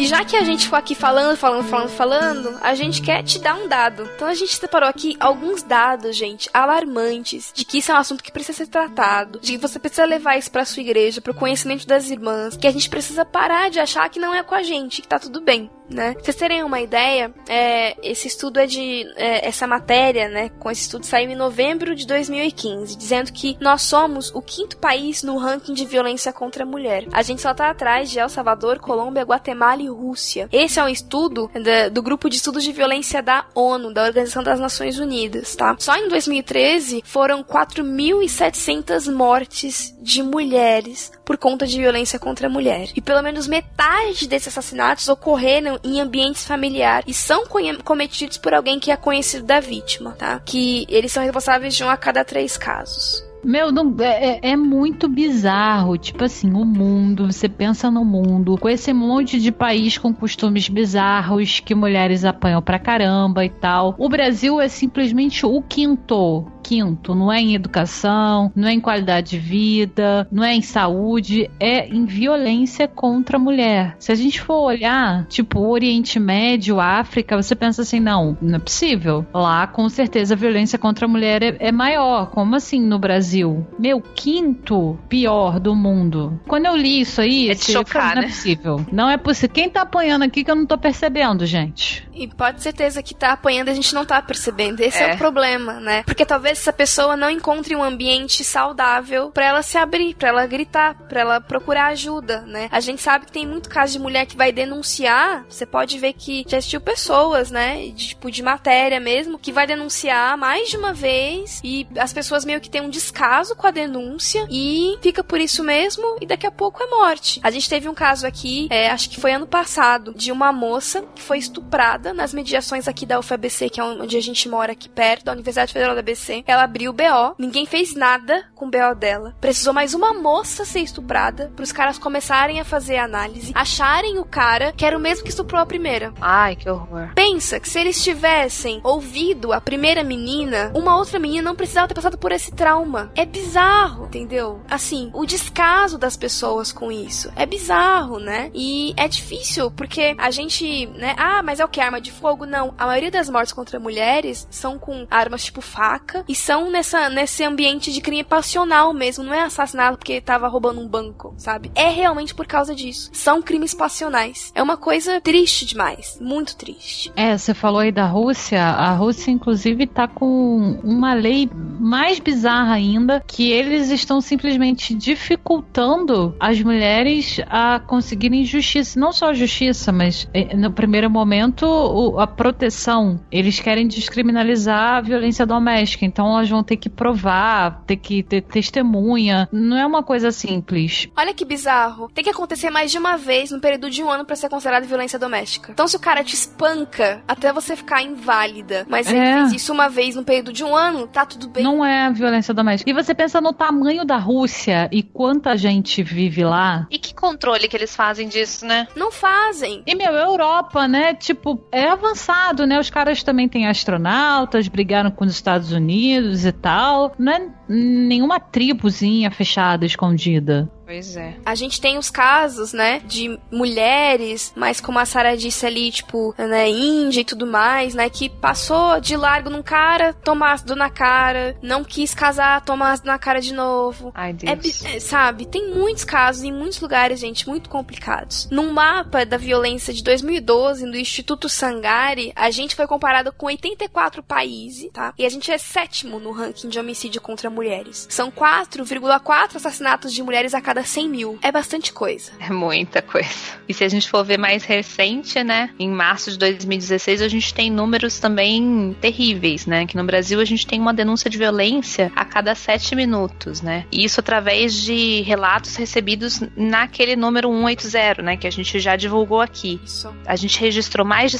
E 0.00 0.06
já 0.06 0.24
que 0.24 0.34
a 0.34 0.42
gente 0.42 0.64
ficou 0.64 0.78
aqui 0.78 0.94
falando, 0.94 1.36
falando, 1.36 1.62
falando, 1.64 1.90
falando, 1.90 2.58
a 2.62 2.74
gente 2.74 3.02
quer 3.02 3.22
te 3.22 3.38
dar 3.38 3.54
um 3.54 3.68
dado. 3.68 4.08
Então 4.16 4.26
a 4.26 4.32
gente 4.32 4.56
separou 4.56 4.88
aqui 4.88 5.14
alguns 5.20 5.62
dados, 5.62 6.16
gente, 6.16 6.48
alarmantes, 6.54 7.52
de 7.54 7.66
que 7.66 7.76
isso 7.78 7.92
é 7.92 7.94
um 7.94 7.98
assunto 7.98 8.24
que 8.24 8.32
precisa 8.32 8.64
ser 8.64 8.68
tratado, 8.68 9.38
de 9.40 9.52
que 9.52 9.58
você 9.58 9.78
precisa 9.78 10.06
levar 10.06 10.38
isso 10.38 10.50
pra 10.50 10.64
sua 10.64 10.80
igreja, 10.80 11.20
pro 11.20 11.34
conhecimento 11.34 11.86
das 11.86 12.08
irmãs, 12.08 12.56
que 12.56 12.66
a 12.66 12.72
gente 12.72 12.88
precisa 12.88 13.26
parar 13.26 13.68
de 13.68 13.78
achar 13.78 14.08
que 14.08 14.18
não 14.18 14.34
é 14.34 14.42
com 14.42 14.54
a 14.54 14.62
gente, 14.62 15.02
que 15.02 15.08
tá 15.08 15.18
tudo 15.18 15.42
bem 15.42 15.70
né? 15.90 16.14
Pra 16.14 16.22
vocês 16.22 16.36
terem 16.36 16.62
uma 16.62 16.80
ideia, 16.80 17.32
é, 17.48 17.96
esse 18.02 18.28
estudo 18.28 18.58
é 18.60 18.66
de. 18.66 19.04
É, 19.16 19.48
essa 19.48 19.66
matéria, 19.66 20.28
né? 20.28 20.50
Com 20.58 20.70
esse 20.70 20.82
estudo 20.82 21.04
saiu 21.04 21.30
em 21.30 21.36
novembro 21.36 21.94
de 21.94 22.06
2015, 22.06 22.96
dizendo 22.96 23.32
que 23.32 23.56
nós 23.60 23.82
somos 23.82 24.30
o 24.34 24.40
quinto 24.40 24.76
país 24.76 25.22
no 25.22 25.36
ranking 25.36 25.74
de 25.74 25.84
violência 25.84 26.32
contra 26.32 26.62
a 26.62 26.66
mulher. 26.66 27.06
A 27.12 27.22
gente 27.22 27.42
só 27.42 27.52
tá 27.52 27.70
atrás 27.70 28.10
de 28.10 28.18
El 28.18 28.28
Salvador, 28.28 28.78
Colômbia, 28.78 29.22
Guatemala 29.22 29.82
e 29.82 29.88
Rússia. 29.88 30.48
Esse 30.52 30.78
é 30.78 30.84
um 30.84 30.88
estudo 30.88 31.50
da, 31.54 31.88
do 31.88 32.02
grupo 32.02 32.28
de 32.28 32.36
estudos 32.36 32.62
de 32.62 32.72
violência 32.72 33.22
da 33.22 33.46
ONU, 33.54 33.92
da 33.92 34.04
Organização 34.04 34.42
das 34.42 34.60
Nações 34.60 34.98
Unidas, 34.98 35.56
tá? 35.56 35.76
Só 35.78 35.96
em 35.96 36.08
2013 36.08 37.02
foram 37.04 37.42
4.700 37.42 39.12
mortes 39.12 39.94
de 40.00 40.22
mulheres 40.22 41.10
por 41.30 41.38
conta 41.38 41.64
de 41.64 41.78
violência 41.78 42.18
contra 42.18 42.48
a 42.48 42.50
mulher. 42.50 42.88
E 42.96 43.00
pelo 43.00 43.22
menos 43.22 43.46
metade 43.46 44.26
desses 44.26 44.48
assassinatos 44.48 45.08
ocorreram 45.08 45.78
em 45.84 46.00
ambientes 46.00 46.44
familiares 46.44 47.04
e 47.06 47.14
são 47.14 47.44
cometidos 47.84 48.36
por 48.36 48.52
alguém 48.52 48.80
que 48.80 48.90
é 48.90 48.96
conhecido 48.96 49.46
da 49.46 49.60
vítima, 49.60 50.10
tá? 50.18 50.40
Que 50.44 50.84
eles 50.88 51.12
são 51.12 51.22
responsáveis 51.22 51.72
de 51.76 51.84
um 51.84 51.88
a 51.88 51.96
cada 51.96 52.24
três 52.24 52.56
casos. 52.56 53.24
Meu, 53.44 53.70
não, 53.70 53.94
é, 54.00 54.40
é, 54.40 54.40
é, 54.42 54.56
muito 54.56 55.08
bizarro. 55.08 55.96
Tipo 55.96 56.24
assim, 56.24 56.52
o 56.52 56.64
mundo, 56.64 57.30
você 57.32 57.48
pensa 57.48 57.92
no 57.92 58.04
mundo, 58.04 58.58
com 58.58 58.68
esse 58.68 58.92
monte 58.92 59.40
de 59.40 59.52
país 59.52 59.96
com 59.96 60.12
costumes 60.12 60.68
bizarros, 60.68 61.60
que 61.60 61.76
mulheres 61.76 62.24
apanham 62.24 62.60
pra 62.60 62.78
caramba 62.78 63.44
e 63.44 63.50
tal. 63.50 63.94
O 63.98 64.08
Brasil 64.08 64.60
é 64.60 64.68
simplesmente 64.68 65.46
o 65.46 65.62
quinto 65.62 66.44
quinto, 66.62 67.14
não 67.14 67.32
é 67.32 67.40
em 67.40 67.54
educação, 67.54 68.52
não 68.54 68.68
é 68.68 68.72
em 68.72 68.80
qualidade 68.80 69.30
de 69.30 69.38
vida, 69.38 70.26
não 70.30 70.44
é 70.44 70.54
em 70.54 70.62
saúde, 70.62 71.50
é 71.58 71.88
em 71.88 72.04
violência 72.04 72.86
contra 72.86 73.36
a 73.36 73.40
mulher. 73.40 73.96
Se 73.98 74.12
a 74.12 74.14
gente 74.14 74.40
for 74.40 74.60
olhar, 74.60 75.26
tipo, 75.26 75.60
o 75.60 75.70
Oriente 75.70 76.18
Médio, 76.18 76.80
África, 76.80 77.36
você 77.36 77.54
pensa 77.54 77.82
assim, 77.82 78.00
não, 78.00 78.36
não 78.40 78.56
é 78.56 78.58
possível. 78.58 79.26
Lá, 79.32 79.66
com 79.66 79.88
certeza, 79.88 80.34
a 80.34 80.36
violência 80.36 80.78
contra 80.78 81.06
a 81.06 81.08
mulher 81.08 81.42
é, 81.42 81.56
é 81.60 81.72
maior. 81.72 82.30
Como 82.30 82.56
assim 82.56 82.80
no 82.80 82.98
Brasil? 82.98 83.66
Meu, 83.78 84.00
quinto 84.00 84.98
pior 85.08 85.60
do 85.60 85.74
mundo. 85.74 86.40
Quando 86.46 86.66
eu 86.66 86.76
li 86.76 87.00
isso 87.00 87.20
aí, 87.20 87.50
é 87.50 87.54
de 87.54 87.64
chocar, 87.64 88.14
não 88.14 88.22
né? 88.22 88.28
é 88.28 88.30
possível. 88.30 88.86
Não 88.92 89.10
é 89.10 89.16
possível. 89.16 89.54
Quem 89.54 89.70
tá 89.70 89.82
apanhando 89.82 90.22
aqui 90.22 90.44
que 90.44 90.50
eu 90.50 90.56
não 90.56 90.66
tô 90.66 90.76
percebendo, 90.78 91.46
gente? 91.46 92.08
E 92.14 92.28
pode 92.28 92.62
certeza 92.62 93.02
que 93.02 93.14
tá 93.14 93.32
apanhando 93.32 93.68
e 93.68 93.70
a 93.70 93.74
gente 93.74 93.94
não 93.94 94.04
tá 94.04 94.20
percebendo. 94.20 94.80
Esse 94.80 95.02
é, 95.02 95.12
é 95.12 95.14
o 95.14 95.18
problema, 95.18 95.80
né? 95.80 96.02
Porque 96.02 96.26
talvez 96.26 96.49
vezes 96.50 96.62
essa 96.62 96.72
pessoa 96.72 97.16
não 97.16 97.30
encontre 97.30 97.74
um 97.74 97.82
ambiente 97.82 98.44
saudável 98.44 99.30
para 99.30 99.46
ela 99.46 99.62
se 99.62 99.78
abrir, 99.78 100.14
para 100.14 100.28
ela 100.28 100.46
gritar, 100.46 100.94
para 101.08 101.20
ela 101.20 101.40
procurar 101.40 101.86
ajuda, 101.86 102.42
né? 102.42 102.68
A 102.70 102.80
gente 102.80 103.00
sabe 103.00 103.26
que 103.26 103.32
tem 103.32 103.46
muito 103.46 103.68
caso 103.68 103.92
de 103.92 103.98
mulher 103.98 104.26
que 104.26 104.36
vai 104.36 104.52
denunciar, 104.52 105.44
você 105.48 105.64
pode 105.64 105.98
ver 105.98 106.12
que 106.12 106.44
já 106.46 106.58
assistiu 106.58 106.80
pessoas, 106.80 107.50
né, 107.50 107.86
de, 107.88 108.08
tipo 108.08 108.30
de 108.30 108.42
matéria 108.42 109.00
mesmo, 109.00 109.38
que 109.38 109.52
vai 109.52 109.66
denunciar 109.66 110.36
mais 110.36 110.68
de 110.68 110.76
uma 110.76 110.92
vez 110.92 111.60
e 111.62 111.86
as 111.96 112.12
pessoas 112.12 112.44
meio 112.44 112.60
que 112.60 112.70
têm 112.70 112.80
um 112.80 112.90
descaso 112.90 113.54
com 113.54 113.66
a 113.66 113.70
denúncia 113.70 114.46
e 114.50 114.98
fica 115.00 115.22
por 115.22 115.40
isso 115.40 115.62
mesmo 115.62 116.16
e 116.20 116.26
daqui 116.26 116.46
a 116.46 116.50
pouco 116.50 116.82
é 116.82 116.86
morte. 116.86 117.40
A 117.42 117.50
gente 117.50 117.68
teve 117.68 117.88
um 117.88 117.94
caso 117.94 118.26
aqui, 118.26 118.68
é, 118.70 118.90
acho 118.90 119.08
que 119.08 119.20
foi 119.20 119.32
ano 119.32 119.46
passado, 119.46 120.12
de 120.14 120.32
uma 120.32 120.52
moça 120.52 121.02
que 121.14 121.22
foi 121.22 121.38
estuprada 121.38 122.12
nas 122.12 122.34
mediações 122.34 122.88
aqui 122.88 123.06
da 123.06 123.18
UFABC, 123.18 123.70
que 123.70 123.80
é 123.80 123.84
onde 123.84 124.16
a 124.16 124.22
gente 124.22 124.48
mora 124.48 124.72
aqui 124.72 124.88
perto, 124.88 125.24
da 125.24 125.32
Universidade 125.32 125.72
Federal 125.72 125.94
da 125.94 126.02
Ela 126.46 126.64
abriu 126.64 126.90
o 126.90 126.94
BO, 126.94 127.34
ninguém 127.38 127.66
fez 127.66 127.94
nada 127.94 128.44
com 128.54 128.66
o 128.66 128.70
BO 128.70 128.94
dela. 128.94 129.34
Precisou 129.40 129.72
mais 129.72 129.94
uma 129.94 130.12
moça 130.14 130.64
ser 130.64 130.80
estuprada 130.80 131.52
para 131.54 131.62
os 131.62 131.72
caras 131.72 131.98
começarem 131.98 132.60
a 132.60 132.64
fazer 132.64 132.98
análise, 132.98 133.52
acharem 133.54 134.18
o 134.18 134.24
cara 134.24 134.72
que 134.72 134.84
era 134.84 134.96
o 134.96 135.00
mesmo 135.00 135.24
que 135.24 135.30
estuprou 135.30 135.60
a 135.60 135.66
primeira. 135.66 136.12
Ai, 136.20 136.56
que 136.56 136.68
horror. 136.68 137.10
Pensa 137.14 137.60
que 137.60 137.68
se 137.68 137.78
eles 137.78 138.02
tivessem 138.02 138.80
ouvido 138.82 139.52
a 139.52 139.60
primeira 139.60 140.02
menina, 140.02 140.70
uma 140.74 140.96
outra 140.96 141.18
menina 141.18 141.42
não 141.42 141.56
precisava 141.56 141.88
ter 141.88 141.94
passado 141.94 142.18
por 142.18 142.32
esse 142.32 142.52
trauma. 142.52 143.10
É 143.14 143.24
bizarro, 143.24 144.06
entendeu? 144.06 144.60
Assim, 144.68 145.10
o 145.14 145.24
descaso 145.24 145.98
das 145.98 146.16
pessoas 146.16 146.72
com 146.72 146.90
isso 146.90 147.32
é 147.36 147.46
bizarro, 147.46 148.18
né? 148.18 148.50
E 148.54 148.94
é 148.96 149.08
difícil 149.08 149.70
porque 149.70 150.14
a 150.18 150.30
gente, 150.30 150.86
né? 150.88 151.14
Ah, 151.16 151.42
mas 151.42 151.60
é 151.60 151.64
o 151.64 151.68
que? 151.68 151.80
Arma 151.80 152.00
de 152.00 152.12
fogo? 152.12 152.46
Não. 152.46 152.74
A 152.76 152.86
maioria 152.86 153.10
das 153.10 153.28
mortes 153.28 153.52
contra 153.52 153.80
mulheres 153.80 154.46
são 154.50 154.78
com 154.78 155.06
armas 155.10 155.44
tipo 155.44 155.60
faca 155.60 156.24
e 156.30 156.34
são 156.36 156.70
nessa, 156.70 157.10
nesse 157.10 157.42
ambiente 157.42 157.92
de 157.92 158.00
crime 158.00 158.22
passional 158.22 158.94
mesmo. 158.94 159.24
Não 159.24 159.34
é 159.34 159.42
assassinato 159.42 159.98
porque 159.98 160.20
tava 160.20 160.46
roubando 160.46 160.80
um 160.80 160.86
banco, 160.86 161.34
sabe? 161.36 161.72
É 161.74 161.88
realmente 161.88 162.32
por 162.32 162.46
causa 162.46 162.72
disso. 162.72 163.10
São 163.12 163.42
crimes 163.42 163.74
passionais. 163.74 164.52
É 164.54 164.62
uma 164.62 164.76
coisa 164.76 165.20
triste 165.20 165.66
demais. 165.66 166.18
Muito 166.20 166.54
triste. 166.56 167.10
É, 167.16 167.36
você 167.36 167.52
falou 167.52 167.80
aí 167.80 167.90
da 167.90 168.06
Rússia. 168.06 168.62
A 168.62 168.94
Rússia, 168.94 169.32
inclusive, 169.32 169.88
tá 169.88 170.06
com 170.06 170.78
uma 170.84 171.14
lei 171.14 171.50
mais 171.80 172.20
bizarra 172.20 172.74
ainda, 172.74 173.24
que 173.26 173.50
eles 173.50 173.90
estão 173.90 174.20
simplesmente 174.20 174.94
dificultando 174.94 176.36
as 176.38 176.62
mulheres 176.62 177.40
a 177.48 177.80
conseguirem 177.80 178.44
justiça. 178.44 179.00
Não 179.00 179.12
só 179.12 179.34
justiça, 179.34 179.90
mas 179.90 180.28
eh, 180.32 180.54
no 180.54 180.70
primeiro 180.70 181.10
momento 181.10 182.16
a 182.20 182.26
proteção. 182.28 183.18
Eles 183.32 183.58
querem 183.58 183.88
descriminalizar 183.88 184.98
a 184.98 185.00
violência 185.00 185.44
doméstica, 185.44 186.04
então 186.04 186.19
elas 186.28 186.48
vão 186.48 186.62
ter 186.62 186.76
que 186.76 186.88
provar, 186.88 187.82
ter 187.86 187.96
que 187.96 188.22
ter 188.22 188.42
testemunha. 188.42 189.48
Não 189.52 189.76
é 189.76 189.86
uma 189.86 190.02
coisa 190.02 190.30
simples. 190.30 191.08
Olha 191.16 191.34
que 191.34 191.44
bizarro. 191.44 192.10
Tem 192.14 192.24
que 192.24 192.30
acontecer 192.30 192.70
mais 192.70 192.90
de 192.90 192.98
uma 192.98 193.16
vez 193.16 193.50
no 193.50 193.60
período 193.60 193.90
de 193.90 194.02
um 194.02 194.10
ano 194.10 194.24
para 194.24 194.36
ser 194.36 194.48
considerado 194.48 194.84
violência 194.84 195.18
doméstica. 195.18 195.72
Então, 195.72 195.86
se 195.86 195.96
o 195.96 196.00
cara 196.00 196.22
te 196.24 196.34
espanca 196.34 197.22
até 197.26 197.52
você 197.52 197.76
ficar 197.76 198.02
inválida, 198.02 198.86
mas 198.88 199.06
é. 199.06 199.16
ele 199.16 199.40
fez 199.40 199.62
isso 199.62 199.72
uma 199.72 199.88
vez 199.88 200.16
no 200.16 200.24
período 200.24 200.52
de 200.52 200.64
um 200.64 200.74
ano, 200.74 201.06
tá 201.06 201.24
tudo 201.24 201.48
bem. 201.48 201.62
Não 201.62 201.84
é 201.84 202.10
violência 202.12 202.52
doméstica. 202.52 202.90
E 202.90 202.94
você 202.94 203.14
pensa 203.14 203.40
no 203.40 203.52
tamanho 203.52 204.04
da 204.04 204.16
Rússia 204.16 204.88
e 204.92 205.02
quanta 205.02 205.56
gente 205.56 206.02
vive 206.02 206.44
lá. 206.44 206.86
E 206.90 206.98
que 206.98 207.14
controle 207.14 207.68
que 207.68 207.76
eles 207.76 207.94
fazem 207.94 208.28
disso, 208.28 208.66
né? 208.66 208.88
Não 208.96 209.10
fazem. 209.10 209.82
E, 209.86 209.94
meu, 209.94 210.12
Europa, 210.12 210.86
né? 210.86 211.14
Tipo, 211.14 211.60
é 211.72 211.88
avançado, 211.88 212.66
né? 212.66 212.78
Os 212.78 212.90
caras 212.90 213.22
também 213.22 213.48
têm 213.48 213.66
astronautas, 213.66 214.68
brigaram 214.68 215.10
com 215.10 215.24
os 215.24 215.32
Estados 215.32 215.72
Unidos 215.72 215.90
e 216.18 216.52
tal. 216.52 217.12
Não 217.18 217.32
é 217.32 217.48
nenhuma 217.68 218.40
tribuzinha 218.40 219.30
fechada, 219.30 219.86
escondida. 219.86 220.70
Pois 220.90 221.16
é. 221.16 221.36
A 221.46 221.54
gente 221.54 221.80
tem 221.80 221.98
os 221.98 222.10
casos, 222.10 222.72
né, 222.72 222.98
de 223.06 223.38
mulheres, 223.48 224.52
mas 224.56 224.80
como 224.80 224.98
a 224.98 225.04
Sara 225.06 225.36
disse 225.36 225.64
ali, 225.64 225.92
tipo, 225.92 226.34
né, 226.36 226.68
Índia 226.68 227.20
e 227.20 227.24
tudo 227.24 227.46
mais, 227.46 227.94
né, 227.94 228.10
que 228.10 228.28
passou 228.28 229.00
de 229.00 229.16
largo 229.16 229.48
num 229.48 229.62
cara, 229.62 230.12
tomou 230.12 230.48
ácido 230.48 230.74
na 230.74 230.90
cara, 230.90 231.56
não 231.62 231.84
quis 231.84 232.12
casar, 232.12 232.64
tomou 232.64 232.88
ácido 232.88 233.06
na 233.06 233.20
cara 233.20 233.40
de 233.40 233.54
novo. 233.54 234.10
Ai, 234.16 234.32
Deus. 234.32 234.84
É, 234.84 234.98
sabe, 234.98 235.46
tem 235.46 235.72
muitos 235.72 236.02
casos 236.02 236.42
em 236.42 236.52
muitos 236.52 236.80
lugares, 236.80 237.20
gente, 237.20 237.48
muito 237.48 237.70
complicados. 237.70 238.48
Num 238.50 238.72
mapa 238.72 239.24
da 239.24 239.36
violência 239.36 239.94
de 239.94 240.02
2012, 240.02 240.90
do 240.90 240.96
Instituto 240.96 241.48
Sangari, 241.48 242.32
a 242.34 242.50
gente 242.50 242.74
foi 242.74 242.88
comparado 242.88 243.32
com 243.32 243.46
84 243.46 244.24
países, 244.24 244.90
tá? 244.92 245.14
E 245.16 245.24
a 245.24 245.28
gente 245.28 245.52
é 245.52 245.58
sétimo 245.58 246.18
no 246.18 246.32
ranking 246.32 246.68
de 246.68 246.80
homicídio 246.80 247.20
contra 247.20 247.48
mulheres. 247.48 248.08
São 248.10 248.28
4,4 248.28 249.54
assassinatos 249.54 250.12
de 250.12 250.20
mulheres 250.20 250.52
a 250.52 250.60
cada 250.60 250.79
cada 250.80 250.84
100 250.84 251.08
mil. 251.08 251.38
É 251.42 251.52
bastante 251.52 251.92
coisa. 251.92 252.32
É 252.40 252.50
muita 252.50 253.02
coisa. 253.02 253.28
E 253.68 253.74
se 253.74 253.84
a 253.84 253.88
gente 253.88 254.08
for 254.08 254.24
ver 254.24 254.38
mais 254.38 254.64
recente, 254.64 255.42
né? 255.44 255.70
Em 255.78 255.88
março 255.88 256.30
de 256.30 256.38
2016, 256.38 257.22
a 257.22 257.28
gente 257.28 257.52
tem 257.52 257.70
números 257.70 258.18
também 258.18 258.96
terríveis, 259.00 259.66
né? 259.66 259.86
Que 259.86 259.96
no 259.96 260.04
Brasil 260.04 260.40
a 260.40 260.44
gente 260.44 260.66
tem 260.66 260.80
uma 260.80 260.94
denúncia 260.94 261.30
de 261.30 261.38
violência 261.38 262.10
a 262.16 262.24
cada 262.24 262.54
7 262.54 262.94
minutos, 262.94 263.60
né? 263.60 263.86
E 263.92 264.04
isso 264.04 264.20
através 264.20 264.74
de 264.74 265.20
relatos 265.22 265.76
recebidos 265.76 266.40
naquele 266.56 267.14
número 267.14 267.48
180, 267.50 268.22
né? 268.22 268.36
Que 268.36 268.46
a 268.46 268.52
gente 268.52 268.78
já 268.80 268.96
divulgou 268.96 269.40
aqui. 269.40 269.80
Isso. 269.84 270.12
A 270.26 270.36
gente 270.36 270.58
registrou 270.58 271.06
mais 271.06 271.30
de 271.30 271.38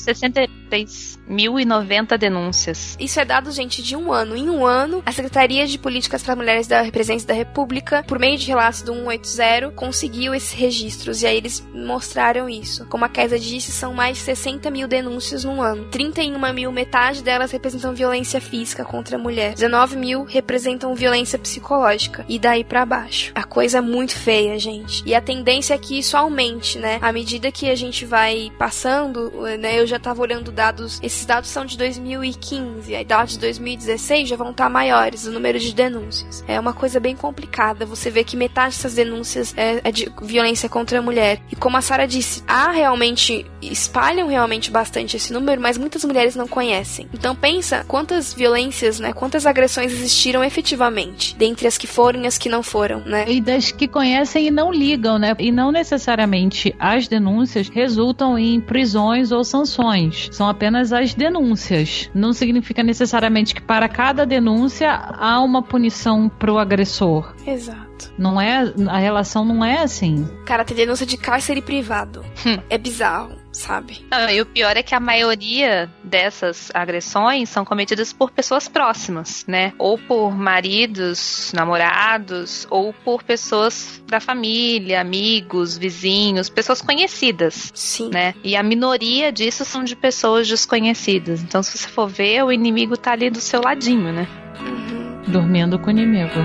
63.090 1.30 2.18
denúncias. 2.18 2.96
Isso 2.98 3.20
é 3.20 3.24
dado, 3.24 3.50
gente, 3.52 3.82
de 3.82 3.96
um 3.96 4.12
ano. 4.12 4.36
Em 4.36 4.50
um 4.50 4.66
ano, 4.66 5.02
a 5.06 5.12
Secretaria 5.12 5.66
de 5.66 5.78
Políticas 5.78 6.22
para 6.22 6.36
Mulheres 6.36 6.66
da 6.66 6.84
Presidência 6.90 7.28
da 7.28 7.34
República, 7.34 8.04
por 8.06 8.18
meio 8.18 8.36
de 8.36 8.46
relatos 8.46 8.82
do 8.82 8.92
180, 8.92 9.70
conseguiu 9.70 10.34
esses 10.34 10.52
registros 10.52 11.22
e 11.22 11.26
aí 11.26 11.36
eles 11.36 11.66
mostraram 11.72 12.48
isso. 12.48 12.84
Como 12.86 13.04
a 13.04 13.08
Kézia 13.08 13.38
disse, 13.38 13.72
são 13.72 13.94
mais 13.94 14.18
de 14.18 14.24
60 14.24 14.70
mil 14.70 14.88
denúncias 14.88 15.44
no 15.44 15.60
ano. 15.62 15.84
31 15.86 16.52
mil, 16.52 16.72
metade 16.72 17.22
delas 17.22 17.50
representam 17.52 17.94
violência 17.94 18.40
física 18.40 18.84
contra 18.84 19.16
a 19.16 19.18
mulher. 19.18 19.54
19 19.54 19.96
mil 19.96 20.24
representam 20.24 20.94
violência 20.94 21.38
psicológica. 21.38 22.24
E 22.28 22.38
daí 22.38 22.64
para 22.64 22.84
baixo. 22.84 23.32
A 23.34 23.44
coisa 23.44 23.78
é 23.78 23.80
muito 23.80 24.14
feia, 24.14 24.58
gente. 24.58 25.02
E 25.06 25.14
a 25.14 25.20
tendência 25.20 25.74
é 25.74 25.78
que 25.78 25.98
isso 25.98 26.16
aumente, 26.16 26.78
né? 26.78 26.98
À 27.00 27.12
medida 27.12 27.52
que 27.52 27.70
a 27.70 27.74
gente 27.74 28.04
vai 28.04 28.50
passando, 28.58 29.30
né? 29.58 29.78
Eu 29.78 29.86
já 29.86 29.98
tava 29.98 30.22
olhando 30.22 30.50
dados. 30.50 30.98
Esses 31.20 31.26
dados 31.26 31.50
são 31.50 31.66
de 31.66 31.76
2015. 31.76 32.94
Aí 32.94 33.04
dados 33.04 33.34
de 33.34 33.40
2016 33.40 34.28
já 34.28 34.36
vão 34.36 34.52
estar 34.52 34.70
maiores, 34.70 35.26
o 35.26 35.30
número 35.30 35.58
de 35.58 35.74
denúncias. 35.74 36.42
É 36.48 36.58
uma 36.58 36.72
coisa 36.72 36.98
bem 36.98 37.14
complicada. 37.14 37.84
Você 37.84 38.10
vê 38.10 38.24
que 38.24 38.36
metade 38.36 38.74
dessas 38.74 38.94
denúncias 38.94 39.20
denúncias 39.20 39.54
é, 39.56 39.80
é 39.84 39.92
de 39.92 40.10
violência 40.22 40.68
contra 40.68 40.98
a 40.98 41.02
mulher. 41.02 41.40
E 41.50 41.56
como 41.56 41.76
a 41.76 41.80
Sara 41.80 42.06
disse, 42.06 42.42
há 42.46 42.70
realmente, 42.70 43.46
espalham 43.60 44.28
realmente 44.28 44.70
bastante 44.70 45.16
esse 45.16 45.32
número, 45.32 45.60
mas 45.60 45.76
muitas 45.76 46.04
mulheres 46.04 46.34
não 46.34 46.48
conhecem. 46.48 47.08
Então 47.12 47.34
pensa 47.34 47.84
quantas 47.86 48.32
violências, 48.32 49.00
né, 49.00 49.12
quantas 49.12 49.46
agressões 49.46 49.92
existiram 49.92 50.42
efetivamente, 50.42 51.36
dentre 51.36 51.66
as 51.66 51.76
que 51.76 51.86
foram 51.86 52.22
e 52.22 52.26
as 52.26 52.38
que 52.38 52.48
não 52.48 52.62
foram, 52.62 53.00
né? 53.00 53.24
E 53.28 53.40
das 53.40 53.70
que 53.70 53.86
conhecem 53.86 54.46
e 54.46 54.50
não 54.50 54.72
ligam, 54.72 55.18
né? 55.18 55.34
E 55.38 55.52
não 55.52 55.70
necessariamente 55.72 56.74
as 56.78 57.08
denúncias 57.08 57.68
resultam 57.68 58.38
em 58.38 58.60
prisões 58.60 59.32
ou 59.32 59.44
sanções. 59.44 60.28
São 60.32 60.48
apenas 60.48 60.92
as 60.92 61.09
denúncias. 61.14 62.10
Não 62.14 62.32
significa 62.32 62.82
necessariamente 62.82 63.54
que 63.54 63.62
para 63.62 63.88
cada 63.88 64.26
denúncia 64.26 64.92
há 64.92 65.40
uma 65.40 65.62
punição 65.62 66.28
pro 66.28 66.58
agressor. 66.58 67.34
Exato. 67.46 68.12
Não 68.18 68.40
é, 68.40 68.72
a 68.88 68.98
relação 68.98 69.44
não 69.44 69.64
é 69.64 69.82
assim. 69.82 70.28
Cara, 70.46 70.64
tem 70.64 70.76
denúncia 70.76 71.06
de 71.06 71.16
cárcere 71.16 71.60
privado. 71.60 72.24
Hum. 72.46 72.58
É 72.68 72.78
bizarro, 72.78 73.32
sabe? 73.52 74.04
Não, 74.10 74.28
e 74.30 74.40
o 74.40 74.46
pior 74.46 74.76
é 74.76 74.82
que 74.82 74.94
a 74.94 75.00
maioria 75.00 75.90
dessas 76.02 76.70
agressões 76.74 77.48
são 77.48 77.64
cometidas 77.64 78.12
por 78.12 78.30
pessoas 78.30 78.68
próximas, 78.68 79.44
né? 79.46 79.72
Ou 79.78 79.98
por 79.98 80.32
maridos, 80.36 81.52
namorados, 81.54 82.66
ou 82.70 82.92
por 82.92 83.22
pessoas 83.22 84.02
da 84.06 84.20
família, 84.20 85.00
amigos, 85.00 85.76
vizinhos, 85.76 86.48
pessoas 86.48 86.80
conhecidas. 86.80 87.70
Sim. 87.74 88.10
Né? 88.12 88.34
E 88.42 88.56
a 88.56 88.62
minoria 88.62 89.32
disso 89.32 89.64
são 89.64 89.84
de 89.84 89.96
pessoas 89.96 90.48
desconhecidas. 90.48 91.42
Então, 91.42 91.62
se 91.62 91.76
você 91.76 91.88
for 91.88 92.08
ver, 92.08 92.44
o 92.44 92.52
inimigo 92.52 92.96
tá 92.96 93.12
ali 93.12 93.30
do 93.30 93.40
seu 93.40 93.60
ladinho, 93.60 94.12
né? 94.12 94.26
Uhum. 94.60 95.32
Dormindo 95.32 95.78
com 95.78 95.88
o 95.88 95.90
inimigo. 95.90 96.40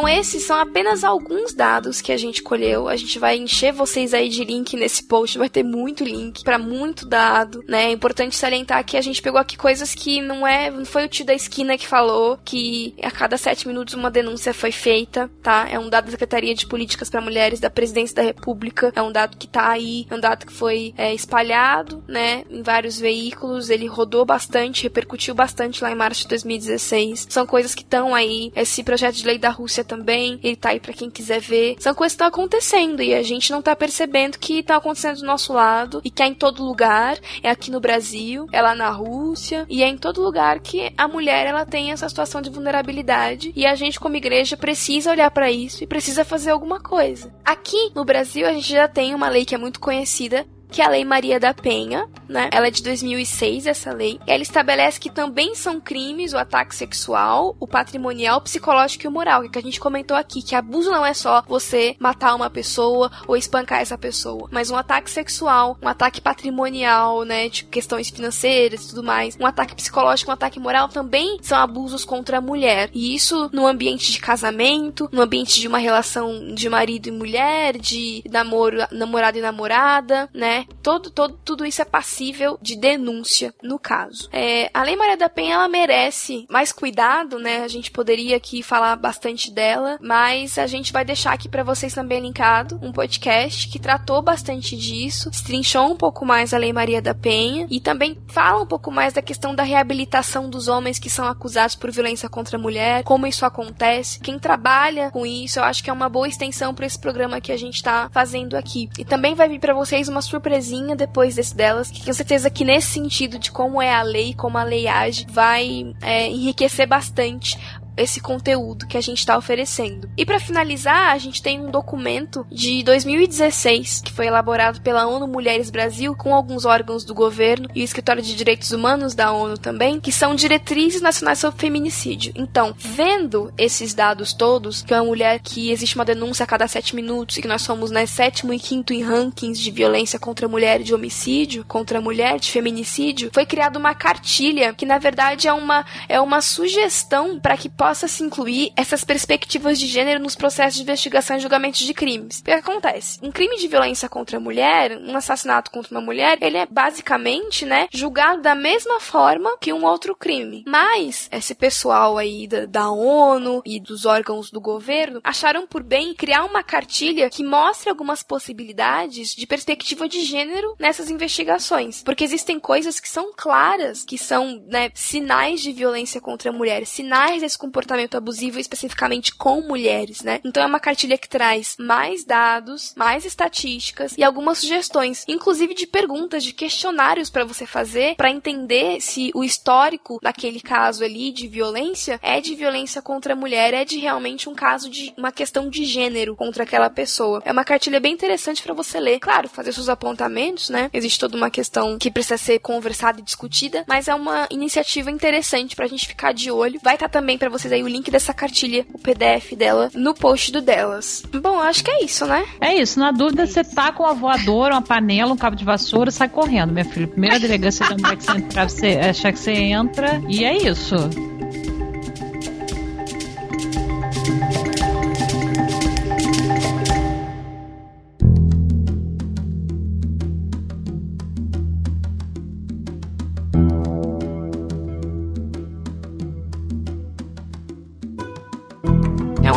Então, 0.00 0.08
esses 0.08 0.44
são 0.44 0.58
apenas 0.58 1.04
alguns 1.04 1.52
dados 1.52 2.00
que 2.00 2.10
a 2.10 2.16
gente 2.16 2.42
colheu. 2.42 2.88
A 2.88 2.96
gente 2.96 3.18
vai 3.18 3.36
encher 3.36 3.70
vocês 3.70 4.14
aí 4.14 4.30
de 4.30 4.42
link 4.46 4.74
nesse 4.74 5.02
post, 5.02 5.36
vai 5.36 5.50
ter 5.50 5.62
muito 5.62 6.02
link 6.02 6.42
para 6.42 6.58
muito 6.58 7.04
dado, 7.04 7.62
né? 7.68 7.84
É 7.84 7.90
importante 7.90 8.34
salientar 8.34 8.82
que 8.82 8.96
a 8.96 9.02
gente 9.02 9.20
pegou 9.20 9.38
aqui 9.38 9.58
coisas 9.58 9.94
que 9.94 10.22
não 10.22 10.46
é, 10.46 10.70
não 10.70 10.86
foi 10.86 11.04
o 11.04 11.08
tio 11.08 11.26
da 11.26 11.34
esquina 11.34 11.76
que 11.76 11.86
falou 11.86 12.38
que 12.42 12.94
a 13.02 13.10
cada 13.10 13.36
sete 13.36 13.68
minutos 13.68 13.92
uma 13.92 14.10
denúncia 14.10 14.54
foi 14.54 14.72
feita, 14.72 15.30
tá? 15.42 15.68
É 15.70 15.78
um 15.78 15.90
dado 15.90 16.06
da 16.06 16.12
Secretaria 16.12 16.54
de 16.54 16.66
Políticas 16.66 17.10
para 17.10 17.20
Mulheres 17.20 17.60
da 17.60 17.68
Presidência 17.68 18.16
da 18.16 18.22
República, 18.22 18.90
é 18.96 19.02
um 19.02 19.12
dado 19.12 19.36
que 19.36 19.46
tá 19.46 19.68
aí, 19.68 20.06
é 20.08 20.14
um 20.14 20.20
dado 20.20 20.46
que 20.46 20.52
foi 20.52 20.94
é, 20.96 21.12
espalhado, 21.12 22.02
né, 22.08 22.44
em 22.48 22.62
vários 22.62 22.98
veículos, 22.98 23.68
ele 23.68 23.86
rodou 23.86 24.24
bastante, 24.24 24.84
repercutiu 24.84 25.34
bastante 25.34 25.84
lá 25.84 25.92
em 25.92 25.94
março 25.94 26.22
de 26.22 26.28
2016. 26.28 27.26
São 27.28 27.46
coisas 27.46 27.74
que 27.74 27.82
estão 27.82 28.14
aí, 28.14 28.50
esse 28.56 28.82
projeto 28.82 29.16
de 29.16 29.26
lei 29.26 29.36
da 29.36 29.50
Rússia 29.50 29.84
também, 29.90 30.38
ele 30.44 30.54
tá 30.54 30.68
aí 30.68 30.78
para 30.78 30.92
quem 30.92 31.10
quiser 31.10 31.40
ver. 31.40 31.74
São 31.80 31.92
coisas 31.92 32.12
que 32.12 32.22
estão 32.22 32.28
acontecendo 32.28 33.02
e 33.02 33.12
a 33.12 33.22
gente 33.24 33.50
não 33.50 33.60
tá 33.60 33.74
percebendo 33.74 34.38
que 34.38 34.62
tá 34.62 34.76
acontecendo 34.76 35.18
do 35.18 35.26
nosso 35.26 35.52
lado 35.52 36.00
e 36.04 36.10
que 36.10 36.22
é 36.22 36.26
em 36.26 36.34
todo 36.34 36.64
lugar, 36.64 37.18
é 37.42 37.50
aqui 37.50 37.72
no 37.72 37.80
Brasil, 37.80 38.46
é 38.52 38.62
lá 38.62 38.72
na 38.72 38.88
Rússia 38.90 39.66
e 39.68 39.82
é 39.82 39.88
em 39.88 39.98
todo 39.98 40.22
lugar 40.22 40.60
que 40.60 40.92
a 40.96 41.08
mulher 41.08 41.44
ela 41.46 41.66
tem 41.66 41.90
essa 41.90 42.08
situação 42.08 42.40
de 42.40 42.50
vulnerabilidade 42.50 43.52
e 43.56 43.66
a 43.66 43.74
gente 43.74 43.98
como 43.98 44.16
igreja 44.16 44.56
precisa 44.56 45.10
olhar 45.10 45.30
para 45.32 45.50
isso 45.50 45.82
e 45.82 45.88
precisa 45.88 46.24
fazer 46.24 46.50
alguma 46.50 46.78
coisa. 46.78 47.34
Aqui 47.44 47.90
no 47.92 48.04
Brasil 48.04 48.46
a 48.46 48.52
gente 48.52 48.70
já 48.70 48.86
tem 48.86 49.12
uma 49.12 49.28
lei 49.28 49.44
que 49.44 49.56
é 49.56 49.58
muito 49.58 49.80
conhecida 49.80 50.46
que 50.70 50.80
é 50.80 50.84
a 50.84 50.88
Lei 50.88 51.04
Maria 51.04 51.40
da 51.40 51.52
Penha, 51.52 52.08
né? 52.28 52.48
Ela 52.52 52.68
é 52.68 52.70
de 52.70 52.82
2006, 52.82 53.66
essa 53.66 53.92
lei. 53.92 54.20
Ela 54.26 54.42
estabelece 54.42 55.00
que 55.00 55.10
também 55.10 55.54
são 55.54 55.80
crimes 55.80 56.32
o 56.32 56.38
ataque 56.38 56.74
sexual, 56.74 57.56
o 57.58 57.66
patrimonial, 57.66 58.38
o 58.38 58.42
psicológico 58.42 59.04
e 59.04 59.08
o 59.08 59.10
moral, 59.10 59.48
que 59.48 59.58
a 59.58 59.62
gente 59.62 59.80
comentou 59.80 60.16
aqui, 60.16 60.42
que 60.42 60.54
abuso 60.54 60.90
não 60.90 61.04
é 61.04 61.12
só 61.12 61.42
você 61.46 61.96
matar 61.98 62.34
uma 62.34 62.48
pessoa 62.48 63.10
ou 63.26 63.36
espancar 63.36 63.80
essa 63.80 63.98
pessoa, 63.98 64.48
mas 64.50 64.70
um 64.70 64.76
ataque 64.76 65.10
sexual, 65.10 65.76
um 65.82 65.88
ataque 65.88 66.20
patrimonial, 66.20 67.24
né, 67.24 67.48
de 67.48 67.64
questões 67.64 68.08
financeiras 68.08 68.84
e 68.84 68.88
tudo 68.90 69.02
mais, 69.02 69.36
um 69.40 69.46
ataque 69.46 69.74
psicológico, 69.74 70.30
um 70.30 70.34
ataque 70.34 70.60
moral 70.60 70.88
também 70.88 71.38
são 71.42 71.58
abusos 71.58 72.04
contra 72.04 72.38
a 72.38 72.40
mulher. 72.40 72.90
E 72.94 73.14
isso 73.14 73.50
no 73.52 73.66
ambiente 73.66 74.12
de 74.12 74.20
casamento, 74.20 75.08
no 75.12 75.22
ambiente 75.22 75.60
de 75.60 75.66
uma 75.66 75.78
relação 75.78 76.54
de 76.54 76.68
marido 76.68 77.08
e 77.08 77.12
mulher, 77.12 77.78
de 77.78 78.22
namoro, 78.30 78.78
namorado 78.92 79.38
e 79.38 79.40
namorada, 79.40 80.28
né? 80.32 80.59
Todo, 80.82 81.10
todo, 81.10 81.38
tudo 81.44 81.64
isso 81.64 81.82
é 81.82 81.84
passível 81.84 82.58
de 82.60 82.76
denúncia 82.76 83.54
no 83.62 83.78
caso. 83.78 84.28
É, 84.32 84.70
a 84.72 84.82
Lei 84.82 84.96
Maria 84.96 85.16
da 85.16 85.28
Penha, 85.28 85.54
ela 85.54 85.68
merece 85.68 86.46
mais 86.48 86.72
cuidado, 86.72 87.38
né? 87.38 87.62
A 87.62 87.68
gente 87.68 87.90
poderia 87.90 88.36
aqui 88.36 88.62
falar 88.62 88.96
bastante 88.96 89.50
dela, 89.50 89.98
mas 90.00 90.58
a 90.58 90.66
gente 90.66 90.92
vai 90.92 91.04
deixar 91.04 91.32
aqui 91.32 91.48
para 91.48 91.62
vocês 91.62 91.94
também 91.94 92.20
linkado 92.20 92.78
um 92.82 92.92
podcast 92.92 93.68
que 93.68 93.78
tratou 93.78 94.22
bastante 94.22 94.76
disso, 94.76 95.30
estrinchou 95.30 95.90
um 95.90 95.96
pouco 95.96 96.24
mais 96.24 96.52
a 96.52 96.58
Lei 96.58 96.72
Maria 96.72 97.02
da 97.02 97.14
Penha 97.14 97.66
e 97.70 97.80
também 97.80 98.18
fala 98.28 98.62
um 98.62 98.66
pouco 98.66 98.90
mais 98.90 99.12
da 99.12 99.22
questão 99.22 99.54
da 99.54 99.62
reabilitação 99.62 100.48
dos 100.48 100.68
homens 100.68 100.98
que 100.98 101.10
são 101.10 101.26
acusados 101.26 101.74
por 101.74 101.90
violência 101.90 102.28
contra 102.28 102.56
a 102.56 102.60
mulher, 102.60 103.02
como 103.04 103.26
isso 103.26 103.44
acontece. 103.44 104.20
Quem 104.20 104.38
trabalha 104.38 105.10
com 105.10 105.24
isso, 105.26 105.58
eu 105.58 105.64
acho 105.64 105.82
que 105.82 105.90
é 105.90 105.92
uma 105.92 106.08
boa 106.08 106.28
extensão 106.28 106.74
para 106.74 106.86
esse 106.86 106.98
programa 106.98 107.40
que 107.40 107.52
a 107.52 107.56
gente 107.56 107.76
está 107.76 108.08
fazendo 108.12 108.56
aqui. 108.56 108.88
E 108.98 109.04
também 109.04 109.34
vai 109.34 109.48
vir 109.48 109.60
para 109.60 109.74
vocês 109.74 110.08
uma 110.08 110.22
surpresa 110.22 110.49
surpresinha 110.50 110.96
depois 110.96 111.36
desse 111.36 111.54
delas, 111.54 111.90
que 111.90 112.02
tenho 112.02 112.14
certeza 112.14 112.50
que 112.50 112.64
nesse 112.64 112.88
sentido 112.88 113.38
de 113.38 113.52
como 113.52 113.80
é 113.80 113.94
a 113.94 114.02
lei, 114.02 114.34
como 114.34 114.58
a 114.58 114.64
lei 114.64 114.88
age, 114.88 115.26
vai 115.30 115.94
é, 116.02 116.26
enriquecer 116.26 116.88
bastante 116.88 117.56
esse 117.96 118.20
conteúdo 118.20 118.86
que 118.86 118.96
a 118.96 119.00
gente 119.00 119.18
está 119.18 119.36
oferecendo. 119.36 120.10
E 120.16 120.24
para 120.24 120.40
finalizar, 120.40 121.12
a 121.12 121.18
gente 121.18 121.42
tem 121.42 121.60
um 121.60 121.70
documento 121.70 122.46
de 122.50 122.82
2016 122.82 124.02
que 124.04 124.12
foi 124.12 124.26
elaborado 124.26 124.80
pela 124.80 125.06
ONU 125.06 125.26
Mulheres 125.26 125.70
Brasil 125.70 126.14
com 126.14 126.34
alguns 126.34 126.64
órgãos 126.64 127.04
do 127.04 127.14
governo 127.14 127.68
e 127.74 127.82
o 127.82 127.84
Escritório 127.84 128.22
de 128.22 128.34
Direitos 128.34 128.70
Humanos 128.72 129.14
da 129.14 129.32
ONU 129.32 129.58
também, 129.58 130.00
que 130.00 130.12
são 130.12 130.34
diretrizes 130.34 131.00
nacionais 131.00 131.38
sobre 131.38 131.60
feminicídio. 131.60 132.32
Então, 132.36 132.74
vendo 132.78 133.52
esses 133.56 133.94
dados 133.94 134.32
todos, 134.32 134.82
que 134.82 134.94
é 134.94 135.00
uma 135.00 135.06
mulher 135.06 135.40
que 135.40 135.70
existe 135.70 135.94
uma 135.94 136.04
denúncia 136.04 136.44
a 136.44 136.46
cada 136.46 136.66
sete 136.66 136.94
minutos 136.94 137.36
e 137.36 137.42
que 137.42 137.48
nós 137.48 137.62
somos 137.62 137.90
né, 137.90 138.06
sétimo 138.06 138.52
e 138.52 138.58
quinto 138.58 138.92
em 138.92 139.02
rankings 139.02 139.60
de 139.60 139.70
violência 139.70 140.18
contra 140.18 140.46
a 140.46 140.48
mulher, 140.48 140.82
de 140.82 140.94
homicídio 140.94 141.64
contra 141.66 141.98
a 141.98 142.00
mulher, 142.00 142.38
de 142.38 142.50
feminicídio, 142.50 143.30
foi 143.32 143.46
criada 143.46 143.78
uma 143.78 143.94
cartilha 143.94 144.72
que 144.72 144.86
na 144.86 144.98
verdade 144.98 145.48
é 145.48 145.52
uma 145.52 145.84
é 146.08 146.20
uma 146.20 146.40
sugestão 146.40 147.38
para 147.38 147.56
que 147.56 147.68
possa 147.80 148.06
se 148.06 148.22
incluir 148.22 148.74
essas 148.76 149.04
perspectivas 149.04 149.80
de 149.80 149.86
gênero 149.86 150.20
nos 150.20 150.34
processos 150.34 150.74
de 150.74 150.82
investigação 150.82 151.38
e 151.38 151.40
julgamento 151.40 151.78
de 151.78 151.94
crimes. 151.94 152.40
O 152.40 152.44
que 152.44 152.50
acontece? 152.50 153.18
Um 153.22 153.32
crime 153.32 153.56
de 153.56 153.66
violência 153.66 154.06
contra 154.06 154.36
a 154.36 154.40
mulher, 154.40 154.98
um 154.98 155.16
assassinato 155.16 155.70
contra 155.70 155.94
uma 155.94 156.04
mulher, 156.04 156.36
ele 156.42 156.58
é 156.58 156.66
basicamente, 156.66 157.64
né, 157.64 157.88
julgado 157.90 158.42
da 158.42 158.54
mesma 158.54 159.00
forma 159.00 159.56
que 159.58 159.72
um 159.72 159.86
outro 159.86 160.14
crime. 160.14 160.62
Mas 160.68 161.26
esse 161.32 161.54
pessoal 161.54 162.18
aí 162.18 162.46
da, 162.46 162.66
da 162.66 162.90
ONU 162.90 163.62
e 163.64 163.80
dos 163.80 164.04
órgãos 164.04 164.50
do 164.50 164.60
governo 164.60 165.22
acharam 165.24 165.66
por 165.66 165.82
bem 165.82 166.12
criar 166.12 166.44
uma 166.44 166.62
cartilha 166.62 167.30
que 167.30 167.42
mostre 167.42 167.88
algumas 167.88 168.22
possibilidades 168.22 169.34
de 169.34 169.46
perspectiva 169.46 170.06
de 170.06 170.20
gênero 170.22 170.76
nessas 170.78 171.08
investigações, 171.08 172.02
porque 172.02 172.24
existem 172.24 172.60
coisas 172.60 173.00
que 173.00 173.08
são 173.08 173.32
claras, 173.34 174.04
que 174.04 174.18
são, 174.18 174.62
né, 174.66 174.90
sinais 174.92 175.62
de 175.62 175.72
violência 175.72 176.20
contra 176.20 176.50
a 176.50 176.52
mulher, 176.52 176.84
sinais 176.84 177.40
desse 177.40 177.56
comportamento 177.70 178.16
abusivo 178.16 178.58
especificamente 178.58 179.32
com 179.32 179.60
mulheres, 179.60 180.22
né? 180.22 180.40
Então 180.44 180.60
é 180.60 180.66
uma 180.66 180.80
cartilha 180.80 181.16
que 181.16 181.28
traz 181.28 181.76
mais 181.78 182.24
dados, 182.24 182.92
mais 182.96 183.24
estatísticas 183.24 184.14
e 184.18 184.24
algumas 184.24 184.58
sugestões, 184.58 185.24
inclusive 185.28 185.72
de 185.72 185.86
perguntas, 185.86 186.42
de 186.42 186.52
questionários 186.52 187.30
para 187.30 187.44
você 187.44 187.64
fazer 187.64 188.16
para 188.16 188.30
entender 188.30 189.00
se 189.00 189.30
o 189.34 189.44
histórico 189.44 190.18
daquele 190.20 190.60
caso 190.60 191.04
ali 191.04 191.30
de 191.30 191.46
violência 191.46 192.18
é 192.22 192.40
de 192.40 192.56
violência 192.56 193.00
contra 193.00 193.34
a 193.34 193.36
mulher, 193.36 193.72
é 193.72 193.84
de 193.84 193.98
realmente 193.98 194.48
um 194.48 194.54
caso 194.54 194.90
de 194.90 195.14
uma 195.16 195.30
questão 195.30 195.70
de 195.70 195.84
gênero 195.84 196.34
contra 196.34 196.64
aquela 196.64 196.90
pessoa. 196.90 197.40
É 197.44 197.52
uma 197.52 197.64
cartilha 197.64 198.00
bem 198.00 198.12
interessante 198.12 198.62
para 198.62 198.74
você 198.74 198.98
ler. 198.98 199.20
Claro, 199.20 199.48
fazer 199.48 199.72
seus 199.72 199.88
apontamentos, 199.88 200.70
né? 200.70 200.90
Existe 200.92 201.20
toda 201.20 201.36
uma 201.36 201.50
questão 201.50 201.96
que 201.98 202.10
precisa 202.10 202.36
ser 202.36 202.58
conversada 202.58 203.20
e 203.20 203.22
discutida, 203.22 203.84
mas 203.86 204.08
é 204.08 204.14
uma 204.14 204.48
iniciativa 204.50 205.10
interessante 205.10 205.76
pra 205.76 205.86
gente 205.86 206.08
ficar 206.08 206.32
de 206.32 206.50
olho. 206.50 206.80
Vai 206.82 206.94
estar 206.94 207.08
tá 207.08 207.20
também 207.20 207.36
para 207.36 207.50
você 207.50 207.59
vocês 207.60 207.72
aí 207.72 207.82
o 207.82 207.88
link 207.88 208.10
dessa 208.10 208.32
cartilha, 208.32 208.86
o 208.92 208.98
PDF 208.98 209.54
dela, 209.54 209.90
no 209.94 210.14
post 210.14 210.50
do 210.50 210.62
delas. 210.62 211.22
Bom, 211.42 211.60
acho 211.60 211.84
que 211.84 211.90
é 211.90 212.04
isso, 212.04 212.24
né? 212.24 212.44
É 212.60 212.74
isso. 212.74 212.98
Na 212.98 213.12
dúvida, 213.12 213.46
você 213.46 213.62
tá 213.62 213.92
com 213.92 214.02
uma 214.02 214.14
voadora, 214.14 214.74
uma 214.74 214.82
panela, 214.82 215.32
um 215.32 215.36
cabo 215.36 215.56
de 215.56 215.64
vassoura, 215.64 216.10
sai 216.10 216.28
correndo, 216.28 216.72
minha 216.72 216.84
filha. 216.84 217.06
Primeira 217.06 217.38
delegacia 217.38 217.86
da 217.88 217.96
mulher 217.96 218.16
que 218.16 218.24
você 218.24 218.32
entrar, 218.32 218.68
você 218.68 218.88
achar 218.98 219.32
que 219.32 219.38
você 219.38 219.52
entra. 219.52 220.22
E 220.28 220.44
é 220.44 220.56
isso. 220.56 220.96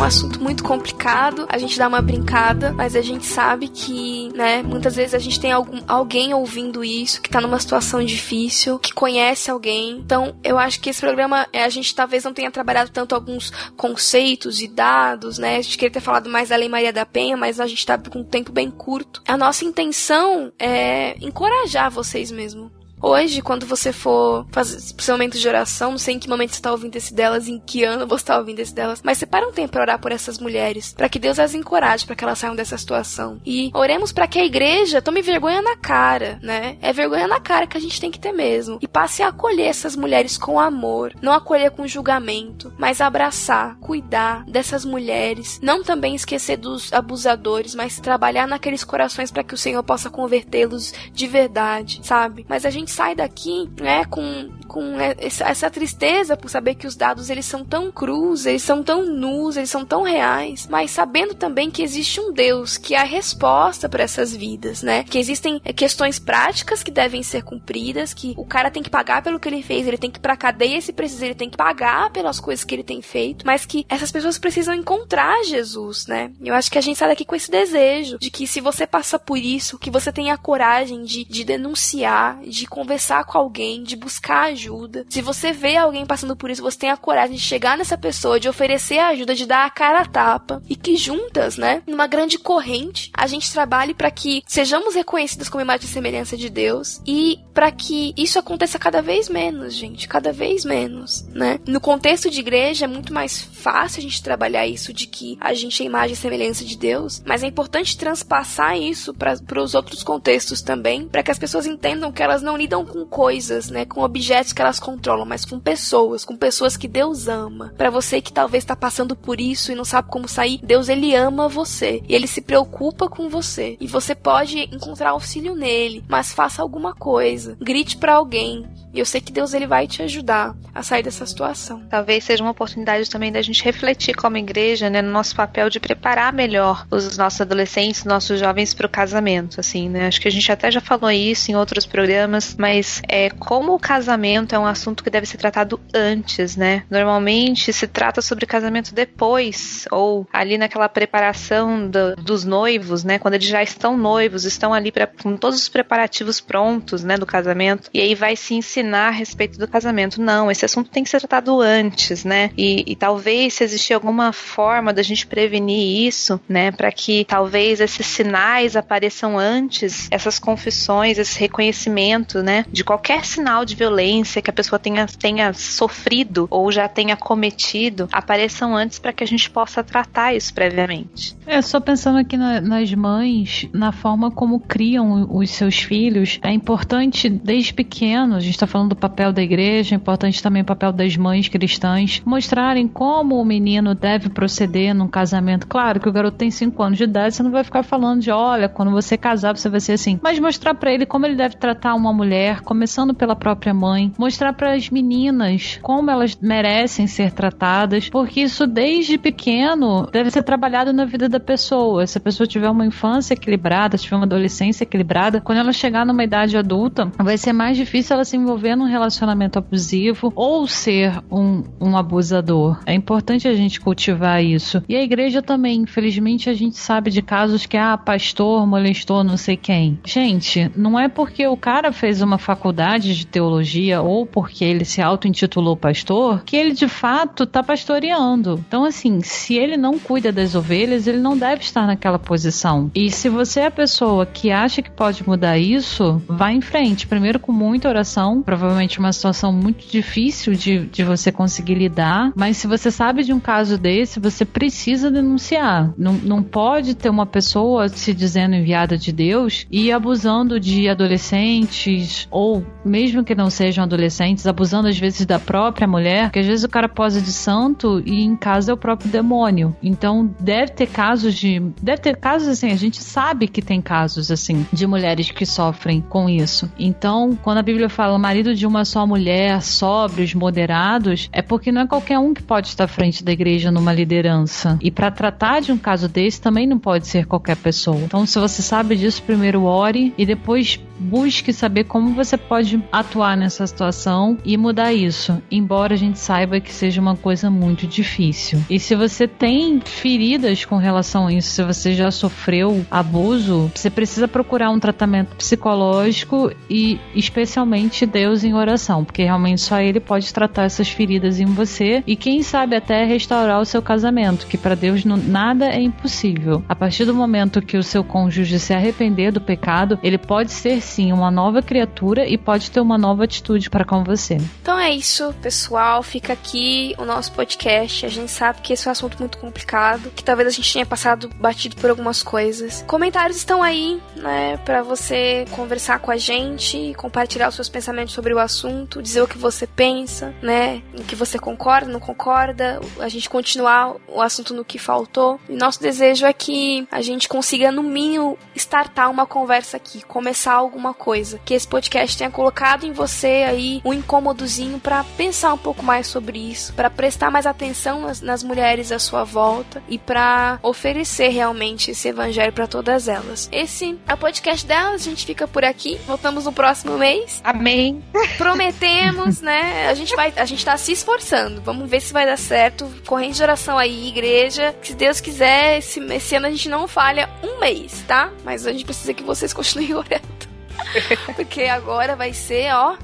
Um 0.04 0.06
assunto 0.06 0.42
muito 0.42 0.62
complicado, 0.62 1.46
a 1.48 1.56
gente 1.56 1.78
dá 1.78 1.88
uma 1.88 2.02
brincada, 2.02 2.74
mas 2.74 2.94
a 2.94 3.00
gente 3.00 3.24
sabe 3.24 3.68
que, 3.68 4.28
né, 4.34 4.62
muitas 4.62 4.96
vezes 4.96 5.14
a 5.14 5.18
gente 5.18 5.40
tem 5.40 5.50
algum, 5.50 5.80
alguém 5.88 6.34
ouvindo 6.34 6.84
isso, 6.84 7.22
que 7.22 7.30
tá 7.30 7.40
numa 7.40 7.58
situação 7.58 8.04
difícil, 8.04 8.78
que 8.78 8.92
conhece 8.92 9.50
alguém. 9.50 9.92
Então, 9.92 10.36
eu 10.44 10.58
acho 10.58 10.78
que 10.78 10.90
esse 10.90 11.00
programa, 11.00 11.46
é, 11.54 11.64
a 11.64 11.70
gente 11.70 11.94
talvez 11.94 12.22
não 12.22 12.34
tenha 12.34 12.50
trabalhado 12.50 12.90
tanto 12.90 13.14
alguns 13.14 13.50
conceitos 13.78 14.60
e 14.60 14.68
dados, 14.68 15.38
né? 15.38 15.56
A 15.56 15.62
gente 15.62 15.78
queria 15.78 15.94
ter 15.94 16.00
falado 16.00 16.28
mais 16.28 16.50
da 16.50 16.56
Lei 16.56 16.68
Maria 16.68 16.92
da 16.92 17.06
Penha, 17.06 17.34
mas 17.34 17.58
a 17.58 17.66
gente 17.66 17.86
tá 17.86 17.96
com 17.96 18.18
um 18.18 18.24
tempo 18.24 18.52
bem 18.52 18.70
curto. 18.70 19.22
A 19.26 19.38
nossa 19.38 19.64
intenção 19.64 20.52
é 20.58 21.16
encorajar 21.18 21.90
vocês 21.90 22.30
mesmo 22.30 22.70
Hoje, 23.00 23.42
quando 23.42 23.66
você 23.66 23.92
for 23.92 24.46
fazer 24.50 24.80
seu 24.80 25.14
momento 25.14 25.38
de 25.38 25.46
oração, 25.46 25.90
não 25.90 25.98
sei 25.98 26.14
em 26.14 26.18
que 26.18 26.28
momento 26.28 26.50
você 26.50 26.56
está 26.56 26.72
ouvindo 26.72 26.96
esse 26.96 27.12
delas, 27.12 27.46
em 27.46 27.58
que 27.58 27.84
ano 27.84 28.06
você 28.06 28.22
está 28.22 28.38
ouvindo 28.38 28.60
esse 28.60 28.74
delas, 28.74 29.02
mas 29.04 29.18
separa 29.18 29.46
um 29.46 29.52
tempo 29.52 29.72
para 29.72 29.82
orar 29.82 29.98
por 29.98 30.10
essas 30.10 30.38
mulheres, 30.38 30.94
para 30.96 31.08
que 31.08 31.18
Deus 31.18 31.38
as 31.38 31.54
encoraje, 31.54 32.06
para 32.06 32.16
que 32.16 32.24
elas 32.24 32.38
saiam 32.38 32.56
dessa 32.56 32.78
situação. 32.78 33.40
E 33.44 33.70
oremos 33.74 34.10
para 34.10 34.26
que 34.26 34.38
a 34.38 34.44
igreja 34.44 35.02
tome 35.02 35.20
vergonha 35.20 35.60
na 35.60 35.76
cara, 35.76 36.38
né? 36.42 36.78
É 36.80 36.92
vergonha 36.92 37.26
na 37.26 37.40
cara 37.40 37.66
que 37.66 37.76
a 37.76 37.80
gente 37.80 38.00
tem 38.00 38.10
que 38.10 38.18
ter 38.18 38.32
mesmo. 38.32 38.78
E 38.80 38.88
passe 38.88 39.22
a 39.22 39.28
acolher 39.28 39.66
essas 39.66 39.94
mulheres 39.96 40.38
com 40.38 40.58
amor, 40.58 41.12
não 41.20 41.32
acolher 41.32 41.70
com 41.72 41.86
julgamento, 41.86 42.72
mas 42.78 43.00
abraçar, 43.00 43.76
cuidar 43.80 44.44
dessas 44.44 44.84
mulheres, 44.84 45.60
não 45.62 45.82
também 45.82 46.14
esquecer 46.14 46.56
dos 46.56 46.92
abusadores, 46.92 47.74
mas 47.74 48.00
trabalhar 48.00 48.48
naqueles 48.48 48.82
corações 48.82 49.30
para 49.30 49.44
que 49.44 49.54
o 49.54 49.58
Senhor 49.58 49.82
possa 49.82 50.08
convertê-los 50.08 50.94
de 51.12 51.26
verdade, 51.26 52.00
sabe? 52.02 52.46
Mas 52.48 52.64
a 52.64 52.70
gente 52.70 52.83
sai 52.90 53.14
daqui, 53.14 53.68
né, 53.80 54.04
com 54.04 54.50
com 54.66 54.98
essa 54.98 55.70
tristeza 55.70 56.36
por 56.36 56.48
saber 56.48 56.74
que 56.74 56.86
os 56.86 56.96
dados 56.96 57.30
eles 57.30 57.44
são 57.44 57.64
tão 57.64 57.92
crus, 57.92 58.44
eles 58.44 58.62
são 58.62 58.82
tão 58.82 59.06
nus, 59.06 59.56
eles 59.56 59.70
são 59.70 59.84
tão 59.84 60.02
reais, 60.02 60.66
mas 60.68 60.90
sabendo 60.90 61.34
também 61.34 61.70
que 61.70 61.82
existe 61.82 62.20
um 62.20 62.32
Deus 62.32 62.76
que 62.76 62.94
é 62.94 62.98
a 62.98 63.04
resposta 63.04 63.88
para 63.88 64.02
essas 64.02 64.34
vidas, 64.34 64.82
né? 64.82 65.04
Que 65.04 65.18
existem 65.18 65.60
questões 65.60 66.18
práticas 66.18 66.82
que 66.82 66.90
devem 66.90 67.22
ser 67.22 67.42
cumpridas, 67.42 68.12
que 68.12 68.34
o 68.36 68.44
cara 68.44 68.70
tem 68.70 68.82
que 68.82 68.90
pagar 68.90 69.22
pelo 69.22 69.38
que 69.38 69.48
ele 69.48 69.62
fez, 69.62 69.86
ele 69.86 69.98
tem 69.98 70.10
que 70.10 70.18
ir 70.18 70.22
pra 70.22 70.36
cadeia 70.36 70.80
se 70.80 70.92
precisar, 70.92 71.26
ele 71.26 71.34
tem 71.34 71.50
que 71.50 71.56
pagar 71.56 72.10
pelas 72.10 72.40
coisas 72.40 72.64
que 72.64 72.74
ele 72.74 72.82
tem 72.82 73.00
feito, 73.00 73.46
mas 73.46 73.64
que 73.64 73.86
essas 73.88 74.10
pessoas 74.10 74.38
precisam 74.38 74.74
encontrar 74.74 75.44
Jesus, 75.44 76.06
né? 76.06 76.32
Eu 76.42 76.54
acho 76.54 76.70
que 76.70 76.78
a 76.78 76.82
gente 76.82 76.98
sai 76.98 77.08
daqui 77.08 77.24
com 77.24 77.36
esse 77.36 77.50
desejo 77.50 78.18
de 78.18 78.30
que 78.30 78.46
se 78.46 78.60
você 78.60 78.86
passa 78.86 79.18
por 79.18 79.38
isso, 79.38 79.78
que 79.78 79.90
você 79.90 80.10
tenha 80.10 80.34
a 80.34 80.38
coragem 80.38 81.04
de, 81.04 81.24
de 81.24 81.44
denunciar, 81.44 82.40
de 82.42 82.66
conversar 82.74 83.24
com 83.24 83.38
alguém, 83.38 83.84
de 83.84 83.94
buscar 83.94 84.46
ajuda. 84.46 85.06
Se 85.08 85.22
você 85.22 85.52
vê 85.52 85.76
alguém 85.76 86.04
passando 86.04 86.34
por 86.34 86.50
isso, 86.50 86.60
você 86.60 86.76
tem 86.76 86.90
a 86.90 86.96
coragem 86.96 87.36
de 87.36 87.42
chegar 87.42 87.78
nessa 87.78 87.96
pessoa, 87.96 88.40
de 88.40 88.48
oferecer 88.48 88.98
ajuda, 88.98 89.32
de 89.32 89.46
dar 89.46 89.64
a 89.64 89.70
cara 89.70 90.00
a 90.00 90.04
tapa 90.04 90.60
e 90.68 90.74
que 90.74 90.96
juntas, 90.96 91.56
né, 91.56 91.84
numa 91.86 92.08
grande 92.08 92.36
corrente, 92.36 93.12
a 93.16 93.28
gente 93.28 93.52
trabalhe 93.52 93.94
para 93.94 94.10
que 94.10 94.42
sejamos 94.44 94.96
reconhecidas 94.96 95.48
como 95.48 95.62
imagem 95.62 95.86
e 95.86 95.92
semelhança 95.92 96.36
de 96.36 96.50
Deus 96.50 97.00
e 97.06 97.38
para 97.54 97.70
que 97.70 98.12
isso 98.16 98.40
aconteça 98.40 98.76
cada 98.76 99.00
vez 99.00 99.28
menos, 99.28 99.72
gente, 99.72 100.08
cada 100.08 100.32
vez 100.32 100.64
menos, 100.64 101.24
né? 101.28 101.60
No 101.64 101.80
contexto 101.80 102.28
de 102.28 102.40
igreja 102.40 102.86
é 102.86 102.88
muito 102.88 103.14
mais 103.14 103.40
fácil 103.40 104.00
a 104.00 104.02
gente 104.02 104.20
trabalhar 104.20 104.66
isso 104.66 104.92
de 104.92 105.06
que 105.06 105.38
a 105.40 105.54
gente 105.54 105.80
é 105.80 105.86
imagem 105.86 106.14
e 106.14 106.16
semelhança 106.16 106.64
de 106.64 106.76
Deus, 106.76 107.22
mas 107.24 107.44
é 107.44 107.46
importante 107.46 107.96
transpassar 107.96 108.76
isso 108.76 109.14
para 109.14 109.62
os 109.62 109.76
outros 109.76 110.02
contextos 110.02 110.60
também, 110.60 111.06
para 111.06 111.22
que 111.22 111.30
as 111.30 111.38
pessoas 111.38 111.66
entendam 111.66 112.10
que 112.10 112.22
elas 112.22 112.42
não 112.42 112.58
lidam 112.64 112.84
com 112.84 113.04
coisas, 113.04 113.68
né, 113.68 113.84
com 113.84 114.00
objetos 114.00 114.52
que 114.52 114.62
elas 114.62 114.80
controlam, 114.80 115.26
mas 115.26 115.44
com 115.44 115.60
pessoas, 115.60 116.24
com 116.24 116.36
pessoas 116.36 116.76
que 116.76 116.88
Deus 116.88 117.28
ama. 117.28 117.72
Para 117.76 117.90
você 117.90 118.20
que 118.22 118.32
talvez 118.32 118.64
está 118.64 118.74
passando 118.74 119.14
por 119.14 119.38
isso 119.40 119.70
e 119.70 119.74
não 119.74 119.84
sabe 119.84 120.08
como 120.08 120.26
sair, 120.26 120.58
Deus 120.62 120.88
ele 120.88 121.14
ama 121.14 121.48
você 121.48 122.02
e 122.08 122.14
ele 122.14 122.26
se 122.26 122.40
preocupa 122.40 123.08
com 123.08 123.28
você 123.28 123.76
e 123.78 123.86
você 123.86 124.14
pode 124.14 124.58
encontrar 124.74 125.10
auxílio 125.10 125.54
nele, 125.54 126.02
mas 126.08 126.32
faça 126.32 126.62
alguma 126.62 126.94
coisa, 126.94 127.56
grite 127.60 127.98
para 127.98 128.14
alguém, 128.14 128.66
e 128.94 129.00
eu 129.00 129.04
sei 129.04 129.20
que 129.20 129.32
Deus 129.32 129.52
ele 129.52 129.66
vai 129.66 129.88
te 129.88 130.02
ajudar 130.02 130.54
a 130.72 130.80
sair 130.80 131.02
dessa 131.02 131.26
situação. 131.26 131.82
Talvez 131.90 132.22
seja 132.22 132.44
uma 132.44 132.52
oportunidade 132.52 133.10
também 133.10 133.32
da 133.32 133.42
gente 133.42 133.64
refletir 133.64 134.14
como 134.14 134.36
igreja, 134.36 134.88
né, 134.88 135.02
no 135.02 135.10
nosso 135.10 135.34
papel 135.34 135.68
de 135.68 135.80
preparar 135.80 136.32
melhor 136.32 136.86
os 136.92 137.16
nossos 137.16 137.40
adolescentes, 137.40 138.04
nossos 138.04 138.38
jovens 138.38 138.72
para 138.72 138.86
o 138.86 138.88
casamento, 138.88 139.58
assim, 139.58 139.88
né? 139.88 140.06
Acho 140.06 140.20
que 140.20 140.28
a 140.28 140.30
gente 140.30 140.50
até 140.50 140.70
já 140.70 140.80
falou 140.80 141.10
isso 141.10 141.50
em 141.50 141.56
outros 141.56 141.84
programas, 141.84 142.53
mas 142.56 143.02
é 143.08 143.30
como 143.30 143.74
o 143.74 143.78
casamento 143.78 144.54
é 144.54 144.58
um 144.58 144.66
assunto 144.66 145.02
que 145.02 145.10
deve 145.10 145.26
ser 145.26 145.38
tratado 145.38 145.80
antes, 145.92 146.56
né? 146.56 146.84
Normalmente 146.90 147.72
se 147.72 147.86
trata 147.86 148.20
sobre 148.20 148.46
casamento 148.46 148.94
depois 148.94 149.86
ou 149.90 150.26
ali 150.32 150.58
naquela 150.58 150.88
preparação 150.88 151.88
do, 151.88 152.16
dos 152.16 152.44
noivos, 152.44 153.04
né? 153.04 153.18
Quando 153.18 153.34
eles 153.34 153.46
já 153.46 153.62
estão 153.62 153.96
noivos, 153.96 154.44
estão 154.44 154.72
ali 154.72 154.90
pra, 154.90 155.06
com 155.06 155.36
todos 155.36 155.60
os 155.60 155.68
preparativos 155.68 156.40
prontos, 156.40 157.04
né, 157.04 157.16
do 157.16 157.26
casamento. 157.26 157.90
E 157.92 158.00
aí 158.00 158.14
vai 158.14 158.36
se 158.36 158.54
ensinar 158.54 159.08
a 159.08 159.10
respeito 159.10 159.58
do 159.58 159.68
casamento. 159.68 160.20
Não, 160.20 160.50
esse 160.50 160.64
assunto 160.64 160.90
tem 160.90 161.04
que 161.04 161.10
ser 161.10 161.20
tratado 161.20 161.60
antes, 161.60 162.24
né? 162.24 162.50
E, 162.56 162.84
e 162.86 162.96
talvez 162.96 163.54
se 163.54 163.64
existir 163.64 163.94
alguma 163.94 164.32
forma 164.32 164.92
da 164.92 165.02
gente 165.02 165.26
prevenir 165.26 166.06
isso, 166.06 166.40
né, 166.48 166.70
para 166.70 166.90
que 166.92 167.24
talvez 167.24 167.80
esses 167.80 168.06
sinais 168.06 168.76
apareçam 168.76 169.38
antes, 169.38 170.08
essas 170.10 170.38
confissões, 170.38 171.18
esse 171.18 171.38
reconhecimento, 171.38 172.42
né, 172.44 172.64
de 172.70 172.84
qualquer 172.84 173.24
sinal 173.24 173.64
de 173.64 173.74
violência 173.74 174.42
que 174.42 174.50
a 174.50 174.52
pessoa 174.52 174.78
tenha, 174.78 175.06
tenha 175.06 175.52
sofrido 175.52 176.46
ou 176.50 176.70
já 176.70 176.86
tenha 176.86 177.16
cometido, 177.16 178.08
apareçam 178.12 178.76
antes 178.76 178.98
para 178.98 179.12
que 179.12 179.24
a 179.24 179.26
gente 179.26 179.50
possa 179.50 179.82
tratar 179.82 180.34
isso 180.34 180.52
previamente. 180.52 181.34
É, 181.46 181.60
só 181.62 181.80
pensando 181.80 182.18
aqui 182.18 182.36
na, 182.36 182.60
nas 182.60 182.92
mães, 182.92 183.68
na 183.72 183.90
forma 183.90 184.30
como 184.30 184.60
criam 184.60 185.26
os 185.34 185.50
seus 185.50 185.78
filhos, 185.78 186.38
é 186.42 186.52
importante 186.52 187.28
desde 187.28 187.72
pequeno, 187.72 188.36
a 188.36 188.40
gente 188.40 188.54
está 188.54 188.66
falando 188.66 188.90
do 188.90 188.96
papel 188.96 189.32
da 189.32 189.42
igreja, 189.42 189.94
é 189.94 189.96
importante 189.96 190.42
também 190.42 190.62
o 190.62 190.66
papel 190.66 190.92
das 190.92 191.16
mães 191.16 191.48
cristãs, 191.48 192.22
mostrarem 192.24 192.86
como 192.86 193.40
o 193.40 193.44
menino 193.44 193.94
deve 193.94 194.28
proceder 194.28 194.94
num 194.94 195.08
casamento. 195.08 195.66
Claro 195.66 195.98
que 196.00 196.08
o 196.08 196.12
garoto 196.12 196.36
tem 196.36 196.50
5 196.50 196.82
anos 196.82 196.98
de 196.98 197.04
idade, 197.04 197.34
você 197.34 197.42
não 197.42 197.50
vai 197.50 197.64
ficar 197.64 197.82
falando 197.82 198.20
de, 198.20 198.30
olha, 198.30 198.68
quando 198.68 198.90
você 198.90 199.16
casar 199.16 199.56
você 199.56 199.68
vai 199.68 199.80
ser 199.80 199.92
assim. 199.92 200.20
Mas 200.22 200.38
mostrar 200.38 200.74
para 200.74 200.92
ele 200.92 201.06
como 201.06 201.26
ele 201.26 201.36
deve 201.36 201.56
tratar 201.56 201.94
uma 201.94 202.12
mulher, 202.12 202.33
começando 202.64 203.14
pela 203.14 203.36
própria 203.36 203.74
mãe, 203.74 204.12
mostrar 204.18 204.52
para 204.52 204.74
as 204.74 204.90
meninas 204.90 205.78
como 205.82 206.10
elas 206.10 206.36
merecem 206.40 207.06
ser 207.06 207.32
tratadas, 207.32 208.08
porque 208.08 208.40
isso 208.40 208.66
desde 208.66 209.18
pequeno 209.18 210.08
deve 210.10 210.30
ser 210.30 210.42
trabalhado 210.42 210.92
na 210.92 211.04
vida 211.04 211.28
da 211.28 211.40
pessoa. 211.40 212.06
Se 212.06 212.18
a 212.18 212.20
pessoa 212.20 212.46
tiver 212.46 212.70
uma 212.70 212.86
infância 212.86 213.34
equilibrada, 213.34 213.98
tiver 213.98 214.16
uma 214.16 214.26
adolescência 214.26 214.84
equilibrada, 214.84 215.40
quando 215.40 215.58
ela 215.58 215.72
chegar 215.72 216.06
numa 216.06 216.24
idade 216.24 216.56
adulta, 216.56 217.10
vai 217.18 217.36
ser 217.38 217.52
mais 217.52 217.76
difícil 217.76 218.14
ela 218.14 218.24
se 218.24 218.36
envolver 218.36 218.76
num 218.76 218.86
relacionamento 218.86 219.58
abusivo 219.58 220.32
ou 220.34 220.66
ser 220.66 221.22
um, 221.30 221.62
um 221.80 221.96
abusador. 221.96 222.80
É 222.86 222.94
importante 222.94 223.46
a 223.48 223.54
gente 223.54 223.80
cultivar 223.80 224.42
isso. 224.42 224.82
E 224.88 224.96
a 224.96 225.02
igreja 225.02 225.42
também, 225.42 225.80
infelizmente, 225.80 226.48
a 226.48 226.54
gente 226.54 226.76
sabe 226.76 227.10
de 227.10 227.22
casos 227.22 227.66
que, 227.66 227.76
ah, 227.76 227.96
pastor 227.96 228.66
molestou 228.66 229.24
não 229.24 229.36
sei 229.36 229.56
quem. 229.56 229.98
Gente, 230.04 230.70
não 230.76 230.98
é 230.98 231.08
porque 231.08 231.46
o 231.46 231.56
cara 231.56 231.92
fez 231.92 232.22
uma 232.24 232.38
faculdade 232.38 233.16
de 233.16 233.26
teologia 233.26 234.02
ou 234.02 234.26
porque 234.26 234.64
ele 234.64 234.84
se 234.84 235.00
auto-intitulou 235.00 235.76
pastor 235.76 236.42
que 236.44 236.56
ele 236.56 236.72
de 236.72 236.88
fato 236.88 237.46
tá 237.46 237.62
pastoreando. 237.62 238.62
Então, 238.66 238.84
assim, 238.84 239.20
se 239.22 239.54
ele 239.54 239.76
não 239.76 239.98
cuida 239.98 240.32
das 240.32 240.54
ovelhas, 240.54 241.06
ele 241.06 241.18
não 241.18 241.36
deve 241.36 241.62
estar 241.62 241.86
naquela 241.86 242.18
posição. 242.18 242.90
E 242.94 243.10
se 243.10 243.28
você 243.28 243.60
é 243.60 243.66
a 243.66 243.70
pessoa 243.70 244.26
que 244.26 244.50
acha 244.50 244.82
que 244.82 244.90
pode 244.90 245.26
mudar 245.26 245.58
isso, 245.58 246.22
vá 246.28 246.52
em 246.52 246.60
frente. 246.60 247.06
Primeiro 247.06 247.38
com 247.38 247.52
muita 247.52 247.88
oração, 247.88 248.42
provavelmente 248.42 248.98
uma 248.98 249.12
situação 249.12 249.52
muito 249.52 249.86
difícil 249.86 250.54
de, 250.54 250.86
de 250.86 251.02
você 251.02 251.30
conseguir 251.30 251.74
lidar, 251.74 252.32
mas 252.34 252.56
se 252.56 252.66
você 252.66 252.90
sabe 252.90 253.22
de 253.22 253.32
um 253.32 253.40
caso 253.40 253.78
desse, 253.78 254.20
você 254.20 254.44
precisa 254.44 255.10
denunciar. 255.10 255.92
Não, 255.96 256.14
não 256.14 256.42
pode 256.42 256.94
ter 256.94 257.08
uma 257.08 257.26
pessoa 257.26 257.88
se 257.88 258.14
dizendo 258.14 258.54
enviada 258.54 258.96
de 258.96 259.12
Deus 259.12 259.66
e 259.70 259.92
abusando 259.92 260.58
de 260.58 260.88
adolescentes, 260.88 262.13
ou 262.30 262.64
mesmo 262.84 263.24
que 263.24 263.34
não 263.34 263.50
sejam 263.50 263.84
adolescentes, 263.84 264.46
abusando 264.46 264.88
às 264.88 264.98
vezes 264.98 265.26
da 265.26 265.38
própria 265.38 265.86
mulher, 265.86 266.24
porque 266.24 266.40
às 266.40 266.46
vezes 266.46 266.64
o 266.64 266.68
cara 266.68 266.88
posa 266.88 267.20
de 267.20 267.32
santo 267.32 268.02
e 268.04 268.22
em 268.22 268.36
casa 268.36 268.72
é 268.72 268.74
o 268.74 268.76
próprio 268.76 269.10
demônio. 269.10 269.74
Então 269.82 270.34
deve 270.38 270.72
ter 270.72 270.86
casos 270.86 271.34
de. 271.34 271.60
Deve 271.82 272.02
ter 272.02 272.16
casos 272.16 272.48
assim, 272.48 272.70
a 272.70 272.76
gente 272.76 273.02
sabe 273.02 273.48
que 273.48 273.62
tem 273.62 273.80
casos 273.80 274.30
assim, 274.30 274.66
de 274.72 274.86
mulheres 274.86 275.30
que 275.30 275.46
sofrem 275.46 276.00
com 276.00 276.28
isso. 276.28 276.70
Então, 276.78 277.36
quando 277.42 277.58
a 277.58 277.62
Bíblia 277.62 277.88
fala 277.88 278.18
marido 278.18 278.54
de 278.54 278.66
uma 278.66 278.84
só 278.84 279.06
mulher, 279.06 279.62
sóbrios, 279.62 280.34
moderados, 280.34 281.28
é 281.32 281.42
porque 281.42 281.72
não 281.72 281.82
é 281.82 281.86
qualquer 281.86 282.18
um 282.18 282.34
que 282.34 282.42
pode 282.42 282.68
estar 282.68 282.84
à 282.84 282.88
frente 282.88 283.24
da 283.24 283.32
igreja 283.32 283.70
numa 283.70 283.92
liderança. 283.92 284.78
E 284.80 284.90
para 284.90 285.10
tratar 285.10 285.60
de 285.60 285.72
um 285.72 285.78
caso 285.78 286.08
desse 286.08 286.40
também 286.40 286.66
não 286.66 286.78
pode 286.78 287.06
ser 287.06 287.26
qualquer 287.26 287.56
pessoa. 287.56 288.00
Então, 288.02 288.26
se 288.26 288.38
você 288.38 288.62
sabe 288.62 288.96
disso, 288.96 289.22
primeiro 289.22 289.64
ore 289.64 290.12
e 290.16 290.26
depois 290.26 290.80
busque 290.98 291.52
saber 291.52 291.84
como 291.84 292.03
você 292.12 292.36
pode 292.36 292.82
atuar 292.90 293.36
nessa 293.36 293.66
situação 293.66 294.36
e 294.44 294.56
mudar 294.56 294.92
isso, 294.92 295.40
embora 295.50 295.94
a 295.94 295.96
gente 295.96 296.18
saiba 296.18 296.60
que 296.60 296.72
seja 296.72 297.00
uma 297.00 297.16
coisa 297.16 297.50
muito 297.50 297.86
difícil. 297.86 298.60
E 298.68 298.78
se 298.80 298.94
você 298.94 299.28
tem 299.28 299.80
feridas 299.80 300.64
com 300.64 300.76
relação 300.76 301.26
a 301.26 301.32
isso, 301.32 301.50
se 301.50 301.62
você 301.62 301.94
já 301.94 302.10
sofreu 302.10 302.84
abuso, 302.90 303.70
você 303.74 303.88
precisa 303.88 304.26
procurar 304.26 304.70
um 304.70 304.80
tratamento 304.80 305.36
psicológico 305.36 306.50
e 306.68 306.98
especialmente 307.14 308.06
Deus 308.06 308.44
em 308.44 308.54
oração, 308.54 309.04
porque 309.04 309.22
realmente 309.22 309.60
só 309.60 309.80
ele 309.80 310.00
pode 310.00 310.32
tratar 310.34 310.64
essas 310.64 310.88
feridas 310.88 311.40
em 311.40 311.46
você 311.46 312.02
e 312.06 312.16
quem 312.16 312.42
sabe 312.42 312.76
até 312.76 313.04
restaurar 313.04 313.60
o 313.60 313.64
seu 313.64 313.80
casamento, 313.80 314.46
que 314.46 314.58
para 314.58 314.74
Deus 314.74 315.04
não, 315.04 315.16
nada 315.16 315.66
é 315.66 315.80
impossível. 315.80 316.62
A 316.68 316.74
partir 316.74 317.04
do 317.04 317.14
momento 317.14 317.62
que 317.62 317.76
o 317.76 317.82
seu 317.82 318.02
cônjuge 318.02 318.58
se 318.58 318.74
arrepender 318.74 319.30
do 319.30 319.40
pecado, 319.40 319.98
ele 320.02 320.18
pode 320.18 320.52
ser 320.52 320.80
sim 320.80 321.12
uma 321.12 321.30
nova 321.30 321.62
criatura 321.62 321.83
e 322.26 322.36
pode 322.36 322.70
ter 322.70 322.80
uma 322.80 322.98
nova 322.98 323.24
atitude 323.24 323.70
para 323.70 323.84
com 323.84 324.04
você. 324.04 324.38
Então 324.62 324.78
é 324.78 324.90
isso, 324.90 325.34
pessoal. 325.40 326.02
Fica 326.02 326.32
aqui 326.32 326.94
o 326.98 327.04
nosso 327.04 327.32
podcast. 327.32 328.06
A 328.06 328.08
gente 328.08 328.30
sabe 328.30 328.60
que 328.60 328.72
esse 328.72 328.86
é 328.86 328.90
um 328.90 328.92
assunto 328.92 329.18
muito 329.18 329.38
complicado, 329.38 330.10
que 330.14 330.24
talvez 330.24 330.48
a 330.48 330.52
gente 330.52 330.72
tenha 330.72 330.86
passado 330.86 331.30
batido 331.40 331.76
por 331.76 331.90
algumas 331.90 332.22
coisas. 332.22 332.84
Comentários 332.86 333.36
estão 333.38 333.62
aí, 333.62 334.00
né, 334.16 334.56
para 334.58 334.82
você 334.82 335.44
conversar 335.50 335.98
com 335.98 336.10
a 336.10 336.16
gente, 336.16 336.94
compartilhar 336.96 337.48
os 337.48 337.54
seus 337.54 337.68
pensamentos 337.68 338.14
sobre 338.14 338.32
o 338.34 338.38
assunto, 338.38 339.02
dizer 339.02 339.22
o 339.22 339.28
que 339.28 339.38
você 339.38 339.66
pensa, 339.66 340.34
né, 340.42 340.82
em 340.94 341.02
que 341.02 341.14
você 341.14 341.38
concorda, 341.38 341.90
não 341.90 342.00
concorda, 342.00 342.80
a 342.98 343.08
gente 343.08 343.28
continuar 343.28 343.96
o 344.08 344.20
assunto 344.20 344.54
no 344.54 344.64
que 344.64 344.78
faltou. 344.78 345.40
E 345.48 345.56
nosso 345.56 345.80
desejo 345.80 346.26
é 346.26 346.32
que 346.32 346.86
a 346.90 347.00
gente 347.00 347.28
consiga 347.28 347.70
no 347.70 347.82
mínimo 347.82 348.38
startar 348.54 349.10
uma 349.10 349.26
conversa 349.26 349.76
aqui, 349.76 350.02
começar 350.04 350.54
alguma 350.54 350.94
coisa, 350.94 351.40
que 351.44 351.54
esse 351.54 351.66
podcast 351.74 352.16
tenha 352.16 352.30
colocado 352.30 352.86
em 352.86 352.92
você 352.92 353.44
aí 353.48 353.82
um 353.84 353.92
incômodozinho 353.92 354.78
para 354.78 355.02
pensar 355.16 355.52
um 355.52 355.58
pouco 355.58 355.82
mais 355.82 356.06
sobre 356.06 356.38
isso, 356.38 356.72
para 356.72 356.88
prestar 356.88 357.32
mais 357.32 357.46
atenção 357.46 358.02
nas, 358.02 358.20
nas 358.20 358.44
mulheres 358.44 358.92
à 358.92 358.98
sua 359.00 359.24
volta 359.24 359.82
e 359.88 359.98
para 359.98 360.60
oferecer 360.62 361.30
realmente 361.30 361.90
esse 361.90 362.06
evangelho 362.06 362.52
para 362.52 362.68
todas 362.68 363.08
elas. 363.08 363.48
Esse 363.50 363.98
é 364.06 364.14
o 364.14 364.16
podcast 364.16 364.64
delas, 364.64 365.02
a 365.02 365.04
gente 365.10 365.26
fica 365.26 365.48
por 365.48 365.64
aqui. 365.64 365.98
Voltamos 366.06 366.44
no 366.44 366.52
próximo 366.52 366.96
mês. 366.96 367.40
Amém. 367.42 368.04
Prometemos, 368.38 369.40
né? 369.40 369.88
A 369.88 369.94
gente 369.94 370.14
vai, 370.14 370.32
a 370.36 370.44
gente 370.44 370.64
tá 370.64 370.76
se 370.76 370.92
esforçando. 370.92 371.60
Vamos 371.60 371.90
ver 371.90 372.00
se 372.00 372.12
vai 372.12 372.24
dar 372.24 372.38
certo. 372.38 372.88
Corrente 373.04 373.34
de 373.34 373.42
oração 373.42 373.76
aí, 373.76 374.10
igreja. 374.10 374.76
Se 374.80 374.94
Deus 374.94 375.20
quiser, 375.20 375.78
esse, 375.78 375.98
esse 375.98 376.36
ano 376.36 376.46
a 376.46 376.50
gente 376.50 376.68
não 376.68 376.86
falha 376.86 377.28
um 377.42 377.58
mês, 377.58 378.04
tá? 378.06 378.30
Mas 378.44 378.64
a 378.64 378.70
gente 378.70 378.84
precisa 378.84 379.12
que 379.12 379.24
vocês 379.24 379.52
continuem 379.52 379.92
orando. 379.98 380.53
Porque 381.36 381.64
agora 381.64 382.16
vai 382.16 382.32
ser, 382.32 382.72
ó, 382.72 382.96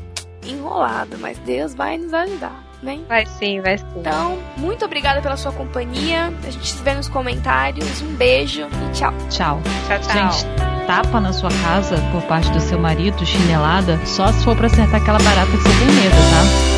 enrolado. 0.45 1.17
Mas 1.19 1.39
Deus 1.39 1.75
vai 1.75 1.97
nos 1.99 2.13
ajudar. 2.13 2.71
Né? 2.83 2.99
Vai 3.07 3.27
sim, 3.27 3.61
vai 3.61 3.77
sim. 3.77 3.85
Então, 3.97 4.39
muito 4.57 4.87
obrigada 4.87 5.21
pela 5.21 5.37
sua 5.37 5.53
companhia. 5.53 6.33
A 6.47 6.51
gente 6.51 6.67
se 6.67 6.83
vê 6.83 6.95
nos 6.95 7.11
comentários. 7.11 8.01
Um 8.01 8.15
beijo 8.15 8.63
e 8.63 8.93
tchau. 8.93 9.13
Tchau. 9.29 9.61
Tchau, 9.87 9.99
tchau. 9.99 10.33
Gente, 10.33 10.47
tapa 10.87 11.21
na 11.21 11.33
sua 11.33 11.51
casa 11.63 11.97
por 12.11 12.23
parte 12.23 12.51
do 12.53 12.61
seu 12.61 12.79
marido, 12.79 13.25
chinelada, 13.27 14.01
só 14.07 14.33
se 14.33 14.43
for 14.43 14.57
pra 14.57 14.67
acertar 14.67 15.01
aquela 15.03 15.19
barata 15.19 15.51
que 15.51 15.59
você 15.59 15.79
tem 15.79 15.95
medo, 15.95 16.17
tá? 16.17 16.70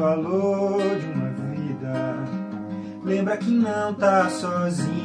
Valor 0.00 0.80
de 0.98 1.06
uma 1.06 1.28
vida. 1.28 2.16
Lembra 3.04 3.36
que 3.36 3.50
não 3.50 3.94
tá 3.94 4.30
sozinha. 4.30 4.99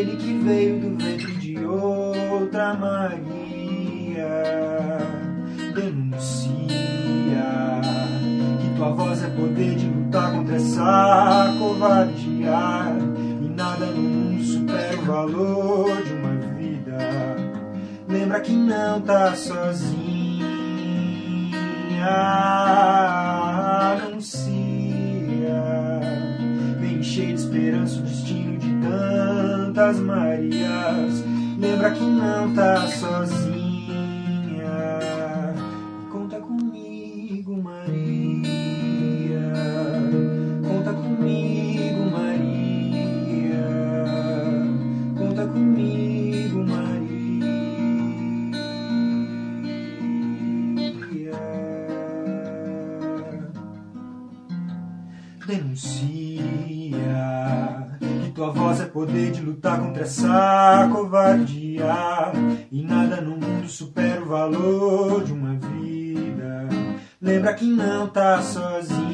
Aquele 0.00 0.16
que 0.16 0.32
veio 0.38 0.80
do 0.80 0.96
ventre 0.96 1.32
de 1.34 1.62
outra 1.62 2.72
Maria. 2.72 4.24
Denuncia 5.74 6.48
que 8.62 8.76
tua 8.76 8.92
voz 8.92 9.22
é 9.22 9.28
poder 9.28 9.74
de 9.74 9.86
lutar 9.90 10.32
contra 10.32 10.56
essa 10.56 11.54
covardia. 11.58 12.96
E 13.42 13.48
nada 13.50 13.84
no 13.84 14.00
mundo 14.00 14.42
supera 14.42 14.98
o 14.98 15.04
valor 15.04 16.02
de 16.02 16.14
uma 16.14 16.34
vida. 16.56 16.96
Lembra 18.08 18.40
que 18.40 18.52
não 18.52 19.02
tá 19.02 19.34
sozinha. 19.34 20.00
Anuncia, 24.06 24.40
vem 26.80 27.02
cheio 27.02 27.34
de 27.34 27.42
esperança 27.42 27.98
o 27.98 28.02
destino 28.02 28.56
de 28.56 28.70
tantas 28.80 29.29
Marias. 29.88 31.24
Lembra 31.58 31.90
que 31.90 32.04
não 32.04 32.54
tá 32.54 32.86
sozinha. 32.86 33.49
Contra 59.90 60.04
essa 60.04 60.88
covardia. 60.92 62.32
E 62.70 62.82
nada 62.82 63.20
no 63.20 63.32
mundo 63.32 63.68
supera 63.68 64.22
o 64.22 64.26
valor 64.26 65.24
de 65.24 65.32
uma 65.32 65.56
vida. 65.56 66.68
Lembra 67.20 67.54
que 67.54 67.64
não 67.64 68.08
tá 68.08 68.40
sozinha. 68.40 69.10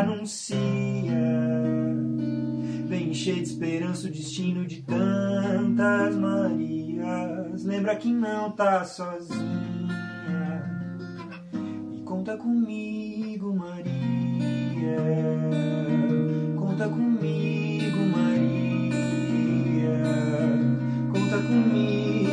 Anuncia. 0.00 0.56
Vem 2.86 3.14
cheio 3.14 3.36
de 3.36 3.42
esperança 3.50 4.08
o 4.08 4.10
destino 4.10 4.66
de 4.66 4.82
tantas 4.82 6.16
Marias. 6.16 7.64
Lembra 7.64 7.94
que 7.94 8.12
não 8.12 8.50
tá 8.50 8.84
sozinha. 8.84 9.46
E 11.94 12.00
conta 12.00 12.36
comigo, 12.36 13.54
Maria. 13.54 13.96
Conta 16.76 16.90
comigo, 16.90 18.04
Maria. 18.12 18.92
Conta 21.10 21.36
comigo, 21.38 22.25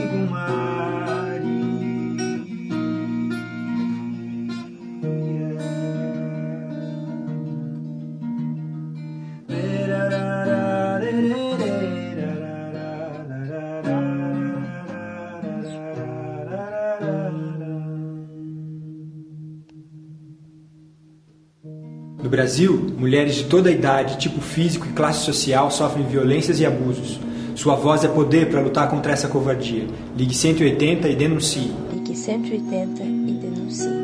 Brasil, 22.33 22.91
mulheres 22.97 23.35
de 23.35 23.43
toda 23.43 23.69
a 23.69 23.71
idade, 23.71 24.17
tipo 24.17 24.41
físico 24.41 24.87
e 24.87 24.93
classe 24.93 25.23
social 25.23 25.69
sofrem 25.69 26.03
violências 26.03 26.59
e 26.59 26.65
abusos. 26.65 27.19
Sua 27.53 27.75
voz 27.75 28.03
é 28.03 28.07
poder 28.07 28.49
para 28.49 28.59
lutar 28.59 28.89
contra 28.89 29.11
essa 29.11 29.27
covardia. 29.27 29.85
Ligue 30.17 30.33
180 30.33 31.09
e 31.09 31.15
denuncie. 31.15 31.71
Ligue 31.93 32.15
180 32.15 33.03
e 33.03 33.33
denuncie. 33.39 34.02